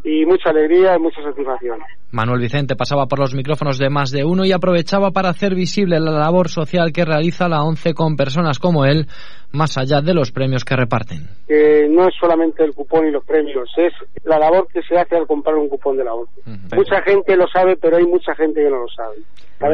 Y 0.05 0.25
mucha 0.25 0.51
alegría 0.51 0.97
y 0.97 1.01
mucha 1.01 1.23
satisfacción. 1.23 1.79
Manuel 2.11 2.41
Vicente 2.41 2.77
pasaba 2.77 3.07
por 3.07 3.19
los 3.19 3.35
micrófonos 3.35 3.79
de 3.79 3.91
más 3.91 4.11
de 4.11 4.25
uno 4.25 4.45
y 4.45 4.53
aprovechaba 4.53 5.11
para 5.11 5.29
hacer 5.29 5.55
visible 5.55 6.01
la 6.01 6.13
labor 6.13 6.49
social 6.49 6.93
que 6.93 7.05
realiza 7.05 7.49
la 7.49 7.63
ONCE 7.63 7.93
con 7.93 8.17
personas 8.17 8.59
como 8.59 8.87
él, 8.87 9.07
más 9.53 9.77
allá 9.77 10.01
de 10.01 10.15
los 10.15 10.33
premios 10.33 10.65
que 10.65 10.77
reparten. 10.77 11.29
que 11.47 11.87
no 11.91 12.09
es 12.09 12.15
solamente 12.19 12.65
el 12.65 12.73
cupón 12.73 13.09
y 13.09 13.11
los 13.11 13.25
premios, 13.25 13.71
es 13.77 13.93
la 14.25 14.39
labor 14.39 14.69
que 14.73 14.83
se 14.83 14.97
hace 14.97 15.17
al 15.17 15.27
comprar 15.27 15.57
un 15.57 15.69
cupón 15.69 15.97
de 15.97 16.05
la 16.05 16.15
ONCE. 16.15 16.41
Mucha 16.75 17.03
gente 17.03 17.37
lo 17.37 17.47
sabe, 17.49 17.77
pero 17.77 17.97
hay 17.97 18.07
mucha 18.07 18.35
gente 18.35 18.63
que 18.63 18.71
no 18.71 18.79
lo 18.79 18.89
sabe. 18.89 19.17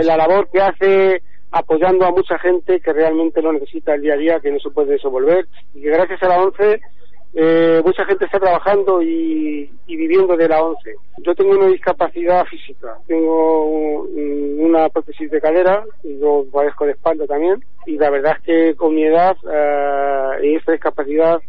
La 0.05 0.17
labor 0.17 0.49
que 0.53 0.61
hace 0.61 1.23
apoyando 1.53 2.05
a 2.05 2.11
mucha 2.11 2.37
gente 2.39 2.81
que 2.81 2.93
realmente 2.93 3.41
lo 3.41 3.53
necesita 3.53 3.95
el 3.95 4.03
día 4.03 4.15
a 4.15 4.17
día, 4.17 4.41
que 4.41 4.51
no 4.51 4.59
se 4.59 4.71
puede 4.71 4.93
desenvolver, 4.93 5.47
y 5.73 5.83
que 5.83 5.91
gracias 5.91 6.21
a 6.25 6.29
la 6.29 6.43
ONCE 6.43 6.81
eh, 7.35 7.83
mucha 7.85 8.05
gente 8.05 8.25
está 8.25 8.39
trabajando 8.39 9.03
y, 9.03 9.71
viviendo 9.87 10.37
de 10.37 10.49
la 10.49 10.63
ONCE. 10.63 10.95
Yo 11.19 11.35
tengo 11.35 11.53
una 11.53 11.67
discapacidad 11.67 12.45
física, 12.47 12.97
tengo 13.07 14.03
una 14.05 14.89
prótesis 14.89 15.31
de 15.31 15.41
cadera 15.41 15.85
y 16.03 16.19
yo 16.19 16.45
padezco 16.53 16.87
de 16.87 16.93
espalda 16.93 17.27
también, 17.27 17.65
y 17.87 17.99
la 17.99 18.11
verdad 18.11 18.37
es 18.39 18.45
que 18.45 18.77
con 18.77 18.95
mi 18.95 19.05
edad 19.05 19.37
eh, 19.51 20.47
y 20.47 20.55
esta 20.57 20.73
discapacidad 20.73 21.41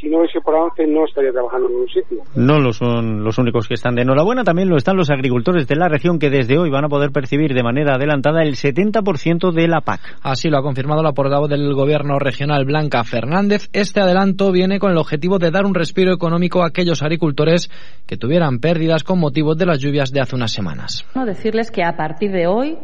si 0.00 0.08
no 0.08 0.18
hubiese 0.18 0.40
por 0.40 0.54
la 0.54 0.64
ONCE 0.64 0.86
no 0.86 1.04
estaría 1.04 1.32
trabajando 1.32 1.66
en 1.66 1.72
ningún 1.72 1.88
sitio. 1.88 2.18
No 2.36 2.60
lo 2.60 2.72
son 2.72 3.24
los 3.24 3.38
únicos 3.38 3.66
que 3.66 3.74
están 3.74 3.94
de 3.94 4.02
enhorabuena, 4.02 4.44
también 4.44 4.68
lo 4.68 4.76
están 4.76 4.96
los 4.96 5.10
agricultores 5.10 5.66
de 5.66 5.76
la 5.76 5.88
región 5.88 6.18
que 6.18 6.30
desde 6.30 6.58
hoy 6.58 6.70
van 6.70 6.84
a 6.84 6.88
poder 6.88 7.10
percibir 7.10 7.52
de 7.54 7.62
manera 7.62 7.94
adelantada 7.96 8.42
el 8.42 8.54
70% 8.54 9.52
de 9.52 9.68
la 9.68 9.80
PAC. 9.80 10.00
Así 10.22 10.48
lo 10.48 10.58
ha 10.58 10.62
confirmado 10.62 11.02
la 11.02 11.12
portavoz 11.12 11.48
del 11.48 11.74
Gobierno 11.74 12.18
regional 12.18 12.64
Blanca 12.64 13.02
Fernández. 13.02 13.68
Este 13.72 14.00
adelanto 14.00 14.52
viene 14.52 14.78
con 14.78 14.92
el 14.92 14.98
objetivo 14.98 15.38
de 15.38 15.50
dar 15.50 15.66
un 15.66 15.74
respiro 15.74 16.12
económico 16.12 16.62
a 16.62 16.68
aquellos 16.68 17.02
agricultores 17.02 17.70
que 18.06 18.16
tuvieran 18.16 18.60
pérdidas 18.60 19.02
con 19.02 19.18
motivo 19.18 19.54
de 19.54 19.66
las 19.66 19.80
lluvias 19.80 20.12
de 20.12 20.20
hace 20.20 20.36
unas 20.36 20.52
semanas. 20.52 21.04
No, 21.14 21.26
decirles 21.26 21.70
que 21.70 21.82
a 21.82 21.96
partir 21.96 22.30
de 22.30 22.46
hoy 22.46 22.78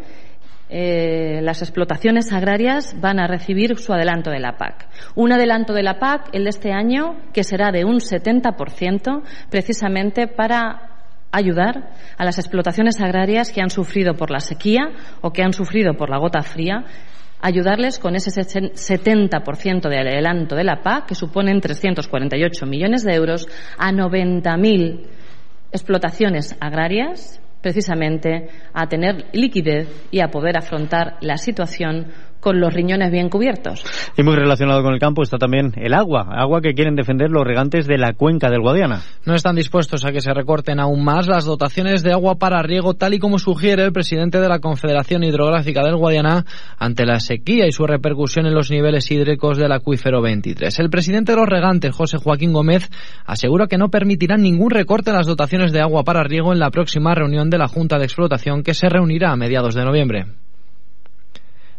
eh, 0.76 1.40
las 1.40 1.62
explotaciones 1.62 2.32
agrarias 2.32 2.96
van 3.00 3.20
a 3.20 3.28
recibir 3.28 3.78
su 3.78 3.92
adelanto 3.92 4.30
de 4.30 4.40
la 4.40 4.56
PAC. 4.56 4.88
Un 5.14 5.30
adelanto 5.30 5.72
de 5.72 5.84
la 5.84 6.00
PAC, 6.00 6.30
el 6.32 6.42
de 6.42 6.50
este 6.50 6.72
año, 6.72 7.14
que 7.32 7.44
será 7.44 7.70
de 7.70 7.84
un 7.84 8.00
70%, 8.00 9.22
precisamente 9.50 10.26
para 10.26 11.06
ayudar 11.30 11.92
a 12.18 12.24
las 12.24 12.40
explotaciones 12.40 13.00
agrarias 13.00 13.52
que 13.52 13.60
han 13.60 13.70
sufrido 13.70 14.14
por 14.14 14.32
la 14.32 14.40
sequía 14.40 14.90
o 15.20 15.30
que 15.30 15.44
han 15.44 15.52
sufrido 15.52 15.94
por 15.94 16.10
la 16.10 16.18
gota 16.18 16.42
fría 16.42 16.84
ayudarles 17.40 18.00
con 18.00 18.16
ese 18.16 18.30
70% 18.32 19.88
de 19.88 19.98
adelanto 19.98 20.56
de 20.56 20.64
la 20.64 20.82
PAC, 20.82 21.06
que 21.06 21.14
suponen 21.14 21.60
348 21.60 22.66
millones 22.66 23.04
de 23.04 23.14
euros, 23.14 23.46
a 23.78 23.92
90.000 23.92 25.06
explotaciones 25.70 26.56
agrarias, 26.58 27.40
precisamente 27.64 28.50
a 28.74 28.86
tener 28.86 29.24
liquidez 29.32 29.88
y 30.10 30.20
a 30.20 30.28
poder 30.28 30.58
afrontar 30.58 31.16
la 31.22 31.38
situación 31.38 32.12
con 32.44 32.60
los 32.60 32.74
riñones 32.74 33.10
bien 33.10 33.30
cubiertos. 33.30 33.82
Y 34.18 34.22
muy 34.22 34.36
relacionado 34.36 34.82
con 34.82 34.92
el 34.92 35.00
campo 35.00 35.22
está 35.22 35.38
también 35.38 35.72
el 35.76 35.94
agua, 35.94 36.28
agua 36.30 36.60
que 36.60 36.74
quieren 36.74 36.94
defender 36.94 37.30
los 37.30 37.42
regantes 37.42 37.86
de 37.86 37.96
la 37.96 38.12
cuenca 38.12 38.50
del 38.50 38.60
Guadiana. 38.60 39.00
No 39.24 39.34
están 39.34 39.56
dispuestos 39.56 40.04
a 40.04 40.12
que 40.12 40.20
se 40.20 40.34
recorten 40.34 40.78
aún 40.78 41.02
más 41.02 41.26
las 41.26 41.46
dotaciones 41.46 42.02
de 42.02 42.12
agua 42.12 42.34
para 42.34 42.62
riego, 42.62 42.92
tal 42.92 43.14
y 43.14 43.18
como 43.18 43.38
sugiere 43.38 43.82
el 43.82 43.92
presidente 43.92 44.40
de 44.40 44.48
la 44.50 44.58
Confederación 44.58 45.24
Hidrográfica 45.24 45.82
del 45.82 45.96
Guadiana 45.96 46.44
ante 46.78 47.06
la 47.06 47.18
sequía 47.18 47.66
y 47.66 47.72
su 47.72 47.86
repercusión 47.86 48.44
en 48.44 48.54
los 48.54 48.70
niveles 48.70 49.10
hídricos 49.10 49.56
del 49.56 49.72
acuífero 49.72 50.20
23. 50.20 50.78
El 50.80 50.90
presidente 50.90 51.32
de 51.32 51.38
los 51.38 51.48
regantes, 51.48 51.96
José 51.96 52.18
Joaquín 52.18 52.52
Gómez, 52.52 52.90
asegura 53.24 53.68
que 53.68 53.78
no 53.78 53.88
permitirán 53.88 54.42
ningún 54.42 54.70
recorte 54.70 55.08
en 55.08 55.16
las 55.16 55.26
dotaciones 55.26 55.72
de 55.72 55.80
agua 55.80 56.04
para 56.04 56.24
riego 56.24 56.52
en 56.52 56.58
la 56.58 56.70
próxima 56.70 57.14
reunión 57.14 57.48
de 57.48 57.56
la 57.56 57.68
Junta 57.68 57.96
de 57.96 58.04
Explotación 58.04 58.62
que 58.62 58.74
se 58.74 58.90
reunirá 58.90 59.32
a 59.32 59.36
mediados 59.36 59.74
de 59.74 59.84
noviembre 59.86 60.26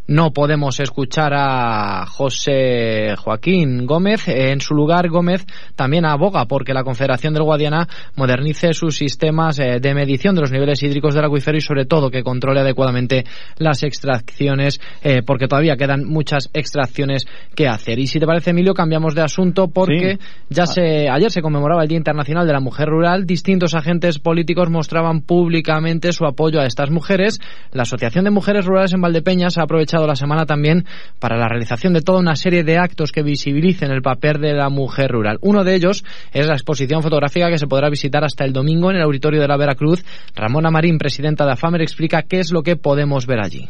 no 0.07 0.31
podemos 0.31 0.79
escuchar 0.79 1.33
a 1.33 2.05
José 2.05 3.15
Joaquín 3.17 3.85
Gómez. 3.85 4.27
En 4.27 4.61
su 4.61 4.75
lugar, 4.75 5.09
Gómez 5.09 5.45
también 5.75 6.05
aboga 6.05 6.45
porque 6.45 6.73
la 6.73 6.83
Confederación 6.83 7.33
del 7.33 7.43
Guadiana 7.43 7.87
modernice 8.15 8.73
sus 8.73 8.97
sistemas 8.97 9.57
eh, 9.59 9.79
de 9.79 9.93
medición 9.95 10.35
de 10.35 10.41
los 10.41 10.51
niveles 10.51 10.81
hídricos 10.83 11.15
del 11.15 11.25
acuífero 11.25 11.57
y, 11.57 11.61
sobre 11.61 11.85
todo, 11.85 12.11
que 12.11 12.23
controle 12.23 12.59
adecuadamente 12.59 13.25
las 13.57 13.83
extracciones, 13.83 14.79
eh, 15.03 15.21
porque 15.25 15.47
todavía 15.47 15.75
quedan 15.75 16.05
muchas 16.05 16.49
extracciones 16.53 17.25
que 17.55 17.67
hacer. 17.67 17.97
Y 17.97 18.07
si 18.07 18.19
te 18.19 18.27
parece, 18.27 18.51
Emilio, 18.51 18.73
cambiamos 18.73 19.15
de 19.15 19.21
asunto 19.21 19.69
porque 19.69 20.19
ya 20.49 20.67
se, 20.67 21.09
ayer 21.09 21.31
se 21.31 21.41
conmemoraba 21.41 21.81
el 21.81 21.87
Día 21.87 21.97
Internacional 21.97 22.45
de 22.45 22.53
la 22.53 22.59
Mujer 22.59 22.89
Rural. 22.89 23.25
Distintos 23.25 23.73
agentes 23.73 24.19
políticos 24.19 24.69
mostraban 24.69 25.21
públicamente 25.21 26.13
su 26.13 26.25
apoyo 26.25 26.59
a 26.59 26.65
estas 26.65 26.91
mujeres. 26.91 27.39
La 27.71 27.83
Asociación 27.83 28.25
de 28.25 28.31
Mujeres 28.31 28.65
Rurales 28.65 28.93
en 28.93 29.01
Valdepeñas 29.01 29.57
ha 29.57 29.63
aprovechado 29.63 29.94
la 30.03 30.15
semana 30.15 30.45
también 30.45 30.85
para 31.19 31.37
la 31.37 31.47
realización 31.47 31.93
de 31.93 32.01
toda 32.01 32.19
una 32.19 32.35
serie 32.35 32.63
de 32.63 32.77
actos 32.77 33.11
que 33.11 33.23
visibilicen 33.23 33.91
el 33.91 34.01
papel 34.01 34.41
de 34.41 34.53
la 34.53 34.69
mujer 34.69 35.11
rural. 35.11 35.37
Uno 35.41 35.63
de 35.63 35.75
ellos 35.75 36.03
es 36.33 36.47
la 36.47 36.53
exposición 36.53 37.01
fotográfica 37.01 37.49
que 37.49 37.57
se 37.57 37.67
podrá 37.67 37.89
visitar 37.89 38.23
hasta 38.23 38.43
el 38.43 38.53
domingo 38.53 38.89
en 38.89 38.97
el 38.97 39.03
auditorio 39.03 39.41
de 39.41 39.47
la 39.47 39.57
Veracruz. 39.57 40.03
Ramona 40.35 40.69
Marín, 40.69 40.97
presidenta 40.97 41.45
de 41.45 41.53
AFAMER, 41.53 41.81
explica 41.81 42.23
qué 42.23 42.39
es 42.39 42.51
lo 42.51 42.61
que 42.61 42.75
podemos 42.75 43.25
ver 43.25 43.39
allí. 43.39 43.67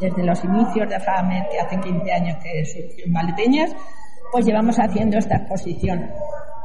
Desde 0.00 0.24
los 0.24 0.42
inicios 0.44 0.88
de 0.88 0.94
AFAMER, 0.94 1.42
que 1.50 1.58
hace 1.58 1.80
15 1.80 2.12
años 2.12 2.36
que 2.42 2.64
surgió 2.64 3.04
en 3.04 3.12
Valdepeñas, 3.12 3.70
pues 4.30 4.46
llevamos 4.46 4.76
haciendo 4.78 5.18
esta 5.18 5.36
exposición. 5.36 6.08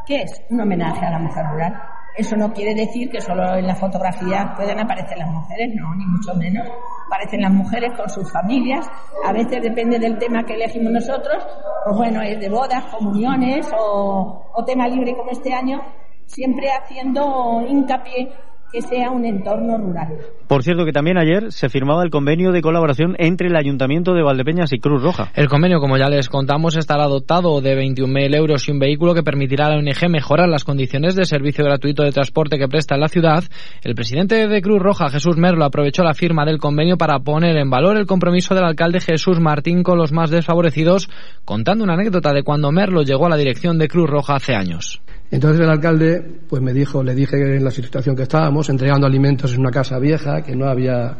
¿Qué 0.05 0.21
es? 0.21 0.41
Un 0.49 0.61
homenaje 0.61 1.05
a 1.05 1.11
la 1.11 1.19
mujer 1.19 1.43
rural 1.51 1.90
eso 2.15 2.35
no 2.35 2.51
quiere 2.51 2.75
decir 2.75 3.09
que 3.09 3.21
solo 3.21 3.55
en 3.55 3.65
la 3.65 3.75
fotografía 3.75 4.53
pueden 4.55 4.79
aparecer 4.79 5.17
las 5.17 5.29
mujeres, 5.29 5.73
no, 5.75 5.95
ni 5.95 6.05
mucho 6.05 6.33
menos. 6.35 6.67
Aparecen 7.07 7.41
las 7.41 7.51
mujeres 7.51 7.91
con 7.95 8.09
sus 8.09 8.31
familias. 8.31 8.89
A 9.25 9.31
veces 9.31 9.61
depende 9.61 9.97
del 9.97 10.17
tema 10.17 10.43
que 10.43 10.55
elegimos 10.55 10.91
nosotros, 10.91 11.45
pues 11.85 11.95
bueno, 11.95 12.21
es 12.21 12.39
de 12.39 12.49
bodas, 12.49 12.83
comuniones 12.85 13.69
o, 13.77 14.51
o 14.53 14.65
tema 14.65 14.87
libre 14.87 15.15
como 15.15 15.31
este 15.31 15.53
año, 15.53 15.81
siempre 16.25 16.69
haciendo 16.69 17.61
hincapié 17.67 18.29
que 18.71 18.81
sea 18.81 19.11
un 19.11 19.25
entorno 19.25 19.77
rural. 19.77 20.17
Por 20.47 20.63
cierto 20.63 20.85
que 20.85 20.91
también 20.91 21.17
ayer 21.17 21.51
se 21.51 21.69
firmaba 21.69 22.03
el 22.03 22.09
convenio 22.09 22.51
de 22.51 22.61
colaboración 22.61 23.15
entre 23.19 23.47
el 23.47 23.55
Ayuntamiento 23.55 24.13
de 24.13 24.23
Valdepeñas 24.23 24.73
y 24.73 24.79
Cruz 24.79 25.01
Roja. 25.01 25.31
El 25.35 25.49
convenio, 25.49 25.79
como 25.79 25.97
ya 25.97 26.09
les 26.09 26.29
contamos, 26.29 26.75
estará 26.75 27.05
dotado 27.05 27.61
de 27.61 27.75
21.000 27.75 28.35
euros 28.35 28.67
y 28.67 28.71
un 28.71 28.79
vehículo 28.79 29.13
que 29.13 29.23
permitirá 29.23 29.67
a 29.67 29.69
la 29.69 29.77
ONG 29.77 30.09
mejorar 30.09 30.49
las 30.49 30.63
condiciones 30.63 31.15
de 31.15 31.25
servicio 31.25 31.63
gratuito 31.63 32.03
de 32.03 32.11
transporte 32.11 32.57
que 32.57 32.67
presta 32.67 32.95
en 32.95 33.01
la 33.01 33.07
ciudad. 33.07 33.43
El 33.83 33.95
presidente 33.95 34.47
de 34.47 34.61
Cruz 34.61 34.81
Roja, 34.81 35.09
Jesús 35.09 35.37
Merlo, 35.37 35.65
aprovechó 35.65 36.03
la 36.03 36.13
firma 36.13 36.45
del 36.45 36.59
convenio 36.59 36.97
para 36.97 37.19
poner 37.19 37.57
en 37.57 37.69
valor 37.69 37.97
el 37.97 38.05
compromiso 38.05 38.55
del 38.55 38.65
alcalde 38.65 38.99
Jesús 38.99 39.39
Martín 39.39 39.83
con 39.83 39.97
los 39.97 40.11
más 40.11 40.29
desfavorecidos, 40.29 41.09
contando 41.45 41.83
una 41.83 41.93
anécdota 41.93 42.33
de 42.33 42.43
cuando 42.43 42.71
Merlo 42.71 43.03
llegó 43.03 43.25
a 43.25 43.29
la 43.29 43.37
dirección 43.37 43.77
de 43.77 43.87
Cruz 43.87 44.09
Roja 44.09 44.35
hace 44.35 44.55
años. 44.55 45.01
Entonces 45.31 45.61
el 45.61 45.69
alcalde 45.69 46.41
pues 46.47 46.61
me 46.61 46.73
dijo, 46.73 47.01
le 47.01 47.15
dije 47.15 47.37
en 47.55 47.63
la 47.63 47.71
situación 47.71 48.15
que 48.17 48.23
estábamos, 48.23 48.69
entregando 48.69 49.07
alimentos 49.07 49.53
en 49.53 49.61
una 49.61 49.71
casa 49.71 49.97
vieja, 49.97 50.41
que 50.41 50.53
no 50.57 50.67
había, 50.67 51.15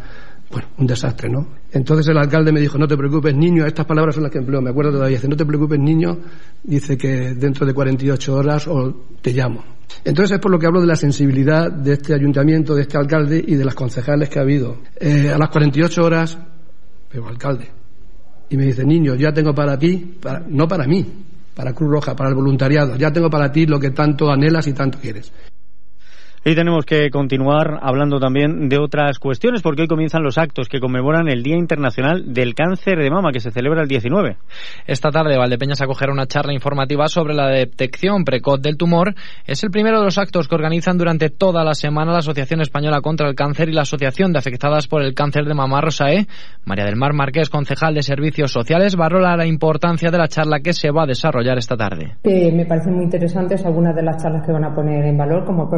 bueno, 0.51 0.68
un 0.78 0.86
desastre, 0.86 1.30
¿no? 1.30 1.47
Entonces 1.72 2.09
el 2.09 2.18
alcalde 2.18 2.51
me 2.51 2.59
dijo, 2.59 2.78
no 2.78 2.89
te 2.89 2.97
preocupes, 2.97 3.34
niño, 3.34 3.66
estas 3.66 3.86
palabras 3.86 4.16
son 4.16 4.24
las 4.24 4.32
que 4.34 4.39
empleo, 4.39 4.62
me 4.62 4.70
acuerdo 4.70 4.91
todavía, 4.91 5.16
dice, 5.16 5.30
no 5.30 5.38
te 5.38 5.45
preocupes, 5.45 5.80
niño, 5.80 6.20
dice 6.62 6.97
que 6.97 7.34
dentro 7.36 7.66
de 7.66 7.74
48 7.74 8.36
horas 8.36 8.68
o 8.68 9.05
te 9.22 9.32
llamo. 9.32 9.64
Entonces 10.03 10.36
es 10.36 10.41
por 10.41 10.51
lo 10.51 10.59
que 10.59 10.68
hablo 10.68 10.82
de 10.82 10.88
la 10.88 10.97
sensibilidad 10.97 11.72
de 11.72 11.93
este 11.93 12.14
ayuntamiento, 12.14 12.76
de 12.76 12.82
este 12.82 12.97
alcalde 12.97 13.41
y 13.45 13.55
de 13.55 13.64
las 13.64 13.76
concejales 13.76 14.28
que 14.28 14.39
ha 14.39 14.41
habido. 14.41 14.80
Eh, 14.99 15.32
a 15.34 15.38
las 15.38 15.49
48 15.49 16.03
horas, 16.03 16.38
veo 17.14 17.28
alcalde, 17.30 17.70
y 18.49 18.57
me 18.57 18.66
dice, 18.66 18.84
niño, 18.84 19.16
ya 19.16 19.32
tengo 19.32 19.55
para 19.55 19.80
ti, 19.80 20.18
no 20.49 20.68
para 20.68 20.86
mí, 20.86 21.05
para 21.62 21.74
Cruz 21.76 21.91
Roja, 21.91 22.16
para 22.16 22.30
el 22.30 22.36
voluntariado. 22.36 22.95
Ya 22.95 23.14
tengo 23.14 23.30
para 23.30 23.51
ti 23.51 23.68
lo 23.68 23.80
que 23.80 23.91
tanto 23.91 24.32
anhelas 24.32 24.66
y 24.66 24.74
tanto 24.74 24.97
quieres. 24.99 25.32
Y 26.44 26.56
tenemos 26.56 26.86
que 26.86 27.12
continuar 27.12 27.78
hablando 27.84 28.20
también 28.20 28.68
de 28.68 28.80
otras 28.80 29.20
cuestiones, 29.20 29.62
porque 29.62 29.84
hoy 29.84 29.88
comienzan 29.88 30.24
los 30.24 30.39
actos 30.39 30.70
que 30.70 30.80
conmemoran 30.80 31.28
el 31.28 31.44
Día 31.44 31.56
Internacional 31.56 32.34
del 32.34 32.56
Cáncer 32.56 32.98
de 32.98 33.12
Mama, 33.12 33.32
que 33.32 33.39
se 33.39 33.52
celebra 33.52 33.84
el 33.84 33.88
19. 33.88 34.38
Esta 34.88 35.12
tarde 35.12 35.38
Valdepeñas 35.38 35.82
acogerá 35.82 36.12
una 36.12 36.26
charla 36.26 36.52
informativa 36.52 37.08
sobre 37.10 37.36
la 37.36 37.48
detección 37.48 38.26
precoz 38.26 38.60
del 38.60 38.76
tumor. 38.76 39.14
Es 39.46 39.64
el 39.64 39.70
primero 39.70 40.00
de 40.00 40.06
los 40.06 40.18
actos 40.18 40.48
que 40.48 40.56
organizan 40.56 40.98
durante 40.98 41.30
toda 41.30 41.64
la 41.64 41.76
semana 41.76 42.12
la 42.12 42.18
Asociación 42.20 42.62
Española 42.62 43.02
contra 43.02 43.30
el 43.30 43.36
Cáncer 43.36 43.70
y 43.70 43.74
la 43.74 43.84
Asociación 43.84 44.34
de 44.34 44.39
Afectadas 44.39 44.88
por 44.88 45.04
el 45.04 45.14
Cáncer 45.14 45.46
de 45.46 45.54
Mama 45.54 45.80
Rosae. 45.80 46.26
María 46.66 46.86
del 46.86 46.96
Mar 46.96 47.14
Márquez, 47.14 47.52
concejal 47.52 47.94
de 47.94 48.02
Servicios 48.02 48.52
Sociales, 48.52 48.96
valora 48.96 49.38
la 49.38 49.46
importancia 49.46 50.10
de 50.10 50.18
la 50.18 50.28
charla 50.28 50.60
que 50.60 50.74
se 50.74 50.89
va 50.89 51.04
a 51.04 51.06
desarrollar 51.06 51.60
esta 51.60 51.78
tarde. 51.78 52.16
me 52.24 52.66
parecen 52.66 52.96
muy 52.96 53.04
interesantes 53.04 53.64
algunas 53.64 53.96
de 53.96 54.02
las 54.02 54.24
charlas 54.24 54.44
que 54.44 54.52
van 54.52 54.64
a 54.64 54.74
poner 54.74 55.06
en 55.06 55.18
valor, 55.18 55.46
como 55.46 55.66
el 55.66 55.70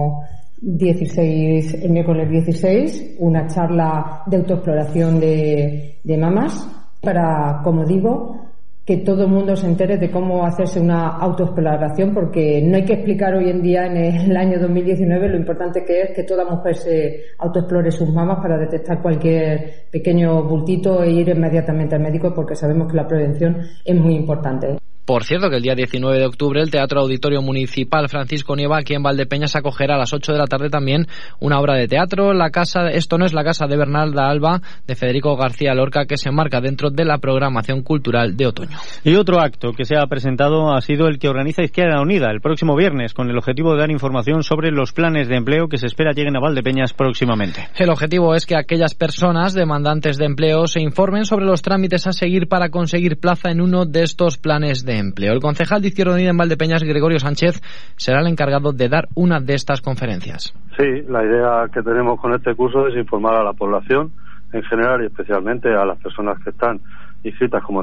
próximo 0.00 0.24
16, 0.62 1.84
el 1.84 1.90
miércoles 1.90 2.28
16, 2.28 3.16
una 3.20 3.46
charla 3.46 4.22
de 4.26 4.36
autoexploración 4.36 5.18
de, 5.18 6.00
de 6.04 6.16
mamas 6.18 6.68
para, 7.00 7.62
como 7.64 7.86
digo, 7.86 8.36
que 8.84 8.98
todo 8.98 9.22
el 9.22 9.30
mundo 9.30 9.56
se 9.56 9.66
entere 9.66 9.96
de 9.96 10.10
cómo 10.10 10.44
hacerse 10.44 10.78
una 10.78 11.16
autoexploración, 11.16 12.12
porque 12.12 12.60
no 12.60 12.76
hay 12.76 12.84
que 12.84 12.94
explicar 12.94 13.34
hoy 13.34 13.48
en 13.48 13.62
día, 13.62 13.86
en 13.86 13.96
el 13.96 14.36
año 14.36 14.58
2019, 14.60 15.30
lo 15.30 15.36
importante 15.38 15.82
que 15.82 16.02
es 16.02 16.10
que 16.14 16.24
toda 16.24 16.44
mujer 16.44 16.74
se 16.74 17.20
autoexplore 17.38 17.90
sus 17.90 18.12
mamas 18.12 18.38
para 18.42 18.58
detectar 18.58 19.00
cualquier 19.00 19.86
pequeño 19.90 20.42
bultito 20.44 21.02
e 21.02 21.10
ir 21.10 21.28
inmediatamente 21.30 21.94
al 21.94 22.02
médico, 22.02 22.34
porque 22.34 22.54
sabemos 22.54 22.90
que 22.90 22.96
la 22.96 23.08
prevención 23.08 23.56
es 23.82 23.96
muy 23.96 24.14
importante. 24.14 24.76
Por 25.10 25.24
cierto, 25.24 25.50
que 25.50 25.56
el 25.56 25.62
día 25.62 25.74
19 25.74 26.20
de 26.20 26.24
octubre 26.24 26.62
el 26.62 26.70
Teatro 26.70 27.00
Auditorio 27.00 27.42
Municipal 27.42 28.08
Francisco 28.08 28.54
Nieva 28.54 28.78
aquí 28.78 28.94
en 28.94 29.02
Valdepeñas 29.02 29.56
acogerá 29.56 29.96
a 29.96 29.98
las 29.98 30.12
8 30.12 30.34
de 30.34 30.38
la 30.38 30.46
tarde 30.46 30.70
también 30.70 31.08
una 31.40 31.58
obra 31.58 31.74
de 31.74 31.88
teatro. 31.88 32.32
La 32.32 32.50
casa, 32.50 32.90
esto 32.90 33.18
no 33.18 33.26
es 33.26 33.32
la 33.32 33.42
casa 33.42 33.66
de 33.66 33.76
Bernalda 33.76 34.30
Alba 34.30 34.60
de 34.86 34.94
Federico 34.94 35.36
García 35.36 35.74
Lorca 35.74 36.06
que 36.06 36.16
se 36.16 36.28
enmarca 36.28 36.60
dentro 36.60 36.90
de 36.90 37.04
la 37.04 37.18
programación 37.18 37.82
cultural 37.82 38.36
de 38.36 38.46
otoño. 38.46 38.78
Y 39.02 39.16
otro 39.16 39.40
acto 39.40 39.72
que 39.72 39.84
se 39.84 39.96
ha 39.96 40.06
presentado 40.06 40.72
ha 40.72 40.80
sido 40.80 41.08
el 41.08 41.18
que 41.18 41.28
organiza 41.28 41.64
Izquierda 41.64 42.00
Unida 42.00 42.30
el 42.30 42.40
próximo 42.40 42.76
viernes 42.76 43.12
con 43.12 43.28
el 43.28 43.36
objetivo 43.36 43.72
de 43.72 43.80
dar 43.80 43.90
información 43.90 44.44
sobre 44.44 44.70
los 44.70 44.92
planes 44.92 45.26
de 45.26 45.34
empleo 45.34 45.66
que 45.66 45.78
se 45.78 45.86
espera 45.86 46.12
lleguen 46.12 46.36
a 46.36 46.40
Valdepeñas 46.40 46.92
próximamente. 46.92 47.66
El 47.76 47.90
objetivo 47.90 48.36
es 48.36 48.46
que 48.46 48.54
aquellas 48.54 48.94
personas 48.94 49.54
demandantes 49.54 50.18
de 50.18 50.26
empleo 50.26 50.68
se 50.68 50.80
informen 50.80 51.24
sobre 51.24 51.46
los 51.46 51.62
trámites 51.62 52.06
a 52.06 52.12
seguir 52.12 52.46
para 52.46 52.68
conseguir 52.68 53.18
plaza 53.18 53.50
en 53.50 53.60
uno 53.60 53.86
de 53.86 54.04
estos 54.04 54.38
planes 54.38 54.84
de 54.84 54.99
empleo. 55.00 55.32
El 55.32 55.40
concejal 55.40 55.82
de 55.82 55.88
Izquierda 55.88 56.14
Unida 56.14 56.30
en 56.30 56.36
Valdepeñas, 56.36 56.82
Gregorio 56.82 57.18
Sánchez, 57.18 57.60
será 57.96 58.20
el 58.20 58.28
encargado 58.28 58.72
de 58.72 58.88
dar 58.88 59.08
una 59.14 59.40
de 59.40 59.54
estas 59.54 59.80
conferencias. 59.80 60.54
Sí, 60.78 61.02
la 61.08 61.24
idea 61.24 61.66
que 61.72 61.82
tenemos 61.82 62.20
con 62.20 62.32
este 62.34 62.54
curso 62.54 62.86
es 62.86 62.96
informar 62.96 63.34
a 63.34 63.44
la 63.44 63.52
población 63.52 64.12
en 64.52 64.62
general 64.62 65.02
y 65.02 65.06
especialmente 65.06 65.68
a 65.68 65.84
las 65.84 65.98
personas 65.98 66.38
que 66.42 66.50
están 66.50 66.80
inscritas 67.22 67.62
como, 67.64 67.82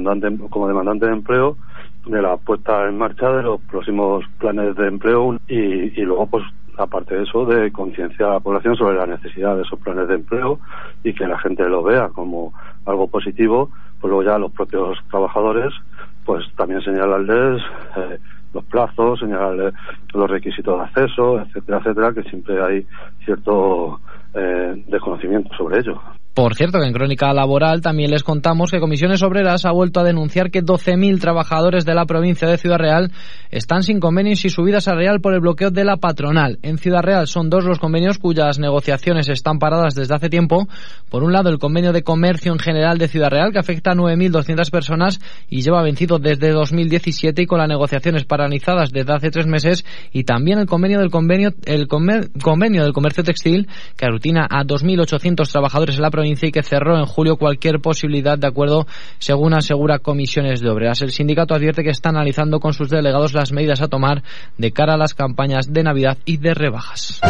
como 0.50 0.68
demandantes 0.68 1.10
de 1.10 1.16
empleo 1.16 1.58
de 2.06 2.22
la 2.22 2.38
puesta 2.38 2.88
en 2.88 2.98
marcha 2.98 3.30
de 3.30 3.44
los 3.44 3.62
próximos 3.62 4.24
planes 4.40 4.76
de 4.76 4.88
empleo 4.88 5.38
y, 5.48 6.00
y 6.00 6.02
luego 6.04 6.28
pues 6.28 6.44
aparte 6.78 7.16
de 7.16 7.24
eso 7.24 7.46
de 7.46 7.72
concienciar 7.72 8.30
a 8.30 8.34
la 8.34 8.40
población 8.40 8.76
sobre 8.76 8.98
la 8.98 9.06
necesidad 9.06 9.56
de 9.56 9.64
esos 9.64 9.80
planes 9.80 10.08
de 10.08 10.16
empleo 10.16 10.60
y 11.04 11.14
que 11.14 11.28
la 11.28 11.38
gente 11.40 11.68
lo 11.68 11.84
vea 11.84 12.10
como 12.10 12.54
algo 12.86 13.08
positivo 13.08 13.70
pues 14.00 14.10
luego 14.10 14.24
ya 14.24 14.38
los 14.38 14.52
propios 14.52 14.98
trabajadores 15.10 15.74
pues 16.28 16.46
también 16.58 16.82
señalarles 16.82 17.64
eh, 17.96 18.20
los 18.54 18.66
plazos, 18.66 19.18
señalarle 19.22 19.72
los 20.14 20.30
requisitos 20.30 20.78
de 20.78 20.84
acceso, 20.84 21.40
etcétera, 21.40 21.78
etcétera, 21.78 22.14
que 22.14 22.24
siempre 22.24 22.62
hay 22.62 22.86
cierto 23.24 24.02
eh, 24.34 24.84
desconocimiento 24.88 25.56
sobre 25.56 25.80
ello. 25.80 26.02
Por 26.38 26.54
cierto, 26.54 26.80
que 26.80 26.86
en 26.86 26.94
Crónica 26.94 27.34
Laboral 27.34 27.82
también 27.82 28.12
les 28.12 28.22
contamos 28.22 28.70
que 28.70 28.80
Comisiones 28.80 29.24
Obreras 29.24 29.66
ha 29.66 29.72
vuelto 29.72 30.02
a 30.02 30.04
denunciar 30.04 30.52
que 30.52 30.62
12.000 30.62 31.20
trabajadores 31.20 31.84
de 31.84 31.96
la 31.96 32.06
provincia 32.06 32.48
de 32.48 32.60
Ciudad 32.60 32.78
Real 32.78 33.12
están 33.50 33.82
sin 33.82 34.00
convenios 34.00 34.46
y 34.46 34.52
subida 34.52 34.80
salarial 34.80 35.20
por 35.20 35.34
el 35.34 35.40
bloqueo 35.40 35.72
de 35.72 35.84
la 35.84 35.98
patronal. 35.98 36.60
En 36.62 36.78
Ciudad 36.78 37.02
Real 37.02 37.26
son 37.26 37.50
dos 37.50 37.66
los 37.66 37.80
convenios 37.80 38.20
cuyas 38.20 38.60
negociaciones 38.60 39.30
están 39.30 39.58
paradas 39.58 39.96
desde 39.96 40.14
hace 40.14 40.30
tiempo. 40.30 40.68
Por 41.10 41.24
un 41.24 41.34
lado, 41.34 41.50
el 41.50 41.58
convenio 41.58 41.92
de 41.92 42.04
comercio 42.04 42.54
en 42.54 42.60
general 42.60 43.00
de 43.00 43.08
Ciudad 43.08 43.32
Real, 43.32 43.52
que 43.52 43.58
afecta 43.58 43.94
a 43.94 43.96
9.200 43.96 44.70
personas 44.70 45.20
y 45.50 45.62
lleva 45.62 45.82
vencido 45.82 46.20
desde 46.20 46.52
2017 46.52 47.42
y 47.42 47.46
con 47.48 47.58
las 47.58 47.68
negociaciones 47.68 48.26
paralizadas 48.26 48.92
desde 48.92 49.12
hace 49.12 49.32
tres 49.32 49.48
meses. 49.48 49.86
Y 50.12 50.24
también 50.24 50.60
el 50.60 50.68
convenio 50.68 51.00
del 51.00 51.10
convenio, 51.10 51.56
el 51.66 51.88
convenio 51.88 52.84
del 52.84 52.94
comercio 52.94 53.24
textil, 53.24 53.68
que 53.98 54.06
aglutina 54.06 54.46
a 54.48 54.64
2.800 54.64 55.52
trabajadores 55.52 55.96
en 55.96 56.04
la 56.04 56.12
provincia 56.12 56.27
y 56.28 56.52
que 56.52 56.64
cerró 56.64 56.98
en 56.98 57.06
julio 57.06 57.38
cualquier 57.38 57.80
posibilidad 57.80 58.38
de 58.38 58.48
acuerdo, 58.48 58.86
según 59.20 59.54
asegura 59.54 60.00
Comisiones 60.00 60.62
de 60.62 60.70
Obreras. 60.70 61.02
El 61.02 61.12
sindicato 61.12 61.56
advierte 61.56 61.84
que 61.84 61.90
está 61.90 62.10
analizando 62.10 62.60
con 62.60 62.74
sus 62.74 62.90
delegados 62.90 63.34
las 63.34 63.52
medidas 63.52 63.82
a 63.82 63.88
tomar 63.88 64.24
de 64.58 64.72
cara 64.72 64.96
a 64.96 64.98
las 64.98 65.14
campañas 65.14 65.72
de 65.72 65.84
Navidad 65.84 66.18
y 66.26 66.38
de 66.38 66.54
rebajas. 66.54 67.22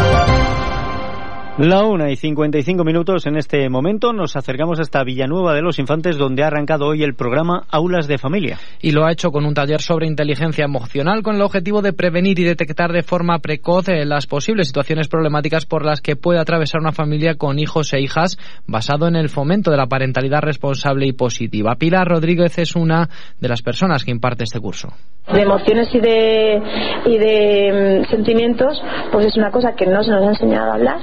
La 1.58 1.82
una 1.82 2.08
y 2.08 2.14
55 2.14 2.84
minutos 2.84 3.26
en 3.26 3.36
este 3.36 3.68
momento 3.68 4.12
nos 4.12 4.36
acercamos 4.36 4.78
hasta 4.78 5.02
Villanueva 5.02 5.54
de 5.54 5.60
los 5.60 5.80
Infantes 5.80 6.16
donde 6.16 6.44
ha 6.44 6.46
arrancado 6.46 6.86
hoy 6.86 7.02
el 7.02 7.16
programa 7.16 7.64
Aulas 7.68 8.06
de 8.06 8.16
Familia. 8.16 8.58
Y 8.80 8.92
lo 8.92 9.04
ha 9.04 9.10
hecho 9.10 9.32
con 9.32 9.44
un 9.44 9.54
taller 9.54 9.80
sobre 9.80 10.06
inteligencia 10.06 10.64
emocional 10.64 11.24
con 11.24 11.34
el 11.34 11.42
objetivo 11.42 11.82
de 11.82 11.92
prevenir 11.92 12.38
y 12.38 12.44
detectar 12.44 12.92
de 12.92 13.02
forma 13.02 13.40
precoz 13.40 13.88
eh, 13.88 14.04
las 14.04 14.28
posibles 14.28 14.68
situaciones 14.68 15.08
problemáticas 15.08 15.66
por 15.66 15.84
las 15.84 16.00
que 16.00 16.14
puede 16.14 16.38
atravesar 16.38 16.80
una 16.80 16.92
familia 16.92 17.34
con 17.34 17.58
hijos 17.58 17.92
e 17.92 18.00
hijas 18.00 18.38
basado 18.68 19.08
en 19.08 19.16
el 19.16 19.28
fomento 19.28 19.72
de 19.72 19.78
la 19.78 19.88
parentalidad 19.88 20.42
responsable 20.42 21.08
y 21.08 21.12
positiva. 21.12 21.74
Pilar 21.74 22.06
Rodríguez 22.06 22.56
es 22.58 22.76
una 22.76 23.08
de 23.40 23.48
las 23.48 23.62
personas 23.62 24.04
que 24.04 24.12
imparte 24.12 24.44
este 24.44 24.60
curso 24.60 24.90
de 25.32 25.42
emociones 25.42 25.88
y 25.94 26.00
de, 26.00 26.62
y 27.04 27.18
de 27.18 28.02
mm, 28.02 28.10
sentimientos, 28.10 28.80
pues 29.12 29.26
es 29.26 29.36
una 29.36 29.50
cosa 29.50 29.74
que 29.74 29.86
no 29.86 30.02
se 30.02 30.10
nos 30.10 30.22
ha 30.24 30.28
enseñado 30.30 30.70
a 30.70 30.74
hablar, 30.74 30.98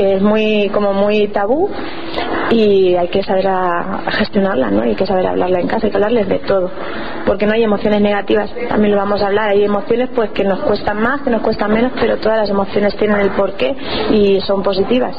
que 0.00 0.14
es 0.14 0.22
muy 0.22 0.70
como 0.72 0.94
muy 0.94 1.28
tabú 1.28 1.68
y 2.50 2.96
hay 2.96 3.08
que 3.08 3.22
saber 3.22 3.46
a, 3.46 4.10
gestionarla, 4.10 4.70
¿no? 4.70 4.82
Hay 4.82 4.94
que 4.96 5.06
saber 5.06 5.26
hablarla 5.26 5.60
en 5.60 5.68
casa, 5.68 5.86
hay 5.86 5.90
que 5.90 5.96
hablarles 5.96 6.28
de 6.28 6.38
todo, 6.40 6.70
porque 7.24 7.46
no 7.46 7.52
hay 7.52 7.62
emociones 7.62 8.00
negativas, 8.00 8.50
también 8.68 8.92
lo 8.92 8.98
vamos 8.98 9.22
a 9.22 9.26
hablar, 9.28 9.50
hay 9.50 9.64
emociones 9.64 10.10
pues 10.14 10.30
que 10.30 10.44
nos 10.44 10.60
cuestan 10.60 11.00
más, 11.00 11.22
que 11.22 11.30
nos 11.30 11.42
cuestan 11.42 11.72
menos, 11.72 11.92
pero 12.00 12.16
todas 12.18 12.38
las 12.38 12.50
emociones 12.50 12.96
tienen 12.96 13.20
el 13.20 13.30
porqué 13.30 13.76
y 14.10 14.40
son 14.40 14.62
positivas. 14.62 15.16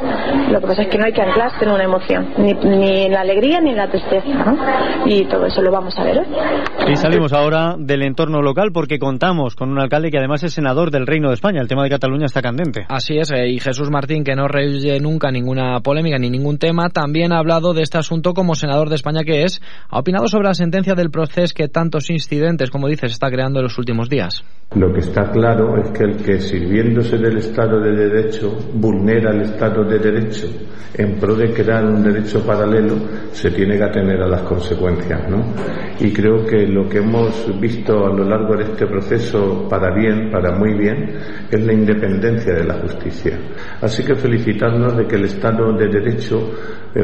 Lo 0.52 0.60
que 0.60 0.68
pasa 0.68 0.82
es 0.84 0.90
que 0.90 0.98
no 0.98 1.06
hay 1.06 1.14
que 1.14 1.22
anclarse 1.22 1.64
en 1.64 1.72
una 1.72 1.84
emoción, 1.84 2.34
ni, 2.38 2.54
ni 2.54 3.06
en 3.06 3.14
la 3.14 3.22
alegría 3.22 3.62
ni 3.62 3.72
en 3.72 3.78
la 3.78 3.90
tristeza, 3.90 4.28
¿no? 4.28 4.58
Y 5.06 5.26
todo 5.26 5.46
eso 5.46 5.62
lo 5.62 5.72
vamos 5.72 5.98
a 5.98 6.04
ver 6.04 6.20
hoy. 6.20 6.92
Y 6.92 6.96
salimos 6.98 7.32
ahora 7.32 7.76
del 7.78 8.02
entorno 8.04 8.42
local 8.42 8.72
porque 8.74 9.00
contamos 9.00 9.56
con 9.56 9.70
un 9.70 9.80
alcalde 9.80 10.12
que 10.12 10.18
además 10.18 10.44
es 10.44 10.54
senador 10.54 10.92
del 10.92 11.08
Reino 11.08 11.30
de 11.30 11.36
España. 11.36 11.62
El 11.62 11.68
tema 11.68 11.84
de 11.84 11.90
Cataluña 11.90 12.26
está 12.26 12.42
candente. 12.42 12.86
Así 12.90 13.18
es, 13.18 13.32
eh, 13.32 13.48
y 13.48 13.60
Jesús 13.60 13.90
Martín, 13.90 14.24
que 14.24 14.36
no 14.36 14.48
rehuye 14.48 15.00
nunca 15.00 15.32
ninguna 15.32 15.80
polémica 15.80 16.18
ni 16.18 16.30
ningún 16.30 16.58
tema, 16.58 16.90
también 16.90 17.21
ha 17.30 17.38
hablado 17.38 17.74
de 17.74 17.84
este 17.84 18.00
asunto 18.00 18.34
como 18.34 18.56
senador 18.56 18.90
de 18.90 18.96
España 18.96 19.24
que 19.24 19.44
es. 19.44 19.62
Ha 19.90 20.00
opinado 20.00 20.28
sobre 20.28 20.48
la 20.48 20.56
sentencia 20.56 20.96
del 20.96 21.12
proceso 21.12 21.54
que 21.56 21.68
tantos 21.68 22.10
incidentes, 22.10 22.72
como 22.72 22.88
dices, 22.88 23.12
está 23.12 23.30
creando 23.30 23.60
en 23.60 23.66
los 23.66 23.78
últimos 23.78 24.10
días. 24.10 24.44
Lo 24.76 24.92
que 24.94 25.02
está 25.02 25.30
claro 25.30 25.78
es 25.78 25.92
que 25.92 26.04
el 26.06 26.18
que 26.18 26.40
sirviéndose 26.40 27.18
del 27.18 27.38
Estado 27.38 27.80
de 27.80 27.92
Derecho 27.92 28.58
vulnera 28.74 29.32
el 29.32 29.42
Estado 29.42 29.84
de 29.84 30.00
Derecho 30.00 30.48
en 30.94 31.20
pro 31.20 31.36
de 31.36 31.54
crear 31.54 31.86
un 31.86 32.04
derecho 32.04 32.46
paralelo 32.46 32.96
se 33.32 33.52
tiene 33.52 33.78
que 33.78 33.84
atener 33.84 34.22
a 34.22 34.28
las 34.28 34.42
consecuencias, 34.42 35.30
¿no? 35.30 35.54
Y 36.00 36.12
creo 36.12 36.46
que 36.46 36.68
lo 36.68 36.88
que 36.90 36.98
hemos 36.98 37.60
visto 37.60 38.06
a 38.06 38.14
lo 38.14 38.24
largo 38.24 38.58
de 38.58 38.64
este 38.64 38.86
proceso 38.88 39.68
para 39.70 39.94
bien, 39.94 40.30
para 40.32 40.58
muy 40.58 40.74
bien, 40.74 41.18
es 41.50 41.66
la 41.66 41.74
independencia 41.74 42.54
de 42.54 42.64
la 42.64 42.76
justicia. 42.76 43.38
Así 43.82 44.04
que 44.04 44.16
felicitarnos 44.16 44.98
de 44.98 45.06
que 45.06 45.16
el 45.16 45.26
Estado 45.26 45.74
de 45.74 45.88
Derecho 45.88 46.52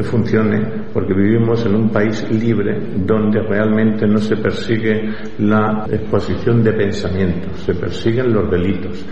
funcione, 0.02 0.60
porque 0.92 1.14
vivimos 1.14 1.64
en 1.64 1.74
un 1.74 1.90
país 1.90 2.26
libre 2.30 2.78
donde 2.96 3.40
realmente 3.42 4.06
no 4.06 4.18
se 4.18 4.36
persigue 4.36 5.10
la 5.38 5.86
exposición 5.90 6.62
de 6.62 6.72
pensamientos, 6.72 7.60
se 7.60 7.74
persiguen 7.74 8.32
los 8.32 8.50
delitos. 8.50 9.04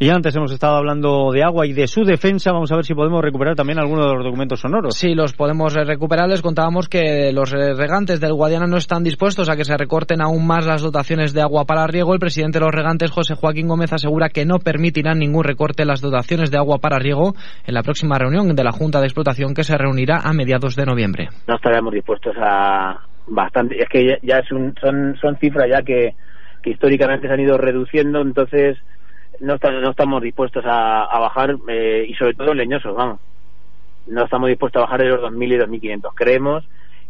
Y 0.00 0.10
antes 0.10 0.36
hemos 0.36 0.52
estado 0.52 0.76
hablando 0.76 1.32
de 1.32 1.42
agua 1.42 1.66
y 1.66 1.72
de 1.72 1.88
su 1.88 2.04
defensa. 2.04 2.52
Vamos 2.52 2.70
a 2.70 2.76
ver 2.76 2.84
si 2.84 2.94
podemos 2.94 3.20
recuperar 3.20 3.56
también 3.56 3.80
algunos 3.80 4.06
de 4.06 4.14
los 4.14 4.24
documentos 4.24 4.60
sonoros. 4.60 4.94
Sí, 4.94 5.12
los 5.12 5.32
podemos 5.32 5.74
recuperar. 5.74 6.28
Les 6.28 6.40
contábamos 6.40 6.88
que 6.88 7.32
los 7.32 7.50
regantes 7.50 8.20
del 8.20 8.32
Guadiana 8.32 8.68
no 8.68 8.76
están 8.76 9.02
dispuestos 9.02 9.50
a 9.50 9.56
que 9.56 9.64
se 9.64 9.76
recorten 9.76 10.22
aún 10.22 10.46
más 10.46 10.66
las 10.66 10.82
dotaciones 10.82 11.34
de 11.34 11.42
agua 11.42 11.64
para 11.64 11.88
riego. 11.88 12.14
El 12.14 12.20
presidente 12.20 12.60
de 12.60 12.64
los 12.64 12.72
regantes, 12.72 13.10
José 13.10 13.34
Joaquín 13.34 13.66
Gómez, 13.66 13.92
asegura 13.92 14.28
que 14.28 14.46
no 14.46 14.60
permitirán 14.60 15.18
ningún 15.18 15.42
recorte 15.42 15.82
en 15.82 15.88
las 15.88 16.00
dotaciones 16.00 16.52
de 16.52 16.58
agua 16.58 16.78
para 16.78 17.00
riego 17.00 17.34
en 17.66 17.74
la 17.74 17.82
próxima 17.82 18.18
reunión 18.18 18.54
de 18.54 18.62
la 18.62 18.70
Junta 18.70 19.00
de 19.00 19.06
Explotación 19.06 19.52
que 19.52 19.64
se 19.64 19.76
reunirá 19.76 20.20
a 20.22 20.32
mediados 20.32 20.76
de 20.76 20.86
noviembre. 20.86 21.28
No 21.48 21.56
estaremos 21.56 21.92
dispuestos 21.92 22.36
a 22.40 23.00
bastante. 23.26 23.82
Es 23.82 23.88
que 23.88 24.16
ya, 24.22 24.42
son, 24.48 24.74
son 25.20 25.36
cifras 25.40 25.66
ya 25.68 25.82
que, 25.82 26.14
que 26.62 26.70
históricamente 26.70 27.26
se 27.26 27.34
han 27.34 27.40
ido 27.40 27.58
reduciendo. 27.58 28.20
Entonces 28.20 28.78
no, 29.40 29.56
no 29.56 29.90
estamos 29.90 30.22
dispuestos 30.22 30.64
a, 30.66 31.18
bajar, 31.18 31.56
eh, 31.68 32.06
y 32.08 32.14
sobre 32.14 32.34
todo 32.34 32.54
leñosos, 32.54 32.94
vamos. 32.94 33.20
No 34.06 34.24
estamos 34.24 34.48
dispuestos 34.48 34.80
a 34.80 34.84
bajar 34.84 35.02
de 35.02 35.08
los 35.08 35.20
2.000 35.20 35.54
y 35.54 35.78
2.500. 35.80 36.10
Creemos 36.14 36.64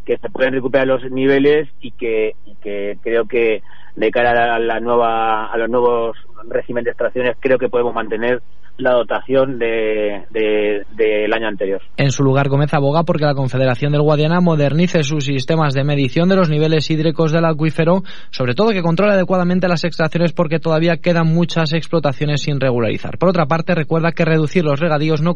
que 0.04 0.18
se 0.18 0.30
pueden 0.30 0.54
recuperar 0.54 0.86
los 0.86 1.10
niveles 1.10 1.68
y 1.80 1.92
que, 1.92 2.34
y 2.46 2.54
que 2.56 2.98
creo 3.02 3.26
que 3.26 3.62
de 3.98 4.10
cara 4.10 4.54
a 4.54 4.58
la 4.58 4.80
nueva 4.80 5.46
a 5.46 5.56
los 5.58 5.68
nuevos 5.68 6.16
régimen 6.48 6.84
de 6.84 6.90
extracciones 6.90 7.36
creo 7.40 7.58
que 7.58 7.68
podemos 7.68 7.92
mantener 7.94 8.40
la 8.76 8.92
dotación 8.92 9.58
del 9.58 10.24
de, 10.30 11.28
año 11.34 11.48
anterior. 11.48 11.82
En 11.96 12.12
su 12.12 12.22
lugar, 12.22 12.48
Gómez 12.48 12.72
aboga 12.72 13.02
porque 13.02 13.24
la 13.24 13.34
Confederación 13.34 13.90
del 13.90 14.02
Guadiana 14.02 14.40
modernice 14.40 15.02
sus 15.02 15.24
sistemas 15.24 15.74
de 15.74 15.82
medición 15.82 16.28
de 16.28 16.36
los 16.36 16.48
niveles 16.48 16.88
hídricos 16.88 17.32
del 17.32 17.44
acuífero, 17.44 18.02
sobre 18.30 18.54
todo 18.54 18.70
que 18.70 18.82
controle 18.82 19.14
adecuadamente 19.14 19.66
las 19.66 19.82
extracciones 19.82 20.32
porque 20.32 20.60
todavía 20.60 20.98
quedan 20.98 21.26
muchas 21.26 21.72
explotaciones 21.72 22.42
sin 22.42 22.60
regularizar. 22.60 23.18
Por 23.18 23.30
otra 23.30 23.46
parte, 23.46 23.74
recuerda 23.74 24.12
que 24.12 24.24
reducir 24.24 24.64
los 24.64 24.78
regadíos 24.78 25.22
no, 25.22 25.34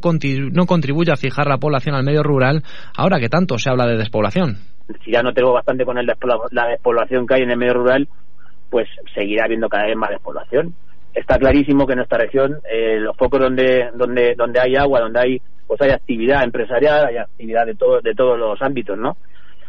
no 0.52 0.66
contribuye 0.66 1.10
a 1.10 1.16
fijar 1.16 1.48
la 1.48 1.58
población 1.58 1.96
al 1.96 2.04
medio 2.04 2.22
rural, 2.22 2.62
ahora 2.96 3.18
que 3.18 3.28
tanto 3.28 3.58
se 3.58 3.70
habla 3.70 3.86
de 3.86 3.96
despoblación. 3.96 4.58
Si 5.04 5.10
ya 5.10 5.22
no 5.22 5.32
tengo 5.32 5.52
bastante 5.52 5.84
con 5.84 5.98
el 5.98 6.06
la 6.06 6.68
despoblación 6.68 7.26
que 7.26 7.34
hay 7.34 7.42
en 7.42 7.50
el 7.50 7.58
medio 7.58 7.74
rural, 7.74 8.08
pues 8.72 8.88
seguirá 9.14 9.44
habiendo 9.44 9.68
cada 9.68 9.84
vez 9.84 9.96
más 9.96 10.08
despoblación. 10.08 10.74
Está 11.12 11.38
clarísimo 11.38 11.86
que 11.86 11.92
en 11.92 11.98
nuestra 11.98 12.16
región 12.16 12.58
eh, 12.64 12.98
los 12.98 13.14
focos 13.18 13.38
donde 13.38 13.90
donde 13.94 14.34
donde 14.34 14.60
hay 14.60 14.76
agua 14.76 15.00
donde 15.00 15.20
hay 15.20 15.42
pues 15.66 15.78
hay 15.82 15.90
actividad 15.90 16.42
empresarial 16.42 17.04
hay 17.04 17.18
actividad 17.18 17.66
de 17.66 17.74
todo 17.74 18.00
de 18.00 18.14
todos 18.14 18.38
los 18.38 18.62
ámbitos 18.62 18.96
no 18.96 19.18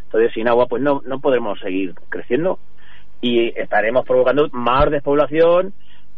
entonces 0.06 0.32
sin 0.34 0.48
agua 0.48 0.68
pues 0.68 0.82
no 0.82 1.02
no 1.06 1.20
podremos 1.20 1.60
seguir 1.60 1.94
creciendo 2.08 2.60
y 3.20 3.50
estaremos 3.60 4.06
provocando 4.06 4.48
más 4.54 4.90
despoblación 4.90 5.74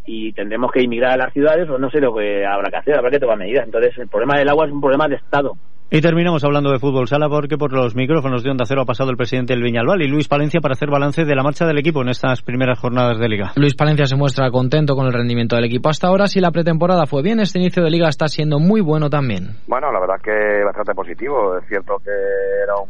y 0.06 0.32
tendremos 0.34 0.72
que 0.72 0.82
emigrar 0.82 1.14
a 1.14 1.26
las 1.26 1.34
ciudades 1.34 1.68
o 1.68 1.80
no 1.80 1.90
sé 1.90 1.99
lo 1.99 2.14
que 2.16 2.45
habrá 2.45 2.70
que 2.70 2.78
hacer 2.78 2.95
habrá 2.95 3.10
que 3.10 3.20
tomar 3.20 3.40
medidas. 3.40 3.66
Entonces 3.66 3.98
el 3.98 4.07
problema 4.07 4.38
del 4.38 4.49
agua 4.49 4.68
es 4.68 4.72
un 4.72 4.82
problema 4.82 5.07
de 5.07 5.16
estado 5.16 5.57
y 5.91 6.02
terminamos 6.02 6.44
hablando 6.44 6.72
de 6.72 6.80
fútbol 6.80 7.07
sala 7.07 7.30
porque 7.30 7.57
por 7.57 7.72
los 7.72 7.95
micrófonos 7.95 8.44
de 8.44 8.49
Onda 8.49 8.66
Cero 8.66 8.82
ha 8.82 8.86
pasado 8.86 9.12
el 9.12 9.18
presidente 9.18 9.53
del 9.53 9.62
Viñalbal 9.62 10.02
y 10.02 10.07
Luis 10.07 10.28
Palencia 10.28 10.60
para 10.60 10.74
hacer 10.74 10.90
balance 10.90 11.26
de 11.26 11.36
la 11.36 11.44
marcha 11.44 11.66
del 11.66 11.78
equipo 11.78 12.02
en 12.02 12.10
estas 12.10 12.41
primeras 12.41 12.80
jornadas 12.80 13.20
de 13.20 13.30
liga. 13.30 13.52
Luis 13.56 13.76
Palencia 13.76 14.06
se 14.06 14.16
muestra 14.16 14.49
contento 14.49 14.95
con 14.95 15.06
el 15.06 15.14
rendimiento 15.14 15.56
del 15.56 15.66
equipo 15.66 15.90
hasta 15.90 16.07
ahora. 16.07 16.28
Si 16.28 16.40
la 16.40 16.52
pretemporada 16.52 17.06
fue 17.06 17.22
bien, 17.22 17.40
este 17.40 17.60
inicio 17.60 17.84
de 17.84 17.91
liga 17.91 18.10
está 18.10 18.28
siendo 18.28 18.60
muy 18.60 18.82
bueno 18.82 19.10
también. 19.10 19.57
Bueno, 19.68 19.91
la 19.91 19.99
verdad 19.99 20.16
que 20.24 20.64
bastante 20.66 20.95
positivo. 20.95 21.57
Es 21.57 21.68
cierto 21.68 21.98
que 22.03 22.12
era 22.12 22.76
un, 22.82 22.90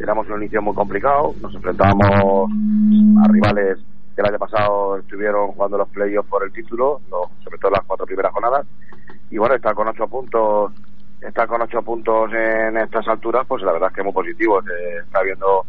éramos 0.00 0.28
un 0.28 0.40
inicio 0.40 0.62
muy 0.62 0.74
complicado. 0.74 1.34
Nos 1.42 1.52
enfrentábamos 1.52 2.50
a 3.24 3.32
rivales 3.32 3.78
que 4.14 4.22
el 4.22 4.28
año 4.28 4.38
pasado 4.38 4.98
estuvieron 4.98 5.48
jugando 5.48 5.78
los 5.78 5.88
playoffs 5.88 6.30
por 6.30 6.44
el 6.44 6.52
título, 6.52 7.00
sobre 7.42 7.58
todo 7.58 7.72
las 7.72 7.84
cuatro 7.84 8.06
primeras 8.06 8.32
jornadas. 8.32 8.66
Y 9.30 9.38
bueno, 9.38 9.56
está 9.56 9.74
con 9.74 9.88
ocho 9.88 10.06
puntos 10.06 10.72
estar 11.26 11.46
con 11.46 11.62
ocho 11.62 11.82
puntos 11.82 12.30
en 12.32 12.76
estas 12.76 13.06
alturas, 13.08 13.46
pues 13.46 13.62
la 13.62 13.72
verdad 13.72 13.88
es 13.90 13.94
que 13.94 14.00
es 14.00 14.04
muy 14.04 14.14
positivo. 14.14 14.60
Se 14.62 14.98
está 14.98 15.22
viendo 15.22 15.64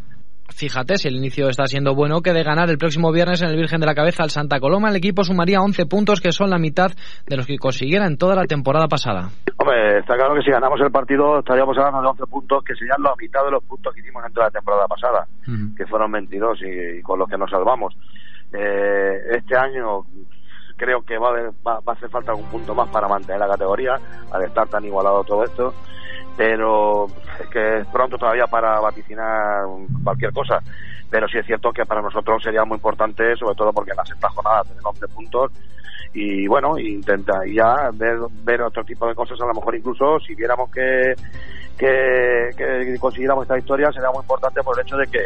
Fíjate, 0.50 0.98
si 0.98 1.08
el 1.08 1.16
inicio 1.16 1.50
está 1.50 1.66
siendo 1.66 1.96
bueno, 1.96 2.22
que 2.22 2.32
de 2.32 2.44
ganar 2.44 2.70
el 2.70 2.78
próximo 2.78 3.12
viernes 3.12 3.42
en 3.42 3.50
el 3.50 3.58
Virgen 3.58 3.82
de 3.82 3.88
la 3.88 3.96
Cabeza 3.96 4.24
al 4.24 4.30
Santa 4.30 4.60
Coloma, 4.60 4.90
el 4.90 4.96
equipo 4.96 5.24
sumaría 5.24 5.60
11 5.60 5.86
puntos, 5.88 6.22
que 6.22 6.32
son 6.32 6.50
la 6.50 6.60
mitad 6.60 6.92
de 7.26 7.36
los 7.36 7.48
que 7.48 7.58
consiguiera 7.58 8.06
en 8.06 8.18
toda 8.18 8.36
la 8.36 8.46
temporada 8.46 8.88
pasada. 8.88 9.30
Hombre, 9.58 10.00
está 10.00 10.16
claro 10.16 10.36
que 10.36 10.44
si 10.44 10.52
ganamos 10.52 10.80
el 10.82 10.92
partido 10.92 11.40
estaríamos 11.40 11.76
hablando 11.78 12.02
de 12.02 12.08
11 12.08 12.24
puntos, 12.28 12.64
que 12.64 12.76
serían 12.76 13.02
la 13.02 13.14
mitad 13.20 13.44
de 13.44 13.52
los 13.52 13.64
puntos 13.64 13.94
que 13.94 14.02
hicimos 14.02 14.24
en 14.26 14.34
toda 14.34 14.46
la 14.48 14.52
temporada 14.52 14.88
pasada, 14.88 15.28
que 15.76 15.86
fueron 15.88 16.12
22 16.12 16.60
y, 16.62 17.02
con 17.02 17.20
los 17.20 17.28
que 17.28 17.38
nos 17.38 17.50
salvamos. 17.50 17.94
Eh, 18.54 19.18
este 19.32 19.58
año 19.58 20.06
creo 20.78 21.02
que 21.04 21.18
va 21.18 21.28
a, 21.28 21.32
haber- 21.32 21.52
va, 21.66 21.80
va 21.80 21.94
a 21.94 21.96
hacer 21.96 22.10
falta 22.10 22.32
algún 22.32 22.48
punto 22.50 22.74
más 22.76 22.90
para 22.90 23.08
mantener 23.08 23.40
la 23.40 23.48
categoría, 23.50 24.00
al 24.32 24.44
estar 24.44 24.68
tan 24.68 24.84
igualado 24.86 25.24
todo 25.24 25.44
esto, 25.44 25.74
pero 26.38 27.08
es 27.40 27.50
que 27.50 27.78
es 27.80 27.88
pronto 27.88 28.18
todavía 28.18 28.48
para 28.48 28.80
vaticinar 28.80 29.66
cualquier 30.04 30.32
cosa. 30.34 30.60
Pero 31.10 31.28
sí 31.28 31.38
es 31.38 31.46
cierto 31.46 31.72
que 31.72 31.86
para 31.86 32.02
nosotros 32.02 32.42
sería 32.44 32.66
muy 32.66 32.76
importante, 32.76 33.36
sobre 33.38 33.56
todo 33.56 33.72
porque 33.72 33.92
en 33.92 33.98
la 33.98 34.06
sexta 34.06 34.30
jornada 34.30 34.64
tenemos 34.64 34.86
11 35.02 35.08
puntos 35.10 35.52
y 36.14 36.48
bueno, 36.48 36.78
intenta 36.80 37.34
ya 37.46 37.90
ver 37.92 38.62
otro 38.62 38.84
tipo 38.84 39.08
de 39.08 39.16
cosas, 39.16 39.40
a 39.42 39.46
lo 39.46 39.54
mejor 39.54 39.76
incluso 39.76 40.18
si 40.20 40.34
viéramos 40.34 40.72
que, 40.72 41.14
que, 41.78 42.50
que 42.58 42.98
consiguiéramos 43.00 43.44
esta 43.44 43.56
victoria 43.56 43.92
sería 43.92 44.10
muy 44.10 44.22
importante 44.22 44.62
por 44.64 44.80
el 44.80 44.86
hecho 44.86 44.98
de 44.98 45.08
que, 45.08 45.20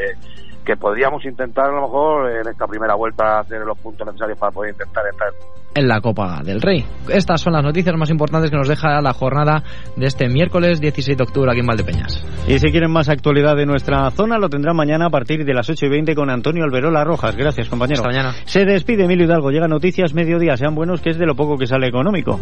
que 0.65 0.75
podríamos 0.77 1.23
intentar 1.25 1.65
a 1.65 1.73
lo 1.73 1.81
mejor 1.81 2.29
en 2.29 2.47
esta 2.47 2.67
primera 2.67 2.95
vuelta 2.95 3.39
hacer 3.39 3.61
los 3.61 3.77
puntos 3.79 4.05
necesarios 4.07 4.37
para 4.37 4.51
poder 4.51 4.71
intentar 4.71 5.03
estar 5.11 5.29
en 5.75 5.87
la 5.87 6.01
Copa 6.01 6.41
del 6.43 6.61
Rey. 6.61 6.83
Estas 7.09 7.41
son 7.41 7.53
las 7.53 7.63
noticias 7.63 7.95
más 7.95 8.09
importantes 8.09 8.49
que 8.49 8.57
nos 8.57 8.67
deja 8.67 9.01
la 9.01 9.13
jornada 9.13 9.63
de 9.95 10.05
este 10.07 10.27
miércoles 10.27 10.81
16 10.81 11.17
de 11.17 11.23
octubre 11.23 11.51
aquí 11.51 11.59
en 11.59 11.67
Valdepeñas. 11.67 12.23
Y 12.47 12.59
si 12.59 12.71
quieren 12.71 12.91
más 12.91 13.09
actualidad 13.09 13.55
de 13.55 13.65
nuestra 13.65 14.09
zona, 14.11 14.37
lo 14.37 14.49
tendrán 14.49 14.75
mañana 14.75 15.07
a 15.07 15.09
partir 15.09 15.45
de 15.45 15.53
las 15.53 15.69
8 15.69 15.85
y 15.85 15.89
20 15.89 16.15
con 16.15 16.29
Antonio 16.29 16.63
Alberola 16.63 17.03
Rojas. 17.03 17.35
Gracias, 17.35 17.69
compañero. 17.69 18.01
Hasta 18.01 18.09
mañana. 18.09 18.35
Se 18.45 18.65
despide 18.65 19.05
Emilio 19.05 19.25
Hidalgo. 19.25 19.51
Llega 19.51 19.67
Noticias 19.67 20.13
Mediodía. 20.13 20.57
Sean 20.57 20.75
buenos, 20.75 21.01
que 21.01 21.11
es 21.11 21.17
de 21.17 21.25
lo 21.25 21.35
poco 21.35 21.57
que 21.57 21.67
sale 21.67 21.87
económico. 21.87 22.39